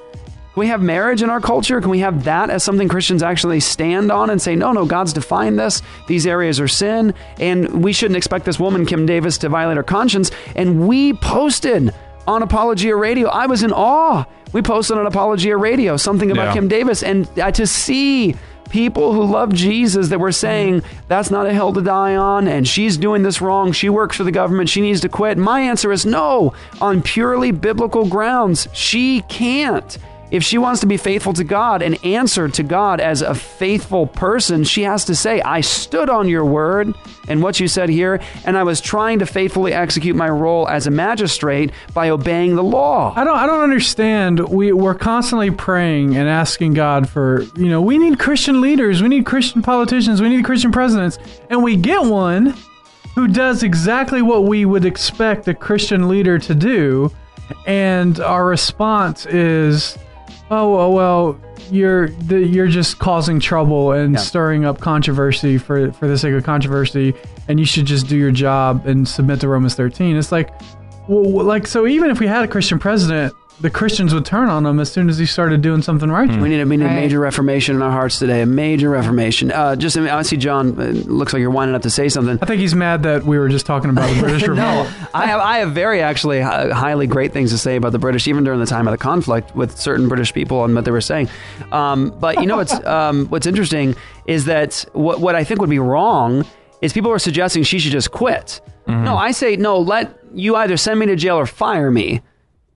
Can 0.58 0.64
we 0.64 0.70
have 0.70 0.82
marriage 0.82 1.22
in 1.22 1.30
our 1.30 1.40
culture? 1.40 1.80
Can 1.80 1.88
we 1.88 2.00
have 2.00 2.24
that 2.24 2.50
as 2.50 2.64
something 2.64 2.88
Christians 2.88 3.22
actually 3.22 3.60
stand 3.60 4.10
on 4.10 4.28
and 4.28 4.42
say, 4.42 4.56
no, 4.56 4.72
no, 4.72 4.86
God's 4.86 5.12
defined 5.12 5.56
this. 5.56 5.82
These 6.08 6.26
areas 6.26 6.58
are 6.58 6.66
sin, 6.66 7.14
and 7.38 7.84
we 7.84 7.92
shouldn't 7.92 8.16
expect 8.16 8.44
this 8.44 8.58
woman, 8.58 8.84
Kim 8.84 9.06
Davis, 9.06 9.38
to 9.38 9.48
violate 9.48 9.76
her 9.76 9.84
conscience. 9.84 10.32
And 10.56 10.88
we 10.88 11.12
posted 11.12 11.94
on 12.26 12.42
Apologia 12.42 12.96
Radio. 12.96 13.28
I 13.28 13.46
was 13.46 13.62
in 13.62 13.72
awe. 13.72 14.24
We 14.52 14.60
posted 14.60 14.98
on 14.98 15.06
Apologia 15.06 15.56
Radio 15.56 15.96
something 15.96 16.32
about 16.32 16.46
Yeah. 16.46 16.54
Kim 16.54 16.66
Davis, 16.66 17.04
and 17.04 17.28
uh, 17.38 17.52
to 17.52 17.64
see 17.64 18.34
people 18.68 19.12
who 19.12 19.26
love 19.26 19.54
Jesus 19.54 20.08
that 20.08 20.18
were 20.18 20.32
saying 20.32 20.82
that's 21.06 21.30
not 21.30 21.46
a 21.46 21.52
hill 21.52 21.72
to 21.72 21.80
die 21.80 22.16
on 22.16 22.48
and 22.48 22.66
she's 22.66 22.96
doing 22.96 23.22
this 23.22 23.40
wrong. 23.40 23.70
She 23.70 23.88
works 23.88 24.16
for 24.16 24.24
the 24.24 24.32
government. 24.32 24.68
She 24.68 24.80
needs 24.80 25.02
to 25.02 25.08
quit. 25.08 25.38
My 25.38 25.60
answer 25.60 25.92
is 25.92 26.04
no. 26.04 26.52
On 26.80 27.00
purely 27.00 27.52
biblical 27.52 28.08
grounds, 28.08 28.66
she 28.72 29.22
can't. 29.28 29.96
If 30.30 30.42
she 30.42 30.58
wants 30.58 30.80
to 30.80 30.86
be 30.86 30.98
faithful 30.98 31.32
to 31.34 31.44
God 31.44 31.80
and 31.80 32.04
answer 32.04 32.48
to 32.48 32.62
God 32.62 33.00
as 33.00 33.22
a 33.22 33.34
faithful 33.34 34.06
person, 34.06 34.64
she 34.64 34.82
has 34.82 35.06
to 35.06 35.16
say, 35.16 35.40
I 35.40 35.62
stood 35.62 36.10
on 36.10 36.28
your 36.28 36.44
word 36.44 36.94
and 37.28 37.42
what 37.42 37.60
you 37.60 37.68
said 37.68 37.88
here, 37.88 38.20
and 38.44 38.56
I 38.56 38.62
was 38.62 38.80
trying 38.80 39.20
to 39.20 39.26
faithfully 39.26 39.72
execute 39.72 40.16
my 40.16 40.28
role 40.28 40.68
as 40.68 40.86
a 40.86 40.90
magistrate 40.90 41.72
by 41.94 42.10
obeying 42.10 42.56
the 42.56 42.62
law. 42.62 43.14
I 43.16 43.24
don't 43.24 43.36
I 43.36 43.46
don't 43.46 43.62
understand. 43.62 44.40
We 44.48 44.72
we're 44.72 44.94
constantly 44.94 45.50
praying 45.50 46.16
and 46.16 46.28
asking 46.28 46.74
God 46.74 47.08
for, 47.08 47.42
you 47.56 47.68
know, 47.68 47.80
we 47.80 47.98
need 47.98 48.18
Christian 48.18 48.60
leaders, 48.60 49.02
we 49.02 49.08
need 49.08 49.24
Christian 49.26 49.62
politicians, 49.62 50.20
we 50.20 50.28
need 50.28 50.44
Christian 50.44 50.72
presidents, 50.72 51.18
and 51.48 51.62
we 51.62 51.76
get 51.76 52.02
one 52.02 52.54
who 53.14 53.28
does 53.28 53.62
exactly 53.62 54.22
what 54.22 54.44
we 54.44 54.64
would 54.64 54.84
expect 54.84 55.48
a 55.48 55.54
Christian 55.54 56.08
leader 56.08 56.38
to 56.38 56.54
do, 56.54 57.10
and 57.66 58.20
our 58.20 58.46
response 58.46 59.26
is, 59.26 59.98
"Oh, 60.50 60.74
well, 60.76 60.92
well 60.92 61.40
you're 61.70 62.08
the, 62.08 62.38
you're 62.40 62.68
just 62.68 62.98
causing 62.98 63.40
trouble 63.40 63.92
and 63.92 64.14
Yeah. 64.14 64.20
stirring 64.20 64.64
up 64.64 64.80
controversy 64.80 65.58
for 65.58 65.92
for 65.92 66.06
the 66.08 66.16
sake 66.16 66.34
of 66.34 66.44
controversy, 66.44 67.14
and 67.48 67.58
you 67.58 67.66
should 67.66 67.86
just 67.86 68.08
do 68.08 68.16
your 68.16 68.30
job 68.30 68.86
and 68.86 69.06
submit 69.06 69.40
to 69.40 69.48
Romans 69.48 69.74
13." 69.74 70.16
It's 70.16 70.32
like 70.32 70.50
well, 71.08 71.44
like 71.44 71.66
so. 71.66 71.86
Even 71.86 72.10
if 72.10 72.20
we 72.20 72.26
had 72.26 72.44
a 72.44 72.48
Christian 72.48 72.78
president, 72.78 73.32
the 73.60 73.70
Christians 73.70 74.14
would 74.14 74.24
turn 74.24 74.48
on 74.48 74.64
him 74.64 74.78
as 74.78 74.90
soon 74.92 75.08
as 75.08 75.18
he 75.18 75.26
started 75.26 75.62
doing 75.62 75.82
something 75.82 76.08
righteous. 76.10 76.36
We 76.36 76.48
need 76.48 76.60
a, 76.60 76.66
we 76.66 76.76
need 76.76 76.86
a 76.86 76.94
major 76.94 77.18
reformation 77.18 77.74
in 77.74 77.82
our 77.82 77.90
hearts 77.90 78.18
today. 78.18 78.42
A 78.42 78.46
major 78.46 78.88
reformation. 78.90 79.50
Uh, 79.50 79.74
just 79.74 79.96
I, 79.96 80.00
mean, 80.00 80.10
I 80.10 80.22
see 80.22 80.36
John. 80.36 80.80
Uh, 80.80 80.84
looks 81.06 81.32
like 81.32 81.40
you're 81.40 81.50
winding 81.50 81.74
up 81.74 81.82
to 81.82 81.90
say 81.90 82.08
something. 82.08 82.38
I 82.40 82.46
think 82.46 82.60
he's 82.60 82.74
mad 82.74 83.02
that 83.02 83.24
we 83.24 83.38
were 83.38 83.48
just 83.48 83.66
talking 83.66 83.90
about 83.90 84.14
the 84.14 84.20
British 84.20 84.42
revolt. 84.42 84.56
no, 84.58 84.90
I 85.12 85.26
have 85.26 85.40
I 85.40 85.58
have 85.58 85.72
very 85.72 86.00
actually 86.02 86.40
hi- 86.40 86.70
highly 86.70 87.06
great 87.08 87.32
things 87.32 87.50
to 87.50 87.58
say 87.58 87.76
about 87.76 87.92
the 87.92 87.98
British, 87.98 88.28
even 88.28 88.44
during 88.44 88.60
the 88.60 88.66
time 88.66 88.86
of 88.86 88.92
the 88.92 88.98
conflict 88.98 89.56
with 89.56 89.76
certain 89.76 90.08
British 90.08 90.32
people 90.32 90.64
and 90.64 90.74
what 90.74 90.84
they 90.84 90.92
were 90.92 91.00
saying. 91.00 91.28
Um, 91.72 92.10
but 92.20 92.40
you 92.40 92.46
know 92.46 92.56
what's 92.56 92.74
um, 92.86 93.26
what's 93.26 93.46
interesting 93.46 93.96
is 94.26 94.44
that 94.44 94.84
what 94.92 95.20
what 95.20 95.34
I 95.34 95.42
think 95.42 95.60
would 95.60 95.70
be 95.70 95.80
wrong 95.80 96.44
is 96.80 96.92
people 96.92 97.10
are 97.10 97.18
suggesting 97.18 97.64
she 97.64 97.80
should 97.80 97.92
just 97.92 98.12
quit. 98.12 98.60
No, 98.86 99.18
I 99.18 99.32
say 99.32 99.56
no. 99.56 99.80
Let 99.80 100.18
you 100.32 100.56
either 100.56 100.78
send 100.78 100.98
me 100.98 101.04
to 101.06 101.16
jail 101.16 101.36
or 101.36 101.44
fire 101.44 101.90
me. 101.90 102.22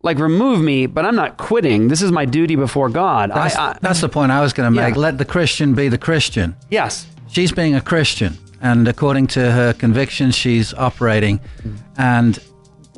Like 0.02 0.18
remove 0.18 0.60
me, 0.62 0.86
but 0.86 1.04
I'm 1.04 1.14
not 1.14 1.36
quitting. 1.36 1.88
This 1.88 2.02
is 2.02 2.10
my 2.10 2.24
duty 2.24 2.56
before 2.56 2.88
God. 2.88 3.30
That's, 3.30 3.54
I, 3.56 3.70
I, 3.70 3.78
that's 3.80 4.00
the 4.00 4.08
point 4.08 4.32
I 4.32 4.40
was 4.40 4.52
going 4.52 4.66
to 4.66 4.70
make. 4.70 4.94
Yeah. 4.94 5.00
Let 5.00 5.18
the 5.18 5.24
Christian 5.24 5.74
be 5.74 5.88
the 5.88 5.98
Christian. 5.98 6.56
yes. 6.70 7.06
She's 7.28 7.50
being 7.50 7.74
a 7.74 7.80
Christian, 7.80 8.36
and 8.60 8.86
according 8.86 9.28
to 9.28 9.50
her 9.52 9.72
convictions, 9.72 10.34
she's 10.34 10.74
operating. 10.74 11.40
And 11.96 12.36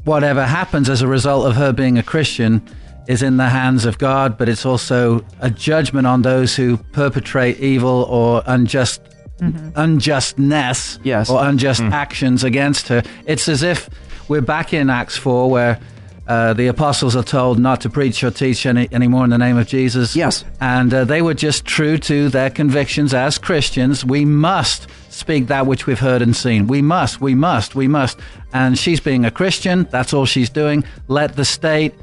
whatever 0.02 0.44
happens 0.44 0.90
as 0.90 1.02
a 1.02 1.06
result 1.06 1.46
of 1.46 1.54
her 1.54 1.72
being 1.72 1.98
a 1.98 2.02
Christian 2.02 2.60
is 3.06 3.22
in 3.22 3.36
the 3.36 3.48
hands 3.48 3.84
of 3.84 3.98
God, 3.98 4.36
but 4.36 4.48
it's 4.48 4.66
also 4.66 5.24
a 5.38 5.50
judgment 5.50 6.08
on 6.08 6.22
those 6.22 6.56
who 6.56 6.78
perpetrate 6.92 7.60
evil 7.60 8.06
or 8.10 8.42
unjust 8.46 9.02
mm-hmm. 9.38 9.68
unjustness 9.76 10.98
Yes. 11.02 11.30
or 11.30 11.44
unjust 11.44 11.82
actions 11.82 12.44
against 12.44 12.88
her. 12.88 13.02
It's 13.26 13.48
as 13.48 13.62
if 13.62 13.88
we're 14.28 14.40
back 14.40 14.72
in 14.72 14.90
Acts 14.90 15.16
4 15.16 15.50
where 15.50 15.78
uh, 16.26 16.54
the 16.54 16.68
apostles 16.68 17.14
are 17.14 17.22
told 17.22 17.58
not 17.58 17.80
to 17.82 17.90
preach 17.90 18.24
or 18.24 18.30
teach 18.30 18.64
any 18.64 18.88
anymore 18.92 19.24
in 19.24 19.30
the 19.30 19.38
name 19.38 19.58
of 19.58 19.66
Jesus. 19.66 20.16
Yes. 20.16 20.44
And 20.60 20.92
uh, 20.92 21.04
they 21.04 21.20
were 21.20 21.34
just 21.34 21.64
true 21.64 21.98
to 21.98 22.28
their 22.28 22.50
convictions 22.50 23.12
as 23.12 23.36
Christians. 23.36 24.04
We 24.04 24.24
must 24.24 24.86
speak 25.10 25.48
that 25.48 25.66
which 25.66 25.86
we've 25.86 25.98
heard 25.98 26.22
and 26.22 26.34
seen. 26.34 26.66
We 26.66 26.80
must, 26.80 27.20
we 27.20 27.34
must, 27.34 27.74
we 27.74 27.88
must. 27.88 28.18
And 28.52 28.78
she's 28.78 29.00
being 29.00 29.24
a 29.24 29.30
Christian. 29.30 29.84
That's 29.90 30.14
all 30.14 30.24
she's 30.24 30.48
doing. 30.48 30.84
Let 31.08 31.36
the 31.36 31.44
state 31.44 31.94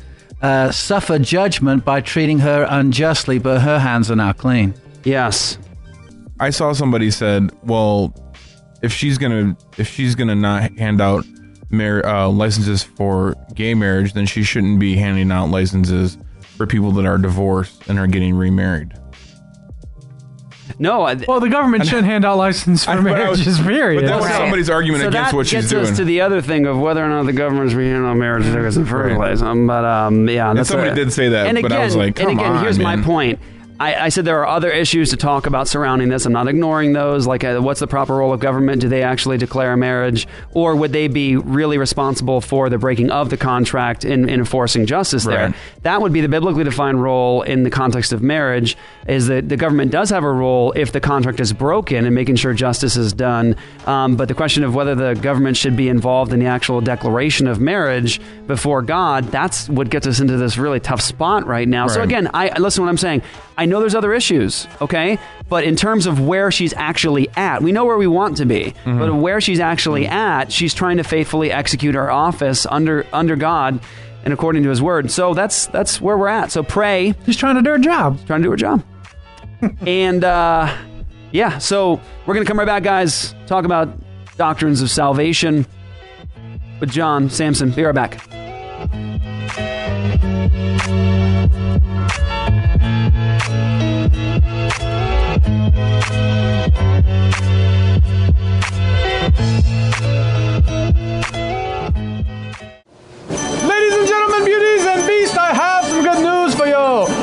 uh, 0.42 0.72
suffer 0.72 1.18
judgment 1.20 1.84
by 1.84 2.02
treating 2.02 2.40
her 2.40 2.68
unjustly, 2.70 3.40
but 3.40 3.62
her 3.62 3.80
hands 3.80 4.12
are 4.12 4.16
now 4.16 4.34
clean. 4.34 4.74
Yes. 5.04 5.58
I 6.40 6.50
saw 6.50 6.74
somebody 6.74 7.12
said, 7.12 7.52
"Well, 7.64 8.16
if 8.82 8.92
she's 8.92 9.18
gonna 9.18 9.56
if 9.78 9.88
she's 9.88 10.16
gonna 10.16 10.36
not 10.36 10.72
hand 10.78 11.00
out 11.00 11.26
mar- 11.72 12.06
uh, 12.06 12.28
licenses 12.30 12.84
for 12.84 13.36
gay 13.56 13.74
marriage, 13.74 14.14
then 14.14 14.26
she 14.26 14.44
shouldn't 14.44 14.80
be 14.80 14.96
handing 14.98 15.32
out 15.32 15.50
licenses 15.50 16.18
for 16.58 16.68
people 16.68 16.92
that 16.94 17.06
are 17.06 17.18
divorced 17.18 17.88
and 17.90 17.98
are 18.00 18.08
getting 18.08 18.36
remarried." 18.36 18.94
No. 20.80 21.04
I, 21.04 21.16
Well, 21.28 21.40
the 21.40 21.50
government 21.50 21.86
shouldn't 21.86 22.06
hand 22.08 22.24
out 22.26 22.38
license 22.38 22.86
for 22.86 22.92
I- 22.92 23.02
but 23.02 23.22
I 23.22 23.30
was- 23.30 23.60
period. 23.62 24.02
but 24.02 24.08
that 24.08 24.20
was 24.22 24.30
somebody's 24.32 24.70
argument 24.70 25.04
so 25.04 25.10
against 25.10 25.32
that 25.32 25.36
what 25.38 25.46
she's 25.48 25.64
gets 25.70 25.74
us 25.74 25.88
doing. 25.90 25.98
to 25.98 26.06
the 26.06 26.22
other 26.22 26.42
thing 26.42 26.66
of 26.66 26.80
whether 26.80 27.04
or 27.04 27.10
not 27.10 27.26
the 27.26 27.34
government's 27.34 27.74
being 27.74 27.94
on 27.94 28.18
marriage 28.18 28.46
certificates 28.46 28.78
in 28.78 28.84
the 28.84 28.90
first 28.90 29.16
Right. 29.18 29.38
place. 29.38 29.42
But 29.42 29.86
um, 29.86 30.28
yeah, 30.30 30.50
And 30.50 30.58
that's 30.60 30.70
somebody 30.70 30.92
a- 30.92 30.96
did 30.96 31.12
say 31.14 31.30
that, 31.30 31.48
And 31.48 31.62
but 31.62 31.72
I 31.72 31.76
again, 31.76 31.86
was 31.86 31.96
like, 31.96 32.20
and 32.20 32.30
again, 32.32 32.52
on, 32.54 32.64
here's 32.64 32.80
my 32.80 32.98
point. 32.98 33.40
I, 33.82 34.06
I 34.06 34.10
said 34.10 34.26
there 34.26 34.40
are 34.42 34.48
other 34.48 34.70
issues 34.70 35.10
to 35.10 35.18
talk 35.18 35.48
about 35.48 35.68
surrounding 35.68 36.10
this. 36.10 36.28
I'm 36.28 36.34
not 36.34 36.48
ignoring 36.48 36.94
those. 36.94 37.26
Like, 37.26 37.44
uh, 37.44 37.60
what's 37.62 37.80
the 37.80 37.88
proper 37.88 38.16
role 38.16 38.32
of 38.32 38.40
government? 38.40 38.80
Do 38.80 38.90
they 38.90 39.02
actually 39.02 39.40
declare 39.40 39.74
a 39.74 39.78
marriage, 39.78 40.28
or 40.52 40.76
would 40.76 40.94
they 40.94 41.08
be 41.08 41.36
really 41.36 41.80
responsible 41.80 42.42
for 42.42 42.70
the 42.70 42.78
breaking 42.78 43.10
of 43.10 43.32
the 43.32 43.38
contract 43.38 44.06
in, 44.06 44.30
in 44.30 44.40
enforcing 44.42 44.86
justice 44.86 45.24
there? 45.24 45.48
Right. 45.48 45.56
That 45.82 46.00
would 46.00 46.14
be 46.14 46.22
the 46.22 46.30
biblically 46.30 46.64
defined 46.64 47.02
role 47.02 47.42
in 47.42 47.64
the 47.64 47.72
context 47.72 48.14
of 48.14 48.22
marriage. 48.22 48.78
Is 49.08 49.26
that 49.28 49.50
the 49.50 49.58
government 49.58 49.92
does 49.92 50.12
have 50.12 50.24
a 50.24 50.32
role 50.32 50.74
if 50.74 50.92
the 50.92 51.02
contract 51.02 51.40
is 51.40 51.52
broken 51.52 52.06
and 52.06 52.14
making 52.14 52.36
sure 52.36 52.54
justice 52.54 52.96
is 52.96 53.14
done. 53.14 53.56
Um, 53.88 54.16
but 54.16 54.28
the 54.28 54.36
question 54.36 54.64
of 54.64 54.76
whether 54.76 54.94
the 54.94 55.20
government 55.20 55.58
should 55.58 55.76
be 55.76 55.90
involved 55.90 56.34
in 56.34 56.40
the 56.40 56.46
actual 56.46 56.82
declaration 56.82 57.48
of 57.48 57.60
marriage 57.60 58.22
before 58.46 58.84
God, 58.84 59.26
that's 59.26 59.68
what 59.68 59.90
gets 59.90 60.06
us 60.06 60.20
into 60.20 60.38
this 60.38 60.60
really 60.60 60.80
tough 60.80 61.02
spot 61.02 61.48
right 61.48 61.68
now. 61.68 61.88
So 61.88 62.04
again, 62.04 62.30
I 62.32 62.56
listen 62.60 62.82
to 62.82 62.86
what 62.86 62.90
I'm 62.90 62.98
saying. 62.98 63.24
I 63.58 63.66
know 63.72 63.80
there's 63.80 63.96
other 63.96 64.14
issues, 64.14 64.68
okay? 64.82 65.18
But 65.50 65.64
in 65.64 65.76
terms 65.76 66.06
of 66.06 66.20
where 66.20 66.52
she's 66.52 66.74
actually 66.74 67.30
at, 67.36 67.62
we 67.62 67.72
know 67.72 67.86
where 67.86 67.98
we 67.98 68.08
want 68.08 68.38
to 68.38 68.46
be. 68.46 68.74
But 68.86 69.14
where 69.16 69.42
she's 69.42 69.60
actually 69.60 70.08
at, 70.08 70.52
she's 70.52 70.74
trying 70.74 70.98
to 70.98 71.04
faithfully 71.04 71.52
execute 71.52 71.96
her 71.96 72.12
office 72.12 72.66
under 72.66 73.06
under 73.12 73.36
God 73.36 73.80
and 74.24 74.34
according 74.34 74.64
to 74.64 74.70
his 74.70 74.82
word. 74.82 75.12
So 75.12 75.34
that's 75.34 75.68
that's 75.68 76.00
where 76.00 76.18
we're 76.18 76.28
at. 76.28 76.52
So 76.52 76.64
pray. 76.64 77.16
She's 77.26 77.38
trying 77.38 77.56
to 77.56 77.62
do 77.62 77.72
her 77.72 77.78
job. 77.78 78.20
Trying 78.28 78.42
to 78.42 78.46
do 78.46 78.52
her 78.52 78.58
job. 78.58 78.84
and 79.86 80.24
uh 80.24 80.74
yeah, 81.32 81.58
so 81.58 82.00
we're 82.26 82.34
gonna 82.34 82.46
come 82.46 82.60
right 82.60 82.66
back, 82.66 82.84
guys, 82.84 83.34
talk 83.48 83.66
about 83.66 83.90
doctrines 84.38 84.82
of 84.82 84.90
salvation 84.90 85.66
with 86.80 86.92
John 86.92 87.30
Samson. 87.30 87.72
Be 87.72 87.84
right 87.84 87.96
back. 87.96 88.22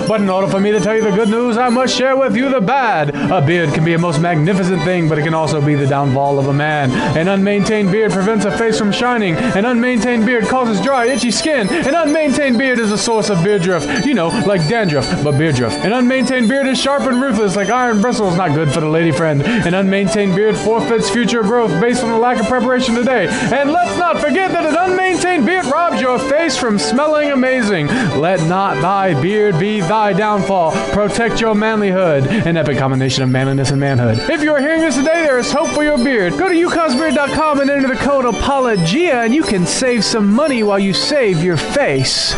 But 0.09 0.23
in 0.23 0.31
order 0.31 0.49
for 0.49 0.59
me 0.59 0.73
to 0.73 0.81
tell 0.81 0.97
you 0.97 1.03
the 1.03 1.11
good 1.11 1.29
news, 1.29 1.59
I 1.59 1.69
must 1.69 1.95
share 1.95 2.17
with 2.17 2.35
you 2.35 2.49
the 2.49 2.63
bad. 2.63 3.15
A 3.31 3.45
beard 3.45 3.75
can 3.75 3.85
be 3.85 3.93
a 3.93 3.99
most 3.99 4.23
magnificent 4.23 4.83
thing, 4.83 5.07
but 5.07 5.19
it 5.19 5.23
can 5.23 5.35
also 5.35 5.61
be 5.61 5.75
the 5.75 5.87
downfall 5.87 6.39
of 6.39 6.49
a 6.49 6.53
man. 6.53 6.91
An 7.15 7.29
unmaintained 7.29 7.93
beard 7.93 8.13
prevents 8.13 8.47
a 8.47 8.57
face 8.57 8.79
from 8.79 8.91
shining. 8.91 9.37
An 9.37 9.67
unmaintained 9.67 10.25
beard 10.25 10.47
causes 10.47 10.81
dry, 10.81 11.05
itchy 11.05 11.31
skin. 11.31 11.69
An 11.69 11.95
unmaintained 11.95 12.57
beard 12.57 12.79
is 12.79 12.91
a 12.91 12.97
source 12.97 13.29
of 13.29 13.45
beard 13.45 13.61
drift. 13.61 14.07
You 14.07 14.15
know, 14.15 14.29
like 14.47 14.67
dandruff, 14.67 15.07
but 15.23 15.37
beard 15.37 15.57
drift. 15.57 15.77
An 15.85 15.93
unmaintained 15.93 16.49
beard 16.49 16.67
is 16.67 16.81
sharp 16.81 17.03
and 17.03 17.21
ruthless, 17.21 17.55
like 17.55 17.69
iron 17.69 18.01
bristles, 18.01 18.35
not 18.39 18.55
good 18.55 18.73
for 18.73 18.81
the 18.81 18.89
lady 18.89 19.13
friend. 19.13 19.43
An 19.43 19.75
unmaintained 19.75 20.35
beard 20.35 20.57
forfeits 20.57 21.11
future 21.11 21.43
growth 21.43 21.79
based 21.83 22.03
on 22.03 22.11
a 22.11 22.19
lack 22.19 22.41
of 22.41 22.47
preparation 22.47 22.95
today. 22.95 23.29
And 23.29 23.73
let's 23.73 23.99
not 23.99 24.21
forget 24.21 24.53
that 24.53 24.65
an 24.65 24.75
unmaintained 24.75 25.45
beard 25.45 25.67
robs 25.67 26.01
your 26.01 26.19
face 26.19 26.57
from 26.57 26.79
smelling 26.79 27.31
amazing. 27.31 27.89
Let 28.17 28.41
not 28.49 28.81
thy 28.81 29.21
beard 29.21 29.59
be 29.59 29.81
thy 29.81 29.98
downfall. 29.99 30.71
Protect 30.93 31.41
your 31.41 31.55
manlyhood, 31.55 32.47
an 32.47 32.57
epic 32.57 32.79
combination 32.79 33.23
of 33.25 33.31
manliness 33.31 33.71
and 33.71 33.81
manhood. 33.81 34.19
If 34.31 34.43
you 34.43 34.53
are 34.53 34.61
hearing 34.61 34.81
this 34.81 34.97
today, 34.97 35.23
there 35.23 35.39
is 35.39 35.51
hope 35.53 35.69
for 35.71 35.83
your 35.83 35.99
beard. 35.99 36.33
Go 36.39 36.49
to 36.49 36.55
yukonsbeard.com 36.55 37.61
and 37.61 37.71
enter 37.71 37.89
the 37.89 37.97
code 37.97 38.25
APOLOGIA, 38.25 39.25
and 39.25 39.35
you 39.35 39.43
can 39.43 39.67
save 39.67 40.05
some 40.05 40.33
money 40.33 40.63
while 40.63 40.79
you 40.79 40.95
save 40.95 41.43
your 41.43 41.57
face. 41.57 42.35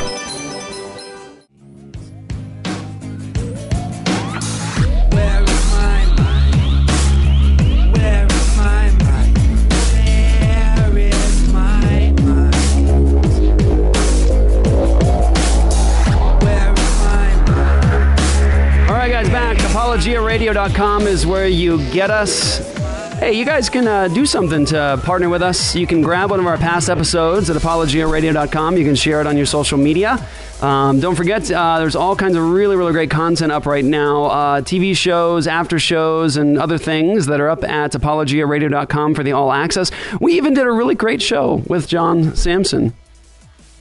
All 20.40 20.46
right, 20.46 20.72
guys, 20.72 20.72
back. 20.74 21.02
Is 21.02 21.26
where 21.26 21.46
you 21.46 21.78
get 21.90 22.10
us. 22.10 22.58
Hey, 23.18 23.34
you 23.34 23.44
guys 23.44 23.68
can 23.68 23.86
uh, 23.86 24.08
do 24.08 24.24
something 24.24 24.64
to 24.66 24.98
partner 25.04 25.28
with 25.28 25.42
us. 25.42 25.76
You 25.76 25.86
can 25.86 26.00
grab 26.00 26.30
one 26.30 26.40
of 26.40 26.46
our 26.46 26.56
past 26.56 26.88
episodes 26.88 27.50
at 27.50 27.56
ApologiaRadio.com. 27.56 28.78
You 28.78 28.84
can 28.84 28.94
share 28.94 29.20
it 29.20 29.26
on 29.26 29.36
your 29.36 29.44
social 29.44 29.76
media. 29.76 30.26
Um, 30.62 30.98
don't 30.98 31.14
forget, 31.14 31.50
uh, 31.50 31.78
there's 31.78 31.94
all 31.94 32.16
kinds 32.16 32.36
of 32.36 32.42
really, 32.48 32.74
really 32.76 32.92
great 32.92 33.10
content 33.10 33.52
up 33.52 33.66
right 33.66 33.84
now. 33.84 34.24
Uh, 34.24 34.60
TV 34.62 34.96
shows, 34.96 35.46
after 35.46 35.78
shows, 35.78 36.38
and 36.38 36.56
other 36.58 36.78
things 36.78 37.26
that 37.26 37.38
are 37.38 37.50
up 37.50 37.62
at 37.62 37.92
ApologiaRadio.com 37.92 39.14
for 39.14 39.22
the 39.22 39.32
all 39.32 39.52
access. 39.52 39.90
We 40.20 40.38
even 40.38 40.54
did 40.54 40.66
a 40.66 40.72
really 40.72 40.94
great 40.94 41.20
show 41.20 41.62
with 41.66 41.86
John 41.86 42.34
Samson. 42.34 42.94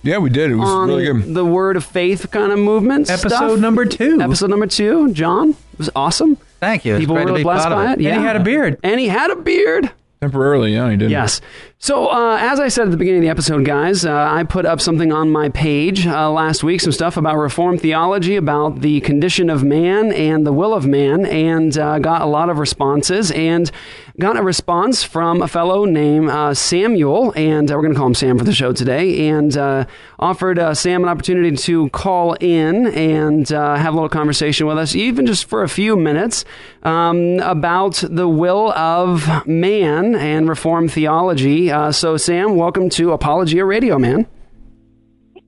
Yeah, 0.03 0.17
we 0.17 0.29
did. 0.29 0.51
It 0.51 0.55
was 0.55 0.69
on 0.69 0.89
really 0.89 1.05
good. 1.05 1.33
the 1.33 1.45
word 1.45 1.77
of 1.77 1.85
faith 1.85 2.31
kind 2.31 2.51
of 2.51 2.59
movement. 2.59 3.09
Episode 3.09 3.29
stuff. 3.29 3.59
number 3.59 3.85
two. 3.85 4.19
Episode 4.19 4.49
number 4.49 4.67
two. 4.67 5.13
John 5.13 5.51
it 5.51 5.77
was 5.77 5.89
awesome. 5.95 6.37
Thank 6.59 6.85
you. 6.85 6.95
It's 6.95 7.01
People 7.01 7.15
were 7.15 7.21
to 7.21 7.25
really 7.27 7.39
be 7.39 7.43
blessed 7.43 7.69
by 7.69 7.91
it. 7.91 7.99
it. 7.99 8.01
Yeah, 8.01 8.11
And 8.11 8.21
he 8.21 8.27
had 8.27 8.35
a 8.35 8.43
beard. 8.43 8.79
And 8.83 8.99
he 8.99 9.07
had 9.07 9.31
a 9.31 9.35
beard. 9.35 9.91
Temporarily, 10.21 10.73
yeah, 10.73 10.91
he 10.91 10.97
did. 10.97 11.11
Yes. 11.11 11.39
So, 11.77 12.07
uh, 12.07 12.37
as 12.41 12.59
I 12.59 12.67
said 12.67 12.83
at 12.83 12.91
the 12.91 12.97
beginning 12.97 13.19
of 13.19 13.23
the 13.23 13.29
episode, 13.29 13.63
guys, 13.63 14.03
uh, 14.03 14.27
I 14.29 14.43
put 14.43 14.65
up 14.65 14.81
something 14.81 15.13
on 15.13 15.31
my 15.31 15.47
page 15.47 16.05
uh, 16.05 16.29
last 16.29 16.61
week, 16.61 16.81
some 16.81 16.91
stuff 16.91 17.15
about 17.15 17.37
Reformed 17.37 17.79
theology, 17.79 18.35
about 18.35 18.81
the 18.81 18.99
condition 18.99 19.49
of 19.49 19.63
man 19.63 20.11
and 20.11 20.45
the 20.45 20.51
will 20.51 20.73
of 20.73 20.85
man, 20.85 21.25
and 21.25 21.77
uh, 21.77 21.99
got 21.99 22.21
a 22.21 22.25
lot 22.25 22.49
of 22.49 22.59
responses. 22.59 23.31
And 23.31 23.71
got 24.19 24.35
a 24.35 24.43
response 24.43 25.01
from 25.01 25.41
a 25.41 25.47
fellow 25.47 25.85
named 25.85 26.29
uh, 26.29 26.53
Samuel, 26.53 27.31
and 27.37 27.71
uh, 27.71 27.75
we're 27.75 27.81
going 27.81 27.93
to 27.93 27.97
call 27.97 28.07
him 28.07 28.13
Sam 28.13 28.37
for 28.37 28.43
the 28.43 28.53
show 28.53 28.73
today, 28.73 29.29
and 29.29 29.55
uh, 29.55 29.85
offered 30.19 30.59
uh, 30.59 30.73
Sam 30.73 31.03
an 31.03 31.09
opportunity 31.09 31.55
to 31.55 31.89
call 31.91 32.33
in 32.33 32.87
and 32.87 33.49
uh, 33.51 33.75
have 33.77 33.93
a 33.93 33.95
little 33.95 34.09
conversation 34.09 34.67
with 34.67 34.77
us, 34.77 34.93
even 34.93 35.25
just 35.25 35.45
for 35.45 35.63
a 35.63 35.69
few 35.69 35.95
minutes, 35.95 36.43
um, 36.83 37.39
about 37.39 38.03
the 38.09 38.27
will 38.27 38.73
of 38.73 39.47
man 39.47 40.15
and 40.15 40.49
reform 40.49 40.89
theology. 40.89 41.71
Uh, 41.71 41.93
so, 41.93 42.17
Sam, 42.17 42.57
welcome 42.57 42.89
to 42.91 43.13
Apologia 43.13 43.63
Radio, 43.63 43.97
man. 43.97 44.27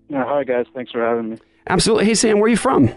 Yeah, 0.07 0.23
hi 0.25 0.45
guys, 0.45 0.65
thanks 0.73 0.91
for 0.91 1.01
having 1.01 1.31
me. 1.31 1.37
Absolutely. 1.67 2.05
Hey, 2.05 2.15
Sam, 2.15 2.39
where 2.39 2.45
are 2.45 2.49
you 2.49 2.57
from? 2.57 2.89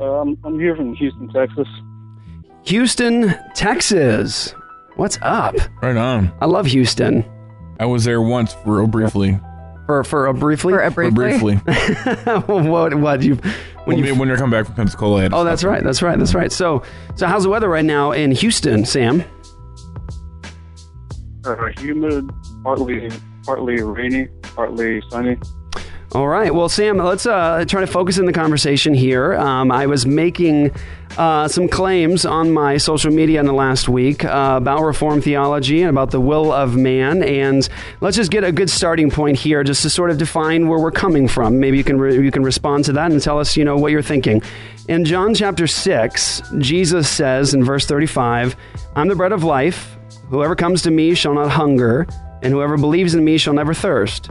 Um, 0.00 0.36
I'm 0.44 0.58
here 0.58 0.74
from 0.74 0.94
Houston, 0.94 1.28
Texas. 1.32 1.68
Houston, 2.64 3.34
Texas. 3.54 4.54
What's 4.96 5.18
up? 5.22 5.54
Right 5.82 5.96
on. 5.96 6.32
I 6.40 6.46
love 6.46 6.66
Houston. 6.66 7.24
I 7.78 7.86
was 7.86 8.04
there 8.04 8.20
once 8.20 8.52
for 8.52 8.86
briefly. 8.86 9.38
For 9.86 10.04
for 10.04 10.26
a 10.26 10.34
briefly. 10.34 10.72
For 10.74 10.80
a 10.82 10.90
For 10.90 11.10
briefly. 11.10 11.56
briefly. 11.56 12.34
what 12.46 12.94
what 12.94 13.22
you 13.22 13.36
when, 13.84 13.98
you, 13.98 14.14
when 14.14 14.28
you're 14.28 14.36
coming 14.36 14.50
back 14.52 14.66
from 14.66 14.74
Pensacola. 14.74 15.18
I 15.18 15.22
had 15.22 15.30
to 15.30 15.36
Oh, 15.38 15.44
that's 15.44 15.64
right. 15.64 15.82
That's 15.82 16.02
right. 16.02 16.18
That's 16.18 16.34
right. 16.34 16.52
So 16.52 16.82
so 17.16 17.26
how's 17.26 17.44
the 17.44 17.48
weather 17.48 17.68
right 17.68 17.84
now 17.84 18.12
in 18.12 18.30
Houston, 18.30 18.84
Sam? 18.84 19.24
Uh, 21.44 21.56
humid, 21.78 22.30
partly 22.62 23.10
partly 23.44 23.82
rainy, 23.82 24.28
partly 24.54 25.02
sunny. 25.08 25.38
All 26.12 26.26
right. 26.26 26.52
Well, 26.52 26.68
Sam, 26.68 26.98
let's 26.98 27.24
uh, 27.24 27.64
try 27.68 27.82
to 27.82 27.86
focus 27.86 28.18
in 28.18 28.26
the 28.26 28.32
conversation 28.32 28.94
here. 28.94 29.34
Um, 29.34 29.70
I 29.70 29.86
was 29.86 30.06
making 30.06 30.72
uh, 31.16 31.46
some 31.46 31.68
claims 31.68 32.26
on 32.26 32.50
my 32.50 32.78
social 32.78 33.12
media 33.12 33.38
in 33.38 33.46
the 33.46 33.52
last 33.52 33.88
week 33.88 34.24
uh, 34.24 34.54
about 34.56 34.82
Reformed 34.82 35.22
theology 35.22 35.82
and 35.82 35.88
about 35.88 36.10
the 36.10 36.20
will 36.20 36.50
of 36.50 36.76
man. 36.76 37.22
And 37.22 37.68
let's 38.00 38.16
just 38.16 38.32
get 38.32 38.42
a 38.42 38.50
good 38.50 38.68
starting 38.68 39.08
point 39.08 39.38
here, 39.38 39.62
just 39.62 39.82
to 39.82 39.90
sort 39.90 40.10
of 40.10 40.18
define 40.18 40.66
where 40.66 40.80
we're 40.80 40.90
coming 40.90 41.28
from. 41.28 41.60
Maybe 41.60 41.78
you 41.78 41.84
can 41.84 42.00
re- 42.00 42.20
you 42.20 42.32
can 42.32 42.42
respond 42.42 42.86
to 42.86 42.92
that 42.94 43.12
and 43.12 43.22
tell 43.22 43.38
us, 43.38 43.56
you 43.56 43.64
know, 43.64 43.76
what 43.76 43.92
you're 43.92 44.02
thinking. 44.02 44.42
In 44.88 45.04
John 45.04 45.32
chapter 45.32 45.68
six, 45.68 46.42
Jesus 46.58 47.08
says 47.08 47.54
in 47.54 47.62
verse 47.62 47.86
35, 47.86 48.56
"I'm 48.96 49.06
the 49.06 49.14
bread 49.14 49.30
of 49.30 49.44
life. 49.44 49.96
Whoever 50.28 50.56
comes 50.56 50.82
to 50.82 50.90
me 50.90 51.14
shall 51.14 51.34
not 51.34 51.50
hunger, 51.50 52.08
and 52.42 52.52
whoever 52.52 52.76
believes 52.76 53.14
in 53.14 53.24
me 53.24 53.38
shall 53.38 53.54
never 53.54 53.74
thirst." 53.74 54.30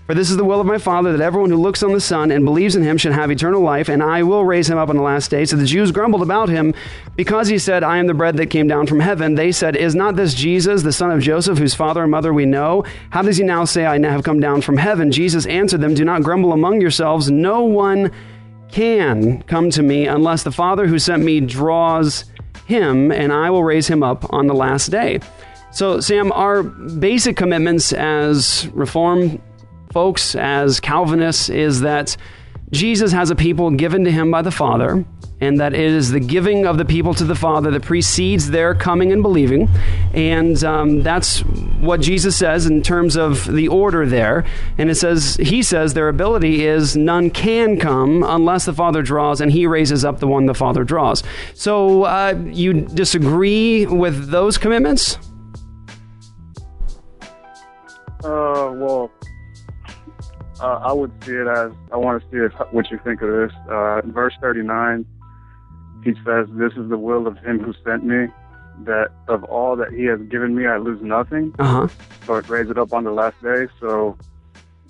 For 0.11 0.15
this 0.15 0.29
is 0.29 0.35
the 0.35 0.43
will 0.43 0.59
of 0.59 0.67
my 0.67 0.77
Father, 0.77 1.15
that 1.15 1.23
everyone 1.23 1.51
who 1.51 1.55
looks 1.55 1.81
on 1.83 1.93
the 1.93 2.01
Son 2.01 2.31
and 2.31 2.43
believes 2.43 2.75
in 2.75 2.83
him 2.83 2.97
should 2.97 3.13
have 3.13 3.31
eternal 3.31 3.61
life, 3.61 3.87
and 3.87 4.03
I 4.03 4.23
will 4.23 4.43
raise 4.43 4.69
him 4.69 4.77
up 4.77 4.89
on 4.89 4.97
the 4.97 5.01
last 5.01 5.31
day. 5.31 5.45
So 5.45 5.55
the 5.55 5.65
Jews 5.65 5.93
grumbled 5.93 6.21
about 6.21 6.49
him 6.49 6.73
because 7.15 7.47
he 7.47 7.57
said, 7.57 7.81
I 7.81 7.97
am 7.97 8.07
the 8.07 8.13
bread 8.13 8.35
that 8.35 8.47
came 8.47 8.67
down 8.67 8.87
from 8.87 8.99
heaven. 8.99 9.35
They 9.35 9.53
said, 9.53 9.77
Is 9.77 9.95
not 9.95 10.17
this 10.17 10.33
Jesus, 10.33 10.83
the 10.83 10.91
son 10.91 11.11
of 11.11 11.21
Joseph, 11.21 11.57
whose 11.57 11.73
father 11.73 12.01
and 12.01 12.11
mother 12.11 12.33
we 12.33 12.45
know? 12.45 12.83
How 13.09 13.21
does 13.21 13.37
he 13.37 13.45
now 13.45 13.63
say, 13.63 13.85
I 13.85 13.97
have 13.99 14.25
come 14.25 14.41
down 14.41 14.59
from 14.59 14.75
heaven? 14.75 15.13
Jesus 15.13 15.45
answered 15.45 15.79
them, 15.79 15.93
Do 15.93 16.03
not 16.03 16.23
grumble 16.23 16.51
among 16.51 16.81
yourselves. 16.81 17.31
No 17.31 17.63
one 17.63 18.11
can 18.69 19.43
come 19.43 19.69
to 19.69 19.81
me 19.81 20.07
unless 20.07 20.43
the 20.43 20.51
Father 20.51 20.87
who 20.87 20.99
sent 20.99 21.23
me 21.23 21.39
draws 21.39 22.25
him, 22.65 23.13
and 23.13 23.31
I 23.31 23.49
will 23.49 23.63
raise 23.63 23.87
him 23.87 24.03
up 24.03 24.25
on 24.33 24.47
the 24.47 24.55
last 24.55 24.91
day. 24.91 25.21
So, 25.71 26.01
Sam, 26.01 26.33
our 26.33 26.63
basic 26.63 27.37
commitments 27.37 27.93
as 27.93 28.67
Reformed 28.73 29.41
folks, 29.91 30.35
as 30.35 30.79
Calvinists, 30.79 31.49
is 31.49 31.81
that 31.81 32.15
Jesus 32.71 33.11
has 33.11 33.29
a 33.29 33.35
people 33.35 33.69
given 33.71 34.05
to 34.05 34.11
him 34.11 34.31
by 34.31 34.41
the 34.41 34.51
Father, 34.51 35.03
and 35.41 35.59
that 35.59 35.73
it 35.73 35.79
is 35.79 36.11
the 36.11 36.19
giving 36.19 36.65
of 36.65 36.77
the 36.77 36.85
people 36.85 37.13
to 37.15 37.25
the 37.25 37.35
Father 37.35 37.71
that 37.71 37.81
precedes 37.81 38.49
their 38.51 38.73
coming 38.73 39.11
and 39.11 39.21
believing. 39.21 39.67
And 40.13 40.63
um, 40.63 41.01
that's 41.01 41.39
what 41.81 41.99
Jesus 41.99 42.37
says 42.37 42.67
in 42.67 42.81
terms 42.81 43.17
of 43.17 43.51
the 43.51 43.67
order 43.67 44.05
there. 44.05 44.45
And 44.77 44.89
it 44.89 44.95
says, 44.95 45.35
He 45.35 45.63
says 45.63 45.93
their 45.93 46.07
ability 46.07 46.65
is 46.65 46.95
none 46.95 47.29
can 47.29 47.77
come 47.77 48.23
unless 48.23 48.65
the 48.65 48.73
Father 48.73 49.01
draws, 49.01 49.41
and 49.41 49.51
He 49.51 49.67
raises 49.67 50.05
up 50.05 50.19
the 50.19 50.27
one 50.27 50.45
the 50.45 50.53
Father 50.53 50.85
draws. 50.85 51.23
So 51.53 52.03
uh, 52.03 52.39
you 52.45 52.73
disagree 52.73 53.85
with 53.85 54.29
those 54.29 54.57
commitments? 54.57 55.17
Uh, 58.23 58.71
well, 58.75 59.11
uh, 60.61 60.79
I 60.83 60.93
would 60.93 61.11
see 61.23 61.31
it 61.33 61.47
as 61.47 61.71
I 61.91 61.97
want 61.97 62.21
to 62.23 62.29
see 62.29 62.37
it, 62.37 62.51
what 62.71 62.89
you 62.91 62.99
think 63.03 63.21
of 63.21 63.29
this. 63.29 63.51
Uh, 63.69 63.99
in 64.03 64.11
verse 64.11 64.33
39, 64.41 65.05
he 66.03 66.13
says, 66.25 66.47
"This 66.51 66.73
is 66.73 66.89
the 66.89 66.97
will 66.97 67.27
of 67.27 67.37
him 67.39 67.59
who 67.59 67.73
sent 67.85 68.03
me, 68.05 68.27
that 68.85 69.09
of 69.27 69.43
all 69.45 69.75
that 69.75 69.91
he 69.91 70.05
has 70.05 70.19
given 70.23 70.55
me, 70.55 70.65
I 70.67 70.77
lose 70.77 71.01
nothing, 71.01 71.53
Uh 71.59 71.65
huh. 71.65 71.87
but 72.27 72.49
raise 72.49 72.69
it 72.69 72.77
up 72.77 72.93
on 72.93 73.03
the 73.03 73.11
last 73.11 73.41
day." 73.43 73.67
So, 73.79 74.17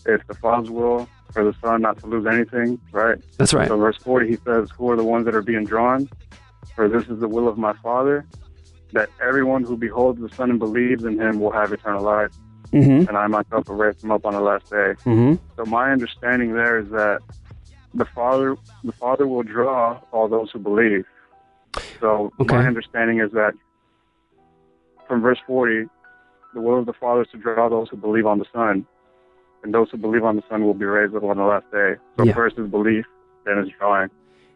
it's 0.06 0.24
the 0.28 0.36
Father's 0.36 0.70
will 0.70 1.08
for 1.32 1.44
the 1.44 1.56
Son 1.64 1.82
not 1.82 1.98
to 2.00 2.08
lose 2.08 2.26
anything, 2.26 2.80
right? 2.92 3.18
That's 3.38 3.54
right. 3.54 3.68
So, 3.68 3.78
verse 3.78 3.98
40, 3.98 4.28
he 4.30 4.38
says, 4.46 4.70
"Who 4.78 4.90
are 4.92 4.96
the 4.96 5.04
ones 5.04 5.26
that 5.26 5.36
are 5.36 5.42
being 5.42 5.66
drawn? 5.66 6.10
For 6.76 6.88
this 6.88 7.08
is 7.10 7.20
the 7.20 7.28
will 7.28 7.48
of 7.48 7.58
my 7.58 7.74
Father, 7.84 8.26
that 8.94 9.10
everyone 9.22 9.64
who 9.64 9.78
beholds 9.78 10.20
the 10.22 10.30
Son 10.30 10.50
and 10.50 10.60
believes 10.60 11.04
in 11.04 11.20
him 11.20 11.40
will 11.40 11.52
have 11.52 11.72
eternal 11.72 12.04
life." 12.04 12.32
Mm-hmm. 12.72 13.08
and 13.10 13.18
I 13.18 13.28
myself 13.28 13.68
will 13.68 13.76
raise 13.76 13.96
him 14.02 14.12
up 14.12 14.26
on 14.26 14.34
the 14.34 14.40
last 14.40 14.70
day. 14.70 14.94
Mm-hmm. 15.06 15.36
So 15.58 15.66
my 15.66 15.92
understanding 15.92 16.54
there 16.54 16.80
is 16.80 16.90
that 16.90 17.20
the 17.94 18.06
Father, 18.16 18.56
the 18.84 18.94
Father 18.94 19.28
will 19.28 19.44
draw 19.44 20.00
all 20.12 20.28
those 20.30 20.50
who 20.52 20.60
believe. 20.60 21.06
So 22.00 22.32
Okay. 22.40 22.56
my 22.56 22.66
understanding 22.66 23.20
is 23.20 23.32
that 23.34 23.54
from 25.08 25.22
verse 25.22 25.40
40, 25.46 25.88
the 26.54 26.62
will 26.62 26.80
of 26.80 26.86
the 26.86 26.94
Father 26.94 27.22
is 27.24 27.28
to 27.32 27.38
draw 27.38 27.68
those 27.70 27.90
who 27.90 27.98
believe 27.98 28.26
on 28.26 28.40
the 28.40 28.46
Son, 28.54 28.86
and 29.64 29.74
those 29.74 29.90
who 29.92 29.98
believe 29.98 30.24
on 30.24 30.36
the 30.38 30.44
Son 30.50 30.64
will 30.66 30.74
be 30.74 30.86
raised 30.86 31.14
up 31.16 31.24
on 31.24 31.38
the 31.38 31.44
last 31.44 31.70
day. 31.72 31.96
So 32.18 32.26
Yeah. 32.26 32.34
first 32.34 32.58
is 32.58 32.68
belief, 32.70 33.06
then 33.46 33.58
is 33.60 33.70
drawing. 33.78 34.10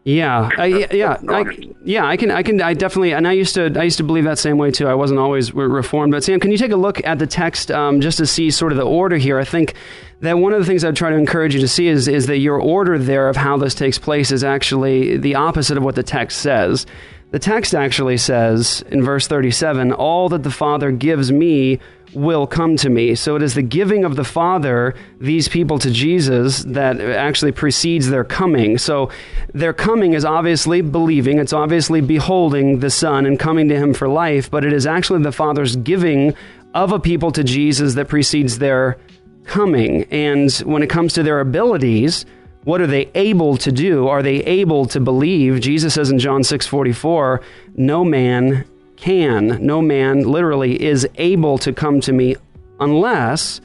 Yeah, 0.06 0.50
I, 0.56 0.66
yeah, 0.66 0.86
yeah, 0.92 1.16
I, 1.28 1.44
yeah. 1.82 2.06
I 2.06 2.16
can, 2.16 2.30
I 2.30 2.44
can, 2.44 2.62
I 2.62 2.74
definitely, 2.74 3.12
and 3.12 3.26
I 3.26 3.32
used 3.32 3.56
to, 3.56 3.76
I 3.76 3.82
used 3.82 3.96
to 3.96 4.04
believe 4.04 4.22
that 4.22 4.38
same 4.38 4.56
way 4.56 4.70
too. 4.70 4.86
I 4.86 4.94
wasn't 4.94 5.18
always 5.18 5.52
re- 5.52 5.66
reformed, 5.66 6.12
but 6.12 6.22
Sam, 6.22 6.38
can 6.38 6.52
you 6.52 6.58
take 6.58 6.70
a 6.70 6.76
look 6.76 7.04
at 7.04 7.18
the 7.18 7.26
text 7.26 7.72
um, 7.72 8.00
just 8.00 8.18
to 8.18 8.26
see 8.26 8.52
sort 8.52 8.70
of 8.70 8.78
the 8.78 8.84
order 8.84 9.16
here? 9.16 9.36
I 9.36 9.44
think 9.44 9.74
that 10.20 10.38
one 10.38 10.52
of 10.52 10.60
the 10.60 10.64
things 10.64 10.84
I'd 10.84 10.94
try 10.94 11.10
to 11.10 11.16
encourage 11.16 11.56
you 11.56 11.60
to 11.60 11.66
see 11.66 11.88
is, 11.88 12.06
is 12.06 12.26
that 12.26 12.38
your 12.38 12.60
order 12.60 13.00
there 13.00 13.28
of 13.28 13.34
how 13.34 13.56
this 13.56 13.74
takes 13.74 13.98
place 13.98 14.30
is 14.30 14.44
actually 14.44 15.16
the 15.16 15.34
opposite 15.34 15.76
of 15.76 15.82
what 15.82 15.96
the 15.96 16.04
text 16.04 16.40
says. 16.40 16.86
The 17.32 17.40
text 17.40 17.74
actually 17.74 18.18
says 18.18 18.84
in 18.88 19.02
verse 19.02 19.26
37, 19.26 19.90
All 19.90 20.28
that 20.28 20.44
the 20.44 20.52
Father 20.52 20.92
gives 20.92 21.32
me 21.32 21.80
will 22.14 22.46
come 22.46 22.76
to 22.76 22.88
me. 22.88 23.14
So 23.14 23.36
it 23.36 23.42
is 23.42 23.54
the 23.54 23.62
giving 23.62 24.04
of 24.04 24.16
the 24.16 24.24
Father, 24.24 24.94
these 25.20 25.48
people 25.48 25.78
to 25.80 25.90
Jesus, 25.90 26.64
that 26.64 27.00
actually 27.00 27.52
precedes 27.52 28.08
their 28.08 28.24
coming. 28.24 28.78
So 28.78 29.10
their 29.52 29.72
coming 29.72 30.14
is 30.14 30.24
obviously 30.24 30.80
believing, 30.80 31.38
it's 31.38 31.52
obviously 31.52 32.00
beholding 32.00 32.80
the 32.80 32.90
Son 32.90 33.26
and 33.26 33.38
coming 33.38 33.68
to 33.68 33.76
Him 33.76 33.94
for 33.94 34.08
life, 34.08 34.50
but 34.50 34.64
it 34.64 34.72
is 34.72 34.86
actually 34.86 35.22
the 35.22 35.32
Father's 35.32 35.76
giving 35.76 36.34
of 36.74 36.92
a 36.92 36.98
people 36.98 37.30
to 37.32 37.44
Jesus 37.44 37.94
that 37.94 38.08
precedes 38.08 38.58
their 38.58 38.96
coming. 39.44 40.04
And 40.10 40.50
when 40.64 40.82
it 40.82 40.90
comes 40.90 41.12
to 41.14 41.22
their 41.22 41.40
abilities, 41.40 42.24
What 42.66 42.80
are 42.80 42.88
they 42.88 43.08
able 43.14 43.56
to 43.58 43.70
do? 43.70 44.08
Are 44.08 44.24
they 44.24 44.38
able 44.38 44.86
to 44.86 44.98
believe? 44.98 45.60
Jesus 45.60 45.94
says 45.94 46.10
in 46.10 46.18
John 46.18 46.42
6:44, 46.42 47.40
"No 47.76 48.04
man 48.04 48.64
can, 48.96 49.58
no 49.64 49.80
man 49.82 50.22
literally 50.22 50.82
is 50.82 51.08
able 51.16 51.58
to 51.58 51.72
come 51.72 52.00
to 52.02 52.12
me 52.12 52.36
unless 52.80 53.60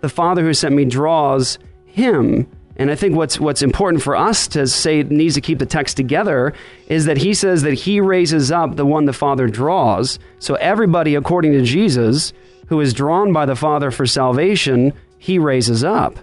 the 0.00 0.08
Father 0.08 0.42
who 0.42 0.54
sent 0.54 0.74
me 0.74 0.84
draws 0.84 1.58
him." 1.86 2.46
And 2.78 2.90
I 2.90 2.94
think 2.94 3.16
what's 3.16 3.40
what's 3.40 3.62
important 3.62 4.02
for 4.02 4.14
us 4.14 4.46
to 4.48 4.66
say 4.66 5.02
needs 5.02 5.34
to 5.34 5.40
keep 5.40 5.58
the 5.58 5.66
text 5.66 5.96
together 5.96 6.52
is 6.88 7.06
that 7.06 7.16
he 7.16 7.32
says 7.32 7.62
that 7.62 7.72
he 7.72 8.00
raises 8.00 8.52
up 8.52 8.76
the 8.76 8.84
one 8.84 9.06
the 9.06 9.14
Father 9.14 9.46
draws. 9.46 10.18
So 10.40 10.56
everybody 10.56 11.14
according 11.14 11.52
to 11.52 11.62
Jesus 11.62 12.34
who 12.68 12.80
is 12.80 12.92
drawn 12.92 13.32
by 13.32 13.46
the 13.46 13.56
Father 13.56 13.90
for 13.90 14.06
salvation, 14.06 14.92
he 15.18 15.38
raises 15.38 15.84
up. 15.84 16.18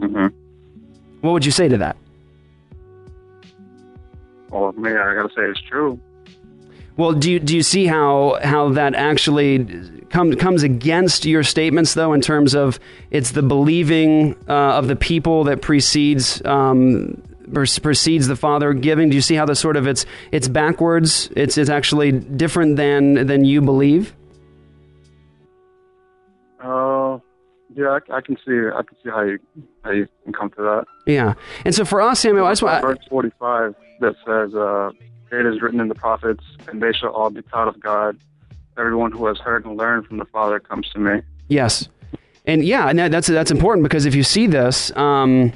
hmm 0.00 0.26
What 1.20 1.32
would 1.32 1.44
you 1.44 1.52
say 1.52 1.68
to 1.68 1.78
that? 1.78 1.96
Well, 4.50 4.72
man, 4.72 4.96
I 4.96 5.14
gotta 5.14 5.28
say 5.28 5.42
it's 5.42 5.60
true. 5.62 6.00
Well, 6.96 7.12
do 7.12 7.32
you, 7.32 7.40
do 7.40 7.56
you 7.56 7.62
see 7.62 7.86
how 7.86 8.38
how 8.42 8.68
that 8.70 8.94
actually 8.94 9.64
comes 10.10 10.36
comes 10.36 10.62
against 10.62 11.24
your 11.24 11.42
statements 11.42 11.94
though 11.94 12.12
in 12.12 12.20
terms 12.20 12.54
of 12.54 12.78
it's 13.10 13.32
the 13.32 13.42
believing 13.42 14.36
uh, 14.48 14.78
of 14.78 14.86
the 14.86 14.94
people 14.94 15.44
that 15.44 15.60
precedes 15.60 16.40
um, 16.44 17.20
precedes 17.52 18.28
the 18.28 18.36
Father 18.36 18.72
giving? 18.72 19.08
Do 19.08 19.16
you 19.16 19.22
see 19.22 19.34
how 19.34 19.44
the 19.44 19.56
sort 19.56 19.76
of 19.76 19.88
it's 19.88 20.06
it's 20.30 20.46
backwards? 20.46 21.30
It's 21.34 21.58
it's 21.58 21.70
actually 21.70 22.12
different 22.12 22.76
than 22.76 23.26
than 23.26 23.44
you 23.44 23.60
believe. 23.60 24.14
Uh, 26.62 27.18
yeah, 27.74 27.98
I, 28.08 28.16
I 28.16 28.20
can 28.20 28.36
see. 28.36 28.68
I 28.72 28.82
can 28.82 28.96
see 29.02 29.10
how 29.10 29.22
you 29.22 29.38
how 29.82 29.90
you 29.90 30.06
can 30.22 30.32
come 30.32 30.50
to 30.50 30.62
that. 30.62 30.84
Yeah, 31.06 31.34
and 31.64 31.74
so 31.74 31.84
for 31.84 32.00
us, 32.00 32.20
Samuel, 32.20 32.46
I 32.46 32.52
just 32.52 32.62
want 32.62 32.82
verse 32.82 32.98
forty-five 33.10 33.74
that 34.00 34.14
says, 34.24 34.54
uh, 34.54 34.90
"It 35.40 35.46
is 35.46 35.60
written 35.62 35.80
in 35.80 35.88
the 35.88 35.94
prophets, 35.94 36.44
and 36.68 36.82
they 36.82 36.92
shall 36.92 37.10
all 37.10 37.30
be 37.30 37.42
taught 37.42 37.68
of 37.68 37.80
God. 37.80 38.16
Everyone 38.76 39.12
who 39.12 39.26
has 39.26 39.38
heard 39.38 39.64
and 39.64 39.76
learned 39.76 40.06
from 40.06 40.18
the 40.18 40.24
Father 40.26 40.60
comes 40.60 40.88
to 40.90 40.98
me." 40.98 41.20
Yes, 41.48 41.88
and 42.46 42.64
yeah, 42.64 42.88
and 42.88 42.98
that, 42.98 43.10
that's 43.10 43.28
that's 43.28 43.50
important 43.50 43.84
because 43.84 44.06
if 44.06 44.14
you 44.14 44.22
see 44.22 44.46
this, 44.46 44.94
um, 44.96 45.52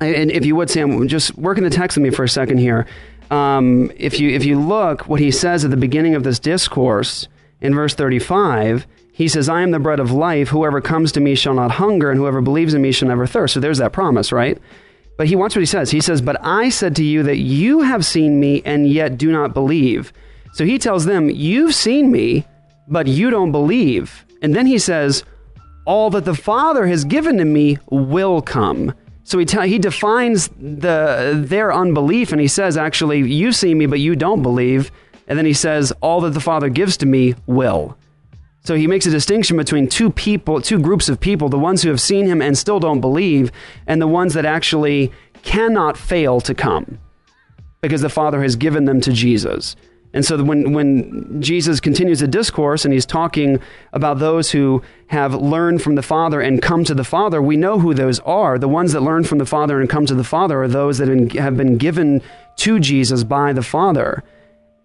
and 0.00 0.30
if 0.30 0.44
you 0.44 0.56
would, 0.56 0.70
Sam, 0.70 1.06
just 1.08 1.36
work 1.36 1.58
in 1.58 1.64
the 1.64 1.70
text 1.70 1.96
with 1.96 2.04
me 2.04 2.10
for 2.10 2.24
a 2.24 2.28
second 2.28 2.58
here. 2.58 2.86
Um, 3.30 3.92
if 3.96 4.18
you 4.18 4.30
if 4.30 4.44
you 4.44 4.60
look, 4.60 5.08
what 5.08 5.20
he 5.20 5.30
says 5.30 5.64
at 5.64 5.70
the 5.70 5.76
beginning 5.76 6.14
of 6.14 6.24
this 6.24 6.38
discourse 6.38 7.28
in 7.60 7.74
verse 7.74 7.94
thirty-five, 7.94 8.86
he 9.12 9.28
says, 9.28 9.48
"I 9.48 9.62
am 9.62 9.70
the 9.70 9.78
bread 9.78 10.00
of 10.00 10.10
life. 10.10 10.48
Whoever 10.48 10.80
comes 10.80 11.12
to 11.12 11.20
me 11.20 11.34
shall 11.34 11.54
not 11.54 11.72
hunger, 11.72 12.10
and 12.10 12.18
whoever 12.18 12.40
believes 12.40 12.74
in 12.74 12.82
me 12.82 12.90
shall 12.92 13.08
never 13.08 13.26
thirst." 13.26 13.54
So 13.54 13.60
there's 13.60 13.78
that 13.78 13.92
promise, 13.92 14.32
right? 14.32 14.58
But 15.20 15.28
he 15.28 15.36
wants 15.36 15.54
what 15.54 15.60
he 15.60 15.66
says. 15.66 15.90
He 15.90 16.00
says, 16.00 16.22
"But 16.22 16.38
I 16.40 16.70
said 16.70 16.96
to 16.96 17.04
you 17.04 17.22
that 17.24 17.36
you 17.36 17.82
have 17.82 18.06
seen 18.06 18.40
me, 18.40 18.62
and 18.64 18.88
yet 18.88 19.18
do 19.18 19.30
not 19.30 19.52
believe." 19.52 20.14
So 20.54 20.64
he 20.64 20.78
tells 20.78 21.04
them, 21.04 21.28
"You've 21.28 21.74
seen 21.74 22.10
me, 22.10 22.46
but 22.88 23.06
you 23.06 23.28
don't 23.28 23.52
believe." 23.52 24.24
And 24.40 24.56
then 24.56 24.64
he 24.64 24.78
says, 24.78 25.22
all 25.84 26.08
that 26.10 26.24
the 26.24 26.34
Father 26.34 26.86
has 26.86 27.04
given 27.04 27.36
to 27.38 27.44
me 27.44 27.76
will 27.90 28.40
come. 28.40 28.94
So 29.24 29.38
he 29.38 29.44
tell, 29.44 29.62
he 29.62 29.78
defines 29.78 30.48
the 30.58 31.42
their 31.52 31.72
unbelief, 31.72 32.32
and 32.32 32.40
he 32.40 32.48
says, 32.48 32.76
actually, 32.76 33.18
you 33.20 33.52
see 33.52 33.74
me, 33.74 33.86
but 33.86 34.00
you 34.00 34.16
don't 34.16 34.42
believe. 34.42 34.90
And 35.28 35.38
then 35.38 35.46
he 35.46 35.52
says, 35.52 35.92
all 36.00 36.20
that 36.22 36.30
the 36.30 36.40
Father 36.40 36.68
gives 36.68 36.96
to 36.98 37.06
me 37.06 37.34
will. 37.46 37.96
So 38.62 38.74
he 38.74 38.86
makes 38.86 39.06
a 39.06 39.10
distinction 39.10 39.56
between 39.56 39.88
two 39.88 40.10
people, 40.10 40.60
two 40.60 40.78
groups 40.78 41.08
of 41.08 41.18
people: 41.18 41.48
the 41.48 41.58
ones 41.58 41.82
who 41.82 41.88
have 41.88 42.00
seen 42.00 42.26
him 42.26 42.42
and 42.42 42.56
still 42.56 42.80
don't 42.80 43.00
believe, 43.00 43.50
and 43.86 44.00
the 44.00 44.06
ones 44.06 44.34
that 44.34 44.44
actually 44.44 45.12
cannot 45.42 45.96
fail 45.96 46.40
to 46.42 46.54
come, 46.54 46.98
because 47.80 48.02
the 48.02 48.08
Father 48.10 48.42
has 48.42 48.56
given 48.56 48.84
them 48.84 49.00
to 49.00 49.12
Jesus. 49.12 49.76
And 50.12 50.24
so 50.24 50.42
when, 50.42 50.72
when 50.72 51.40
Jesus 51.40 51.78
continues 51.78 52.18
the 52.18 52.26
discourse 52.26 52.84
and 52.84 52.92
he's 52.92 53.06
talking 53.06 53.60
about 53.92 54.18
those 54.18 54.50
who 54.50 54.82
have 55.06 55.32
learned 55.34 55.82
from 55.82 55.94
the 55.94 56.02
Father 56.02 56.40
and 56.40 56.60
come 56.60 56.82
to 56.84 56.94
the 56.94 57.04
Father, 57.04 57.40
we 57.40 57.56
know 57.56 57.78
who 57.78 57.94
those 57.94 58.18
are. 58.20 58.58
The 58.58 58.66
ones 58.66 58.92
that 58.92 59.02
learn 59.02 59.22
from 59.22 59.38
the 59.38 59.46
Father 59.46 59.80
and 59.80 59.88
come 59.88 60.06
to 60.06 60.14
the 60.16 60.24
Father 60.24 60.64
are 60.64 60.68
those 60.68 60.98
that 60.98 61.32
have 61.34 61.56
been 61.56 61.78
given 61.78 62.22
to 62.56 62.80
Jesus 62.80 63.22
by 63.22 63.52
the 63.52 63.62
Father. 63.62 64.24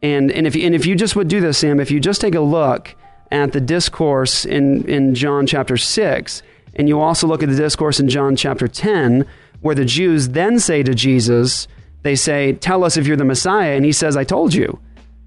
And, 0.03 0.31
and, 0.31 0.45
if, 0.45 0.55
and 0.55 0.75
if 0.75 0.85
you 0.85 0.95
just 0.95 1.15
would 1.15 1.27
do 1.27 1.41
this, 1.41 1.57
Sam, 1.57 1.79
if 1.79 1.89
you 1.89 1.99
just 1.99 2.21
take 2.21 2.35
a 2.35 2.39
look 2.39 2.95
at 3.35 3.51
the 3.51 3.61
discourse 3.61 4.45
in, 4.45 4.87
in 4.89 5.15
John 5.15 5.45
chapter 5.45 5.77
6, 5.77 6.41
and 6.75 6.87
you 6.87 6.99
also 6.99 7.27
look 7.27 7.43
at 7.43 7.49
the 7.49 7.55
discourse 7.55 7.99
in 7.99 8.09
John 8.09 8.35
chapter 8.35 8.67
10, 8.67 9.25
where 9.61 9.75
the 9.75 9.85
Jews 9.85 10.29
then 10.29 10.59
say 10.59 10.83
to 10.83 10.93
Jesus, 10.93 11.67
they 12.03 12.15
say, 12.15 12.53
Tell 12.53 12.83
us 12.83 12.97
if 12.97 13.07
you're 13.07 13.17
the 13.17 13.25
Messiah. 13.25 13.75
And 13.75 13.85
he 13.85 13.91
says, 13.91 14.15
I 14.15 14.23
told 14.23 14.53
you. 14.53 14.79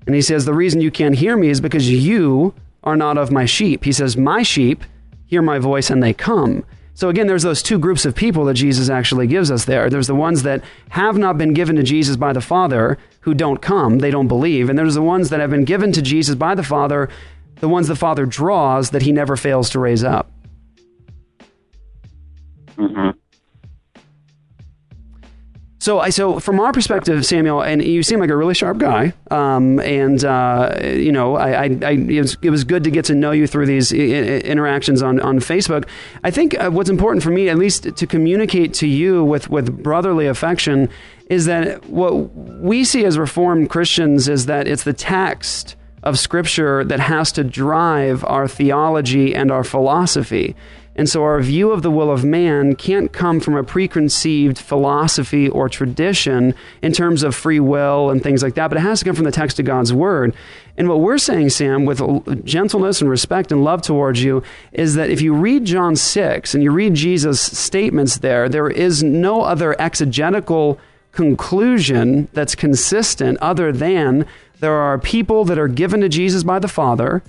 And 0.06 0.14
he 0.14 0.22
says, 0.22 0.44
The 0.44 0.54
reason 0.54 0.80
you 0.80 0.90
can't 0.90 1.16
hear 1.16 1.36
me 1.36 1.48
is 1.48 1.60
because 1.60 1.90
you 1.90 2.54
are 2.84 2.96
not 2.96 3.18
of 3.18 3.32
my 3.32 3.46
sheep. 3.46 3.84
He 3.84 3.92
says, 3.92 4.16
My 4.16 4.42
sheep 4.42 4.84
hear 5.26 5.42
my 5.42 5.58
voice 5.58 5.90
and 5.90 6.02
they 6.02 6.14
come. 6.14 6.64
So 6.94 7.08
again, 7.08 7.28
there's 7.28 7.44
those 7.44 7.62
two 7.62 7.78
groups 7.78 8.04
of 8.04 8.16
people 8.16 8.44
that 8.46 8.54
Jesus 8.54 8.88
actually 8.88 9.28
gives 9.28 9.52
us 9.52 9.66
there. 9.66 9.88
There's 9.88 10.08
the 10.08 10.16
ones 10.16 10.42
that 10.42 10.64
have 10.90 11.16
not 11.16 11.38
been 11.38 11.52
given 11.52 11.76
to 11.76 11.82
Jesus 11.84 12.16
by 12.16 12.32
the 12.32 12.40
Father 12.40 12.98
who 13.20 13.34
don't 13.34 13.62
come, 13.62 13.98
they 13.98 14.10
don't 14.10 14.26
believe. 14.26 14.68
And 14.68 14.78
there's 14.78 14.94
the 14.94 15.02
ones 15.02 15.30
that 15.30 15.38
have 15.38 15.50
been 15.50 15.64
given 15.64 15.92
to 15.92 16.02
Jesus 16.02 16.34
by 16.34 16.56
the 16.56 16.62
Father, 16.64 17.08
the 17.60 17.68
ones 17.68 17.88
the 17.88 17.96
Father 17.96 18.26
draws 18.26 18.90
that 18.90 19.02
he 19.02 19.12
never 19.12 19.36
fails 19.36 19.70
to 19.70 19.78
raise 19.78 20.04
up. 20.04 20.30
hmm 22.76 23.10
So, 25.80 26.00
I 26.00 26.10
so 26.10 26.38
from 26.40 26.58
our 26.60 26.72
perspective, 26.72 27.24
Samuel, 27.24 27.62
and 27.62 27.82
you 27.82 28.02
seem 28.02 28.18
like 28.18 28.30
a 28.30 28.36
really 28.36 28.52
sharp 28.52 28.78
guy, 28.78 29.14
um, 29.30 29.78
and 29.80 30.22
uh, 30.24 30.76
you 30.82 31.12
know, 31.12 31.36
I, 31.36 31.50
I, 31.50 31.78
I 31.82 31.90
it, 31.92 32.20
was, 32.20 32.36
it 32.42 32.50
was 32.50 32.64
good 32.64 32.82
to 32.84 32.90
get 32.90 33.04
to 33.06 33.14
know 33.14 33.30
you 33.30 33.46
through 33.46 33.66
these 33.66 33.92
I- 33.92 33.96
I- 33.96 34.40
interactions 34.40 35.02
on, 35.02 35.20
on 35.20 35.38
Facebook. 35.38 35.86
I 36.24 36.32
think 36.32 36.58
uh, 36.60 36.68
what's 36.70 36.90
important 36.90 37.22
for 37.22 37.30
me, 37.30 37.48
at 37.48 37.56
least, 37.56 37.94
to 37.96 38.06
communicate 38.06 38.74
to 38.74 38.88
you 38.88 39.24
with 39.24 39.48
with 39.50 39.82
brotherly 39.82 40.26
affection, 40.26 40.90
is 41.30 41.46
that 41.46 41.88
what 41.88 42.12
we 42.34 42.82
see 42.84 43.04
as 43.04 43.16
Reformed 43.16 43.70
Christians 43.70 44.28
is 44.28 44.46
that 44.46 44.66
it's 44.66 44.82
the 44.82 44.92
text 44.92 45.76
of 46.08 46.18
Scripture 46.18 46.84
that 46.84 47.00
has 47.00 47.30
to 47.32 47.44
drive 47.44 48.24
our 48.24 48.48
theology 48.48 49.34
and 49.34 49.50
our 49.50 49.62
philosophy. 49.62 50.56
And 50.96 51.08
so 51.08 51.22
our 51.22 51.40
view 51.40 51.70
of 51.70 51.82
the 51.82 51.92
will 51.92 52.10
of 52.10 52.24
man 52.24 52.74
can't 52.74 53.12
come 53.12 53.38
from 53.38 53.54
a 53.54 53.62
preconceived 53.62 54.58
philosophy 54.58 55.48
or 55.48 55.68
tradition 55.68 56.56
in 56.82 56.92
terms 56.92 57.22
of 57.22 57.36
free 57.36 57.60
will 57.60 58.10
and 58.10 58.20
things 58.20 58.42
like 58.42 58.54
that, 58.54 58.66
but 58.66 58.78
it 58.78 58.80
has 58.80 58.98
to 58.98 59.04
come 59.04 59.14
from 59.14 59.24
the 59.24 59.30
text 59.30 59.60
of 59.60 59.66
God's 59.66 59.92
word. 59.92 60.34
And 60.76 60.88
what 60.88 60.98
we're 60.98 61.18
saying, 61.18 61.50
Sam, 61.50 61.84
with 61.84 62.44
gentleness 62.44 63.00
and 63.00 63.08
respect 63.08 63.52
and 63.52 63.62
love 63.62 63.82
towards 63.82 64.24
you, 64.24 64.42
is 64.72 64.96
that 64.96 65.08
if 65.08 65.20
you 65.20 65.34
read 65.34 65.64
John 65.64 65.94
6 65.94 66.54
and 66.54 66.64
you 66.64 66.72
read 66.72 66.94
Jesus' 66.94 67.40
statements 67.40 68.18
there, 68.18 68.48
there 68.48 68.68
is 68.68 69.00
no 69.00 69.42
other 69.42 69.80
exegetical 69.80 70.80
conclusion 71.12 72.28
that's 72.32 72.54
consistent 72.56 73.38
other 73.38 73.70
than 73.70 74.26
there 74.60 74.74
are 74.74 74.98
people 74.98 75.44
that 75.44 75.58
are 75.58 75.68
given 75.68 76.00
to 76.00 76.08
Jesus 76.08 76.42
by 76.42 76.58
the 76.58 76.68
Father, 76.68 77.22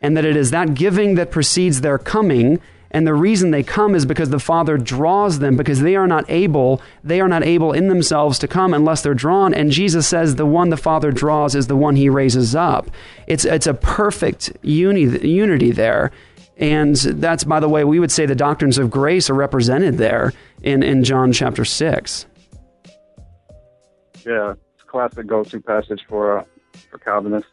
and 0.00 0.16
that 0.16 0.24
it 0.24 0.36
is 0.36 0.50
that 0.50 0.74
giving 0.74 1.16
that 1.16 1.30
precedes 1.30 1.80
their 1.80 1.98
coming. 1.98 2.60
And 2.90 3.06
the 3.06 3.14
reason 3.14 3.50
they 3.50 3.62
come 3.62 3.94
is 3.94 4.06
because 4.06 4.30
the 4.30 4.38
Father 4.38 4.78
draws 4.78 5.40
them, 5.40 5.56
because 5.56 5.80
they 5.80 5.96
are 5.96 6.06
not 6.06 6.24
able, 6.30 6.80
they 7.04 7.20
are 7.20 7.28
not 7.28 7.44
able 7.44 7.72
in 7.72 7.88
themselves 7.88 8.38
to 8.38 8.48
come 8.48 8.72
unless 8.72 9.02
they're 9.02 9.12
drawn. 9.12 9.52
And 9.52 9.70
Jesus 9.70 10.06
says 10.06 10.36
the 10.36 10.46
one 10.46 10.70
the 10.70 10.76
Father 10.76 11.12
draws 11.12 11.54
is 11.54 11.66
the 11.66 11.76
one 11.76 11.96
he 11.96 12.08
raises 12.08 12.54
up. 12.54 12.90
It's, 13.26 13.44
it's 13.44 13.66
a 13.66 13.74
perfect 13.74 14.56
uni, 14.62 15.02
unity 15.26 15.70
there. 15.70 16.12
And 16.56 16.96
that's, 16.96 17.44
by 17.44 17.60
the 17.60 17.68
way, 17.68 17.84
we 17.84 18.00
would 18.00 18.10
say 18.10 18.26
the 18.26 18.34
doctrines 18.34 18.78
of 18.78 18.90
grace 18.90 19.28
are 19.30 19.34
represented 19.34 19.98
there 19.98 20.32
in, 20.62 20.82
in 20.82 21.04
John 21.04 21.32
chapter 21.32 21.64
6. 21.64 22.26
Yeah, 24.26 24.54
it's 24.74 24.84
classic 24.86 25.26
go-to 25.26 25.60
passage 25.60 26.00
for 26.08 26.38
uh, 26.38 26.44
for 26.98 27.04
Calvinists. 27.04 27.50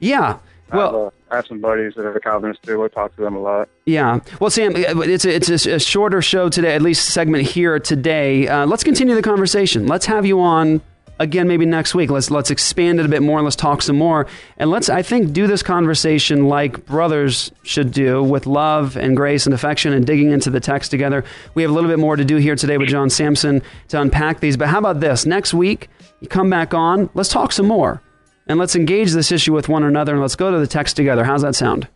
Yeah. 0.00 0.38
Well, 0.72 0.80
I 0.80 0.84
have, 0.84 0.94
uh, 0.94 1.10
I 1.30 1.36
have 1.36 1.46
some 1.46 1.60
buddies 1.60 1.94
that 1.94 2.04
are 2.04 2.20
Calvinists 2.20 2.64
too. 2.64 2.84
I 2.84 2.88
talk 2.88 3.14
to 3.16 3.22
them 3.22 3.36
a 3.36 3.40
lot. 3.40 3.68
Yeah. 3.86 4.20
Well, 4.38 4.50
Sam, 4.50 4.72
it's 4.76 5.24
a, 5.24 5.34
it's 5.34 5.66
a, 5.66 5.74
a 5.74 5.78
shorter 5.78 6.20
show 6.20 6.48
today, 6.48 6.74
at 6.74 6.82
least 6.82 7.08
segment 7.08 7.44
here 7.44 7.78
today. 7.78 8.48
Uh, 8.48 8.66
let's 8.66 8.84
continue 8.84 9.14
the 9.14 9.22
conversation. 9.22 9.86
Let's 9.86 10.06
have 10.06 10.26
you 10.26 10.40
on 10.40 10.82
again 11.18 11.48
maybe 11.48 11.66
next 11.66 11.94
week. 11.94 12.10
Let's 12.10 12.30
let's 12.30 12.50
expand 12.50 13.00
it 13.00 13.06
a 13.06 13.08
bit 13.08 13.22
more. 13.22 13.38
And 13.38 13.44
let's 13.44 13.56
talk 13.56 13.82
some 13.82 13.96
more, 13.96 14.26
and 14.58 14.70
let's 14.70 14.88
I 14.88 15.02
think 15.02 15.32
do 15.32 15.46
this 15.46 15.62
conversation 15.62 16.48
like 16.48 16.84
brothers 16.86 17.50
should 17.62 17.90
do, 17.90 18.22
with 18.22 18.46
love 18.46 18.96
and 18.96 19.16
grace 19.16 19.46
and 19.46 19.54
affection, 19.54 19.92
and 19.92 20.06
digging 20.06 20.30
into 20.30 20.50
the 20.50 20.60
text 20.60 20.90
together. 20.90 21.24
We 21.54 21.62
have 21.62 21.70
a 21.70 21.74
little 21.74 21.90
bit 21.90 21.98
more 21.98 22.16
to 22.16 22.24
do 22.24 22.36
here 22.36 22.56
today 22.56 22.78
with 22.78 22.88
John 22.88 23.10
Samson 23.10 23.62
to 23.88 24.00
unpack 24.00 24.40
these. 24.40 24.56
But 24.56 24.68
how 24.68 24.78
about 24.78 25.00
this? 25.00 25.26
Next 25.26 25.54
week, 25.54 25.88
you 26.20 26.28
come 26.28 26.50
back 26.50 26.74
on. 26.74 27.10
Let's 27.14 27.30
talk 27.30 27.52
some 27.52 27.66
more. 27.66 28.02
And 28.48 28.58
let's 28.58 28.74
engage 28.74 29.12
this 29.12 29.30
issue 29.30 29.52
with 29.52 29.68
one 29.68 29.84
another 29.84 30.12
and 30.12 30.22
let's 30.22 30.36
go 30.36 30.50
to 30.50 30.58
the 30.58 30.66
text 30.66 30.96
together. 30.96 31.24
How's 31.24 31.42
that 31.42 31.54
sound? 31.54 31.88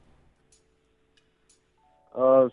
Uh, 2.16 2.48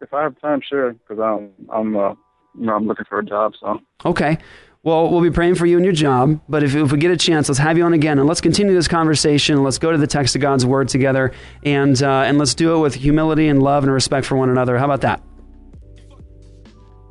if 0.00 0.12
I 0.12 0.22
have 0.22 0.40
time, 0.40 0.60
sure, 0.66 0.92
because 0.92 1.18
I'm 1.18 1.50
I'm 1.70 1.96
uh, 1.96 2.10
you 2.58 2.66
know, 2.66 2.74
I'm 2.74 2.86
looking 2.86 3.04
for 3.08 3.18
a 3.18 3.24
job. 3.24 3.52
So 3.60 3.80
Okay. 4.04 4.38
Well, 4.82 5.10
we'll 5.10 5.22
be 5.22 5.30
praying 5.30 5.54
for 5.54 5.64
you 5.64 5.76
and 5.76 5.84
your 5.84 5.94
job. 5.94 6.40
But 6.46 6.62
if, 6.62 6.74
if 6.74 6.92
we 6.92 6.98
get 6.98 7.10
a 7.10 7.16
chance, 7.16 7.48
let's 7.48 7.58
have 7.58 7.78
you 7.78 7.84
on 7.84 7.94
again 7.94 8.18
and 8.18 8.28
let's 8.28 8.42
continue 8.42 8.74
this 8.74 8.86
conversation. 8.86 9.62
Let's 9.62 9.78
go 9.78 9.90
to 9.90 9.96
the 9.96 10.06
text 10.06 10.36
of 10.36 10.42
God's 10.42 10.66
word 10.66 10.88
together 10.88 11.32
and 11.64 12.00
uh, 12.02 12.24
and 12.26 12.38
let's 12.38 12.54
do 12.54 12.74
it 12.76 12.80
with 12.80 12.94
humility 12.94 13.48
and 13.48 13.62
love 13.62 13.84
and 13.84 13.92
respect 13.92 14.26
for 14.26 14.36
one 14.36 14.50
another. 14.50 14.78
How 14.78 14.84
about 14.84 15.02
that? 15.02 15.22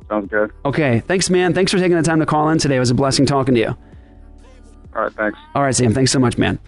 sounds 0.08 0.30
good. 0.30 0.52
Okay. 0.64 1.00
Thanks, 1.00 1.30
man. 1.30 1.54
Thanks 1.54 1.72
for 1.72 1.78
taking 1.78 1.96
the 1.96 2.02
time 2.02 2.20
to 2.20 2.26
call 2.26 2.48
in 2.50 2.58
today. 2.58 2.76
It 2.76 2.80
was 2.80 2.90
a 2.90 2.94
blessing 2.94 3.26
talking 3.26 3.54
to 3.54 3.60
you. 3.60 3.76
All 4.94 5.02
right, 5.02 5.12
thanks. 5.12 5.38
All 5.54 5.62
right, 5.62 5.74
Sam. 5.74 5.92
Thanks 5.92 6.12
so 6.12 6.18
much, 6.18 6.38
man. 6.38 6.58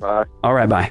Bye. 0.00 0.24
All 0.44 0.54
right, 0.54 0.68
bye. 0.68 0.90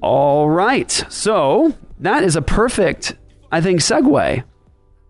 All 0.00 0.48
right. 0.48 0.90
So 1.08 1.74
that 2.00 2.22
is 2.22 2.36
a 2.36 2.42
perfect, 2.42 3.14
I 3.52 3.60
think, 3.60 3.80
segue 3.80 4.42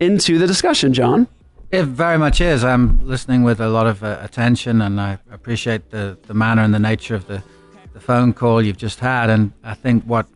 into 0.00 0.38
the 0.38 0.46
discussion, 0.46 0.92
John. 0.92 1.28
It 1.70 1.86
very 1.86 2.18
much 2.18 2.40
is. 2.40 2.62
I'm 2.62 3.04
listening 3.06 3.42
with 3.42 3.60
a 3.60 3.68
lot 3.68 3.86
of 3.86 4.04
uh, 4.04 4.18
attention, 4.22 4.80
and 4.80 5.00
I 5.00 5.18
appreciate 5.30 5.90
the, 5.90 6.16
the 6.26 6.34
manner 6.34 6.62
and 6.62 6.72
the 6.72 6.78
nature 6.78 7.14
of 7.14 7.26
the, 7.26 7.42
the 7.92 8.00
phone 8.00 8.32
call 8.32 8.62
you've 8.62 8.76
just 8.76 9.00
had. 9.00 9.30
And 9.30 9.52
I 9.64 9.74
think 9.74 10.04
what 10.04 10.26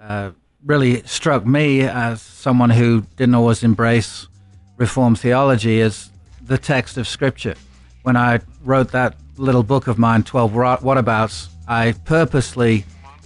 uh, 0.00 0.30
really 0.64 1.02
struck 1.02 1.44
me 1.44 1.82
as 1.82 2.22
someone 2.22 2.70
who 2.70 3.02
didn't 3.16 3.34
always 3.34 3.62
embrace 3.62 4.28
Reformed 4.78 5.20
theology 5.20 5.80
is 5.80 6.10
the 6.40 6.58
text 6.58 6.96
of 6.96 7.06
Scripture. 7.06 7.54
When 8.02 8.16
I 8.16 8.40
wrote 8.64 8.92
that 8.92 9.14
little 9.36 9.62
book 9.62 9.86
of 9.86 9.98
mine, 9.98 10.22
12 10.24 10.54
What- 10.54 10.82
Whatabouts, 10.82 11.48
I 11.68 11.94
purposely 12.04 12.84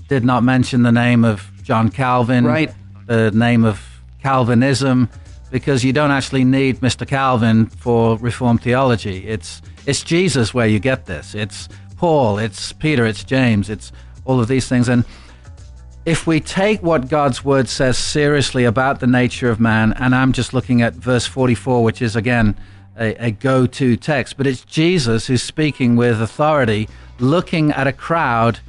did 0.08 0.24
not 0.24 0.42
mention 0.44 0.82
the 0.82 0.92
name 0.92 1.24
of 1.24 1.50
John 1.62 1.88
Calvin, 1.88 2.44
Right. 2.44 2.72
the 3.06 3.30
name 3.32 3.64
of 3.64 3.80
Calvinism, 4.22 5.08
because 5.50 5.84
you 5.84 5.92
don't 5.92 6.10
actually 6.10 6.44
need 6.44 6.80
Mr. 6.80 7.06
Calvin 7.06 7.66
for 7.66 8.16
Reformed 8.18 8.62
theology. 8.62 9.26
It's 9.26 9.62
it's 9.86 10.02
Jesus 10.02 10.52
where 10.52 10.66
you 10.66 10.80
get 10.80 11.06
this. 11.06 11.34
It's 11.34 11.68
Paul, 11.96 12.38
it's 12.38 12.72
Peter, 12.72 13.06
it's 13.06 13.22
James, 13.22 13.70
it's 13.70 13.92
all 14.24 14.40
of 14.40 14.48
these 14.48 14.66
things. 14.68 14.88
And 14.88 15.04
if 16.04 16.26
we 16.26 16.40
take 16.40 16.82
what 16.82 17.08
God's 17.08 17.44
word 17.44 17.68
says 17.68 17.96
seriously 17.96 18.64
about 18.64 18.98
the 19.00 19.06
nature 19.06 19.48
of 19.48 19.60
man, 19.60 19.92
and 19.92 20.12
I'm 20.14 20.32
just 20.32 20.52
looking 20.52 20.82
at 20.82 20.94
verse 20.94 21.24
44, 21.24 21.84
which 21.84 22.02
is 22.02 22.16
again 22.16 22.56
a, 22.98 23.26
a 23.26 23.30
go 23.30 23.66
to 23.66 23.96
text, 23.96 24.36
but 24.36 24.46
it's 24.46 24.64
Jesus 24.64 25.26
who's 25.26 25.42
speaking 25.42 25.96
with 25.96 26.20
authority, 26.20 26.88
looking 27.18 27.70
at 27.72 27.86
a 27.86 27.92
crowd 27.92 28.60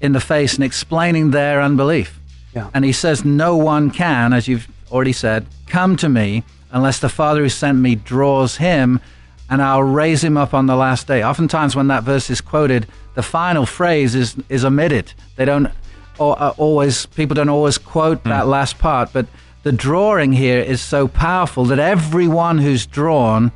in 0.00 0.12
the 0.12 0.20
face 0.20 0.54
and 0.54 0.64
explaining 0.64 1.30
their 1.30 1.60
unbelief. 1.60 2.20
Yeah. 2.54 2.70
And 2.74 2.84
he 2.84 2.92
says, 2.92 3.24
No 3.24 3.56
one 3.56 3.90
can, 3.90 4.32
as 4.32 4.48
you've 4.48 4.68
already 4.90 5.12
said, 5.12 5.46
come 5.66 5.96
to 5.96 6.08
me 6.08 6.44
unless 6.70 6.98
the 6.98 7.08
Father 7.08 7.42
who 7.42 7.48
sent 7.48 7.78
me 7.78 7.94
draws 7.94 8.56
him, 8.56 9.00
and 9.48 9.62
I'll 9.62 9.82
raise 9.82 10.22
him 10.22 10.36
up 10.36 10.52
on 10.52 10.66
the 10.66 10.76
last 10.76 11.06
day. 11.06 11.22
Oftentimes, 11.22 11.76
when 11.76 11.88
that 11.88 12.02
verse 12.02 12.28
is 12.30 12.40
quoted, 12.40 12.86
the 13.14 13.22
final 13.22 13.64
phrase 13.64 14.14
is, 14.14 14.36
is 14.48 14.64
omitted. 14.64 15.12
They 15.36 15.44
don't 15.44 15.70
or, 16.18 16.40
uh, 16.40 16.54
always, 16.56 17.06
people 17.06 17.34
don't 17.34 17.48
always 17.48 17.78
quote 17.78 18.24
that 18.24 18.46
last 18.46 18.78
part, 18.78 19.12
but 19.12 19.26
the 19.62 19.72
drawing 19.72 20.32
here 20.32 20.60
is 20.60 20.80
so 20.80 21.08
powerful 21.08 21.64
that 21.66 21.78
everyone 21.78 22.58
who's 22.58 22.86
drawn 22.86 23.52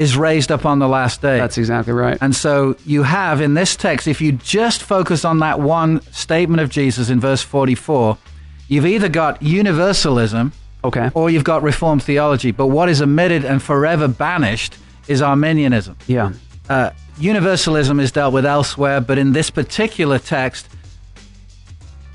is 0.00 0.16
raised 0.16 0.50
up 0.50 0.64
on 0.64 0.78
the 0.78 0.88
last 0.88 1.20
day. 1.20 1.36
That's 1.36 1.58
exactly 1.58 1.92
right. 1.92 2.16
And 2.22 2.34
so 2.34 2.74
you 2.86 3.02
have 3.02 3.42
in 3.42 3.52
this 3.52 3.76
text, 3.76 4.08
if 4.08 4.22
you 4.22 4.32
just 4.32 4.82
focus 4.82 5.26
on 5.26 5.40
that 5.40 5.60
one 5.60 6.00
statement 6.10 6.62
of 6.62 6.70
Jesus 6.70 7.10
in 7.10 7.20
verse 7.20 7.42
44, 7.42 8.16
you've 8.66 8.86
either 8.86 9.10
got 9.10 9.42
universalism 9.42 10.52
okay. 10.82 11.10
or 11.12 11.28
you've 11.28 11.44
got 11.44 11.62
Reformed 11.62 12.02
theology. 12.02 12.50
But 12.50 12.68
what 12.68 12.88
is 12.88 13.02
omitted 13.02 13.44
and 13.44 13.62
forever 13.62 14.08
banished 14.08 14.74
is 15.06 15.20
Arminianism. 15.20 15.98
Yeah. 16.06 16.32
Uh, 16.66 16.92
universalism 17.18 18.00
is 18.00 18.10
dealt 18.10 18.32
with 18.32 18.46
elsewhere, 18.46 19.02
but 19.02 19.18
in 19.18 19.34
this 19.34 19.50
particular 19.50 20.18
text, 20.18 20.66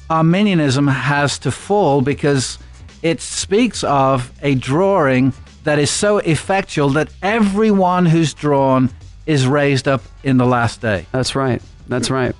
Arminianism 0.10 0.88
has 0.88 1.38
to 1.38 1.52
fall 1.52 2.02
because 2.02 2.58
it 3.04 3.22
speaks 3.22 3.84
of 3.84 4.32
a 4.42 4.56
drawing 4.56 5.34
that 5.66 5.78
is 5.80 5.90
so 5.92 6.18
effectual 6.20 6.90
that 6.92 7.10
everyone 7.22 8.06
who's 8.06 8.34
drawn 8.34 8.90
is 9.26 9.46
raised 9.48 9.88
up 9.88 10.02
in 10.24 10.38
the 10.38 10.46
last 10.46 10.82
day. 10.82 11.06
That's 11.12 11.36
right. 11.36 11.62
That's 11.88 12.10
right. 12.10 12.36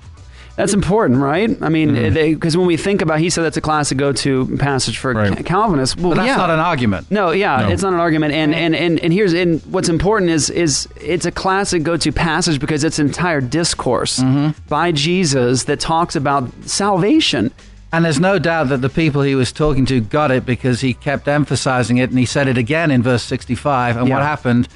That's 0.56 0.72
important, 0.72 1.18
right? 1.20 1.50
I 1.60 1.68
mean, 1.68 1.90
Mm-hmm. 1.90 2.32
because 2.34 2.56
when 2.56 2.66
we 2.66 2.78
think 2.78 3.02
about, 3.02 3.18
he 3.20 3.28
said 3.28 3.42
that's 3.44 3.58
a 3.58 3.60
classic 3.60 3.98
go-to 3.98 4.56
passage 4.56 4.96
for 4.96 5.12
Ca- 5.12 5.42
Calvinists. 5.42 5.96
Well, 5.96 6.10
But 6.10 6.14
that's 6.16 6.28
yeah. 6.28 6.36
not 6.36 6.48
an 6.48 6.60
argument. 6.60 7.10
No, 7.10 7.30
yeah, 7.32 7.60
No. 7.60 7.68
it's 7.68 7.82
not 7.82 7.92
an 7.92 8.00
argument. 8.00 8.32
And, 8.32 8.54
and 8.54 8.74
and 8.74 8.98
and 9.00 9.12
here's 9.12 9.34
and 9.34 9.60
what's 9.70 9.90
important 9.90 10.30
is 10.30 10.48
is 10.48 10.88
it's 10.98 11.26
a 11.26 11.30
classic 11.30 11.82
go-to 11.82 12.10
passage 12.10 12.58
because 12.58 12.84
it's 12.84 12.98
an 12.98 13.06
entire 13.08 13.42
discourse 13.42 14.18
Mm-hmm. 14.20 14.58
by 14.68 14.92
Jesus 14.92 15.64
that 15.64 15.78
talks 15.78 16.16
about 16.16 16.50
salvation. 16.64 17.50
And 17.96 18.04
there's 18.04 18.20
no 18.20 18.38
doubt 18.38 18.68
that 18.68 18.82
the 18.82 18.90
people 18.90 19.22
he 19.22 19.34
was 19.34 19.50
talking 19.52 19.86
to 19.86 20.02
got 20.02 20.30
it 20.30 20.44
because 20.44 20.82
he 20.82 20.92
kept 20.92 21.26
emphasizing 21.28 21.96
it 21.96 22.10
and 22.10 22.18
he 22.18 22.26
said 22.26 22.46
it 22.46 22.58
again 22.58 22.90
in 22.90 23.02
verse 23.02 23.22
65. 23.22 23.96
And 23.96 24.06
Yeah. 24.06 24.16
what 24.16 24.22
happened? 24.22 24.68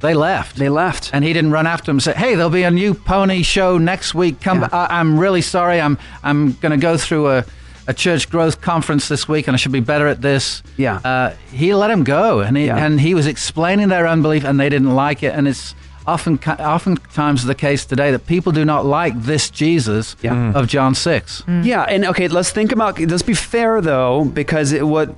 They 0.00 0.14
left. 0.14 0.56
They 0.56 0.70
left. 0.70 1.10
And 1.12 1.24
he 1.26 1.34
didn't 1.34 1.50
run 1.50 1.66
after 1.66 1.84
them 1.86 1.96
and 1.96 2.02
say, 2.02 2.14
hey, 2.14 2.34
there'll 2.36 2.48
be 2.48 2.62
a 2.62 2.70
new 2.70 2.94
pony 2.94 3.42
show 3.42 3.76
next 3.76 4.14
week. 4.14 4.40
Come, 4.40 4.64
I, 4.72 4.86
I'm 4.88 5.18
really 5.18 5.42
sorry. 5.42 5.78
I'm, 5.78 5.98
I'm 6.22 6.52
going 6.54 6.70
to 6.72 6.78
go 6.78 6.96
through 6.96 7.28
a, 7.32 7.44
a 7.86 7.92
church 7.92 8.30
growth 8.30 8.62
conference 8.62 9.08
this 9.08 9.28
week 9.28 9.46
and 9.46 9.54
I 9.54 9.58
should 9.58 9.70
be 9.72 9.80
better 9.80 10.06
at 10.08 10.22
this. 10.22 10.62
Yeah. 10.78 11.00
Uh, 11.04 11.34
he 11.52 11.74
let 11.74 11.90
him 11.90 12.02
go 12.02 12.40
and 12.40 12.56
he, 12.56 12.70
and 12.70 12.98
he 12.98 13.12
was 13.12 13.26
explaining 13.26 13.88
their 13.88 14.06
unbelief 14.06 14.42
and 14.42 14.58
they 14.58 14.70
didn't 14.70 14.94
like 14.94 15.22
it. 15.22 15.34
And 15.34 15.46
it's 15.46 15.74
often, 16.06 16.38
oftentimes 16.38 17.44
the 17.44 17.54
case 17.54 17.84
today 17.84 18.10
that 18.10 18.26
people 18.26 18.52
do 18.52 18.64
not 18.64 18.84
like 18.86 19.18
this 19.22 19.50
Jesus 19.50 20.14
mm. 20.16 20.54
of 20.54 20.68
John 20.68 20.94
6. 20.94 21.42
Mm. 21.42 21.64
Yeah, 21.64 21.82
and 21.82 22.04
okay, 22.06 22.28
let's 22.28 22.50
think 22.50 22.72
about. 22.72 22.98
Let's 22.98 23.22
be 23.22 23.34
fair 23.34 23.80
though, 23.80 24.24
because 24.24 24.72
it, 24.72 24.86
what 24.86 25.16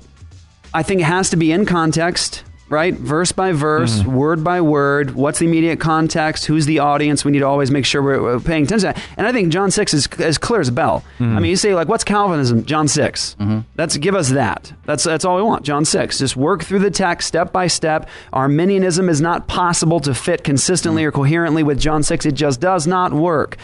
I 0.73 0.83
think 0.83 1.01
it 1.01 1.05
has 1.05 1.29
to 1.31 1.37
be 1.37 1.51
in 1.51 1.65
context, 1.65 2.43
right? 2.69 2.93
Verse 2.93 3.31
by 3.31 3.51
verse, 3.51 3.99
mm-hmm. 3.99 4.13
word 4.13 4.43
by 4.43 4.61
word. 4.61 5.15
What's 5.15 5.39
the 5.39 5.45
immediate 5.45 5.79
context? 5.79 6.45
Who's 6.45 6.65
the 6.65 6.79
audience? 6.79 7.23
We 7.23 7.31
need 7.31 7.39
to 7.39 7.47
always 7.47 7.71
make 7.71 7.85
sure 7.85 8.01
we're, 8.01 8.39
paying 8.39 8.63
attention. 8.63 8.93
And 9.15 9.25
I 9.25 9.31
think 9.31 9.51
John 9.51 9.71
six 9.71 9.93
is 9.93 10.07
as 10.19 10.37
clear 10.37 10.59
as 10.59 10.67
a 10.67 10.71
bell. 10.71 11.03
Mm-hmm. 11.19 11.37
I 11.37 11.39
mean, 11.39 11.49
you 11.49 11.55
say 11.55 11.73
like, 11.73 11.87
what's 11.87 12.03
Calvinism? 12.03 12.65
John 12.65 12.87
6 12.87 13.35
mm-hmm. 13.39 13.59
That's 13.75 13.97
give 13.97 14.15
us 14.15 14.29
that. 14.29 14.73
That's 14.85 15.03
that's 15.03 15.25
all 15.25 15.37
we 15.37 15.41
want. 15.41 15.63
John 15.63 15.85
six. 15.85 16.19
Just 16.19 16.35
work 16.35 16.63
through 16.63 16.79
the 16.79 16.91
text 16.91 17.27
step 17.27 17.51
by 17.51 17.67
step. 17.67 18.09
Arminianism 18.33 19.09
is 19.09 19.21
not 19.21 19.47
possible 19.47 19.99
to 20.01 20.13
fit 20.13 20.43
consistently 20.43 21.03
or 21.03 21.11
coherently 21.11 21.63
with 21.63 21.79
John 21.79 22.03
six. 22.03 22.25
It 22.25 22.33
just 22.33 22.59
does 22.59 22.87
not 22.87 23.13
work. 23.13 23.57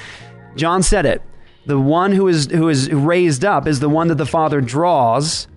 John 0.56 0.84
said 0.84 1.06
it. 1.06 1.22
The 1.66 1.80
one 1.80 2.12
who 2.12 2.28
is 2.28 2.48
who 2.48 2.70
is 2.70 2.92
raised 2.92 3.46
up 3.46 3.68
is 3.68 3.80
the 3.80 3.90
one 3.90 4.08
that 4.10 4.16
the 4.16 4.26
Father 4.26 4.60
draws, 4.60 5.48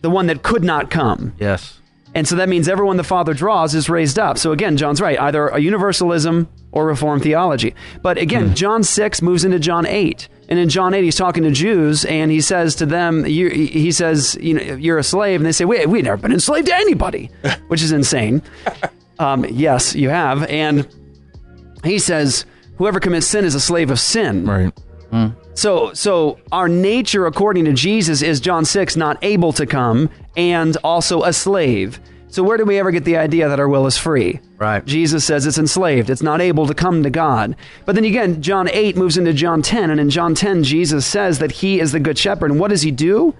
the 0.00 0.10
one 0.10 0.26
that 0.26 0.42
could 0.42 0.62
not 0.62 0.90
come. 0.90 1.34
Yes. 1.38 1.80
And 2.14 2.28
so 2.28 2.36
that 2.36 2.48
means 2.48 2.68
everyone 2.68 2.96
the 2.96 3.04
Father 3.04 3.34
draws 3.34 3.74
is 3.74 3.90
raised 3.90 4.18
up. 4.18 4.38
So 4.38 4.52
again, 4.52 4.76
John's 4.76 5.00
right. 5.00 5.18
Either 5.18 5.48
a 5.48 5.58
universalism 5.58 6.48
or 6.70 6.86
Reformed 6.86 7.22
theology. 7.22 7.74
But 8.02 8.18
again, 8.18 8.54
John 8.54 8.82
6 8.82 9.22
moves 9.22 9.44
into 9.44 9.58
John 9.58 9.86
8. 9.86 10.28
And 10.48 10.58
in 10.58 10.68
John 10.68 10.94
8, 10.94 11.02
he's 11.02 11.16
talking 11.16 11.42
to 11.44 11.50
Jews 11.50 12.04
and 12.04 12.30
he 12.30 12.40
says 12.40 12.74
to 12.76 12.86
them, 12.86 13.26
you, 13.26 13.48
he 13.48 13.90
says, 13.92 14.36
you 14.40 14.54
know, 14.54 14.62
you're 14.74 14.98
a 14.98 15.04
slave. 15.04 15.40
And 15.40 15.46
they 15.46 15.52
say, 15.52 15.64
we, 15.64 15.84
we've 15.86 16.04
never 16.04 16.16
been 16.16 16.32
enslaved 16.32 16.66
to 16.66 16.74
anybody, 16.74 17.30
which 17.68 17.82
is 17.82 17.92
insane. 17.92 18.42
Um, 19.18 19.44
yes, 19.44 19.94
you 19.94 20.08
have. 20.10 20.44
And 20.44 20.86
he 21.82 21.98
says, 21.98 22.44
whoever 22.76 23.00
commits 23.00 23.26
sin 23.26 23.44
is 23.44 23.54
a 23.54 23.60
slave 23.60 23.90
of 23.90 23.98
sin. 23.98 24.46
Right. 24.46 24.72
So, 25.54 25.92
so 25.94 26.38
our 26.50 26.68
nature, 26.68 27.26
according 27.26 27.64
to 27.66 27.72
Jesus, 27.72 28.22
is 28.22 28.40
John 28.40 28.64
six, 28.64 28.96
not 28.96 29.18
able 29.22 29.52
to 29.52 29.66
come, 29.66 30.10
and 30.36 30.76
also 30.82 31.22
a 31.22 31.32
slave. 31.32 32.00
So, 32.28 32.42
where 32.42 32.56
do 32.56 32.64
we 32.64 32.80
ever 32.80 32.90
get 32.90 33.04
the 33.04 33.16
idea 33.16 33.48
that 33.48 33.60
our 33.60 33.68
will 33.68 33.86
is 33.86 33.96
free? 33.96 34.40
Right. 34.58 34.84
Jesus 34.84 35.24
says 35.24 35.46
it's 35.46 35.58
enslaved; 35.58 36.10
it's 36.10 36.22
not 36.22 36.40
able 36.40 36.66
to 36.66 36.74
come 36.74 37.04
to 37.04 37.10
God. 37.10 37.54
But 37.84 37.94
then 37.94 38.04
again, 38.04 38.42
John 38.42 38.68
eight 38.68 38.96
moves 38.96 39.16
into 39.16 39.32
John 39.32 39.62
ten, 39.62 39.90
and 39.90 40.00
in 40.00 40.10
John 40.10 40.34
ten, 40.34 40.64
Jesus 40.64 41.06
says 41.06 41.38
that 41.38 41.52
He 41.52 41.78
is 41.78 41.92
the 41.92 42.00
good 42.00 42.18
shepherd. 42.18 42.50
And 42.50 42.58
what 42.58 42.70
does 42.70 42.82
He 42.82 42.90
do? 42.90 43.34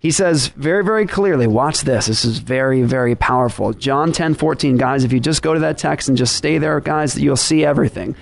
He 0.00 0.10
says 0.10 0.48
very, 0.48 0.82
very 0.82 1.06
clearly, 1.06 1.46
watch 1.46 1.82
this. 1.82 2.06
This 2.06 2.24
is 2.24 2.38
very, 2.38 2.82
very 2.82 3.14
powerful. 3.14 3.74
John 3.74 4.12
10, 4.12 4.32
14, 4.32 4.78
guys, 4.78 5.04
if 5.04 5.12
you 5.12 5.20
just 5.20 5.42
go 5.42 5.52
to 5.52 5.60
that 5.60 5.76
text 5.76 6.08
and 6.08 6.16
just 6.16 6.36
stay 6.36 6.56
there, 6.56 6.80
guys, 6.80 7.20
you'll 7.20 7.36
see 7.36 7.66
everything. 7.66 8.16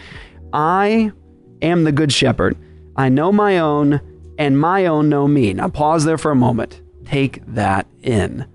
I 0.53 1.13
am 1.63 1.85
the 1.85 1.93
good 1.93 2.13
shepherd. 2.13 2.57
I 2.99 3.09
know 3.09 3.33
my 3.33 3.59
own, 3.59 4.01
and 4.39 4.59
my 4.59 4.87
own 4.87 5.09
know 5.09 5.27
me. 5.27 5.55
Now, 5.55 5.69
pause 5.69 6.05
there 6.05 6.19
for 6.19 6.31
a 6.31 6.37
moment. 6.37 6.83
Take 7.07 7.47
that 7.47 7.87
in. 8.03 8.47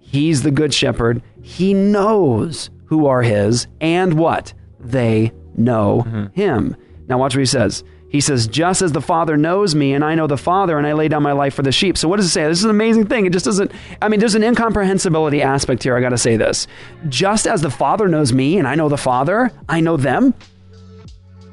He's 0.00 0.42
the 0.42 0.50
good 0.50 0.74
shepherd. 0.74 1.22
He 1.42 1.74
knows 1.74 2.70
who 2.86 3.06
are 3.06 3.22
his 3.22 3.66
and 3.80 4.14
what? 4.14 4.54
They 4.80 5.32
know 5.56 6.04
mm-hmm. 6.06 6.32
him. 6.32 6.76
Now, 7.06 7.18
watch 7.18 7.34
what 7.34 7.40
he 7.40 7.46
says. 7.46 7.84
He 8.08 8.20
says, 8.20 8.46
just 8.46 8.82
as 8.82 8.92
the 8.92 9.00
Father 9.00 9.38
knows 9.38 9.74
me 9.74 9.94
and 9.94 10.04
I 10.04 10.14
know 10.14 10.26
the 10.26 10.36
Father 10.36 10.76
and 10.76 10.86
I 10.86 10.92
lay 10.92 11.08
down 11.08 11.22
my 11.22 11.32
life 11.32 11.54
for 11.54 11.62
the 11.62 11.72
sheep. 11.72 11.96
So 11.96 12.08
what 12.08 12.16
does 12.16 12.26
it 12.26 12.30
say? 12.30 12.44
This 12.44 12.58
is 12.58 12.64
an 12.64 12.70
amazing 12.70 13.06
thing. 13.06 13.24
It 13.24 13.32
just 13.32 13.46
doesn't, 13.46 13.72
I 14.02 14.08
mean, 14.08 14.20
there's 14.20 14.34
an 14.34 14.42
incomprehensibility 14.42 15.40
aspect 15.40 15.82
here. 15.82 15.96
I 15.96 16.02
got 16.02 16.10
to 16.10 16.18
say 16.18 16.36
this. 16.36 16.66
Just 17.08 17.46
as 17.46 17.62
the 17.62 17.70
Father 17.70 18.08
knows 18.08 18.30
me 18.34 18.58
and 18.58 18.68
I 18.68 18.74
know 18.74 18.90
the 18.90 18.98
Father, 18.98 19.50
I 19.66 19.80
know 19.80 19.96
them. 19.96 20.34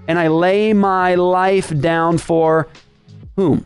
And 0.09 0.17
I 0.17 0.27
lay 0.27 0.73
my 0.73 1.13
life 1.13 1.69
down 1.79 2.17
for 2.17 2.67
whom? 3.35 3.65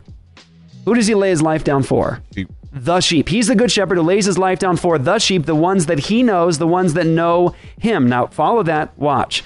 Who 0.84 0.94
does 0.94 1.06
he 1.06 1.14
lay 1.14 1.30
his 1.30 1.40
life 1.40 1.64
down 1.64 1.82
for? 1.82 2.22
The 2.70 3.00
sheep. 3.00 3.30
He's 3.30 3.46
the 3.46 3.54
good 3.54 3.72
shepherd 3.72 3.96
who 3.96 4.02
lays 4.02 4.26
his 4.26 4.36
life 4.36 4.58
down 4.58 4.76
for 4.76 4.98
the 4.98 5.18
sheep, 5.18 5.46
the 5.46 5.54
ones 5.54 5.86
that 5.86 5.98
he 5.98 6.22
knows, 6.22 6.58
the 6.58 6.66
ones 6.66 6.92
that 6.94 7.06
know 7.06 7.54
him. 7.78 8.10
Now, 8.10 8.26
follow 8.26 8.62
that, 8.64 8.96
watch. 8.98 9.42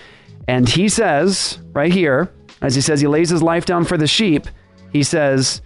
And 0.48 0.68
he 0.68 0.88
says, 0.88 1.60
right 1.72 1.92
here, 1.92 2.32
as 2.60 2.74
he 2.74 2.80
says 2.80 3.00
he 3.00 3.06
lays 3.06 3.30
his 3.30 3.44
life 3.44 3.64
down 3.64 3.84
for 3.84 3.96
the 3.96 4.08
sheep, 4.08 4.48
he 4.92 5.04
says, 5.04 5.62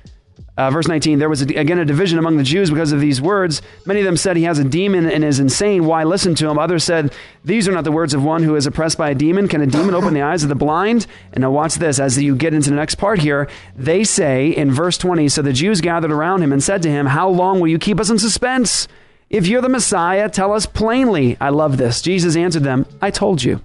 uh, 0.56 0.70
verse 0.70 0.86
19, 0.86 1.18
there 1.18 1.30
was 1.30 1.40
a, 1.40 1.46
again 1.54 1.78
a 1.78 1.84
division 1.84 2.18
among 2.18 2.36
the 2.36 2.42
Jews 2.42 2.70
because 2.70 2.92
of 2.92 3.00
these 3.00 3.22
words. 3.22 3.62
Many 3.86 4.00
of 4.00 4.04
them 4.04 4.18
said 4.18 4.36
he 4.36 4.42
has 4.42 4.58
a 4.58 4.64
demon 4.64 5.10
and 5.10 5.24
is 5.24 5.40
insane. 5.40 5.86
Why 5.86 6.04
listen 6.04 6.34
to 6.36 6.48
him? 6.48 6.58
Others 6.58 6.84
said, 6.84 7.14
These 7.42 7.68
are 7.68 7.72
not 7.72 7.84
the 7.84 7.92
words 7.92 8.12
of 8.12 8.22
one 8.22 8.42
who 8.42 8.54
is 8.54 8.66
oppressed 8.66 8.98
by 8.98 9.10
a 9.10 9.14
demon. 9.14 9.48
Can 9.48 9.62
a 9.62 9.66
demon 9.66 9.94
open 9.94 10.12
the 10.12 10.20
eyes 10.20 10.42
of 10.42 10.50
the 10.50 10.54
blind? 10.54 11.06
And 11.32 11.40
now 11.40 11.50
watch 11.50 11.76
this. 11.76 11.98
As 11.98 12.20
you 12.22 12.36
get 12.36 12.52
into 12.52 12.68
the 12.68 12.76
next 12.76 12.96
part 12.96 13.18
here, 13.20 13.48
they 13.76 14.04
say 14.04 14.50
in 14.50 14.70
verse 14.70 14.98
20, 14.98 15.30
So 15.30 15.40
the 15.40 15.54
Jews 15.54 15.80
gathered 15.80 16.12
around 16.12 16.42
him 16.42 16.52
and 16.52 16.62
said 16.62 16.82
to 16.82 16.90
him, 16.90 17.06
How 17.06 17.30
long 17.30 17.58
will 17.58 17.68
you 17.68 17.78
keep 17.78 17.98
us 17.98 18.10
in 18.10 18.18
suspense? 18.18 18.88
If 19.30 19.46
you're 19.46 19.62
the 19.62 19.70
Messiah, 19.70 20.28
tell 20.28 20.52
us 20.52 20.66
plainly. 20.66 21.38
I 21.40 21.48
love 21.48 21.78
this. 21.78 22.02
Jesus 22.02 22.36
answered 22.36 22.64
them, 22.64 22.84
I 23.00 23.10
told 23.10 23.42
you. 23.42 23.62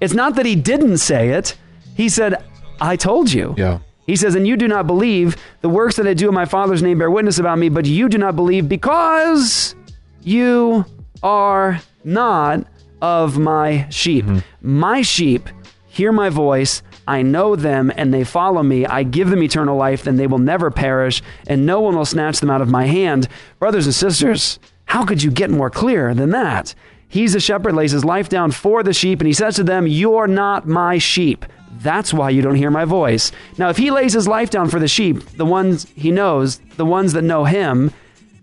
It's 0.00 0.14
not 0.14 0.34
that 0.34 0.46
he 0.46 0.56
didn't 0.56 0.98
say 0.98 1.28
it. 1.28 1.56
He 1.96 2.08
said, 2.08 2.44
I 2.80 2.96
told 2.96 3.32
you. 3.32 3.54
Yeah. 3.56 3.78
He 4.12 4.16
says, 4.16 4.34
And 4.34 4.46
you 4.46 4.58
do 4.58 4.68
not 4.68 4.86
believe 4.86 5.38
the 5.62 5.70
works 5.70 5.96
that 5.96 6.06
I 6.06 6.12
do 6.12 6.28
in 6.28 6.34
my 6.34 6.44
Father's 6.44 6.82
name 6.82 6.98
bear 6.98 7.10
witness 7.10 7.38
about 7.38 7.58
me, 7.58 7.70
but 7.70 7.86
you 7.86 8.10
do 8.10 8.18
not 8.18 8.36
believe 8.36 8.68
because 8.68 9.74
you 10.22 10.84
are 11.22 11.80
not 12.04 12.66
of 13.00 13.38
my 13.38 13.88
sheep. 13.88 14.26
Mm-hmm. 14.26 14.40
My 14.60 15.00
sheep 15.00 15.48
hear 15.86 16.12
my 16.12 16.28
voice. 16.28 16.82
I 17.08 17.22
know 17.22 17.56
them 17.56 17.90
and 17.96 18.12
they 18.12 18.22
follow 18.22 18.62
me. 18.62 18.84
I 18.84 19.02
give 19.02 19.30
them 19.30 19.42
eternal 19.42 19.78
life, 19.78 20.02
then 20.02 20.18
they 20.18 20.26
will 20.26 20.36
never 20.36 20.70
perish, 20.70 21.22
and 21.46 21.64
no 21.64 21.80
one 21.80 21.96
will 21.96 22.04
snatch 22.04 22.38
them 22.40 22.50
out 22.50 22.60
of 22.60 22.68
my 22.68 22.84
hand. 22.84 23.28
Brothers 23.60 23.86
and 23.86 23.94
sisters, 23.94 24.58
how 24.84 25.06
could 25.06 25.22
you 25.22 25.30
get 25.30 25.48
more 25.48 25.70
clear 25.70 26.12
than 26.12 26.32
that? 26.32 26.74
He's 27.08 27.34
a 27.34 27.40
shepherd, 27.40 27.74
lays 27.74 27.92
his 27.92 28.04
life 28.04 28.28
down 28.28 28.50
for 28.50 28.82
the 28.82 28.92
sheep, 28.92 29.20
and 29.20 29.26
he 29.26 29.32
says 29.32 29.56
to 29.56 29.64
them, 29.64 29.86
You're 29.86 30.26
not 30.26 30.68
my 30.68 30.98
sheep. 30.98 31.46
That's 31.78 32.12
why 32.12 32.30
you 32.30 32.42
don't 32.42 32.54
hear 32.54 32.70
my 32.70 32.84
voice. 32.84 33.32
Now, 33.58 33.70
if 33.70 33.76
he 33.76 33.90
lays 33.90 34.12
his 34.12 34.28
life 34.28 34.50
down 34.50 34.68
for 34.68 34.78
the 34.78 34.88
sheep, 34.88 35.24
the 35.36 35.46
ones 35.46 35.86
he 35.94 36.10
knows, 36.10 36.58
the 36.76 36.86
ones 36.86 37.12
that 37.14 37.22
know 37.22 37.44
him, 37.44 37.92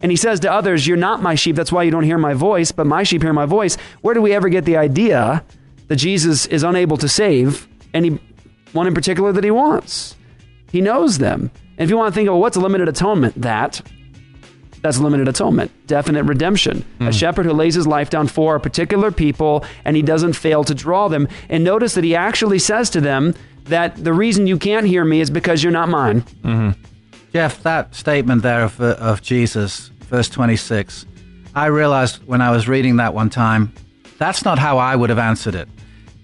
and 0.02 0.12
he 0.12 0.16
says 0.16 0.40
to 0.42 0.52
others, 0.52 0.88
You're 0.88 0.98
not 0.98 1.22
my 1.22 1.36
sheep, 1.36 1.56
that's 1.56 1.72
why 1.72 1.84
you 1.84 1.92
don't 1.92 2.04
hear 2.04 2.18
my 2.18 2.34
voice, 2.34 2.72
but 2.72 2.88
my 2.88 3.04
sheep 3.04 3.22
hear 3.22 3.34
my 3.34 3.46
voice, 3.46 3.78
where 4.02 4.14
do 4.14 4.22
we 4.22 4.34
ever 4.34 4.50
get 4.50 4.66
the 4.66 4.78
idea 4.78 5.44
that 5.88 5.98
Jesus 5.98 6.46
is 6.48 6.64
unable 6.64 6.98
to 6.98 7.08
save 7.08 7.68
anyone 7.94 8.20
in 8.76 8.94
particular 8.94 9.32
that 9.32 9.44
he 9.44 9.52
wants? 9.52 10.16
He 10.72 10.82
knows 10.82 11.18
them. 11.18 11.52
And 11.78 11.86
if 11.86 11.90
you 11.90 11.98
want 11.98 12.14
to 12.14 12.18
think 12.18 12.30
of 12.30 12.36
what's 12.36 12.58
a 12.58 12.62
limited 12.62 12.88
atonement, 12.88 13.42
that 13.42 13.82
that's 14.82 15.00
limited 15.00 15.28
atonement, 15.28 15.72
definite 15.88 16.24
redemption. 16.24 16.86
A 17.00 17.06
hmm. 17.06 17.12
shepherd 17.12 17.46
who 17.46 17.54
lays 17.54 17.76
his 17.76 17.88
life 17.88 18.10
down 18.10 18.28
for 18.28 18.56
a 18.56 18.60
particular 18.60 19.12
people 19.12 19.66
and 19.86 19.96
he 19.96 20.02
doesn't 20.02 20.34
fail 20.34 20.64
to 20.64 20.74
draw 20.74 21.08
them. 21.08 21.28
And 21.50 21.64
notice 21.64 21.96
that 21.96 22.04
he 22.04 22.16
actually 22.16 22.60
says 22.60 22.90
to 22.92 23.02
them 23.02 23.36
that 23.66 24.04
the 24.04 24.14
reason 24.14 24.48
you 24.48 24.58
can't 24.58 24.86
hear 24.86 25.04
me 25.04 25.22
is 25.22 25.30
because 25.30 25.64
you're 25.64 25.72
not 25.72 25.90
mine. 25.90 26.22
Mm-hmm. 26.44 26.82
Jeff, 27.34 27.62
that 27.64 27.94
statement 27.94 28.42
there 28.42 28.64
of, 28.64 28.82
uh, 28.82 28.96
of 29.00 29.22
Jesus, 29.22 29.90
verse 30.00 30.30
26, 30.30 31.06
I 31.54 31.68
realized 31.68 32.24
when 32.26 32.42
I 32.42 32.52
was 32.52 32.68
reading 32.68 32.98
that 32.98 33.14
one 33.14 33.30
time, 33.30 33.74
that's 34.18 34.44
not 34.44 34.58
how 34.60 34.78
I 34.78 34.96
would 34.96 35.10
have 35.10 35.20
answered 35.20 35.56
it. 35.56 35.70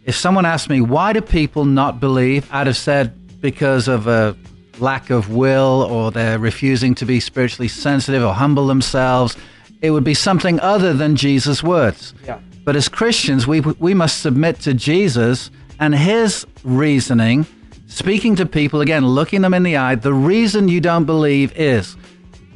If 0.06 0.16
someone 0.16 0.46
asked 0.46 0.70
me, 0.70 0.82
why 0.82 1.14
do 1.14 1.22
people 1.22 1.66
not 1.66 2.00
believe? 2.00 2.48
I'd 2.52 2.68
have 2.68 2.78
said, 2.78 3.42
because 3.42 3.88
of 3.88 4.08
a 4.08 4.36
lack 4.80 5.10
of 5.10 5.34
will 5.34 5.88
or 5.90 6.12
they're 6.12 6.40
refusing 6.40 6.96
to 6.96 7.06
be 7.06 7.20
spiritually 7.20 7.68
sensitive 7.68 8.24
or 8.24 8.34
humble 8.34 8.68
themselves. 8.68 9.36
It 9.82 9.92
would 9.92 10.04
be 10.04 10.14
something 10.14 10.60
other 10.60 10.94
than 10.94 11.16
Jesus' 11.16 11.64
words. 11.64 12.14
Yeah. 12.26 12.40
But 12.64 12.76
as 12.76 12.90
Christians, 12.90 13.46
we, 13.46 13.62
we 13.62 13.94
must 13.94 14.22
submit 14.22 14.60
to 14.62 14.74
Jesus 14.74 15.52
and 15.80 15.94
his 15.94 16.48
reasoning, 16.64 17.46
speaking 17.88 18.36
to 18.38 18.46
people, 18.46 18.82
again, 18.82 19.06
looking 19.06 19.42
them 19.42 19.54
in 19.54 19.64
the 19.64 19.78
eye. 19.78 19.96
The 19.96 20.14
reason 20.14 20.68
you 20.68 20.82
don't 20.82 21.06
believe 21.06 21.54
is 21.56 21.96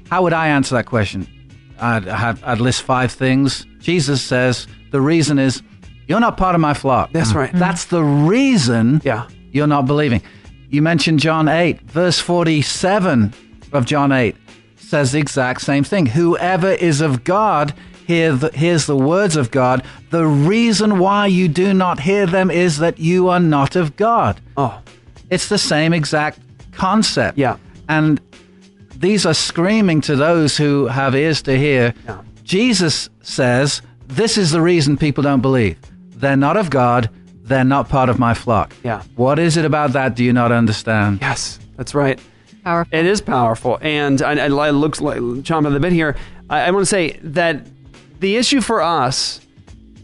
how 0.10 0.24
would 0.24 0.34
I 0.34 0.48
answer 0.48 0.76
that 0.76 0.86
question? 0.88 1.28
I'd, 1.80 2.08
I'd, 2.08 2.44
I'd 2.44 2.60
list 2.60 2.82
five 2.82 3.12
things. 3.12 3.66
Jesus 3.80 4.22
says 4.22 4.68
the 4.92 5.00
reason 5.00 5.38
is 5.38 5.62
you're 6.08 6.20
not 6.20 6.38
part 6.38 6.56
of 6.56 6.62
my 6.62 6.74
flock. 6.74 7.12
That's 7.12 7.34
mm. 7.34 7.36
right. 7.36 7.52
That's 7.54 7.86
the 7.86 8.04
reason 8.04 9.02
yeah. 9.04 9.28
you're 9.52 9.68
not 9.68 9.86
believing. 9.86 10.24
You 10.70 10.82
mentioned 10.82 11.20
John 11.20 11.48
8, 11.48 11.82
verse 11.82 12.20
47 12.20 13.34
of 13.74 13.86
John 13.86 14.12
8 14.12 14.36
says 14.78 15.12
the 15.12 15.20
exact 15.20 15.62
same 15.62 15.84
thing. 15.84 16.08
Whoever 16.08 16.72
is 16.72 17.02
of 17.02 17.24
God 17.24 17.74
hear 18.06 18.34
the, 18.36 18.50
hears 18.52 18.86
the 18.88 18.96
words 18.96 19.36
of 19.36 19.52
God. 19.52 19.84
The 20.10 20.26
reason 20.26 20.98
why 20.98 21.28
you 21.28 21.48
do 21.48 21.74
not 21.74 22.00
hear 22.00 22.26
them 22.26 22.50
is 22.50 22.80
that 22.80 23.00
you 23.00 23.30
are 23.30 23.40
not 23.40 23.76
of 23.76 23.96
God. 23.96 24.42
Oh. 24.58 24.82
It's 25.30 25.50
the 25.50 25.60
same 25.60 25.94
exact 25.94 26.40
concept. 26.72 27.38
Yeah. 27.38 27.58
And 27.88 28.20
these 28.96 29.26
are 29.26 29.34
screaming 29.34 30.02
to 30.02 30.16
those 30.16 30.58
who 30.58 30.88
have 30.88 31.16
ears 31.16 31.42
to 31.44 31.58
hear. 31.58 31.94
Yeah. 32.08 32.22
Jesus 32.44 33.10
says, 33.22 33.82
This 34.08 34.38
is 34.38 34.52
the 34.52 34.62
reason 34.62 34.98
people 34.98 35.24
don't 35.24 35.42
believe. 35.42 35.78
They're 36.16 36.36
not 36.36 36.58
of 36.58 36.70
God. 36.72 37.10
They're 37.50 37.64
not 37.64 37.90
part 37.90 38.10
of 38.10 38.20
my 38.20 38.34
flock. 38.34 38.74
Yeah. 38.84 39.04
What 39.16 39.40
is 39.40 39.58
it 39.58 39.66
about 39.66 39.94
that 39.94 40.16
do 40.16 40.24
you 40.24 40.32
not 40.32 40.52
understand? 40.52 41.20
Yes, 41.22 41.60
that's 41.76 41.96
right. 41.96 42.20
Powerful. 42.64 42.98
It 42.98 43.06
is 43.06 43.22
powerful, 43.22 43.80
and 43.82 44.22
I, 44.22 44.34
I, 44.34 44.70
it 44.70 44.74
looks 44.74 45.02
like 45.02 45.18
chomping 45.18 45.66
on 45.66 45.74
the 45.74 45.80
bit 45.80 45.92
here. 45.92 46.16
I, 46.50 46.62
I 46.62 46.72
want 46.72 46.84
to 46.84 46.86
say 46.86 47.20
that 47.24 47.66
the 48.20 48.38
issue 48.38 48.62
for 48.62 48.82
us, 48.82 49.42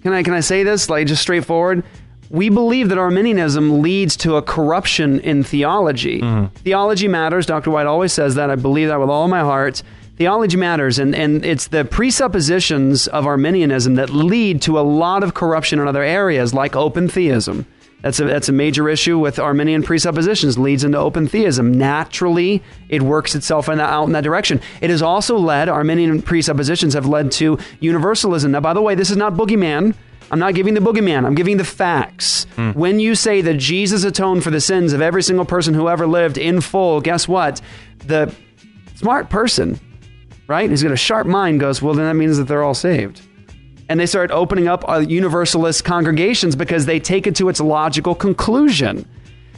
can 0.02 0.12
I 0.12 0.24
can 0.24 0.34
I 0.34 0.39
say 0.39 0.64
this 0.64 0.89
like 0.89 1.08
just 1.08 1.22
straightforward? 1.22 1.84
We 2.32 2.50
believe 2.50 2.89
that 2.89 2.98
Arminianism 2.98 3.82
leads 3.84 4.18
to 4.18 4.36
a 4.36 4.41
corruption 4.41 5.20
in 5.20 5.43
theology. 5.43 6.22
Mm-hmm. 6.22 6.56
Theology 6.56 7.08
matters. 7.08 7.46
Dr. 7.46 7.70
White 7.70 7.86
always 7.86 8.12
says 8.12 8.34
that. 8.36 8.50
I 8.50 8.56
believe 8.56 8.88
that 8.88 9.00
with 9.00 9.10
all 9.10 9.28
my 9.28 9.41
heart. 9.41 9.84
Theology 10.18 10.55
matters, 10.55 10.97
and, 10.97 11.13
and 11.13 11.43
it's 11.43 11.68
the 11.68 11.84
presuppositions 11.84 13.07
of 13.07 13.28
Arminianism 13.28 13.95
that 13.95 14.11
lead 14.11 14.61
to 14.61 14.80
a 14.80 14.82
lot 14.82 15.24
of 15.24 15.34
corruption 15.34 15.80
in 15.80 15.88
other 15.88 16.03
areas, 16.03 16.53
like 16.53 16.76
open 16.76 17.09
theism. 17.09 17.66
That's 18.01 18.20
a, 18.20 18.26
that's 18.26 18.47
a 18.47 18.53
major 18.53 18.88
issue 18.88 19.18
with 19.18 19.39
Arminian 19.39 19.84
presuppositions, 19.84 20.57
leads 20.57 20.84
into 20.84 20.97
open 20.97 21.28
theism. 21.28 21.74
Naturally, 21.74 22.63
it 22.88 23.01
works 23.01 23.36
itself 23.36 23.68
in 23.68 23.80
that, 23.80 23.89
out 23.89 24.05
in 24.05 24.13
that 24.13 24.24
direction. 24.24 24.61
It 24.80 24.89
has 24.89 25.01
also 25.01 25.38
led, 25.38 25.68
Arminian 25.70 26.22
presuppositions 26.22 26.93
have 26.93 27.07
led 27.07 27.32
to 27.34 27.57
universalism. 27.82 28.51
Now, 28.51 28.59
by 28.59 28.74
the 28.74 28.82
way, 28.82 28.95
this 28.95 29.09
is 29.09 29.18
not 29.18 29.34
boogeyman. 29.34 29.95
I'm 30.32 30.39
not 30.39 30.53
giving 30.53 30.76
the 30.76 30.82
boogeyman. 30.82 31.26
I'm 31.26 31.36
giving 31.36 31.57
the 31.57 31.66
facts. 31.66 32.45
Hmm. 32.55 32.72
When 32.72 32.99
you 32.99 33.16
say 33.16 33.41
that 33.41 33.55
Jesus 33.55 34.03
atoned 34.03 34.43
for 34.43 34.51
the 34.51 34.61
sins 34.61 34.93
of 34.93 35.01
every 35.01 35.24
single 35.24 35.45
person 35.45 35.74
who 35.74 35.89
ever 35.89 36.07
lived 36.07 36.38
in 36.38 36.61
full, 36.61 37.01
guess 37.01 37.28
what? 37.28 37.59
The 38.05 38.34
smart 38.95 39.30
person, 39.30 39.80
right, 40.48 40.70
who's 40.70 40.84
got 40.84 40.91
a 40.91 40.98
sharp 40.98 41.28
mind 41.28 41.60
goes, 41.60 41.82
well, 41.82 41.93
then 41.93 42.06
that 42.06 42.16
means 42.16 42.38
that 42.38 42.46
they're 42.46 42.64
all 42.64 42.74
saved. 42.74 43.22
And 43.88 44.00
they 44.00 44.06
start 44.06 44.32
opening 44.32 44.68
up 44.68 44.88
uh, 44.89 45.00
universalist 45.00 45.84
congregations 45.84 46.56
because 46.56 46.86
they 46.86 47.00
take 47.00 47.28
it 47.28 47.36
to 47.38 47.50
its 47.50 47.60
logical 47.60 48.16
conclusion 48.16 49.08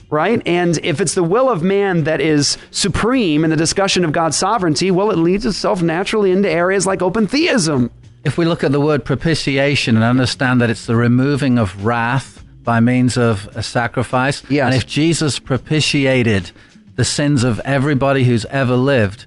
right? 0.10 0.42
And 0.46 0.78
if 0.86 1.02
it's 1.02 1.16
the 1.16 1.24
will 1.24 1.50
of 1.50 1.64
man 1.64 2.06
that 2.06 2.22
is 2.22 2.58
supreme 2.72 3.44
in 3.44 3.50
the 3.50 3.58
discussion 3.58 4.06
of 4.06 4.14
god's 4.14 4.38
sovereignty 4.38 4.90
well 4.90 5.12
it 5.12 5.18
leads 5.18 5.46
itself 5.46 5.82
naturally 5.82 6.32
into 6.32 6.50
areas 6.50 6.86
like 6.88 7.02
open 7.02 7.28
theism. 7.28 7.92
If 8.24 8.38
we 8.38 8.46
look 8.46 8.64
at 8.64 8.72
the 8.72 8.80
word 8.80 9.04
propitiation 9.04 9.96
and 9.96 10.06
understand 10.06 10.62
that 10.62 10.70
it's 10.70 10.86
the 10.86 10.96
removing 10.96 11.58
of 11.58 11.86
wrath 11.86 12.42
by 12.64 12.80
means 12.80 13.18
of 13.18 13.48
a 13.56 13.64
sacrifice, 13.64 14.44
Yes. 14.50 14.66
and 14.66 14.76
if 14.76 14.88
Jesus 14.88 15.40
propitiated 15.40 16.52
the 16.96 17.06
sins 17.06 17.44
of 17.44 17.60
everybody 17.66 18.24
who's 18.24 18.46
ever 18.46 18.76
lived, 18.76 19.26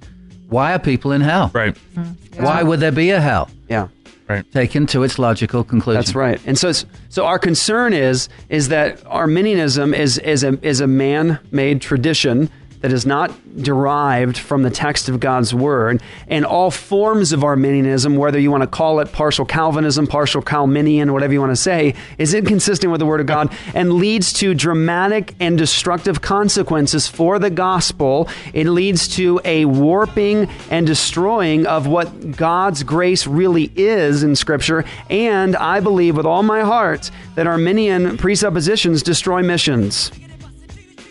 why 0.51 0.75
are 0.75 0.79
people 0.79 1.13
in 1.13 1.21
hell? 1.21 1.51
Right. 1.55 1.75
Mm-hmm. 1.95 2.45
Why 2.45 2.63
would 2.63 2.81
there 2.81 2.93
be 2.93 3.11
a 3.11 3.21
hell? 3.21 3.49
yeah 3.69 3.89
Right. 4.31 4.53
Taken 4.53 4.87
to 4.87 5.03
its 5.03 5.19
logical 5.19 5.65
conclusion. 5.65 6.01
That's 6.01 6.15
right. 6.15 6.41
And 6.47 6.57
so, 6.57 6.69
it's, 6.69 6.87
so 7.09 7.27
our 7.27 7.41
concern 7.41 7.93
is 7.93 8.29
is 8.49 8.69
that 8.69 9.05
Arminianism 9.07 9.93
is 9.93 10.19
is 10.19 10.45
a 10.45 10.57
is 10.65 10.81
a 10.81 10.87
man-made 10.87 11.81
tradition 11.81 12.49
that 12.81 12.93
is 12.93 13.05
not 13.05 13.31
derived 13.63 14.39
from 14.39 14.63
the 14.63 14.71
text 14.71 15.09
of 15.09 15.21
God's 15.21 15.55
word. 15.55 16.03
And 16.29 16.45
all 16.45 16.71
forms 16.71 17.33
of 17.33 17.45
Arminianism, 17.45 18.17
whether 18.17 18.39
you 18.39 18.51
want 18.51 18.63
to 18.63 18.67
call 18.67 19.01
it 19.01 19.13
partial 19.13 19.45
Calvinism, 19.45 20.07
partial 20.07 20.41
Calminian, 20.41 21.13
whatever 21.13 21.33
you 21.33 21.41
want 21.41 21.53
to 21.53 21.57
say, 21.57 21.95
is 22.19 22.33
inconsistent 22.33 22.91
with 22.91 22.99
the 22.99 23.07
word 23.07 23.21
of 23.21 23.27
God 23.27 23.53
and 23.75 23.93
leads 23.95 24.33
to 24.35 24.55
dramatic 24.55 25.35
and 25.41 25.59
destructive 25.59 26.23
consequences 26.23 27.07
for 27.07 27.39
the 27.39 27.51
gospel. 27.51 28.29
It 28.55 28.67
leads 28.67 29.09
to 29.17 29.41
a 29.45 29.67
warping 29.67 30.49
and 30.71 30.87
destroying 30.87 31.67
of 31.67 31.87
what 31.87 32.37
God's 32.37 32.83
grace 32.83 33.27
really 33.27 33.71
is 33.77 34.23
in 34.23 34.37
Scripture. 34.37 34.85
And 35.11 35.55
I 35.57 35.81
believe 35.81 36.17
with 36.17 36.27
all 36.27 36.43
my 36.43 36.63
heart 36.63 37.11
that 37.35 37.47
Arminian 37.47 38.17
presuppositions 38.17 39.03
destroy 39.03 39.43
missions. 39.43 40.11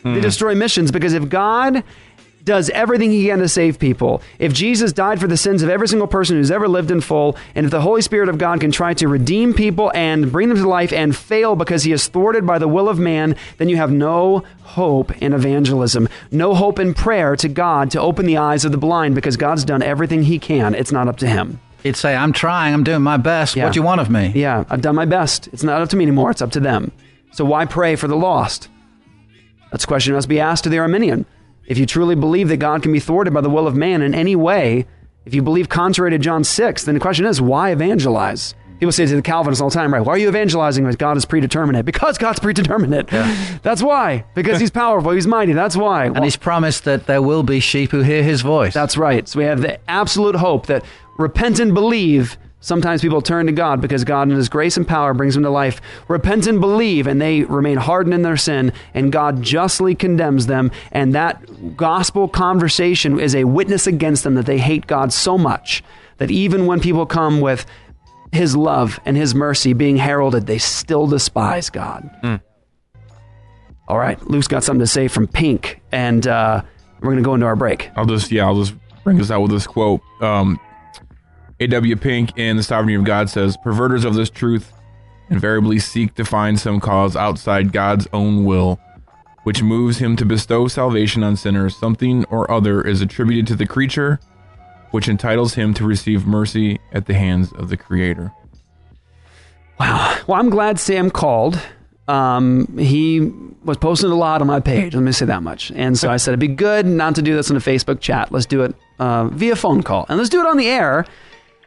They 0.04 0.16
hmm. 0.16 0.22
destroy 0.22 0.56
missions 0.56 0.92
because 0.92 1.14
if 1.14 1.30
God 1.30 1.84
does 2.44 2.70
everything 2.72 3.12
he 3.12 3.28
can 3.28 3.40
to 3.40 3.48
save 3.48 3.80
people, 3.80 4.22
if 4.40 4.54
Jesus 4.54 4.92
died 4.94 5.20
for 5.20 5.28
the 5.28 5.38
sins 5.38 5.62
of 5.62 5.70
every 5.70 5.88
single 5.88 6.08
person 6.08 6.38
who's 6.38 6.52
ever 6.52 6.68
lived 6.68 6.90
in 6.90 7.02
full, 7.02 7.38
and 7.54 7.66
if 7.66 7.72
the 7.72 7.82
Holy 7.82 8.02
Spirit 8.02 8.30
of 8.30 8.38
God 8.38 8.60
can 8.60 8.72
try 8.72 8.94
to 8.96 9.08
redeem 9.08 9.54
people 9.54 9.92
and 9.94 10.32
bring 10.32 10.50
them 10.50 10.58
to 10.58 10.68
life 10.68 10.92
and 10.92 11.16
fail 11.16 11.56
because 11.56 11.84
he 11.84 11.92
is 11.92 12.08
thwarted 12.08 12.48
by 12.48 12.58
the 12.58 12.68
will 12.68 12.90
of 12.90 12.98
man, 12.98 13.36
then 13.58 13.70
you 13.70 13.78
have 13.78 13.92
no 13.92 14.44
hope 14.64 15.16
in 15.22 15.34
evangelism, 15.34 16.10
no 16.32 16.56
hope 16.56 16.80
in 16.80 16.94
prayer 16.94 17.36
to 17.36 17.48
God 17.48 17.92
to 17.92 18.02
open 18.02 18.26
the 18.26 18.38
eyes 18.38 18.66
of 18.66 18.72
the 18.72 18.78
blind 18.78 19.16
because 19.16 19.38
God's 19.38 19.64
done 19.64 19.84
everything 19.84 20.24
he 20.24 20.40
can. 20.40 20.74
It's 20.74 20.92
not 20.92 21.08
up 21.08 21.18
to 21.18 21.28
him. 21.28 21.60
He'd 21.84 21.96
say, 21.96 22.16
I'm 22.16 22.34
trying, 22.34 22.74
I'm 22.74 22.84
doing 22.84 23.02
my 23.02 23.18
best. 23.18 23.56
What 23.56 23.74
do 23.74 23.80
you 23.80 23.86
want 23.86 24.02
of 24.02 24.10
me? 24.10 24.34
Yeah, 24.36 24.66
I've 24.70 24.82
done 24.82 24.96
my 24.96 25.06
best. 25.06 25.48
It's 25.54 25.64
not 25.64 25.82
up 25.82 25.90
to 25.90 25.96
me 25.96 26.04
anymore, 26.04 26.32
it's 26.32 26.42
up 26.42 26.52
to 26.52 26.60
them. 26.60 26.92
So 27.32 27.46
why 27.46 27.66
pray 27.66 27.96
for 27.96 28.08
the 28.08 28.18
lost? 28.18 28.70
That's 29.72 29.84
a 29.84 29.88
question 29.88 30.14
that 30.14 30.18
must 30.18 30.30
be 30.30 30.40
asked 30.40 30.64
to 30.64 30.70
the 30.70 30.80
Arminian. 30.80 31.26
If 31.66 31.78
you 31.78 31.86
truly 31.86 32.16
believe 32.16 32.50
that 32.50 32.58
God 32.58 32.82
can 32.82 32.92
be 32.92 33.00
thwarted 33.00 33.34
by 33.34 33.42
the 33.42 33.50
will 33.50 33.68
of 33.68 33.76
man 33.76 34.02
in 34.02 34.16
any 34.16 34.36
way, 34.36 34.88
if 35.26 35.34
you 35.34 35.42
believe 35.44 35.70
contrary 35.70 36.12
to 36.12 36.18
John 36.18 36.44
6, 36.44 36.86
then 36.86 36.96
the 36.96 37.00
question 37.02 37.26
is, 37.26 37.40
why 37.40 37.72
evangelize? 37.72 38.56
People 38.80 38.94
say 38.94 39.06
to 39.06 39.16
the 39.16 39.22
Calvinists 39.22 39.62
all 39.62 39.70
the 39.70 39.76
time, 39.76 39.94
right? 39.94 40.00
Why 40.00 40.14
are 40.14 40.18
you 40.18 40.30
evangelizing 40.30 40.86
if 40.88 40.98
God 40.98 41.18
is 41.18 41.26
predeterminate? 41.26 41.86
Because 41.86 42.18
God's 42.18 42.40
predeterminate. 42.40 43.10
it. 43.12 43.62
That's 43.62 43.84
why. 43.84 44.24
Because 44.36 44.60
He's 44.60 44.72
powerful, 44.72 45.12
He's 45.12 45.28
mighty. 45.28 45.52
That's 45.52 45.76
why. 45.76 46.06
And 46.06 46.24
he's 46.24 46.38
promised 46.38 46.86
that 46.86 47.06
there 47.06 47.22
will 47.22 47.44
be 47.44 47.60
sheep 47.60 47.92
who 47.92 48.02
hear 48.02 48.24
his 48.24 48.42
voice. 48.42 48.74
That's 48.74 48.96
right. 48.96 49.28
So 49.28 49.40
we 49.40 49.46
have 49.46 49.62
the 49.62 49.80
absolute 49.90 50.36
hope 50.36 50.68
that 50.68 50.86
repent 51.18 51.60
and 51.60 51.74
believe. 51.74 52.38
Sometimes 52.62 53.02
people 53.02 53.22
turn 53.22 53.46
to 53.46 53.52
God 53.54 53.80
because 53.80 54.04
God, 54.04 54.30
in 54.30 54.36
His 54.36 54.50
grace 54.50 54.76
and 54.76 54.88
power, 54.88 55.14
brings 55.14 55.34
them 55.34 55.44
to 55.44 55.50
life. 55.50 55.82
Repent 56.08 56.46
and 56.46 56.60
believe, 56.60 57.08
and 57.08 57.22
they 57.22 57.44
remain 57.44 57.78
hardened 57.78 58.14
in 58.14 58.22
their 58.22 58.38
sin, 58.38 58.74
and 58.94 59.12
God 59.12 59.42
justly 59.42 59.96
condemns 59.96 60.48
them. 60.48 60.70
And 60.92 61.16
that 61.16 61.78
gospel 61.78 62.28
conversation 62.28 63.18
is 63.20 63.34
a 63.34 63.46
witness 63.46 63.88
against 63.88 64.24
them 64.26 64.36
that 64.36 64.46
they 64.46 64.58
hate 64.58 64.88
God 64.88 65.14
so 65.14 65.38
much 65.38 65.84
that 66.18 66.32
even 66.32 66.66
when 66.66 66.82
people 66.82 67.06
come 67.06 67.40
with 67.40 67.66
His 68.34 68.58
love 68.58 69.00
and 69.06 69.16
His 69.16 69.34
mercy 69.34 69.72
being 69.72 69.96
heralded, 69.96 70.46
they 70.46 70.58
still 70.58 71.08
despise 71.08 71.70
God. 71.70 72.10
All 73.88 73.98
right, 73.98 74.22
Luke's 74.30 74.48
got 74.48 74.64
something 74.64 74.82
to 74.82 74.88
say 74.88 75.08
from 75.08 75.28
Pink, 75.28 75.82
and 75.92 76.28
uh, 76.28 76.62
we're 77.00 77.08
going 77.12 77.18
to 77.18 77.24
go 77.24 77.34
into 77.34 77.48
our 77.48 77.56
break. 77.56 77.90
I'll 77.96 78.06
just 78.06 78.32
yeah, 78.32 78.46
I'll 78.46 78.60
just 78.62 78.76
bring 79.04 79.20
us 79.20 79.32
out 79.32 79.42
with 79.42 79.52
this 79.52 79.66
quote. 79.66 80.02
Um, 80.22 80.60
A.W. 81.60 81.96
Pink 81.98 82.38
in 82.38 82.58
The 82.58 82.64
Sovereignty 82.64 82.96
of 82.96 83.04
God 83.04 83.30
says, 83.30 83.58
"Perverters 83.58 84.06
of 84.06 84.16
this 84.16 84.30
truth 84.30 84.72
invariably 85.30 85.80
seek 85.80 86.16
to 86.16 86.26
find 86.26 86.60
some 86.60 86.80
cause 86.80 87.16
outside 87.16 87.72
God's 87.72 88.08
own 88.14 88.46
will, 88.46 88.80
which 89.44 89.62
moves 89.62 90.00
him 90.00 90.16
to 90.16 90.26
bestow 90.26 90.68
salvation 90.68 91.24
on 91.24 91.36
sinners. 91.36 91.76
Something 91.76 92.26
or 92.26 92.50
other 92.50 92.82
is 92.82 93.02
attributed 93.02 93.46
to 93.48 93.56
the 93.56 93.66
creature, 93.68 94.20
which 94.92 95.08
entitles 95.08 95.54
him 95.56 95.74
to 95.76 95.86
receive 95.86 96.26
mercy 96.26 96.80
at 96.92 97.06
the 97.06 97.14
hands 97.14 97.52
of 97.54 97.70
the 97.70 97.78
Creator." 97.78 98.32
Wow. 99.80 100.18
Well, 100.28 100.40
I'm 100.40 100.50
glad 100.50 100.80
Sam 100.80 101.10
called. 101.10 101.60
Um, 102.08 102.78
he 102.78 103.32
was 103.64 103.78
posting 103.78 104.10
a 104.10 104.16
lot 104.16 104.42
on 104.42 104.48
my 104.48 104.60
page. 104.60 104.96
Let 104.96 105.04
me 105.04 105.12
say 105.12 105.26
that 105.26 105.44
much. 105.44 105.72
And 105.72 105.98
so 105.98 106.10
I 106.10 106.18
said 106.18 106.32
it'd 106.32 106.40
be 106.40 106.48
good 106.48 106.86
not 106.86 107.16
to 107.16 107.22
do 107.22 107.36
this 107.36 107.50
in 107.50 107.56
a 107.56 107.60
Facebook 107.60 108.00
chat. 108.00 108.32
Let's 108.32 108.46
do 108.46 108.64
it 108.64 108.76
uh, 108.98 109.26
via 109.28 109.56
phone 109.56 109.84
call, 109.84 110.06
and 110.10 110.18
let's 110.18 110.30
do 110.30 110.40
it 110.40 110.48
on 110.48 110.58
the 110.58 110.68
air. 110.68 111.06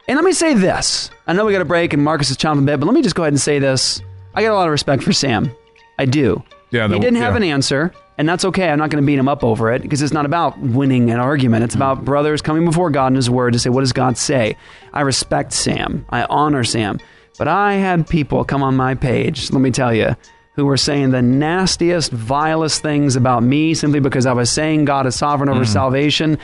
And 0.07 0.17
let 0.17 0.25
me 0.25 0.33
say 0.33 0.53
this: 0.53 1.09
I 1.27 1.33
know 1.33 1.45
we 1.45 1.53
got 1.53 1.61
a 1.61 1.65
break, 1.65 1.93
and 1.93 2.03
Marcus 2.03 2.29
is 2.29 2.37
chomping 2.37 2.63
a 2.63 2.65
bit, 2.65 2.79
but 2.79 2.85
let 2.85 2.93
me 2.93 3.01
just 3.01 3.15
go 3.15 3.23
ahead 3.23 3.33
and 3.33 3.41
say 3.41 3.59
this: 3.59 4.01
I 4.33 4.41
got 4.41 4.51
a 4.51 4.55
lot 4.55 4.67
of 4.67 4.71
respect 4.71 5.03
for 5.03 5.13
Sam. 5.13 5.49
I 5.97 6.05
do. 6.05 6.43
Yeah, 6.71 6.87
he 6.87 6.99
didn't 6.99 7.21
have 7.21 7.33
yeah. 7.33 7.37
an 7.37 7.43
answer, 7.43 7.93
and 8.17 8.27
that's 8.27 8.43
okay. 8.45 8.69
I'm 8.69 8.79
not 8.79 8.89
going 8.89 9.01
to 9.01 9.05
beat 9.05 9.19
him 9.19 9.29
up 9.29 9.43
over 9.43 9.71
it 9.71 9.81
because 9.81 10.01
it's 10.01 10.11
not 10.11 10.25
about 10.25 10.59
winning 10.59 11.09
an 11.09 11.19
argument. 11.19 11.63
It's 11.63 11.75
about 11.75 12.03
brothers 12.03 12.41
coming 12.41 12.65
before 12.65 12.89
God 12.89 13.07
and 13.07 13.15
His 13.15 13.29
Word 13.29 13.53
to 13.53 13.59
say, 13.59 13.69
"What 13.69 13.81
does 13.81 13.93
God 13.93 14.17
say?" 14.17 14.57
I 14.91 15.01
respect 15.01 15.53
Sam. 15.53 16.05
I 16.09 16.23
honor 16.29 16.63
Sam. 16.63 16.99
But 17.37 17.47
I 17.47 17.75
had 17.75 18.07
people 18.07 18.43
come 18.43 18.61
on 18.61 18.75
my 18.75 18.95
page. 18.95 19.51
Let 19.51 19.61
me 19.61 19.71
tell 19.71 19.93
you. 19.93 20.15
Who 20.55 20.65
were 20.65 20.77
saying 20.77 21.09
the 21.09 21.23
nastiest, 21.23 22.11
vilest 22.11 22.83
things 22.83 23.15
about 23.15 23.41
me 23.41 23.73
simply 23.73 23.99
because 23.99 24.27
I 24.27 24.33
was 24.33 24.51
saying 24.51 24.85
God 24.85 25.07
is 25.07 25.15
sovereign 25.15 25.49
over 25.49 25.63
mm. 25.63 25.67
salvation, 25.67 26.37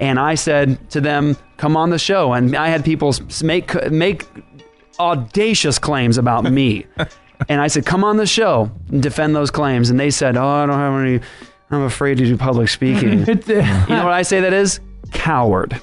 and 0.00 0.18
I 0.18 0.34
said 0.34 0.90
to 0.90 1.00
them, 1.00 1.36
"Come 1.56 1.76
on 1.76 1.90
the 1.90 1.98
show." 1.98 2.32
And 2.32 2.56
I 2.56 2.68
had 2.68 2.84
people 2.84 3.14
make 3.42 3.90
make 3.90 4.24
audacious 4.98 5.78
claims 5.78 6.18
about 6.18 6.44
me. 6.44 6.86
and 7.48 7.60
I 7.60 7.66
said, 7.68 7.86
come 7.86 8.04
on 8.04 8.16
the 8.16 8.26
show 8.26 8.70
and 8.90 9.02
defend 9.02 9.34
those 9.34 9.50
claims. 9.50 9.90
And 9.90 9.98
they 9.98 10.10
said, 10.10 10.36
oh, 10.36 10.46
I 10.46 10.66
don't 10.66 10.78
have 10.78 11.00
any, 11.00 11.20
I'm 11.70 11.82
afraid 11.82 12.18
to 12.18 12.24
do 12.24 12.36
public 12.36 12.68
speaking. 12.68 13.26
Uh, 13.46 13.86
you 13.88 13.94
know 13.94 14.04
what 14.04 14.12
I 14.12 14.22
say 14.22 14.40
that 14.40 14.52
is? 14.52 14.80
Coward. 15.12 15.80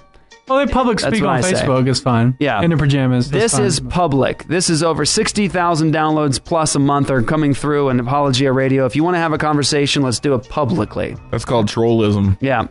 Well, 0.47 0.65
they 0.65 0.71
public 0.71 0.99
speak 0.99 1.21
on 1.21 1.29
I 1.29 1.41
say. 1.41 1.53
Facebook 1.53 1.87
is 1.87 2.01
fine. 2.01 2.35
Yeah. 2.39 2.61
In 2.61 2.71
the 2.71 2.77
pajamas. 2.77 3.31
This 3.31 3.53
fine. 3.53 3.63
is 3.63 3.79
public. 3.79 4.43
This 4.45 4.69
is 4.69 4.83
over 4.83 5.05
60,000 5.05 5.93
downloads 5.93 6.43
plus 6.43 6.75
a 6.75 6.79
month 6.79 7.09
are 7.09 7.21
coming 7.21 7.53
through 7.53 7.89
in 7.89 7.99
Apologia 7.99 8.51
Radio. 8.51 8.85
If 8.85 8.95
you 8.95 9.03
want 9.03 9.15
to 9.15 9.19
have 9.19 9.31
a 9.31 9.37
conversation, 9.37 10.01
let's 10.03 10.19
do 10.19 10.33
it 10.33 10.49
publicly. 10.49 11.15
That's 11.31 11.45
called 11.45 11.67
trollism. 11.67 12.37
Yeah. 12.41 12.67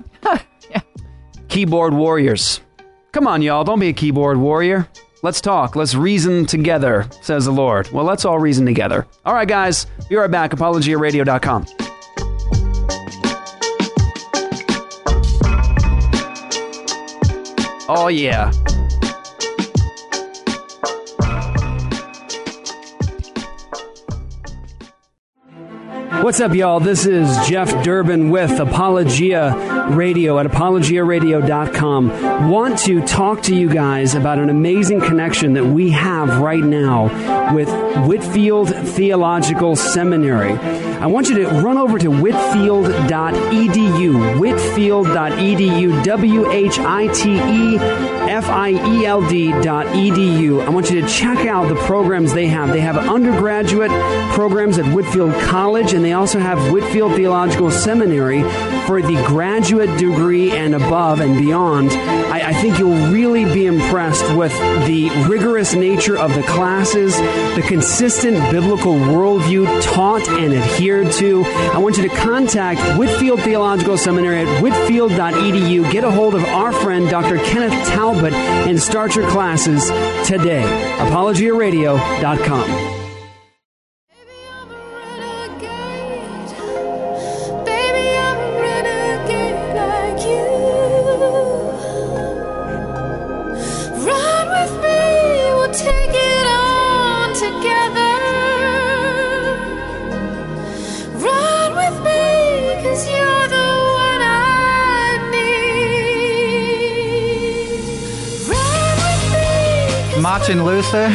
Keyboard 1.53 1.93
warriors. 1.93 2.63
Come 3.13 3.27
on, 3.27 3.43
y'all. 3.43 3.63
Don't 3.63 3.79
be 3.79 3.89
a 3.89 3.93
keyboard 3.93 4.39
warrior. 4.39 4.89
Let's 5.23 5.39
talk. 5.39 5.77
Let's 5.77 5.95
reason 5.95 6.47
together, 6.47 7.07
says 7.21 7.45
the 7.45 7.51
Lord. 7.51 7.91
Well, 7.93 8.07
let's 8.07 8.25
all 8.25 8.39
reason 8.39 8.65
together. 8.65 9.07
All 9.27 9.35
right, 9.35 9.47
guys. 9.47 9.87
Be 10.09 10.17
right 10.17 10.31
back. 10.31 10.53
ApologiaRadio.com. 10.53 11.67
Oh, 17.87 18.09
yeah. 18.11 18.51
What's 26.23 26.39
up, 26.39 26.55
y'all? 26.55 26.79
This 26.79 27.05
is 27.05 27.37
Jeff 27.49 27.83
Durbin 27.83 28.31
with 28.31 28.61
Apologia 28.61 29.89
Radio 29.91 30.39
at 30.39 30.47
apologiaradio.com. 30.47 32.49
Want 32.49 32.79
to 32.79 33.05
talk 33.05 33.43
to 33.43 33.57
you 33.57 33.69
guys 33.69 34.15
about 34.15 34.39
an 34.39 34.49
amazing 34.49 35.01
connection 35.01 35.55
that 35.55 35.65
we 35.65 35.91
have 35.91 36.41
right 36.41 36.63
now 36.63 37.53
with 37.53 37.69
Whitefield 38.07 38.73
Theological 38.73 39.75
Seminary. 39.75 40.92
I 41.03 41.07
want 41.07 41.29
you 41.29 41.35
to 41.39 41.49
run 41.49 41.79
over 41.79 41.99
to 41.99 42.13
whitefield.edu, 42.13 44.39
whitefield.edu, 44.39 46.05
W 46.05 46.51
H 46.53 46.79
I 46.79 47.09
T 47.09 47.35
E 47.35 47.77
F 48.31 48.49
I 48.49 48.71
E 48.71 49.05
L 49.05 49.29
D 49.29 49.51
dot 49.63 49.87
edu. 49.87 50.65
I 50.65 50.69
want 50.69 50.93
you 50.93 51.01
to 51.01 51.09
check 51.09 51.45
out 51.47 51.69
the 51.69 51.75
programs 51.75 52.33
they 52.33 52.47
have. 52.47 52.71
They 52.71 52.83
have 52.83 52.97
undergraduate 52.97 53.91
programs 54.31 54.79
at 54.79 54.87
Whitefield 54.95 55.35
College, 55.43 55.93
and 55.93 56.05
they 56.05 56.13
also 56.13 56.39
have 56.39 56.71
Whitefield 56.71 57.17
Theological 57.17 57.73
Seminary 57.73 58.45
for 58.87 59.03
the 59.03 59.17
graduate 59.27 59.99
degree 59.99 60.53
and 60.53 60.73
above 60.73 61.21
and 61.21 61.37
beyond. 61.37 61.91
I, 61.91 62.51
I 62.51 62.53
think 62.53 62.79
you'll 62.79 63.11
really 63.13 63.45
be 63.45 63.67
impressed 63.67 64.37
with 64.37 64.53
the 64.87 65.11
rigorous 65.29 65.75
nature 65.75 66.17
of 66.17 66.33
the 66.37 66.45
classes, 66.45 67.17
the 67.57 67.65
consistent 67.67 68.37
biblical 68.53 68.95
worldview 68.95 69.83
taught 69.83 70.29
and 70.29 70.55
adhered 70.55 70.92
to. 71.01 71.45
I 71.45 71.79
want 71.79 71.97
you 71.97 72.09
to 72.09 72.15
contact 72.15 72.81
Whitefield 72.99 73.41
Theological 73.43 73.97
Seminary 73.97 74.41
at 74.43 74.63
whitefield.edu. 74.63 75.91
Get 75.91 76.05
a 76.05 76.11
hold 76.11 76.35
of 76.35 76.45
our 76.45 76.73
friend 76.73 77.09
Dr. 77.09 77.39
Kenneth 77.39 77.73
Talbot 77.89 78.35
and 78.35 78.79
start 78.81 79.17
your 79.17 79.29
classes 79.31 79.87
today. 80.29 80.65
ApologiaRadio.com. 80.99 82.92
Luther, 110.93 111.09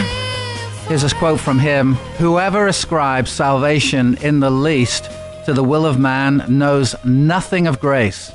here's 0.88 1.03
a 1.03 1.13
quote 1.13 1.39
from 1.39 1.59
him 1.59 1.93
Whoever 2.17 2.65
ascribes 2.65 3.30
salvation 3.30 4.17
in 4.23 4.39
the 4.39 4.49
least 4.49 5.07
to 5.45 5.53
the 5.53 5.63
will 5.63 5.86
of 5.86 5.99
man 5.99 6.43
knows 6.49 6.95
nothing 7.05 7.67
of 7.67 7.80
grace 7.80 8.32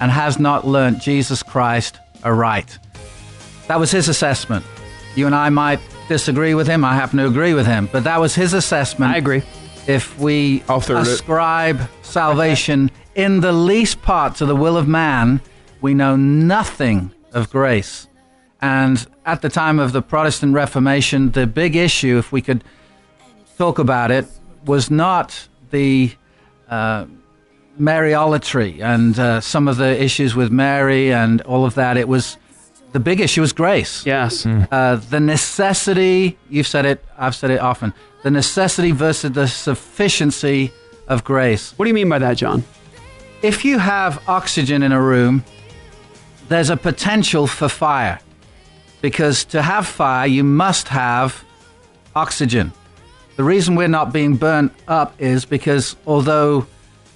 and 0.00 0.10
has 0.10 0.38
not 0.38 0.66
learnt 0.66 1.02
Jesus 1.02 1.42
Christ 1.42 1.98
aright. 2.24 2.78
That 3.68 3.78
was 3.78 3.90
his 3.90 4.08
assessment. 4.08 4.64
You 5.16 5.26
and 5.26 5.34
I 5.34 5.50
might 5.50 5.80
disagree 6.08 6.54
with 6.54 6.66
him. 6.66 6.82
I 6.82 6.94
happen 6.94 7.18
to 7.18 7.26
agree 7.26 7.52
with 7.52 7.66
him. 7.66 7.86
But 7.92 8.04
that 8.04 8.18
was 8.18 8.34
his 8.34 8.54
assessment. 8.54 9.12
I 9.12 9.18
agree. 9.18 9.42
If 9.86 10.18
we 10.18 10.60
third 10.60 11.06
it. 11.06 11.08
ascribe 11.08 11.90
salvation 12.00 12.90
in 13.14 13.40
the 13.40 13.52
least 13.52 14.00
part 14.00 14.36
to 14.36 14.46
the 14.46 14.56
will 14.56 14.78
of 14.78 14.88
man, 14.88 15.42
we 15.82 15.92
know 15.92 16.16
nothing 16.16 17.12
of 17.34 17.50
grace. 17.50 18.06
And 18.62 19.06
at 19.24 19.42
the 19.42 19.48
time 19.48 19.78
of 19.78 19.92
the 19.92 20.02
Protestant 20.02 20.54
Reformation, 20.54 21.30
the 21.30 21.46
big 21.46 21.76
issue, 21.76 22.18
if 22.18 22.30
we 22.32 22.42
could 22.42 22.62
talk 23.56 23.78
about 23.78 24.10
it, 24.10 24.26
was 24.66 24.90
not 24.90 25.48
the 25.70 26.12
uh, 26.68 27.06
Mariolatry 27.78 28.82
and 28.82 29.18
uh, 29.18 29.40
some 29.40 29.68
of 29.68 29.76
the 29.78 30.02
issues 30.02 30.34
with 30.34 30.50
Mary 30.50 31.12
and 31.12 31.40
all 31.42 31.64
of 31.64 31.74
that. 31.74 31.96
It 31.96 32.08
was 32.08 32.36
the 32.92 33.00
big 33.00 33.20
issue 33.20 33.40
was 33.40 33.52
grace. 33.52 34.04
Yes. 34.04 34.44
Uh, 34.44 34.96
the 34.96 35.20
necessity, 35.20 36.36
you've 36.48 36.66
said 36.66 36.84
it, 36.84 37.04
I've 37.16 37.34
said 37.34 37.50
it 37.50 37.60
often, 37.60 37.94
the 38.22 38.30
necessity 38.30 38.90
versus 38.90 39.32
the 39.32 39.46
sufficiency 39.46 40.72
of 41.08 41.24
grace. 41.24 41.72
What 41.76 41.84
do 41.84 41.88
you 41.88 41.94
mean 41.94 42.08
by 42.08 42.18
that, 42.18 42.36
John? 42.36 42.64
If 43.42 43.64
you 43.64 43.78
have 43.78 44.22
oxygen 44.28 44.82
in 44.82 44.92
a 44.92 45.00
room, 45.00 45.44
there's 46.48 46.68
a 46.68 46.76
potential 46.76 47.46
for 47.46 47.68
fire. 47.68 48.20
Because 49.00 49.44
to 49.46 49.62
have 49.62 49.86
fire, 49.86 50.26
you 50.26 50.44
must 50.44 50.88
have 50.88 51.44
oxygen. 52.14 52.72
The 53.36 53.44
reason 53.44 53.74
we're 53.74 53.88
not 53.88 54.12
being 54.12 54.36
burnt 54.36 54.72
up 54.86 55.14
is 55.18 55.44
because 55.44 55.96
although 56.06 56.66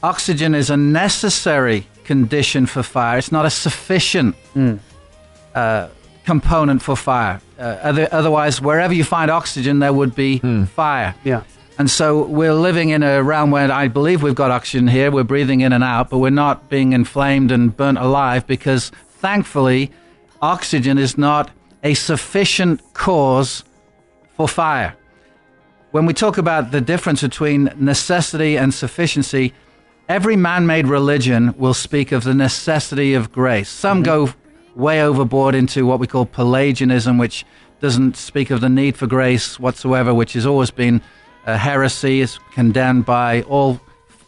oxygen 0.02 0.54
is 0.54 0.70
a 0.70 0.76
necessary 0.76 1.86
condition 2.04 2.66
for 2.66 2.82
fire, 2.82 3.18
it's 3.18 3.32
not 3.32 3.44
a 3.44 3.50
sufficient 3.50 4.34
uh, 5.54 5.88
component 6.24 6.80
for 6.82 6.96
fire. 6.96 7.40
Uh, 7.58 7.62
other, 7.62 8.08
otherwise, 8.10 8.60
wherever 8.60 8.94
you 8.94 9.04
find 9.04 9.30
oxygen, 9.30 9.80
there 9.80 9.92
would 9.92 10.14
be 10.14 10.38
fire. 10.66 11.14
Yeah. 11.24 11.42
And 11.78 11.90
so 11.90 12.24
we're 12.24 12.54
living 12.54 12.90
in 12.90 13.02
a 13.02 13.22
realm 13.22 13.50
where 13.50 13.70
I 13.70 13.88
believe 13.88 14.22
we've 14.22 14.34
got 14.34 14.50
oxygen 14.50 14.86
here. 14.86 15.10
We're 15.10 15.24
breathing 15.24 15.60
in 15.60 15.72
and 15.72 15.82
out, 15.82 16.08
but 16.08 16.18
we're 16.18 16.30
not 16.30 16.68
being 16.68 16.92
inflamed 16.92 17.50
and 17.50 17.76
burnt 17.76 17.98
alive 17.98 18.46
because 18.46 18.90
thankfully, 19.18 19.90
oxygen 20.40 20.98
is 20.98 21.18
not 21.18 21.50
a 21.84 21.94
sufficient 21.94 22.80
cause 22.94 23.62
for 24.36 24.48
fire. 24.48 24.96
When 25.92 26.06
we 26.06 26.14
talk 26.14 26.38
about 26.38 26.72
the 26.72 26.80
difference 26.80 27.22
between 27.22 27.70
necessity 27.76 28.56
and 28.56 28.74
sufficiency, 28.74 29.52
every 30.08 30.34
man 30.34 30.66
made 30.66 30.88
religion 30.88 31.54
will 31.56 31.74
speak 31.74 32.10
of 32.10 32.24
the 32.24 32.34
necessity 32.34 33.14
of 33.14 33.30
grace. 33.30 33.68
Some 33.68 34.02
go 34.02 34.30
way 34.74 35.00
overboard 35.02 35.54
into 35.54 35.86
what 35.86 36.00
we 36.00 36.08
call 36.08 36.26
Pelagianism, 36.26 37.16
which 37.18 37.44
doesn't 37.80 38.16
speak 38.16 38.50
of 38.50 38.60
the 38.60 38.68
need 38.68 38.96
for 38.96 39.06
grace 39.06 39.60
whatsoever, 39.60 40.12
which 40.12 40.32
has 40.32 40.46
always 40.46 40.70
been 40.72 41.00
a 41.46 41.58
heresy, 41.58 42.20
is 42.22 42.38
condemned 42.54 43.04
by 43.04 43.42
all 43.42 43.78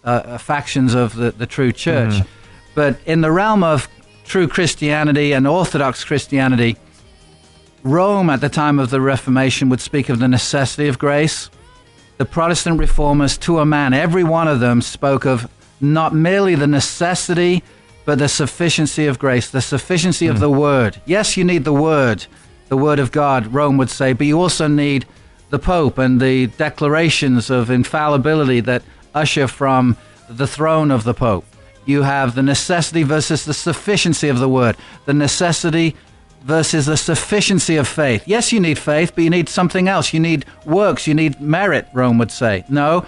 uh, 0.05 0.39
factions 0.39 0.95
of 0.95 1.17
the, 1.17 1.33
the 1.33 1.47
true 1.47 1.73
church. 1.73 2.15
Mhm. 2.15 2.27
But 2.75 3.01
in 3.07 3.23
the 3.23 3.33
realm 3.33 3.65
of 3.65 3.89
true 4.25 4.47
Christianity 4.47 5.33
and 5.33 5.49
Orthodox 5.49 6.05
Christianity, 6.05 6.77
Rome 7.87 8.31
at 8.31 8.41
the 8.41 8.49
time 8.49 8.81
of 8.81 8.91
the 8.91 9.01
Reformation 9.01 9.69
would 9.69 9.81
speak 9.81 10.09
of 10.09 10.19
the 10.19 10.27
necessity 10.27 10.89
of 10.89 10.99
grace. 10.99 11.49
The 12.17 12.25
Protestant 12.25 12.81
reformers, 12.81 13.39
to 13.39 13.61
a 13.61 13.65
man, 13.65 13.95
every 13.95 14.25
one 14.25 14.49
of 14.49 14.59
them 14.59 14.83
spoke 14.83 15.25
of 15.25 15.49
not 15.81 16.13
merely 16.13 16.57
the 16.57 16.67
necessity, 16.67 17.63
but 18.05 18.19
the 18.19 18.29
sufficiency 18.29 19.07
of 19.07 19.21
grace, 19.21 19.51
the 19.51 19.61
sufficiency 19.61 20.27
of 20.27 20.37
hmm. 20.37 20.41
the 20.41 20.51
Word. 20.51 21.01
Yes, 21.07 21.37
you 21.37 21.45
need 21.45 21.63
the 21.63 21.73
Word, 21.73 22.27
the 22.69 22.77
Word 22.77 22.99
of 22.99 23.13
God, 23.13 23.55
Rome 23.55 23.77
would 23.77 23.91
say, 23.91 24.13
but 24.13 24.27
you 24.27 24.41
also 24.41 24.67
need 24.67 25.07
the 25.51 25.61
Pope 25.61 25.97
and 25.97 26.21
the 26.21 26.49
declarations 26.49 27.51
of 27.51 27.71
infallibility 27.71 28.59
that 28.61 28.83
usher 29.15 29.47
from 29.47 29.97
the 30.29 30.49
throne 30.49 30.91
of 30.91 31.05
the 31.05 31.15
Pope. 31.15 31.45
You 31.85 32.03
have 32.03 32.35
the 32.35 32.43
necessity 32.43 33.05
versus 33.05 33.45
the 33.45 33.55
sufficiency 33.55 34.29
of 34.29 34.41
the 34.41 34.49
Word, 34.49 34.77
the 35.05 35.15
necessity 35.15 35.95
versus 36.47 36.87
the 36.87 36.97
sufficiency 36.97 37.77
of 37.77 37.89
faith. 37.89 38.23
Yes, 38.25 38.53
you 38.53 38.61
need 38.61 38.79
faith, 38.79 39.13
but 39.15 39.25
you 39.25 39.31
need 39.31 39.49
something 39.49 39.89
else. 39.89 40.15
You 40.15 40.21
need 40.21 40.45
works, 40.65 41.09
you 41.09 41.15
need 41.15 41.41
merit, 41.41 41.89
Rome 41.93 42.19
would 42.19 42.31
say. 42.31 42.65
No, 42.69 43.05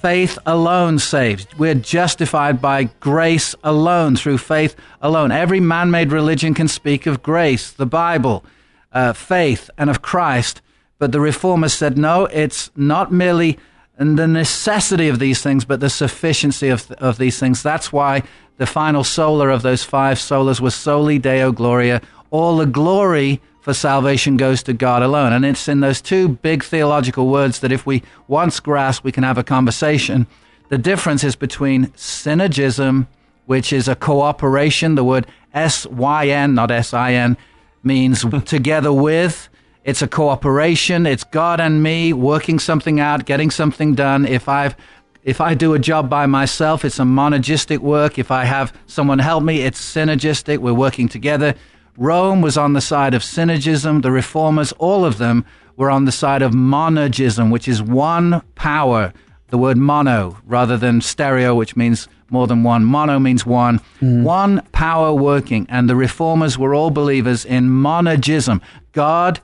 faith 0.00 0.38
alone 0.46 1.00
saves. 1.00 1.48
We're 1.58 1.74
justified 1.74 2.62
by 2.62 2.84
grace 3.00 3.56
alone, 3.64 4.14
through 4.14 4.38
faith 4.38 4.76
alone. 5.02 5.32
Every 5.32 5.58
man 5.58 5.90
made 5.90 6.12
religion 6.12 6.54
can 6.54 6.68
speak 6.68 7.06
of 7.06 7.24
grace, 7.24 7.72
the 7.72 7.86
Bible, 7.86 8.44
uh, 8.92 9.14
faith, 9.14 9.68
and 9.76 9.90
of 9.90 10.00
Christ. 10.00 10.62
But 10.98 11.10
the 11.10 11.20
reformers 11.20 11.74
said, 11.74 11.98
no, 11.98 12.26
it's 12.26 12.70
not 12.76 13.10
merely 13.10 13.58
the 13.98 14.28
necessity 14.28 15.08
of 15.08 15.18
these 15.18 15.42
things, 15.42 15.64
but 15.64 15.80
the 15.80 15.90
sufficiency 15.90 16.68
of, 16.68 16.88
of 16.92 17.18
these 17.18 17.40
things. 17.40 17.64
That's 17.64 17.92
why 17.92 18.22
the 18.58 18.66
final 18.66 19.02
sola 19.02 19.48
of 19.48 19.62
those 19.62 19.82
five 19.82 20.18
solas 20.18 20.60
was 20.60 20.74
soli 20.74 21.18
Deo 21.18 21.50
Gloria. 21.50 22.00
All 22.30 22.56
the 22.56 22.66
glory 22.66 23.40
for 23.60 23.74
salvation 23.74 24.36
goes 24.36 24.62
to 24.64 24.72
God 24.72 25.02
alone. 25.02 25.32
And 25.32 25.44
it's 25.44 25.68
in 25.68 25.80
those 25.80 26.00
two 26.00 26.28
big 26.28 26.64
theological 26.64 27.28
words 27.28 27.60
that 27.60 27.72
if 27.72 27.86
we 27.86 28.02
once 28.26 28.58
grasp, 28.60 29.04
we 29.04 29.12
can 29.12 29.22
have 29.22 29.38
a 29.38 29.44
conversation. 29.44 30.26
The 30.68 30.78
difference 30.78 31.24
is 31.24 31.36
between 31.36 31.88
synergism, 31.88 33.06
which 33.46 33.72
is 33.72 33.88
a 33.88 33.96
cooperation. 33.96 34.94
The 34.94 35.04
word 35.04 35.26
S 35.52 35.86
Y 35.86 36.28
N, 36.28 36.54
not 36.54 36.70
S 36.70 36.94
I 36.94 37.12
N, 37.12 37.36
means 37.82 38.24
together 38.44 38.92
with. 38.92 39.48
It's 39.84 40.02
a 40.02 40.08
cooperation. 40.08 41.06
It's 41.06 41.24
God 41.24 41.60
and 41.60 41.82
me 41.82 42.12
working 42.12 42.58
something 42.58 43.00
out, 43.00 43.24
getting 43.24 43.50
something 43.50 43.94
done. 43.94 44.26
If 44.26 44.48
I've 44.48 44.76
if 45.22 45.40
I 45.40 45.52
do 45.52 45.74
a 45.74 45.78
job 45.78 46.08
by 46.08 46.24
myself, 46.24 46.82
it's 46.84 46.98
a 46.98 47.02
monergistic 47.02 47.78
work. 47.78 48.18
If 48.18 48.30
I 48.30 48.44
have 48.44 48.72
someone 48.86 49.18
help 49.18 49.44
me, 49.44 49.60
it's 49.60 49.80
synergistic. 49.80 50.58
We're 50.58 50.72
working 50.72 51.08
together. 51.08 51.54
Rome 52.00 52.40
was 52.40 52.56
on 52.56 52.72
the 52.72 52.80
side 52.80 53.12
of 53.12 53.20
synergism. 53.20 54.00
The 54.00 54.10
reformers, 54.10 54.72
all 54.72 55.04
of 55.04 55.18
them, 55.18 55.44
were 55.76 55.90
on 55.90 56.06
the 56.06 56.12
side 56.12 56.40
of 56.40 56.52
monergism, 56.52 57.52
which 57.52 57.68
is 57.68 57.82
one 57.82 58.40
power. 58.54 59.12
The 59.48 59.58
word 59.58 59.76
mono 59.76 60.38
rather 60.46 60.78
than 60.78 61.02
stereo, 61.02 61.54
which 61.54 61.76
means 61.76 62.08
more 62.30 62.46
than 62.46 62.62
one. 62.62 62.86
Mono 62.86 63.18
means 63.18 63.44
one. 63.44 63.82
Hmm. 63.98 64.22
One 64.22 64.62
power 64.72 65.12
working. 65.12 65.66
And 65.68 65.90
the 65.90 65.96
reformers 65.96 66.56
were 66.56 66.74
all 66.74 66.90
believers 66.90 67.44
in 67.44 67.68
monergism. 67.68 68.62
God 68.92 69.40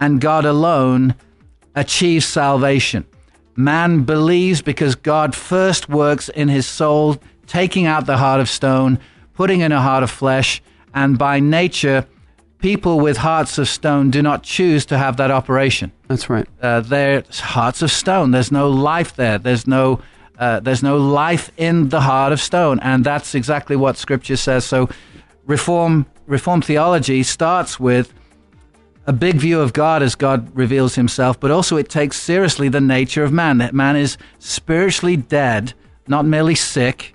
and 0.00 0.18
God 0.18 0.46
alone 0.46 1.14
achieves 1.74 2.24
salvation. 2.24 3.04
Man 3.54 4.04
believes 4.04 4.62
because 4.62 4.94
God 4.94 5.34
first 5.34 5.90
works 5.90 6.30
in 6.30 6.48
his 6.48 6.66
soul, 6.66 7.18
taking 7.46 7.84
out 7.84 8.06
the 8.06 8.16
heart 8.16 8.40
of 8.40 8.48
stone, 8.48 8.98
putting 9.34 9.60
in 9.60 9.72
a 9.72 9.82
heart 9.82 10.02
of 10.02 10.10
flesh, 10.10 10.62
and 10.98 11.16
by 11.16 11.38
nature, 11.38 12.06
people 12.58 12.98
with 12.98 13.16
hearts 13.18 13.56
of 13.58 13.68
stone 13.68 14.10
do 14.10 14.20
not 14.20 14.42
choose 14.42 14.84
to 14.86 14.98
have 14.98 15.16
that 15.18 15.30
operation. 15.30 15.92
That's 16.08 16.28
right. 16.28 16.46
Uh, 16.60 16.80
they're 16.80 17.22
hearts 17.30 17.82
of 17.82 17.90
stone. 17.92 18.32
There's 18.32 18.50
no 18.50 18.68
life 18.68 19.14
there. 19.14 19.38
There's 19.38 19.66
no 19.66 20.00
uh, 20.38 20.60
there's 20.60 20.82
no 20.82 20.96
life 20.96 21.50
in 21.56 21.88
the 21.88 22.00
heart 22.00 22.32
of 22.32 22.40
stone, 22.40 22.78
and 22.80 23.04
that's 23.04 23.34
exactly 23.34 23.76
what 23.76 23.96
Scripture 23.96 24.36
says. 24.36 24.64
So, 24.64 24.88
reform 25.46 26.06
reform 26.26 26.62
theology 26.62 27.22
starts 27.22 27.78
with 27.78 28.12
a 29.06 29.12
big 29.12 29.36
view 29.36 29.60
of 29.60 29.72
God 29.72 30.02
as 30.02 30.14
God 30.16 30.50
reveals 30.54 30.96
himself, 30.96 31.38
but 31.40 31.50
also 31.50 31.76
it 31.76 31.88
takes 31.88 32.16
seriously 32.20 32.68
the 32.68 32.80
nature 32.80 33.24
of 33.24 33.32
man. 33.32 33.58
That 33.58 33.72
man 33.72 33.96
is 33.96 34.18
spiritually 34.38 35.16
dead, 35.16 35.74
not 36.08 36.24
merely 36.24 36.56
sick. 36.56 37.14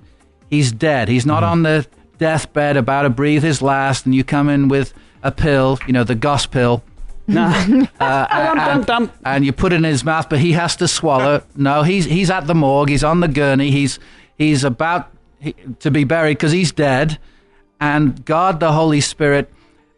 He's 0.49 0.71
dead. 0.71 1.07
He's 1.09 1.25
not 1.25 1.43
on 1.43 1.63
the 1.63 1.85
deathbed 2.17 2.77
about 2.77 3.03
to 3.03 3.09
breathe 3.09 3.43
his 3.43 3.61
last, 3.61 4.05
and 4.05 4.13
you 4.13 4.23
come 4.23 4.49
in 4.49 4.67
with 4.67 4.93
a 5.21 5.31
pill, 5.31 5.79
you 5.87 5.93
know, 5.93 6.03
the 6.03 6.15
gospel. 6.15 6.83
uh, 7.29 7.85
and, 7.99 9.11
and 9.25 9.45
you 9.45 9.53
put 9.53 9.71
it 9.73 9.77
in 9.77 9.83
his 9.83 10.03
mouth, 10.03 10.29
but 10.29 10.39
he 10.39 10.51
has 10.53 10.75
to 10.77 10.87
swallow. 10.87 11.43
No, 11.55 11.83
he's 11.83 12.05
he's 12.05 12.29
at 12.29 12.47
the 12.47 12.55
morgue. 12.55 12.89
He's 12.89 13.03
on 13.03 13.21
the 13.21 13.27
gurney. 13.27 13.71
He's 13.71 13.97
he's 14.37 14.63
about 14.63 15.11
to 15.79 15.91
be 15.91 16.03
buried 16.03 16.37
because 16.37 16.51
he's 16.51 16.71
dead, 16.71 17.17
and 17.79 18.23
God, 18.25 18.59
the 18.59 18.73
Holy 18.73 19.01
Spirit, 19.01 19.49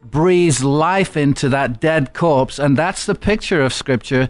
breathes 0.03 0.63
life 0.63 1.17
into 1.17 1.49
that 1.49 1.79
dead 1.79 2.13
corpse, 2.13 2.59
and 2.59 2.77
that's 2.77 3.05
the 3.05 3.15
picture 3.15 3.61
of 3.61 3.73
Scripture. 3.73 4.27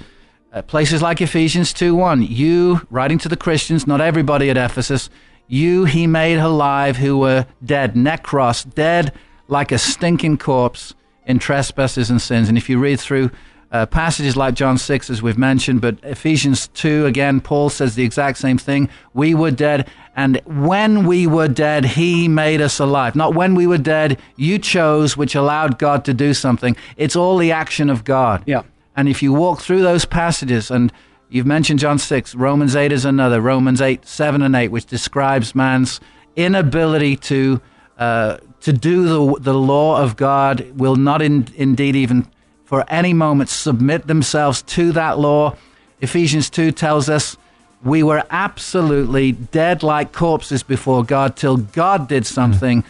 Uh, 0.54 0.62
places 0.62 1.02
like 1.02 1.20
Ephesians 1.20 1.74
2 1.74 1.94
1, 1.94 2.22
you, 2.24 2.88
writing 2.90 3.18
to 3.18 3.28
the 3.28 3.36
Christians, 3.36 3.86
not 3.86 4.00
everybody 4.00 4.50
at 4.50 4.56
Ephesus, 4.56 5.10
you 5.48 5.86
he 5.86 6.08
made 6.08 6.38
alive 6.38 6.98
who 6.98 7.18
were 7.18 7.46
dead, 7.64 7.94
necros, 7.94 8.72
dead 8.74 9.14
like 9.48 9.72
a 9.72 9.78
stinking 9.78 10.38
corpse. 10.38 10.94
in 11.26 11.40
trespasses 11.40 12.10
and 12.12 12.22
sins. 12.22 12.50
And 12.50 12.58
if 12.58 12.70
you 12.70 12.78
read 12.78 13.00
through 13.00 13.32
uh, 13.72 13.86
passages 13.88 14.38
like 14.38 14.54
John 14.54 14.78
6, 14.78 15.10
as 15.10 15.22
we've 15.22 15.38
mentioned, 15.38 15.82
but 15.82 15.98
Ephesians 16.04 16.68
2, 16.70 17.06
again, 17.06 17.42
Paul 17.42 17.70
says 17.70 17.96
the 17.96 18.04
exact 18.04 18.38
same 18.38 18.58
thing. 18.58 18.90
We 19.14 19.34
were 19.34 19.52
dead, 19.52 19.90
and 20.16 20.40
when 20.46 21.06
we 21.06 21.28
were 21.28 21.48
dead, 21.48 21.84
he 21.84 22.28
made 22.28 22.62
us 22.62 22.80
alive. 22.80 23.16
Not 23.16 23.34
when 23.34 23.56
we 23.56 23.68
were 23.68 23.80
dead, 23.80 24.20
you 24.38 24.60
chose, 24.60 25.18
which 25.18 25.36
allowed 25.36 25.78
God 25.80 26.06
to 26.06 26.14
do 26.14 26.34
something. 26.34 26.78
It's 26.96 27.16
all 27.16 27.38
the 27.38 27.52
action 27.52 27.90
of 27.90 28.04
God. 28.04 28.44
Yeah. 28.46 28.62
And 28.96 29.10
if 29.10 29.22
you 29.22 29.34
walk 29.34 29.62
through 29.62 29.82
those 29.82 30.06
passages, 30.06 30.72
and 30.72 30.94
you've 31.30 31.46
mentioned 31.46 31.80
John 31.80 31.98
6, 32.00 32.36
Romans 32.36 32.76
8 32.76 32.92
is 32.92 33.06
another, 33.06 33.42
Romans 33.42 33.82
8, 33.82 34.06
7 34.06 34.42
and 34.42 34.56
8, 34.56 34.70
which 34.70 34.86
describes 34.86 35.56
man's 35.56 36.00
inability 36.36 37.16
to. 37.18 37.62
Uh, 37.98 38.38
to 38.60 38.74
do 38.74 39.04
the, 39.04 39.40
the 39.42 39.54
law 39.54 40.02
of 40.02 40.18
God 40.18 40.72
will 40.72 40.96
not 40.96 41.22
in, 41.22 41.48
indeed 41.56 41.96
even 41.96 42.28
for 42.66 42.84
any 42.90 43.14
moment 43.14 43.48
submit 43.48 44.08
themselves 44.08 44.64
to 44.64 44.92
that 44.94 45.20
law. 45.20 45.56
Ephesians 46.02 46.50
2 46.50 46.72
tells 46.72 47.08
us 47.08 47.38
we 47.84 48.02
were 48.02 48.24
absolutely 48.32 49.32
dead 49.32 49.84
like 49.84 50.12
corpses 50.12 50.64
before 50.64 51.04
God 51.04 51.36
till 51.36 51.58
God 51.58 52.10
did 52.10 52.26
something 52.26 52.84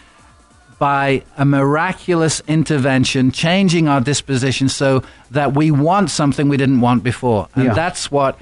by 0.79 1.23
a 1.37 1.45
miraculous 1.45 2.41
intervention, 2.47 3.31
changing 3.31 3.87
our 3.87 4.01
disposition 4.01 4.67
so 4.69 5.03
that 5.31 5.53
we 5.53 5.71
want 5.71 6.09
something 6.09 6.49
we 6.49 6.57
didn't 6.57 6.81
want 6.81 7.03
before. 7.03 7.47
And 7.55 7.65
Yeah. 7.65 7.73
that's 7.73 8.11
what 8.11 8.37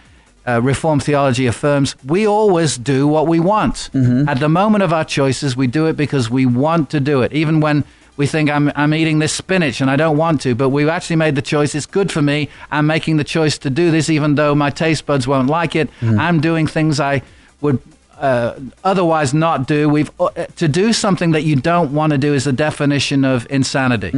uh, 0.46 0.60
Reformed 0.62 1.02
theology 1.04 1.46
affirms. 1.48 1.96
We 2.06 2.28
always 2.28 2.78
do 2.78 3.08
what 3.08 3.28
we 3.28 3.40
want. 3.40 3.90
At 3.94 4.40
the 4.42 4.50
moment 4.50 4.84
of 4.84 4.92
our 4.92 5.06
choices, 5.06 5.56
we 5.56 5.68
do 5.68 5.86
it 5.86 5.96
because 5.96 6.30
we 6.30 6.46
want 6.46 6.90
to 6.90 7.00
do 7.00 7.22
it. 7.22 7.32
Even 7.32 7.62
when 7.62 7.86
we 8.18 8.28
think 8.28 8.50
I'm, 8.50 8.70
I'm 8.76 8.94
eating 8.94 9.20
this 9.20 9.32
spinach 9.34 9.80
and 9.80 9.90
I 9.90 9.96
don't 9.96 10.18
want 10.18 10.42
to, 10.42 10.54
but 10.54 10.70
we've 10.70 10.90
actually 10.90 11.16
made 11.16 11.36
the 11.36 11.42
choice. 11.42 11.74
It's 11.76 11.86
good 11.86 12.12
for 12.12 12.22
me. 12.22 12.50
I'm 12.72 12.86
making 12.86 13.18
the 13.18 13.24
choice 13.24 13.58
to 13.60 13.70
do 13.70 13.90
this, 13.90 14.10
even 14.10 14.36
though 14.36 14.54
my 14.54 14.70
taste 14.70 15.06
buds 15.06 15.28
won't 15.28 15.48
like 15.50 15.76
it. 15.78 15.90
I'm 16.02 16.42
doing 16.42 16.68
things 16.68 17.00
I 17.00 17.22
would 17.62 17.80
uh, 18.18 18.56
otherwise 18.84 19.34
not 19.34 19.68
do. 19.68 19.90
We've 19.90 20.12
uh, 20.20 20.30
to 20.56 20.68
do 20.68 20.94
something 20.94 21.32
that 21.32 21.42
you 21.44 21.56
don't 21.56 21.94
want 21.94 22.12
to 22.12 22.18
do 22.18 22.34
is 22.34 22.44
the 22.46 22.54
definition 22.54 23.26
of 23.26 23.48
insanity. 23.50 24.12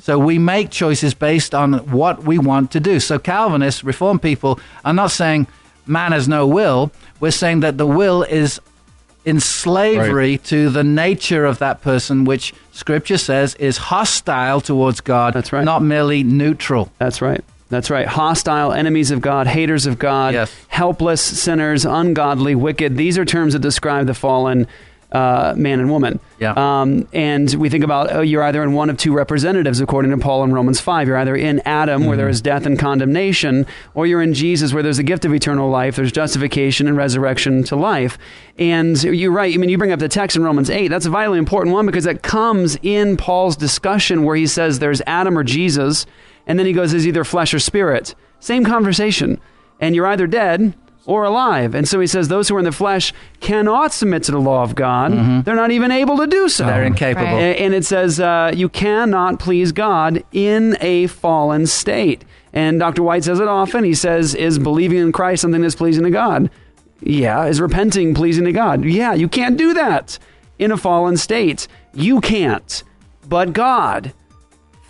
So 0.00 0.18
we 0.18 0.38
make 0.38 0.70
choices 0.70 1.14
based 1.14 1.54
on 1.54 1.74
what 1.90 2.24
we 2.24 2.38
want 2.38 2.70
to 2.72 2.80
do. 2.80 3.00
So 3.00 3.18
Calvinists, 3.18 3.84
Reformed 3.84 4.22
people, 4.22 4.58
are 4.84 4.92
not 4.92 5.10
saying 5.10 5.46
man 5.86 6.12
has 6.12 6.28
no 6.28 6.46
will. 6.46 6.90
We're 7.20 7.30
saying 7.30 7.60
that 7.60 7.78
the 7.78 7.86
will 7.86 8.22
is 8.22 8.60
in 9.24 9.40
slavery 9.40 10.38
to 10.38 10.70
the 10.70 10.84
nature 10.84 11.44
of 11.44 11.58
that 11.58 11.82
person, 11.82 12.24
which 12.24 12.54
Scripture 12.72 13.18
says 13.18 13.54
is 13.56 13.76
hostile 13.76 14.60
towards 14.60 15.00
God. 15.00 15.34
That's 15.34 15.52
right. 15.52 15.64
Not 15.64 15.82
merely 15.82 16.22
neutral. 16.22 16.90
That's 16.98 17.20
right. 17.20 17.44
That's 17.68 17.90
right. 17.90 18.06
Hostile, 18.06 18.72
enemies 18.72 19.10
of 19.10 19.20
God, 19.20 19.46
haters 19.46 19.86
of 19.86 19.98
God, 19.98 20.34
helpless, 20.68 21.20
sinners, 21.20 21.84
ungodly, 21.84 22.54
wicked. 22.54 22.96
These 22.96 23.18
are 23.18 23.24
terms 23.24 23.52
that 23.52 23.58
describe 23.60 24.06
the 24.06 24.14
fallen 24.14 24.66
uh, 25.12 25.54
man 25.56 25.80
and 25.80 25.90
woman. 25.90 26.20
Yeah. 26.38 26.52
Um, 26.56 27.08
and 27.12 27.52
we 27.54 27.70
think 27.70 27.82
about 27.82 28.12
oh, 28.12 28.20
you're 28.20 28.42
either 28.42 28.62
in 28.62 28.74
one 28.74 28.90
of 28.90 28.98
two 28.98 29.14
representatives, 29.14 29.80
according 29.80 30.10
to 30.10 30.18
Paul 30.18 30.44
in 30.44 30.52
Romans 30.52 30.80
5. 30.80 31.08
You're 31.08 31.16
either 31.16 31.34
in 31.34 31.60
Adam, 31.64 32.04
where 32.04 32.16
there 32.16 32.28
is 32.28 32.40
death 32.42 32.66
and 32.66 32.78
condemnation, 32.78 33.66
or 33.94 34.06
you're 34.06 34.22
in 34.22 34.34
Jesus, 34.34 34.74
where 34.74 34.82
there's 34.82 34.98
a 34.98 35.02
gift 35.02 35.24
of 35.24 35.32
eternal 35.32 35.70
life, 35.70 35.96
there's 35.96 36.12
justification 36.12 36.86
and 36.88 36.96
resurrection 36.96 37.64
to 37.64 37.76
life. 37.76 38.18
And 38.58 39.02
you're 39.02 39.32
right. 39.32 39.54
I 39.54 39.56
mean, 39.56 39.70
you 39.70 39.78
bring 39.78 39.92
up 39.92 40.00
the 40.00 40.08
text 40.08 40.36
in 40.36 40.42
Romans 40.42 40.68
8. 40.68 40.88
That's 40.88 41.06
a 41.06 41.10
vitally 41.10 41.38
important 41.38 41.72
one 41.72 41.86
because 41.86 42.06
it 42.06 42.22
comes 42.22 42.76
in 42.82 43.16
Paul's 43.16 43.56
discussion 43.56 44.24
where 44.24 44.36
he 44.36 44.46
says 44.46 44.78
there's 44.78 45.00
Adam 45.06 45.38
or 45.38 45.44
Jesus, 45.44 46.06
and 46.48 46.58
then 46.58 46.66
he 46.66 46.72
goes, 46.72 46.92
is 46.94 47.06
either 47.06 47.22
flesh 47.22 47.54
or 47.54 47.60
spirit. 47.60 48.14
Same 48.40 48.64
conversation. 48.64 49.40
And 49.80 49.94
you're 49.94 50.06
either 50.06 50.26
dead 50.26 50.74
or 51.04 51.24
alive. 51.24 51.74
And 51.74 51.88
so 51.88 52.00
he 52.00 52.06
says 52.06 52.28
those 52.28 52.48
who 52.48 52.56
are 52.56 52.58
in 52.58 52.64
the 52.64 52.72
flesh 52.72 53.12
cannot 53.40 53.92
submit 53.92 54.24
to 54.24 54.32
the 54.32 54.40
law 54.40 54.62
of 54.62 54.74
God. 54.74 55.44
They're 55.44 55.54
not 55.54 55.70
even 55.70 55.90
able 55.90 56.16
to 56.18 56.26
do 56.26 56.48
so. 56.48 56.66
They're 56.66 56.84
incapable. 56.84 57.26
Right. 57.26 57.56
And 57.56 57.74
it 57.74 57.84
says 57.84 58.18
uh, 58.18 58.52
you 58.54 58.68
cannot 58.68 59.38
please 59.38 59.72
God 59.72 60.24
in 60.32 60.76
a 60.80 61.06
fallen 61.06 61.66
state. 61.66 62.24
And 62.52 62.80
Dr. 62.80 63.02
White 63.02 63.24
says 63.24 63.40
it 63.40 63.48
often. 63.48 63.84
He 63.84 63.94
says, 63.94 64.34
Is 64.34 64.58
believing 64.58 64.98
in 64.98 65.12
Christ 65.12 65.42
something 65.42 65.60
that's 65.62 65.74
pleasing 65.74 66.04
to 66.04 66.10
God? 66.10 66.50
Yeah. 67.00 67.44
Is 67.44 67.60
repenting 67.60 68.14
pleasing 68.14 68.44
to 68.44 68.52
God? 68.52 68.84
Yeah. 68.84 69.14
You 69.14 69.28
can't 69.28 69.56
do 69.56 69.74
that 69.74 70.18
in 70.58 70.72
a 70.72 70.76
fallen 70.76 71.16
state. 71.16 71.68
You 71.94 72.20
can't. 72.20 72.82
But 73.28 73.52
God, 73.52 74.12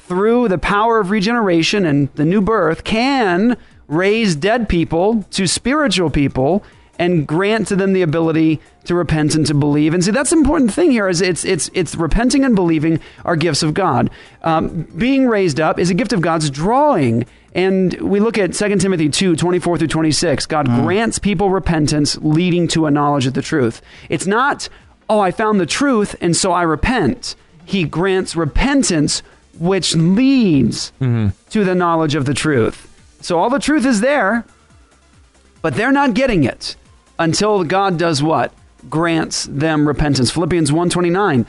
through 0.08 0.48
the 0.48 0.58
power 0.58 0.98
of 0.98 1.10
regeneration 1.10 1.84
and 1.84 2.08
the 2.14 2.24
new 2.24 2.40
birth, 2.40 2.82
can 2.82 3.58
raise 3.86 4.34
dead 4.34 4.68
people 4.68 5.22
to 5.30 5.46
spiritual 5.46 6.08
people 6.08 6.64
and 6.98 7.26
grant 7.26 7.68
to 7.68 7.76
them 7.76 7.92
the 7.92 8.02
ability 8.02 8.60
to 8.84 8.94
repent 8.94 9.34
and 9.34 9.46
to 9.46 9.54
believe. 9.54 9.94
And 9.94 10.02
see, 10.02 10.10
that's 10.10 10.30
the 10.30 10.36
important 10.36 10.72
thing 10.72 10.90
here 10.90 11.08
is 11.08 11.20
it's 11.20 11.44
it's 11.44 11.70
it's 11.74 11.94
repenting 11.94 12.44
and 12.44 12.56
believing 12.56 13.00
are 13.24 13.36
gifts 13.36 13.62
of 13.62 13.74
God. 13.74 14.10
Um, 14.42 14.84
being 14.96 15.28
raised 15.28 15.60
up 15.60 15.78
is 15.78 15.90
a 15.90 15.94
gift 15.94 16.12
of 16.12 16.22
God's 16.22 16.50
drawing. 16.50 17.26
And 17.54 17.92
we 18.00 18.20
look 18.20 18.38
at 18.38 18.54
2 18.54 18.76
Timothy 18.76 19.08
2, 19.08 19.36
24 19.36 19.78
through 19.78 19.88
26. 19.88 20.46
God 20.46 20.66
grants 20.66 21.18
people 21.18 21.50
repentance 21.50 22.16
leading 22.18 22.68
to 22.68 22.86
a 22.86 22.90
knowledge 22.90 23.26
of 23.26 23.34
the 23.34 23.42
truth. 23.42 23.80
It's 24.08 24.26
not, 24.26 24.68
oh, 25.08 25.20
I 25.20 25.30
found 25.30 25.60
the 25.60 25.66
truth 25.66 26.14
and 26.20 26.36
so 26.36 26.52
I 26.52 26.62
repent. 26.62 27.36
He 27.64 27.84
grants 27.84 28.36
repentance 28.36 29.22
which 29.58 29.94
leads 29.94 30.92
mm-hmm. 31.00 31.28
to 31.50 31.64
the 31.64 31.74
knowledge 31.74 32.14
of 32.14 32.24
the 32.24 32.34
truth. 32.34 32.84
So 33.20 33.38
all 33.38 33.50
the 33.50 33.58
truth 33.58 33.84
is 33.84 34.00
there, 34.00 34.44
but 35.62 35.74
they're 35.74 35.92
not 35.92 36.14
getting 36.14 36.44
it 36.44 36.76
until 37.18 37.64
God 37.64 37.98
does 37.98 38.22
what? 38.22 38.52
Grants 38.88 39.44
them 39.44 39.88
repentance. 39.88 40.30
Philippians 40.30 40.70
1:29. 40.70 41.46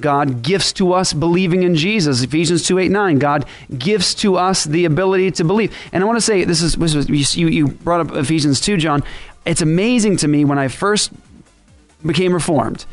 God 0.00 0.42
gifts 0.42 0.72
to 0.74 0.94
us 0.94 1.12
believing 1.12 1.62
in 1.62 1.76
Jesus. 1.76 2.22
Ephesians 2.22 2.66
2 2.66 2.78
8 2.78 2.90
9. 2.90 3.18
God 3.18 3.46
gifts 3.78 4.14
to 4.14 4.36
us 4.36 4.64
the 4.64 4.84
ability 4.84 5.30
to 5.32 5.44
believe. 5.44 5.74
And 5.92 6.02
I 6.02 6.06
want 6.06 6.16
to 6.16 6.22
say 6.22 6.44
this 6.44 6.62
is, 6.62 6.74
this 6.74 6.94
was 6.94 7.36
you, 7.36 7.48
you 7.48 7.68
brought 7.68 8.00
up 8.00 8.16
Ephesians 8.16 8.60
2, 8.60 8.78
John. 8.78 9.02
It's 9.44 9.60
amazing 9.60 10.16
to 10.18 10.28
me 10.28 10.44
when 10.44 10.58
I 10.58 10.68
first 10.68 11.12
became 12.04 12.32
reformed. 12.32 12.86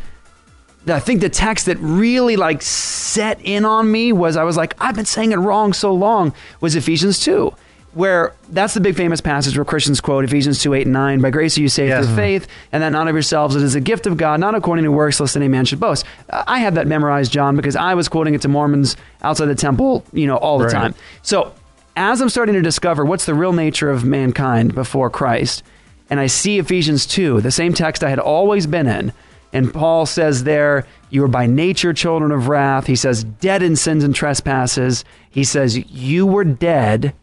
I 0.90 0.99
think 0.99 1.22
the 1.22 1.30
text 1.30 1.66
that 1.68 1.78
really 1.80 2.36
like 2.36 2.61
set 2.61 3.40
in 3.44 3.66
on 3.66 3.91
me 3.91 4.11
was 4.14 4.38
I 4.38 4.44
was 4.44 4.57
like, 4.57 4.76
I've 4.80 4.95
been 4.95 5.06
saying 5.06 5.32
it 5.32 5.38
wrong 5.38 5.74
so 5.74 5.94
long, 5.94 6.34
was 6.61 6.76
Ephesians 6.76 7.20
2 7.20 7.53
where 7.94 8.36
that's 8.52 8.76
the 8.76 8.80
big 8.80 8.95
famous 8.95 9.20
passage 9.20 9.57
where 9.57 9.66
Christians 9.66 9.99
quote 9.99 10.24
Ephesians 10.24 10.61
2 10.61 10.76
8 10.76 10.84
and 10.84 10.94
9. 10.94 11.22
By 11.22 11.32
grace 11.32 11.57
are 11.57 11.61
you 11.61 11.70
saved 11.70 12.06
through 12.06 12.16
faith, 12.16 12.48
and 12.72 12.84
that 12.84 12.90
not 12.91 13.07
of 13.07 13.16
yourselves. 13.16 13.56
It 13.56 13.64
is 13.64 13.74
a 13.76 13.82
gift 13.82 14.06
of 14.06 14.16
God, 14.16 14.40
not 14.40 14.53
according 14.53 14.86
to 14.86 14.91
works, 14.91 15.20
lest 15.20 15.36
any 15.36 15.48
man 15.48 15.66
should 15.66 15.80
boast. 15.80 16.06
I 16.30 16.60
had 16.60 16.76
that 16.76 16.86
memorized, 16.86 17.32
John, 17.32 17.56
because 17.56 17.76
I 17.76 17.95
was 17.95 18.07
quoting 18.07 18.36
it 18.36 18.41
to 18.44 18.48
Mormons 18.48 18.95
outside 19.24 19.48
the 19.48 19.56
temple, 19.56 20.06
you 20.14 20.28
know, 20.28 20.38
all 20.38 20.60
the 20.60 20.66
Right. 20.66 20.74
time. 20.74 20.95
So 21.24 21.52
as 21.98 22.22
I'm 22.22 22.30
starting 22.30 22.53
to 22.56 22.61
discover 22.61 23.03
what's 23.03 23.26
the 23.26 23.34
real 23.34 23.53
nature 23.53 23.90
of 23.90 24.06
mankind 24.06 24.76
before 24.76 25.10
Christ, 25.10 25.64
and 26.11 26.20
I 26.20 26.28
see 26.28 26.60
Ephesians 26.60 27.07
2, 27.07 27.41
the 27.41 27.52
same 27.52 27.74
text 27.74 28.03
I 28.03 28.10
had 28.10 28.20
always 28.20 28.68
been 28.68 28.86
in, 28.88 29.14
and 29.52 29.74
Paul 29.74 30.06
says 30.06 30.44
there, 30.44 30.86
you 31.10 31.24
are 31.24 31.30
by 31.30 31.48
nature 31.48 31.94
children 31.94 32.32
of 32.32 32.48
wrath. 32.48 32.86
He 32.86 32.96
says, 32.96 33.24
dead 33.24 33.64
in 33.64 33.76
sins 33.76 34.04
and 34.04 34.14
trespasses. 34.14 35.04
He 35.30 35.44
says, 35.44 35.78
you 35.92 36.26
were 36.26 36.44
dead. 36.44 37.14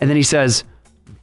And 0.00 0.10
then 0.10 0.16
he 0.16 0.22
says, 0.22 0.64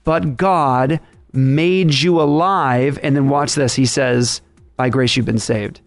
but 0.03 0.37
God 0.37 0.99
made 1.33 1.93
you 1.93 2.21
alive. 2.21 2.97
And 3.03 3.15
then 3.15 3.27
watch 3.27 3.55
this. 3.55 3.75
He 3.75 3.85
says, 3.85 4.41
by 4.77 4.89
grace 4.89 5.17
you've 5.17 5.25
been 5.25 5.39
saved. 5.39 5.81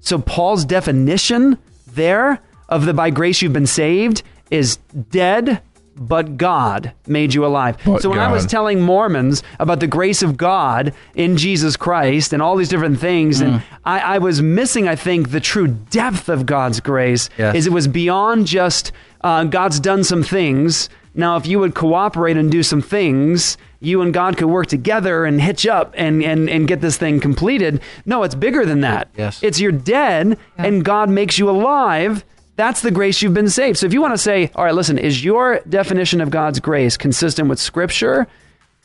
So 0.00 0.18
Paul's 0.18 0.64
definition 0.64 1.58
there 1.86 2.40
of 2.68 2.84
the 2.84 2.94
by 2.94 3.10
grace 3.10 3.40
you've 3.40 3.52
been 3.52 3.66
saved 3.66 4.22
is 4.50 4.76
dead, 5.10 5.62
but 6.00 6.38
God 6.38 6.92
made 7.06 7.34
you 7.34 7.44
alive. 7.44 7.76
But 7.84 8.00
so 8.02 8.08
when 8.08 8.18
I 8.18 8.32
was 8.32 8.46
telling 8.46 8.80
Mormons 8.80 9.42
about 9.58 9.80
the 9.80 9.86
grace 9.86 10.22
of 10.22 10.36
God 10.38 10.94
in 11.14 11.36
Jesus 11.36 11.76
Christ 11.76 12.32
and 12.32 12.40
all 12.42 12.56
these 12.56 12.70
different 12.70 12.98
things, 12.98 13.40
and 13.42 13.62
I, 13.84 14.00
I 14.00 14.18
was 14.18 14.40
missing, 14.40 14.88
I 14.88 14.96
think, 14.96 15.30
the 15.30 15.40
true 15.40 15.68
depth 15.68 16.28
of 16.30 16.46
God's 16.46 16.80
grace 16.80 17.28
Yes. 17.38 17.54
is 17.54 17.66
it 17.66 17.72
was 17.72 17.86
beyond 17.86 18.46
just 18.46 18.92
uh, 19.20 19.44
God's 19.44 19.78
done 19.78 20.02
some 20.02 20.22
things. 20.22 20.88
Now, 21.14 21.36
if 21.36 21.46
you 21.46 21.58
would 21.58 21.74
cooperate 21.74 22.36
and 22.38 22.50
do 22.50 22.62
some 22.62 22.80
things, 22.80 23.58
you 23.80 24.00
and 24.00 24.14
God 24.14 24.36
could 24.38 24.46
work 24.48 24.68
together 24.68 25.24
and 25.26 25.40
hitch 25.40 25.66
up 25.66 25.92
and, 25.96 26.22
and, 26.22 26.48
and 26.48 26.66
get 26.66 26.80
this 26.80 26.96
thing 26.96 27.20
completed. 27.20 27.80
No, 28.06 28.22
it's 28.22 28.34
bigger 28.34 28.64
than 28.64 28.80
that. 28.82 29.08
Yes. 29.18 29.42
It's 29.42 29.60
you're 29.60 29.72
dead 29.72 30.38
and 30.56 30.82
God 30.84 31.10
makes 31.10 31.38
you 31.38 31.50
alive. 31.50 32.24
That's 32.56 32.82
the 32.82 32.90
grace 32.90 33.22
you've 33.22 33.34
been 33.34 33.48
saved. 33.48 33.78
So 33.78 33.86
if 33.86 33.92
you 33.94 34.00
want 34.02 34.12
to 34.14 34.18
say, 34.18 34.50
all 34.54 34.64
right, 34.64 34.74
listen, 34.74 34.98
is 34.98 35.24
your 35.24 35.60
definition 35.68 36.20
of 36.20 36.30
God's 36.30 36.60
grace 36.60 36.96
consistent 36.96 37.48
with 37.48 37.58
Scripture? 37.58 38.26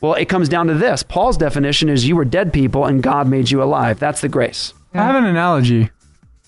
Well, 0.00 0.14
it 0.14 0.26
comes 0.26 0.48
down 0.48 0.66
to 0.68 0.74
this. 0.74 1.02
Paul's 1.02 1.36
definition 1.36 1.88
is 1.88 2.06
you 2.08 2.16
were 2.16 2.24
dead 2.24 2.52
people 2.52 2.84
and 2.86 3.02
God 3.02 3.28
made 3.28 3.50
you 3.50 3.62
alive. 3.62 3.98
That's 3.98 4.20
the 4.22 4.28
grace. 4.28 4.72
I 4.94 4.98
have 4.98 5.16
an 5.16 5.24
analogy. 5.24 5.90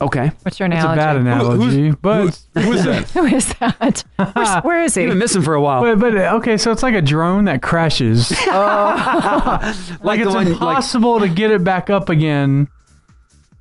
Okay. 0.01 0.31
What's 0.43 0.61
your 0.61 0.69
It's 0.71 0.77
a 0.85 0.89
analogy? 0.91 0.97
bad 0.99 1.17
analogy, 1.17 1.91
but 1.91 2.39
who 2.55 2.73
is 2.73 2.85
that? 2.85 3.11
Who 3.15 3.25
is 3.27 3.53
that? 3.55 4.05
Where's, 4.17 4.55
where 4.65 4.83
is 4.85 4.95
he? 4.95 5.03
You've 5.03 5.11
been 5.11 5.19
missing 5.19 5.43
for 5.43 5.55
a 5.55 5.61
while. 5.61 5.83
But, 5.83 5.99
but 5.99 6.15
okay, 6.17 6.57
so 6.57 6.71
it's 6.71 6.85
like 6.85 6.95
a 6.95 7.03
drone 7.03 7.47
that 7.47 7.63
crashes. 7.63 8.33
Oh. 8.47 9.59
like, 10.01 10.05
Like 10.05 10.21
it's 10.21 10.27
one- 10.29 10.37
like- 10.45 10.47
impossible 10.53 11.19
to 11.21 11.29
get 11.29 11.51
it 11.51 11.65
back 11.65 11.91
up 11.91 12.09
again 12.11 12.69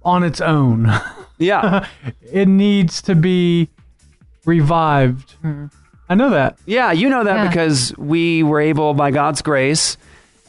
on 0.07 0.23
its 0.23 0.41
own. 0.41 0.89
Yeah. 1.39 1.85
it 2.33 2.47
needs 2.47 2.99
to 3.03 3.13
be 3.13 3.69
revived. 4.43 5.35
I 6.09 6.15
know 6.15 6.31
that. 6.31 6.57
Yeah, 6.65 6.91
you 6.93 7.09
know 7.09 7.23
that 7.25 7.35
Yeah. 7.43 7.47
because 7.47 7.95
we 7.95 8.41
were 8.41 8.59
able, 8.59 8.95
by 8.95 9.11
God's 9.11 9.43
grace, 9.43 9.97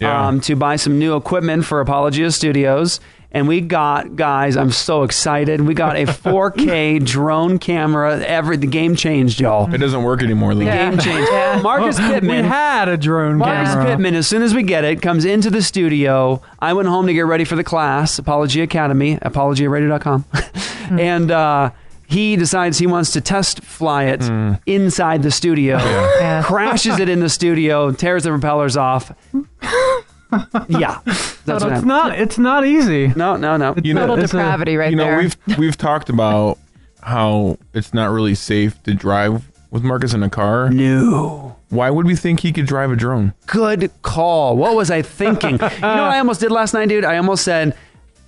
um, 0.00 0.40
to 0.42 0.56
buy 0.56 0.76
some 0.76 0.98
new 0.98 1.14
equipment 1.14 1.66
for 1.66 1.82
Apologia 1.82 2.30
Studios. 2.30 3.00
And 3.30 3.46
we 3.46 3.60
got, 3.60 4.16
guys, 4.16 4.56
I'm 4.56 4.70
so 4.70 5.02
excited. 5.02 5.60
We 5.60 5.74
got 5.74 5.96
a 5.96 6.06
4K 6.06 7.04
drone 7.04 7.58
camera. 7.58 8.18
Every 8.20 8.56
the 8.56 8.66
game 8.66 8.96
changed, 8.96 9.38
y'all. 9.38 9.72
It 9.72 9.76
doesn't 9.78 10.02
work 10.02 10.22
anymore. 10.22 10.54
The 10.54 10.60
Luke. 10.64 10.72
game 10.72 10.98
changed. 10.98 11.30
Marcus 11.62 11.98
Well, 11.98 12.10
Pittman. 12.14 12.44
We 12.44 12.48
had 12.48 12.88
a 12.88 12.96
drone 12.96 13.38
camera. 13.38 13.54
Marcus 13.54 13.74
camera. 13.74 13.84
Pittman, 13.90 14.14
as 14.14 14.26
soon 14.26 14.40
as 14.42 14.54
we 14.54 14.62
get 14.62 14.84
it, 14.84 15.02
comes 15.02 15.26
into 15.26 15.50
the 15.50 15.60
studio. 15.60 16.40
I 16.58 16.72
went 16.72 16.88
home 16.88 17.06
to 17.06 17.12
get 17.12 17.26
ready 17.26 17.44
for 17.44 17.54
the 17.54 17.64
class, 17.64 18.18
Apologia 18.18 18.62
Academy, 18.62 19.16
apologiaradio.com. 19.18 20.24
and 20.98 21.30
uh, 21.30 21.70
he 22.06 22.34
decides 22.36 22.78
he 22.78 22.86
wants 22.86 23.12
to 23.12 23.20
test 23.20 23.60
fly 23.62 24.04
it 24.04 24.22
inside 24.64 25.22
the 25.22 25.30
studio, 25.30 25.76
Yeah. 25.76 26.42
crashes 26.42 26.98
it 26.98 27.10
in 27.10 27.20
the 27.20 27.28
studio, 27.28 27.90
tears 27.92 28.22
the 28.22 28.30
propellers 28.30 28.78
off. 28.78 29.12
yeah. 30.68 31.00
That's 31.04 31.44
So 31.44 31.54
it's 31.56 31.64
happened. 31.64 31.86
not. 31.86 32.18
It's 32.18 32.38
not 32.38 32.66
easy. 32.66 33.08
No, 33.08 33.36
no, 33.36 33.56
no. 33.56 33.74
You 33.82 33.94
know, 33.94 34.06
Total 34.06 34.24
depravity 34.26 34.76
right 34.76 34.90
you 34.90 34.96
know, 34.96 35.04
there. 35.04 35.18
we've 35.18 35.36
we've 35.58 35.76
talked 35.76 36.08
about 36.10 36.58
how 37.02 37.58
it's 37.72 37.94
not 37.94 38.10
really 38.10 38.34
safe 38.34 38.82
to 38.82 38.94
drive 38.94 39.50
with 39.70 39.82
Marcus 39.82 40.12
in 40.14 40.22
a 40.22 40.30
car. 40.30 40.68
No. 40.70 41.56
Why 41.70 41.90
would 41.90 42.06
we 42.06 42.16
think 42.16 42.40
he 42.40 42.52
could 42.52 42.66
drive 42.66 42.90
a 42.90 42.96
drone? 42.96 43.34
Good 43.46 43.90
call. 44.02 44.56
What 44.56 44.74
was 44.74 44.90
I 44.90 45.02
thinking? 45.02 45.52
you 45.52 45.58
know 45.58 45.66
what 45.68 45.82
I 45.82 46.18
almost 46.18 46.40
did 46.40 46.50
last 46.50 46.72
night, 46.74 46.88
dude? 46.88 47.04
I 47.04 47.18
almost 47.18 47.44
said 47.44 47.74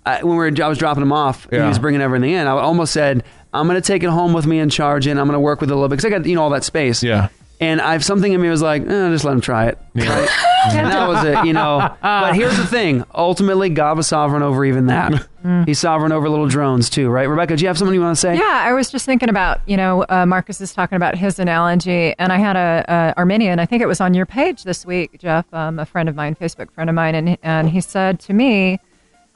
I, 0.07 0.23
when 0.23 0.33
we 0.33 0.51
were, 0.51 0.53
I 0.63 0.69
was 0.69 0.79
dropping 0.79 1.03
him 1.03 1.13
off, 1.13 1.47
Yeah. 1.51 1.63
he 1.63 1.69
was 1.69 1.79
bringing 1.79 2.01
everything 2.03 2.31
in. 2.31 2.47
I 2.47 2.51
almost 2.51 2.93
said, 2.93 3.23
"I'm 3.53 3.67
going 3.67 3.81
to 3.81 3.87
take 3.87 4.03
it 4.03 4.09
home 4.11 4.33
with 4.35 4.47
me 4.47 4.59
and 4.59 4.71
charge 4.71 5.07
it. 5.07 5.11
and 5.11 5.21
I'm 5.21 5.27
going 5.27 5.35
to 5.37 5.41
work 5.41 5.61
with 5.61 5.71
it 5.71 5.73
a 5.73 5.77
little 5.77 5.89
bit 5.89 5.97
because 5.97 6.05
I 6.07 6.11
got 6.11 6.27
you 6.27 6.35
know 6.35 6.43
all 6.43 6.51
that 6.51 6.65
space." 6.65 7.03
Yeah. 7.03 7.29
And 7.61 7.81
I've 7.83 8.03
something 8.05 8.33
in 8.33 8.41
me 8.41 8.49
was 8.49 8.63
like, 8.63 8.83
eh, 8.83 9.11
just 9.11 9.25
let 9.25 9.33
him 9.33 9.43
try 9.43 9.67
it. 9.67 9.79
Right? 9.95 10.29
and 10.66 10.87
that 10.91 11.09
was 11.09 11.24
it, 11.24 11.45
you 11.47 11.53
know. 11.53 11.95
But 12.03 12.35
here's 12.35 12.57
the 12.57 12.66
thing: 12.66 13.05
ultimately, 13.15 13.69
God 13.70 13.97
was 13.97 14.07
sovereign 14.07 14.43
over 14.43 14.65
even 14.65 14.87
that. 14.87 15.27
He's 15.66 15.78
sovereign 15.78 16.12
over 16.12 16.28
little 16.28 16.49
drones 16.49 16.91
too, 16.91 17.09
right? 17.09 17.28
Rebecca, 17.28 17.57
do 17.57 17.62
you 17.62 17.69
have 17.69 17.78
something 17.78 17.95
you 17.95 18.01
want 18.01 18.15
to 18.16 18.20
say? 18.20 18.37
Yeah, 18.37 18.43
I 18.66 18.73
was 18.73 18.91
just 18.91 19.07
thinking 19.07 19.31
about, 19.31 19.61
you 19.66 19.77
know, 19.77 20.05
uh, 20.11 20.27
Marcus 20.27 20.61
is 20.61 20.74
talking 20.74 20.97
about 20.97 21.16
his 21.16 21.39
analogy, 21.39 22.15
and 22.19 22.31
I 22.31 22.37
had 22.39 22.57
a, 22.57 22.85
a 22.89 23.15
Arminian. 23.19 23.59
I 23.59 23.65
think 23.65 23.82
it 23.82 23.87
was 23.87 24.01
on 24.03 24.12
your 24.12 24.27
page 24.27 24.65
this 24.65 24.85
week, 24.85 25.19
Jeff, 25.19 25.47
um, 25.55 25.78
a 25.78 25.87
friend 25.87 26.09
of 26.11 26.15
mine, 26.15 26.35
Facebook 26.35 26.70
friend 26.73 26.91
of 26.91 26.95
mine, 26.95 27.15
and 27.15 27.39
and 27.43 27.70
he 27.70 27.81
said 27.81 28.20
to 28.20 28.35
me, 28.35 28.81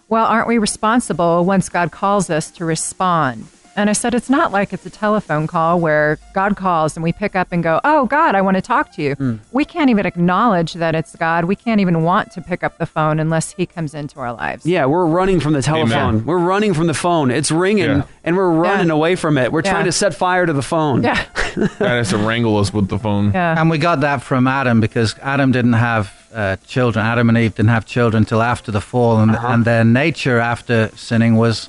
"Well, 0.09 0.27
aren't 0.27 0.47
we 0.47 0.59
responsible 0.59 1.45
once 1.45 1.69
God 1.71 1.91
calls 1.91 2.29
us 2.29 2.51
to 2.53 2.65
respond?" 2.67 3.47
And 3.77 3.91
I 3.91 3.93
said, 3.93 4.15
"It's 4.15 4.31
not 4.31 4.53
like 4.53 4.73
it's 4.73 4.87
a 4.87 4.91
telephone 4.91 5.47
call 5.47 5.81
where 5.81 6.19
God 6.33 6.57
calls 6.57 6.97
and 6.97 7.03
we 7.03 7.13
pick 7.13 7.35
up 7.35 7.49
and 7.51 7.63
go, 7.63 7.81
"Oh 7.85 8.07
God, 8.07 8.35
I 8.35 8.41
want 8.41 8.57
to 8.57 8.61
talk 8.61 8.93
to 8.95 9.03
you." 9.03 9.41
We 9.53 9.65
can't 9.65 9.91
even 9.91 10.07
acknowledge 10.07 10.75
that 10.75 10.95
it's 10.95 11.17
God. 11.17 11.45
We 11.47 11.57
can't 11.57 11.81
even 11.81 12.03
want 12.03 12.31
to 12.33 12.41
pick 12.41 12.63
up 12.63 12.79
the 12.79 12.87
phone 12.87 13.19
unless 13.19 13.53
He 13.53 13.67
comes 13.67 13.95
into 13.95 14.21
our 14.21 14.33
lives. 14.33 14.65
Yeah, 14.65 14.87
we're 14.87 15.07
running 15.07 15.41
from 15.41 15.55
the 15.55 15.63
telephone. 15.63 15.93
Amen. 16.17 16.25
We're 16.27 16.39
running 16.39 16.73
from 16.75 16.87
the 16.87 16.95
phone. 16.95 17.31
It's 17.31 17.51
ringing, 17.51 17.85
Yeah. 17.85 18.03
and 18.23 18.37
we're 18.37 18.51
running 18.51 18.89
Yeah. 18.89 18.95
away 18.95 19.17
from 19.17 19.37
it. 19.39 19.53
We're 19.53 19.63
Yeah. 19.65 19.73
trying 19.73 19.85
to 19.87 19.93
set 19.93 20.15
fire 20.15 20.47
to 20.47 20.53
the 20.53 20.63
phone. 20.63 21.03
Yeah, 21.03 21.19
God 21.57 21.71
has 21.81 22.11
to 22.11 22.19
wrangle 22.19 22.57
us 22.59 22.73
with 22.73 22.89
the 22.89 22.99
phone. 22.99 23.33
yeah. 23.35 23.61
And 23.61 23.71
we 23.71 23.79
got 23.79 24.01
that 24.03 24.23
from 24.23 24.47
Adam 24.47 24.81
because 24.81 25.15
Adam 25.23 25.51
didn't 25.53 25.75
have 25.75 26.13
uh, 26.35 26.57
children. 26.67 27.07
Adam 27.07 27.29
and 27.29 27.39
Eve 27.39 27.55
didn't 27.55 27.71
have 27.71 27.87
children 27.87 28.23
until 28.25 28.43
after 28.43 28.73
the 28.73 28.81
fall, 28.81 29.21
and, 29.21 29.31
Uh-huh. 29.37 29.49
and 29.53 29.65
their 29.65 29.85
nature 29.85 30.41
after 30.41 30.91
sinning 30.97 31.37
was 31.37 31.69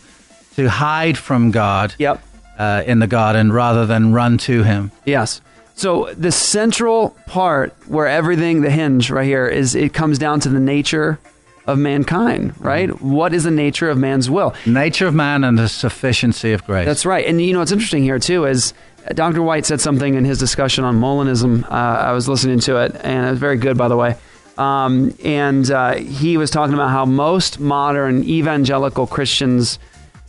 to 0.55 0.69
hide 0.69 1.17
from 1.17 1.51
God 1.51 1.93
Yep. 1.97 2.21
uh, 2.57 2.83
in 2.85 2.99
the 2.99 3.07
garden 3.07 3.51
rather 3.51 3.85
than 3.85 4.13
run 4.13 4.37
to 4.39 4.63
Him. 4.63 4.91
Yes. 5.05 5.41
So 5.75 6.13
the 6.17 6.31
central 6.31 7.09
part 7.27 7.73
where 7.87 8.07
everything, 8.07 8.61
the 8.61 8.69
hinge 8.69 9.11
right 9.11 9.25
here, 9.25 9.45
is 9.47 9.75
it 9.75 9.93
comes 9.93 10.17
down 10.17 10.39
to 10.41 10.49
the 10.49 10.59
nature 10.59 11.19
of 11.67 11.77
mankind, 11.77 12.53
right? 12.59 12.89
What 13.01 13.33
is 13.33 13.43
the 13.43 13.51
nature 13.51 13.89
of 13.89 13.97
man's 13.97 14.29
will? 14.29 14.53
Nature 14.65 15.07
of 15.07 15.13
man 15.15 15.43
and 15.43 15.57
the 15.59 15.67
sufficiency 15.67 16.53
of 16.53 16.63
grace. 16.65 16.85
That's 16.85 17.05
right. 17.05 17.25
And 17.25 17.41
you 17.41 17.51
know 17.53 17.59
what's 17.59 17.71
interesting 17.73 18.03
here 18.03 18.19
too 18.19 18.45
is 18.45 18.73
Dr. 19.15 19.41
White 19.41 19.65
said 19.65 19.81
something 19.81 20.13
in 20.15 20.23
his 20.25 20.37
discussion 20.39 20.83
on 20.85 20.99
Molinism. 21.01 21.63
Uh, 21.65 21.67
I 21.75 22.11
was 22.13 22.29
listening 22.29 22.59
to 22.61 22.77
it, 22.77 22.95
and 23.03 23.25
it 23.27 23.31
was 23.31 23.39
very 23.39 23.57
good, 23.57 23.77
by 23.77 23.87
the 23.89 23.97
way. 23.97 24.15
Um, 24.57 25.13
and 25.25 25.69
uh, 25.69 25.95
he 25.95 26.37
was 26.37 26.49
talking 26.51 26.73
about 26.75 26.89
how 26.91 27.05
most 27.05 27.59
modern 27.59 28.23
evangelical 28.23 29.05
Christians 29.07 29.77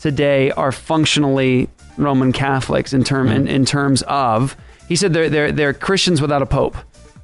today 0.07 0.53
are 0.53 0.70
functionally 0.70 1.69
Roman 1.99 2.33
Catholics 2.33 2.93
in 2.93 3.03
term 3.03 3.28
in, 3.28 3.47
mm. 3.47 3.51
in 3.51 3.65
terms 3.65 4.03
of. 4.03 4.57
He 4.89 4.95
said 4.95 5.12
they're 5.12 5.28
they're 5.28 5.51
they're 5.51 5.74
Christians 5.74 6.20
without 6.20 6.43
a 6.43 6.47
pope. 6.47 6.77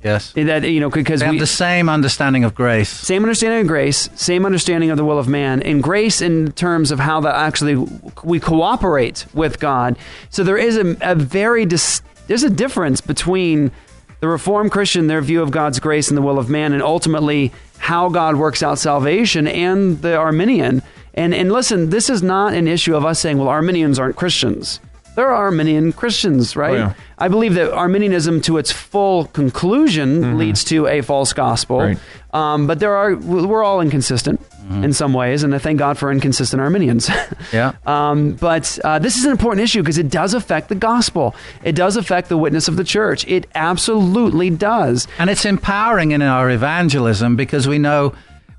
yes. 0.02 0.32
That 0.32 0.68
you 0.68 0.80
know 0.80 0.90
because 0.90 1.20
They 1.20 1.30
we 1.30 1.38
the 1.38 1.46
same 1.46 1.88
understanding 1.88 2.42
of 2.42 2.56
grace. 2.56 2.88
same 2.88 3.22
understanding 3.22 3.60
of 3.60 3.66
grace, 3.68 4.10
same 4.16 4.44
understanding 4.44 4.90
of 4.90 4.96
the 4.96 5.04
will 5.04 5.20
of 5.20 5.28
man, 5.28 5.62
and 5.62 5.80
grace 5.80 6.20
in 6.20 6.50
terms 6.52 6.90
of 6.90 6.98
how 6.98 7.20
that 7.20 7.36
actually 7.36 7.76
we 8.24 8.40
cooperate 8.40 9.26
with 9.32 9.60
God. 9.60 9.96
So 10.30 10.42
there 10.42 10.58
is 10.58 10.76
a, 10.76 10.96
a 11.02 11.14
very 11.14 11.64
dis- 11.64 12.02
there's 12.26 12.42
a 12.42 12.50
difference 12.50 13.00
between 13.00 13.70
the 14.18 14.26
Reformed 14.26 14.72
Christian, 14.72 15.06
their 15.06 15.20
view 15.20 15.40
of 15.40 15.52
God's 15.52 15.78
grace 15.78 16.08
and 16.08 16.18
the 16.18 16.22
will 16.22 16.38
of 16.38 16.48
man, 16.48 16.72
and 16.72 16.82
ultimately 16.82 17.52
how 17.78 18.08
God 18.08 18.34
works 18.36 18.60
out 18.60 18.78
salvation, 18.78 19.46
and 19.46 20.02
the 20.02 20.16
Arminian. 20.16 20.82
And 21.14 21.34
and 21.34 21.52
listen, 21.52 21.90
this 21.90 22.08
is 22.08 22.22
not 22.22 22.54
an 22.54 22.66
issue 22.68 22.96
of 22.96 23.04
us 23.04 23.20
saying, 23.20 23.38
well, 23.38 23.48
Arminians 23.48 23.98
aren't 23.98 24.16
Christians. 24.16 24.80
There 25.14 25.28
are 25.28 25.44
Arminian 25.44 25.92
Christians, 25.92 26.56
right? 26.56 26.72
Oh, 26.72 26.76
yeah. 26.76 26.94
I 27.18 27.28
believe 27.28 27.52
that 27.54 27.70
Arminianism, 27.70 28.40
to 28.42 28.56
its 28.56 28.72
full 28.72 29.26
conclusion, 29.26 30.38
leads 30.38 30.64
to 30.64 30.86
a 30.86 31.02
false 31.02 31.34
gospel. 31.34 31.80
Right. 31.80 31.98
Um, 32.32 32.66
but 32.66 32.78
there 32.78 32.96
are 32.96 33.14
we're 33.14 33.62
all 33.62 33.82
inconsistent 33.82 34.40
in 34.70 34.94
some 34.94 35.12
ways, 35.12 35.42
and 35.42 35.54
I 35.54 35.58
thank 35.58 35.78
God 35.78 35.98
for 35.98 36.10
inconsistent 36.10 36.62
Arminians. 36.62 37.10
Yeah. 37.52 37.72
um, 37.84 38.32
but 38.32 38.78
uh, 38.82 38.98
this 38.98 39.16
is 39.16 39.24
an 39.26 39.32
important 39.32 39.62
issue 39.62 39.82
because 39.82 39.98
it 39.98 40.08
does 40.08 40.32
affect 40.32 40.70
the 40.70 40.74
gospel. 40.74 41.34
It 41.62 41.74
does 41.74 41.96
affect 41.96 42.30
the 42.30 42.38
witness 42.38 42.68
of 42.68 42.76
the 42.76 42.84
church. 42.84 43.26
It 43.26 43.46
absolutely 43.54 44.48
does. 44.48 45.06
And 45.18 45.28
it's 45.28 45.44
empowering 45.44 46.12
in 46.12 46.22
our 46.22 46.48
evangelism 46.48 47.36
because 47.36 47.68
we 47.68 47.78
know 47.78 48.14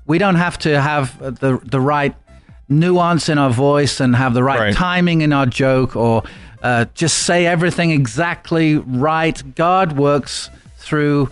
we 0.06 0.18
don't 0.18 0.36
have 0.36 0.58
to 0.58 0.80
have 0.80 1.18
the 1.18 1.58
the 1.64 1.80
right 1.80 2.14
nuance 2.68 3.28
in 3.28 3.38
our 3.38 3.50
voice 3.50 4.00
and 4.00 4.16
have 4.16 4.34
the 4.34 4.42
right, 4.42 4.58
Right. 4.60 4.74
timing 4.74 5.20
in 5.20 5.32
our 5.32 5.46
joke 5.46 5.96
or 5.96 6.22
uh, 6.62 6.86
just 6.94 7.18
say 7.24 7.46
everything 7.46 7.90
exactly 7.90 8.76
right. 8.78 9.40
God 9.54 9.92
works 9.98 10.48
through 10.78 11.28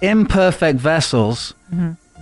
imperfect 0.00 0.78
vessels 0.78 1.54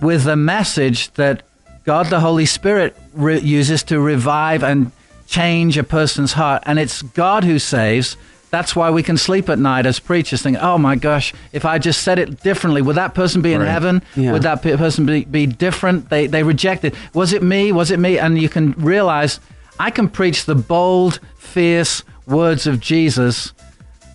with 0.01 0.27
a 0.27 0.35
message 0.35 1.11
that 1.13 1.43
God 1.85 2.07
the 2.07 2.19
Holy 2.19 2.45
Spirit 2.45 2.95
re- 3.13 3.39
uses 3.39 3.83
to 3.83 3.99
revive 3.99 4.63
and 4.63 4.91
change 5.27 5.77
a 5.77 5.83
person's 5.83 6.33
heart. 6.33 6.63
And 6.65 6.79
it's 6.79 7.01
God 7.01 7.43
who 7.43 7.59
saves. 7.59 8.17
That's 8.49 8.75
why 8.75 8.89
we 8.91 9.03
can 9.03 9.17
sleep 9.17 9.49
at 9.49 9.59
night 9.59 9.85
as 9.85 9.99
preachers, 9.99 10.41
think, 10.41 10.57
oh 10.61 10.77
my 10.77 10.95
gosh, 10.95 11.33
if 11.51 11.65
I 11.65 11.79
just 11.79 12.01
said 12.03 12.17
it 12.17 12.41
differently, 12.41 12.81
would 12.81 12.95
that 12.95 13.13
person 13.13 13.41
be 13.41 13.51
in 13.53 13.61
Right. 13.61 13.69
heaven? 13.69 14.01
Yeah. 14.15 14.31
Would 14.31 14.43
that 14.43 14.61
person 14.61 15.05
be, 15.05 15.25
be 15.25 15.45
different? 15.45 16.09
They, 16.09 16.27
they 16.27 16.43
rejected. 16.43 16.93
It. 16.93 16.99
Was 17.15 17.33
it 17.33 17.43
me? 17.43 17.71
Was 17.73 17.91
it 17.91 17.99
me? 17.99 18.17
And 18.17 18.39
you 18.41 18.47
can 18.47 18.71
realize 18.73 19.39
I 19.79 19.91
can 19.91 20.07
preach 20.07 20.45
the 20.45 20.55
bold, 20.55 21.19
fierce 21.37 22.03
words 22.25 22.67
of 22.67 22.79
Jesus 22.79 23.53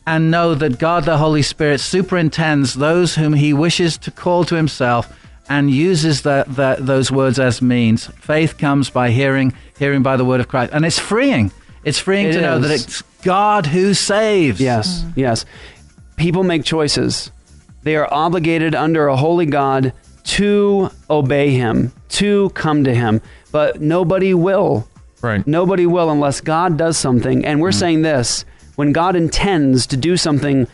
and 0.06 0.30
know 0.30 0.54
that 0.54 0.78
God 0.78 1.04
the 1.04 1.18
Holy 1.18 1.42
Spirit 1.42 1.80
superintends 1.80 2.74
those 2.74 3.14
whom 3.14 3.34
he 3.34 3.52
wishes 3.52 3.96
to 3.98 4.10
call 4.10 4.44
to 4.44 4.54
himself 4.56 5.18
and 5.48 5.70
uses 5.70 6.22
the, 6.22 6.44
the, 6.48 6.76
those 6.82 7.10
words 7.12 7.38
as 7.38 7.60
means. 7.60 8.06
Faith 8.18 8.58
comes 8.58 8.90
by 8.90 9.10
hearing, 9.10 9.52
hearing 9.78 10.02
by 10.02 10.16
the 10.16 10.24
word 10.24 10.40
of 10.40 10.48
Christ. 10.48 10.72
And 10.72 10.84
it's 10.84 10.98
freeing. 10.98 11.52
It's 11.84 11.98
freeing 11.98 12.26
It 12.28 12.32
to 12.32 12.40
know 12.40 12.58
that 12.58 12.70
it's 12.70 13.02
God 13.22 13.66
who 13.66 13.94
saves. 13.94 14.60
Yes, 14.60 15.04
yes. 15.16 15.44
People 16.16 16.44
make 16.44 16.64
choices. 16.64 17.30
They 17.82 17.96
are 17.96 18.12
obligated 18.12 18.74
under 18.74 19.08
a 19.08 19.16
holy 19.16 19.46
God 19.46 19.92
to 20.24 20.90
obey 21.10 21.50
Him, 21.50 21.92
to 22.10 22.50
come 22.50 22.84
to 22.84 22.94
Him. 22.94 23.20
But 23.50 23.80
nobody 23.80 24.34
will. 24.34 24.88
Right. 25.20 25.46
Nobody 25.46 25.86
will 25.86 26.10
unless 26.10 26.40
God 26.40 26.76
does 26.76 26.96
something. 26.96 27.44
And 27.44 27.60
we're 27.60 27.70
mm. 27.70 27.78
saying 27.78 28.02
this 28.02 28.44
when 28.76 28.92
God 28.92 29.16
intends 29.16 29.86
to 29.88 29.96
do 29.96 30.16
something 30.16 30.66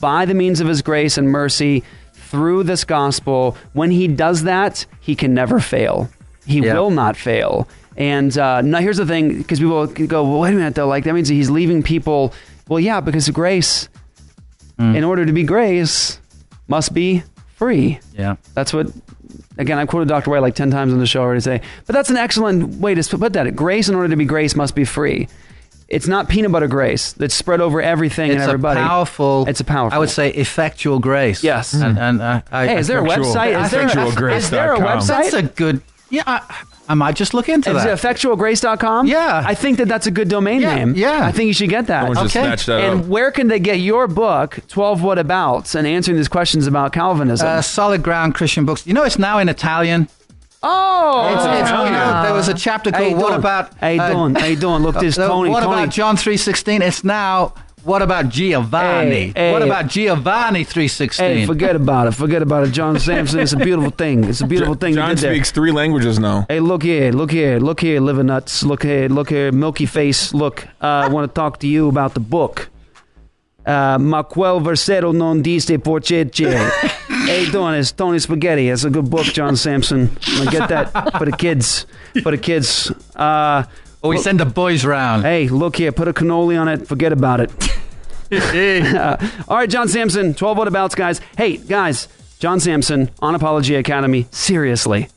by 0.00 0.24
the 0.24 0.34
means 0.34 0.60
of 0.60 0.68
His 0.68 0.82
grace 0.82 1.18
and 1.18 1.28
mercy 1.28 1.82
through 2.12 2.64
this 2.64 2.84
gospel, 2.84 3.56
when 3.72 3.90
He 3.90 4.08
does 4.08 4.42
that, 4.44 4.86
He 5.00 5.14
can 5.14 5.34
never 5.34 5.60
fail. 5.60 6.10
He 6.44 6.60
Yeah. 6.60 6.74
will 6.74 6.90
not 6.90 7.16
fail. 7.16 7.68
And 7.96 8.36
uh, 8.36 8.60
now 8.60 8.78
here's 8.80 8.98
the 8.98 9.06
thing, 9.06 9.38
because 9.38 9.58
people 9.58 9.86
go, 9.86 10.22
well, 10.24 10.40
wait 10.40 10.52
a 10.52 10.56
minute 10.56 10.74
though, 10.74 10.86
like 10.86 11.04
that 11.04 11.14
means 11.14 11.28
he's 11.28 11.48
leaving 11.50 11.82
people. 11.82 12.34
Well, 12.68 12.80
yeah, 12.80 13.00
because 13.00 13.28
grace, 13.30 13.88
in 14.78 15.02
order 15.04 15.24
to 15.24 15.32
be 15.32 15.44
grace, 15.44 16.20
must 16.68 16.92
be 16.92 17.22
free. 17.54 17.98
Yeah. 18.14 18.36
That's 18.54 18.72
what. 18.74 18.88
Again, 19.58 19.78
I've 19.78 19.88
quoted 19.88 20.08
Dr. 20.08 20.30
White 20.30 20.42
like 20.42 20.54
ten 20.54 20.70
times 20.70 20.92
on 20.92 20.98
the 20.98 21.06
show 21.06 21.22
already 21.22 21.40
today, 21.40 21.62
but 21.86 21.94
that's 21.94 22.10
an 22.10 22.18
excellent 22.18 22.74
way 22.74 22.94
to 22.94 23.18
put 23.18 23.32
that. 23.32 23.56
Grace, 23.56 23.88
in 23.88 23.94
order 23.94 24.08
to 24.08 24.16
be 24.16 24.26
grace, 24.26 24.54
must 24.54 24.74
be 24.74 24.84
free. 24.84 25.28
It's 25.88 26.06
not 26.06 26.28
peanut 26.28 26.50
butter 26.52 26.66
grace 26.66 27.12
that's 27.12 27.32
spread 27.34 27.60
over 27.62 27.80
everything 27.80 28.30
and 28.32 28.40
It's 28.40 28.46
everybody. 28.48 28.80
a 28.80 28.82
powerful. 28.84 29.46
It's 29.48 29.60
a 29.60 29.64
powerful. 29.64 29.96
I 29.96 29.98
would 29.98 30.10
say 30.10 30.30
effectual 30.30 30.98
grace. 30.98 31.42
Yes. 31.44 31.72
And, 31.72 31.96
and 31.98 32.20
uh, 32.20 32.42
I, 32.52 32.66
Hey, 32.66 32.78
is 32.78 32.88
there 32.88 32.98
a 32.98 33.04
effectual- 33.04 33.26
website? 33.34 33.64
Is 33.64 33.70
there, 33.70 34.28
is 34.36 34.50
there 34.50 34.74
a 34.74 34.78
website? 34.78 35.06
That's 35.30 35.32
a 35.34 35.42
good. 35.44 35.80
Yeah, 36.08 36.22
I, 36.26 36.40
I 36.88 36.94
might 36.94 37.16
just 37.16 37.34
look 37.34 37.48
into 37.48 37.70
Is 37.74 37.82
that. 37.82 37.88
it 37.88 38.00
effectualgrace.com? 38.00 39.06
Yeah. 39.08 39.42
I 39.44 39.54
think 39.54 39.78
that 39.78 39.88
that's 39.88 40.06
a 40.06 40.10
good 40.12 40.28
domain 40.28 40.60
Yeah, 40.60 40.74
name. 40.76 40.94
yeah. 40.94 41.26
I 41.26 41.32
think 41.32 41.48
you 41.48 41.52
should 41.52 41.68
get 41.70 41.88
that. 41.88 42.02
Someone 42.06 42.24
just 42.24 42.36
Okay. 42.36 42.46
snatched 42.46 42.66
that 42.66 42.80
and 42.84 43.00
up. 43.00 43.06
where 43.06 43.32
can 43.32 43.48
they 43.48 43.58
get 43.58 43.80
your 43.80 44.06
book, 44.06 44.60
12 44.68 45.02
What 45.02 45.18
Abouts, 45.18 45.74
and 45.74 45.84
answering 45.86 46.16
these 46.16 46.28
questions 46.28 46.66
about 46.68 46.92
Calvinism? 46.92 47.46
Uh, 47.48 47.60
solid 47.60 48.02
ground 48.04 48.34
Christian 48.36 48.64
books. 48.64 48.86
You 48.86 48.94
know, 48.94 49.02
it's 49.02 49.18
now 49.18 49.38
in 49.40 49.48
Italian. 49.48 50.08
Oh, 50.62 51.28
It's- 51.32 51.44
it's- 51.44 51.68
you 51.70 51.90
know, 51.92 52.22
there 52.22 52.32
was 52.34 52.48
a 52.48 52.54
chapter 52.54 52.90
called 52.90 53.10
you 53.10 53.16
"What 53.16 53.34
about?" 53.34 53.72
Hey, 53.78 53.96
you 53.96 54.14
doing? 54.14 54.34
How 54.34 54.46
you 54.46 54.56
doing? 54.56 54.82
Look, 54.82 54.98
this 55.00 55.18
uh, 55.18 55.28
Tony- 55.28 55.50
What 55.50 55.62
Tony- 55.62 55.82
about 55.82 55.90
John 55.90 56.16
three 56.16 56.36
sixteen? 56.36 56.82
It's 56.82 57.04
now. 57.04 57.52
What 57.86 58.02
about 58.02 58.30
Giovanni? 58.30 59.26
Hey, 59.26 59.32
hey. 59.36 59.52
what 59.52 59.62
about 59.62 59.86
Giovanni 59.86 60.64
three 60.64 60.88
sixteen? 60.88 61.36
Hey, 61.38 61.46
forget 61.46 61.76
about 61.76 62.08
it. 62.08 62.14
Forget 62.14 62.42
about 62.42 62.66
it. 62.66 62.72
John 62.72 62.98
Samson, 62.98 63.38
it's 63.38 63.52
a 63.52 63.56
beautiful 63.56 63.92
thing. 63.92 64.24
It's 64.24 64.40
a 64.40 64.46
beautiful 64.46 64.74
thing. 64.74 64.94
John 64.94 65.10
did 65.10 65.18
there. 65.18 65.32
speaks 65.32 65.52
three 65.52 65.70
languages 65.70 66.18
now. 66.18 66.46
Hey, 66.48 66.58
look 66.58 66.82
here, 66.82 67.12
look 67.12 67.30
here, 67.30 67.60
look 67.60 67.78
here, 67.78 68.00
liver 68.00 68.24
nuts. 68.24 68.64
Look 68.64 68.82
here, 68.82 69.08
look 69.08 69.30
here, 69.30 69.52
milky 69.52 69.86
face. 69.86 70.34
Look, 70.34 70.66
uh, 70.82 71.06
I 71.06 71.08
want 71.08 71.32
to 71.32 71.32
talk 71.32 71.60
to 71.60 71.68
you 71.68 71.88
about 71.88 72.14
the 72.14 72.20
book. 72.20 72.70
Uh, 73.64 73.98
ma 74.00 74.24
quel 74.24 74.60
versetto 74.60 75.12
non 75.12 75.40
diste 75.40 75.78
porcece. 75.78 76.68
hey, 77.26 77.48
doing 77.52 77.74
it's 77.74 77.92
Tony 77.92 78.18
Spaghetti. 78.18 78.68
It's 78.68 78.82
a 78.82 78.90
good 78.90 79.08
book, 79.08 79.26
John 79.26 79.54
Samson. 79.54 80.10
I'm 80.26 80.38
gonna 80.38 80.50
get 80.50 80.68
that 80.70 81.16
for 81.18 81.24
the 81.24 81.36
kids. 81.36 81.86
For 82.20 82.32
the 82.32 82.38
kids. 82.38 82.90
Uh, 83.14 83.62
or 84.06 84.10
we 84.10 84.18
send 84.18 84.40
the 84.40 84.46
boys 84.46 84.84
round. 84.84 85.22
Hey, 85.24 85.48
look 85.48 85.76
here, 85.76 85.92
put 85.92 86.08
a 86.08 86.12
cannoli 86.12 86.60
on 86.60 86.68
it. 86.68 86.86
Forget 86.88 87.12
about 87.12 87.40
it. 87.40 87.50
Uh, 88.32 89.16
all 89.48 89.56
right, 89.56 89.70
John 89.70 89.88
Samson, 89.88 90.34
12 90.34 90.58
what 90.58 90.68
abouts, 90.68 90.94
guys. 90.94 91.20
Hey, 91.36 91.56
guys, 91.58 92.08
John 92.38 92.60
Samson 92.60 93.10
on 93.20 93.34
Apologia 93.34 93.78
Academy. 93.78 94.26
Seriously, 94.30 95.08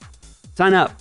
sign 0.56 0.74
up. 0.74 0.94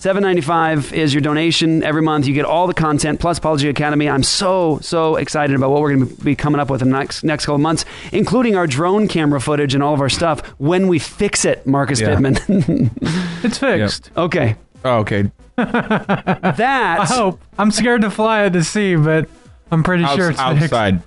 Seven 0.00 0.22
ninety 0.22 0.42
five 0.42 0.92
is 0.92 1.12
your 1.12 1.20
donation 1.20 1.82
every 1.82 2.02
month. 2.02 2.28
You 2.28 2.32
get 2.32 2.44
all 2.44 2.68
the 2.68 2.72
content 2.74 3.18
plus 3.18 3.38
Apologia 3.38 3.68
Academy. 3.70 4.08
I'm 4.08 4.22
so 4.22 4.78
so 4.80 5.16
excited 5.16 5.56
about 5.56 5.70
what 5.70 5.80
we're 5.80 5.92
going 5.96 6.08
to 6.08 6.24
be 6.24 6.36
coming 6.36 6.60
up 6.60 6.70
with 6.70 6.82
in 6.82 6.90
the 6.90 6.96
next 6.96 7.24
next 7.24 7.46
couple 7.46 7.56
of 7.56 7.62
months, 7.62 7.84
including 8.12 8.54
our 8.54 8.68
drone 8.68 9.08
camera 9.08 9.40
footage 9.40 9.74
and 9.74 9.82
all 9.82 9.94
of 9.94 10.00
our 10.00 10.08
stuff 10.08 10.46
when 10.58 10.86
we 10.86 11.00
fix 11.00 11.44
it. 11.44 11.66
Marcus 11.66 12.00
Yeah. 12.00 12.10
Pittman. 12.14 12.92
It's 13.42 13.58
fixed. 13.58 14.12
okay. 14.16 14.54
Oh, 14.84 14.98
okay. 14.98 15.30
That 15.56 16.98
I 17.00 17.04
hope. 17.04 17.40
I'm 17.58 17.70
scared 17.70 18.02
to 18.02 18.10
fly 18.10 18.44
it 18.44 18.52
to 18.52 18.62
sea, 18.62 18.94
but 18.96 19.28
I'm 19.70 19.82
pretty 19.82 20.04
Outs- 20.04 20.14
sure 20.16 20.30
it's 20.30 20.40
fixed. 20.40 20.62
outside. 20.72 21.02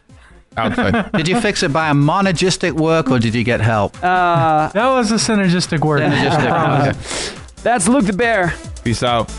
Outside. 0.57 1.11
did 1.13 1.27
you 1.27 1.39
fix 1.39 1.63
it 1.63 1.71
by 1.71 1.89
a 1.89 1.93
monergistic 1.93 2.73
work 2.73 3.09
or 3.09 3.17
did 3.19 3.33
you 3.33 3.43
get 3.45 3.61
help? 3.61 3.95
Uh, 4.03 4.67
that 4.69 4.89
was 4.89 5.11
a 5.11 5.15
synergistic 5.15 5.79
work. 5.85 6.01
Synergistic, 6.01 6.51
I 6.51 6.65
promise. 6.89 7.31
That's 7.63 7.87
Luke 7.87 8.05
the 8.05 8.13
Bear. 8.13 8.53
Peace 8.83 9.03
out. 9.03 9.29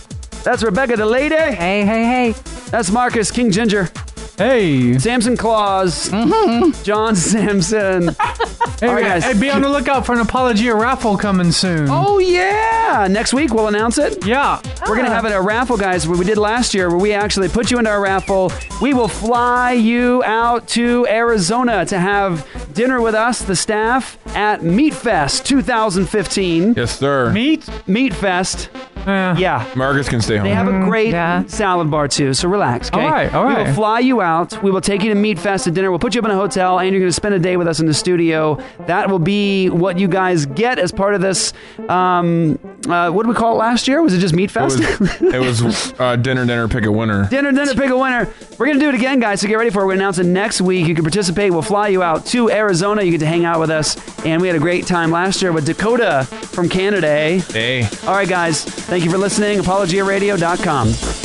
That's 0.44 0.62
Rebecca 0.62 0.96
the 0.96 1.06
Lady. 1.06 1.34
Hey, 1.36 1.84
hey, 1.84 2.04
hey. 2.04 2.34
That's 2.70 2.90
Marcus 2.90 3.30
King 3.30 3.50
Ginger. 3.50 3.90
Hey. 4.36 4.98
Samson 4.98 5.36
Claus. 5.36 6.08
Mm-hmm. 6.08 6.82
John 6.82 7.16
Samson. 7.16 8.16
Hey, 8.82 8.88
All 8.88 8.94
right, 8.94 9.04
guys. 9.04 9.24
hey, 9.24 9.38
be 9.38 9.48
on 9.48 9.62
the 9.62 9.68
lookout 9.68 10.04
for 10.04 10.12
an 10.12 10.18
Apologia 10.18 10.74
raffle 10.74 11.16
coming 11.16 11.52
soon. 11.52 11.86
Oh 11.88 12.18
yeah! 12.18 13.06
Next 13.08 13.32
week 13.32 13.54
we'll 13.54 13.68
announce 13.68 13.96
it. 13.96 14.26
Yeah, 14.26 14.60
we're 14.88 14.96
gonna 14.96 15.08
ah. 15.08 15.14
have 15.14 15.24
it 15.24 15.30
a 15.30 15.40
raffle, 15.40 15.76
guys. 15.76 16.08
What 16.08 16.18
we 16.18 16.24
did 16.24 16.36
last 16.36 16.74
year, 16.74 16.88
where 16.88 16.98
we 16.98 17.12
actually 17.12 17.48
put 17.48 17.70
you 17.70 17.78
into 17.78 17.90
our 17.90 18.00
raffle. 18.00 18.50
We 18.80 18.92
will 18.92 19.06
fly 19.06 19.70
you 19.70 20.24
out 20.24 20.66
to 20.68 21.06
Arizona 21.08 21.86
to 21.86 22.00
have 22.00 22.44
dinner 22.74 23.00
with 23.00 23.14
us, 23.14 23.42
the 23.42 23.54
staff, 23.54 24.18
at 24.34 24.64
Meat 24.64 24.94
Fest 24.94 25.46
2015. 25.46 26.74
Yes, 26.76 26.98
sir. 26.98 27.30
Meat? 27.30 27.68
Meat 27.86 28.12
Fest. 28.12 28.68
Yeah. 29.06 29.66
Marcus 29.76 30.08
can 30.08 30.20
stay 30.20 30.36
home. 30.36 30.46
They 30.46 30.54
have 30.54 30.68
a 30.68 30.80
great 30.84 31.12
salad 31.48 31.90
bar 31.90 32.08
too, 32.08 32.34
so 32.34 32.48
relax. 32.48 32.88
Okay. 32.88 33.00
All 33.02 33.10
right, 33.10 33.34
all 33.34 33.46
We 33.46 33.54
will 33.54 33.72
fly 33.74 34.00
you 34.00 34.20
out. 34.20 34.62
We 34.62 34.70
will 34.70 34.80
take 34.80 35.02
you 35.02 35.08
to 35.10 35.14
Meat 35.14 35.38
Fest 35.38 35.66
at 35.66 35.74
dinner. 35.74 35.90
We'll 35.90 35.98
put 35.98 36.14
you 36.14 36.20
up 36.20 36.24
in 36.24 36.30
a 36.30 36.36
hotel, 36.36 36.78
and 36.78 36.90
you're 36.90 37.00
going 37.00 37.08
to 37.08 37.14
spend 37.14 37.34
a 37.34 37.38
day 37.38 37.56
with 37.56 37.66
us 37.68 37.80
in 37.80 37.86
the 37.86 37.94
studio. 37.94 38.62
That 38.86 39.08
will 39.10 39.18
be 39.18 39.68
what 39.70 39.98
you 39.98 40.08
guys 40.08 40.46
get 40.46 40.78
as 40.78 40.92
part 40.92 41.14
of 41.14 41.20
this. 41.20 41.52
Um, 41.88 42.58
uh, 42.88 43.10
what 43.10 43.22
did 43.24 43.28
we 43.28 43.34
call 43.34 43.54
it 43.54 43.58
last 43.58 43.86
year? 43.88 44.02
Was 44.02 44.14
it 44.14 44.18
just 44.18 44.34
Meat 44.34 44.44
It 44.44 44.50
Fest? 44.50 44.78
was, 44.78 45.10
it 45.22 45.40
was 45.40 45.94
uh, 46.00 46.16
dinner, 46.16 46.44
dinner, 46.46 46.68
pick 46.68 46.84
a 46.84 46.92
winner. 46.92 47.28
Dinner, 47.28 47.52
dinner, 47.52 47.74
pick 47.74 47.90
a 47.90 47.96
winner. 47.96 48.32
We're 48.58 48.66
going 48.66 48.78
to 48.78 48.84
do 48.84 48.88
it 48.88 48.94
again, 48.94 49.20
guys, 49.20 49.40
so 49.40 49.48
get 49.48 49.56
ready 49.58 49.70
for 49.70 49.82
it. 49.82 49.86
We're 49.86 49.90
going 49.92 49.98
to 49.98 50.04
announce 50.04 50.18
it 50.18 50.26
next 50.26 50.60
week. 50.60 50.86
You 50.86 50.94
can 50.94 51.04
participate. 51.04 51.52
We'll 51.52 51.62
fly 51.62 51.88
you 51.88 52.02
out 52.02 52.26
to 52.26 52.50
Arizona. 52.50 53.02
You 53.02 53.10
get 53.12 53.18
to 53.20 53.26
hang 53.26 53.44
out 53.44 53.60
with 53.60 53.70
us. 53.70 53.96
And 54.24 54.40
we 54.40 54.46
had 54.48 54.56
a 54.56 54.60
great 54.60 54.86
time 54.86 55.10
last 55.10 55.42
year 55.42 55.52
with 55.52 55.66
Dakota 55.66 56.24
from 56.30 56.68
Canada. 56.68 57.08
eh? 57.08 57.38
Hey. 57.40 57.88
All 58.06 58.14
right, 58.14 58.28
guys. 58.28 58.64
Thank 58.92 59.04
you 59.04 59.10
for 59.10 59.16
listening. 59.16 59.58
ApologiaRadio.com. 59.58 61.21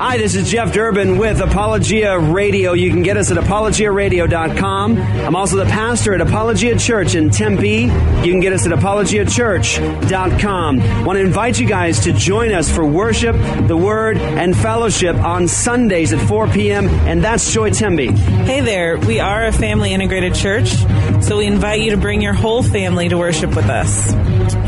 Hi, 0.00 0.16
this 0.16 0.36
is 0.36 0.48
Jeff 0.48 0.72
Durbin 0.72 1.18
with 1.18 1.40
Apologia 1.40 2.20
Radio. 2.20 2.72
You 2.72 2.90
can 2.90 3.02
get 3.02 3.16
us 3.16 3.32
at 3.32 3.36
apologiaradio.com. 3.36 4.96
I'm 4.96 5.34
also 5.34 5.56
the 5.56 5.64
pastor 5.64 6.14
at 6.14 6.20
Apologia 6.20 6.78
Church 6.78 7.16
in 7.16 7.30
Tempe. 7.30 7.80
You 7.80 8.30
can 8.30 8.38
get 8.38 8.52
us 8.52 8.64
at 8.64 8.70
apologiachurch.com. 8.70 11.04
Want 11.04 11.16
to 11.16 11.20
invite 11.20 11.58
you 11.58 11.66
guys 11.66 11.98
to 12.04 12.12
join 12.12 12.52
us 12.52 12.72
for 12.72 12.86
worship, 12.86 13.34
the 13.66 13.76
word, 13.76 14.18
and 14.18 14.56
fellowship 14.56 15.16
on 15.16 15.48
Sundays 15.48 16.12
at 16.12 16.24
4 16.28 16.46
p.m. 16.46 16.86
And 16.86 17.24
that's 17.24 17.52
Joy 17.52 17.70
Tempe. 17.70 18.12
Hey 18.12 18.60
there, 18.60 18.98
we 18.98 19.18
are 19.18 19.46
a 19.46 19.52
family 19.52 19.92
integrated 19.92 20.36
church, 20.36 20.76
so 21.24 21.38
we 21.38 21.46
invite 21.46 21.80
you 21.80 21.90
to 21.90 21.96
bring 21.96 22.22
your 22.22 22.34
whole 22.34 22.62
family 22.62 23.08
to 23.08 23.18
worship 23.18 23.56
with 23.56 23.68
us. 23.68 24.14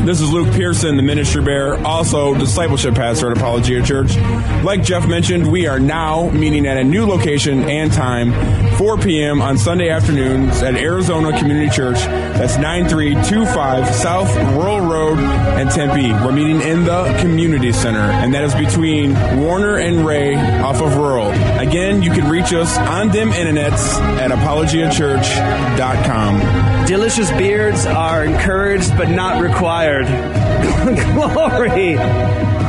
This 0.05 0.19
is 0.19 0.31
Luke 0.31 0.51
Pearson, 0.55 0.97
the 0.97 1.03
ministry 1.03 1.43
bearer, 1.43 1.77
also 1.85 2.33
discipleship 2.33 2.95
pastor 2.95 3.29
at 3.29 3.37
Apologia 3.37 3.83
Church. 3.83 4.15
Like 4.63 4.81
Jeff 4.81 5.07
mentioned, 5.21 5.51
we 5.51 5.67
are 5.67 5.79
now 5.79 6.31
meeting 6.31 6.65
at 6.65 6.77
a 6.77 6.83
new 6.83 7.05
location 7.05 7.69
and 7.69 7.93
time, 7.93 8.33
4 8.77 8.97
p.m. 8.97 9.39
on 9.39 9.55
Sunday 9.55 9.89
afternoons 9.89 10.63
at 10.63 10.73
Arizona 10.73 11.37
Community 11.37 11.69
Church. 11.69 11.99
That's 11.99 12.57
9325 12.57 13.87
South 13.93 14.35
Rural 14.55 14.81
Road 14.81 15.19
and 15.19 15.69
Tempe. 15.69 16.11
We're 16.11 16.31
meeting 16.31 16.59
in 16.61 16.85
the 16.85 17.15
community 17.21 17.71
center, 17.71 17.99
and 17.99 18.33
that 18.33 18.43
is 18.43 18.55
between 18.55 19.13
Warner 19.39 19.77
and 19.77 20.07
Ray 20.07 20.33
off 20.33 20.81
of 20.81 20.95
Rural. 20.95 21.29
Again, 21.59 22.01
you 22.01 22.09
can 22.09 22.27
reach 22.27 22.51
us 22.51 22.75
on 22.79 23.09
them 23.09 23.29
internets 23.29 24.01
at 24.17 24.31
apologiachurch.com. 24.31 26.85
Delicious 26.87 27.29
beards 27.33 27.85
are 27.85 28.25
encouraged 28.25 28.97
but 28.97 29.11
not 29.11 29.39
required. 29.39 30.07
Glory. 31.13 32.60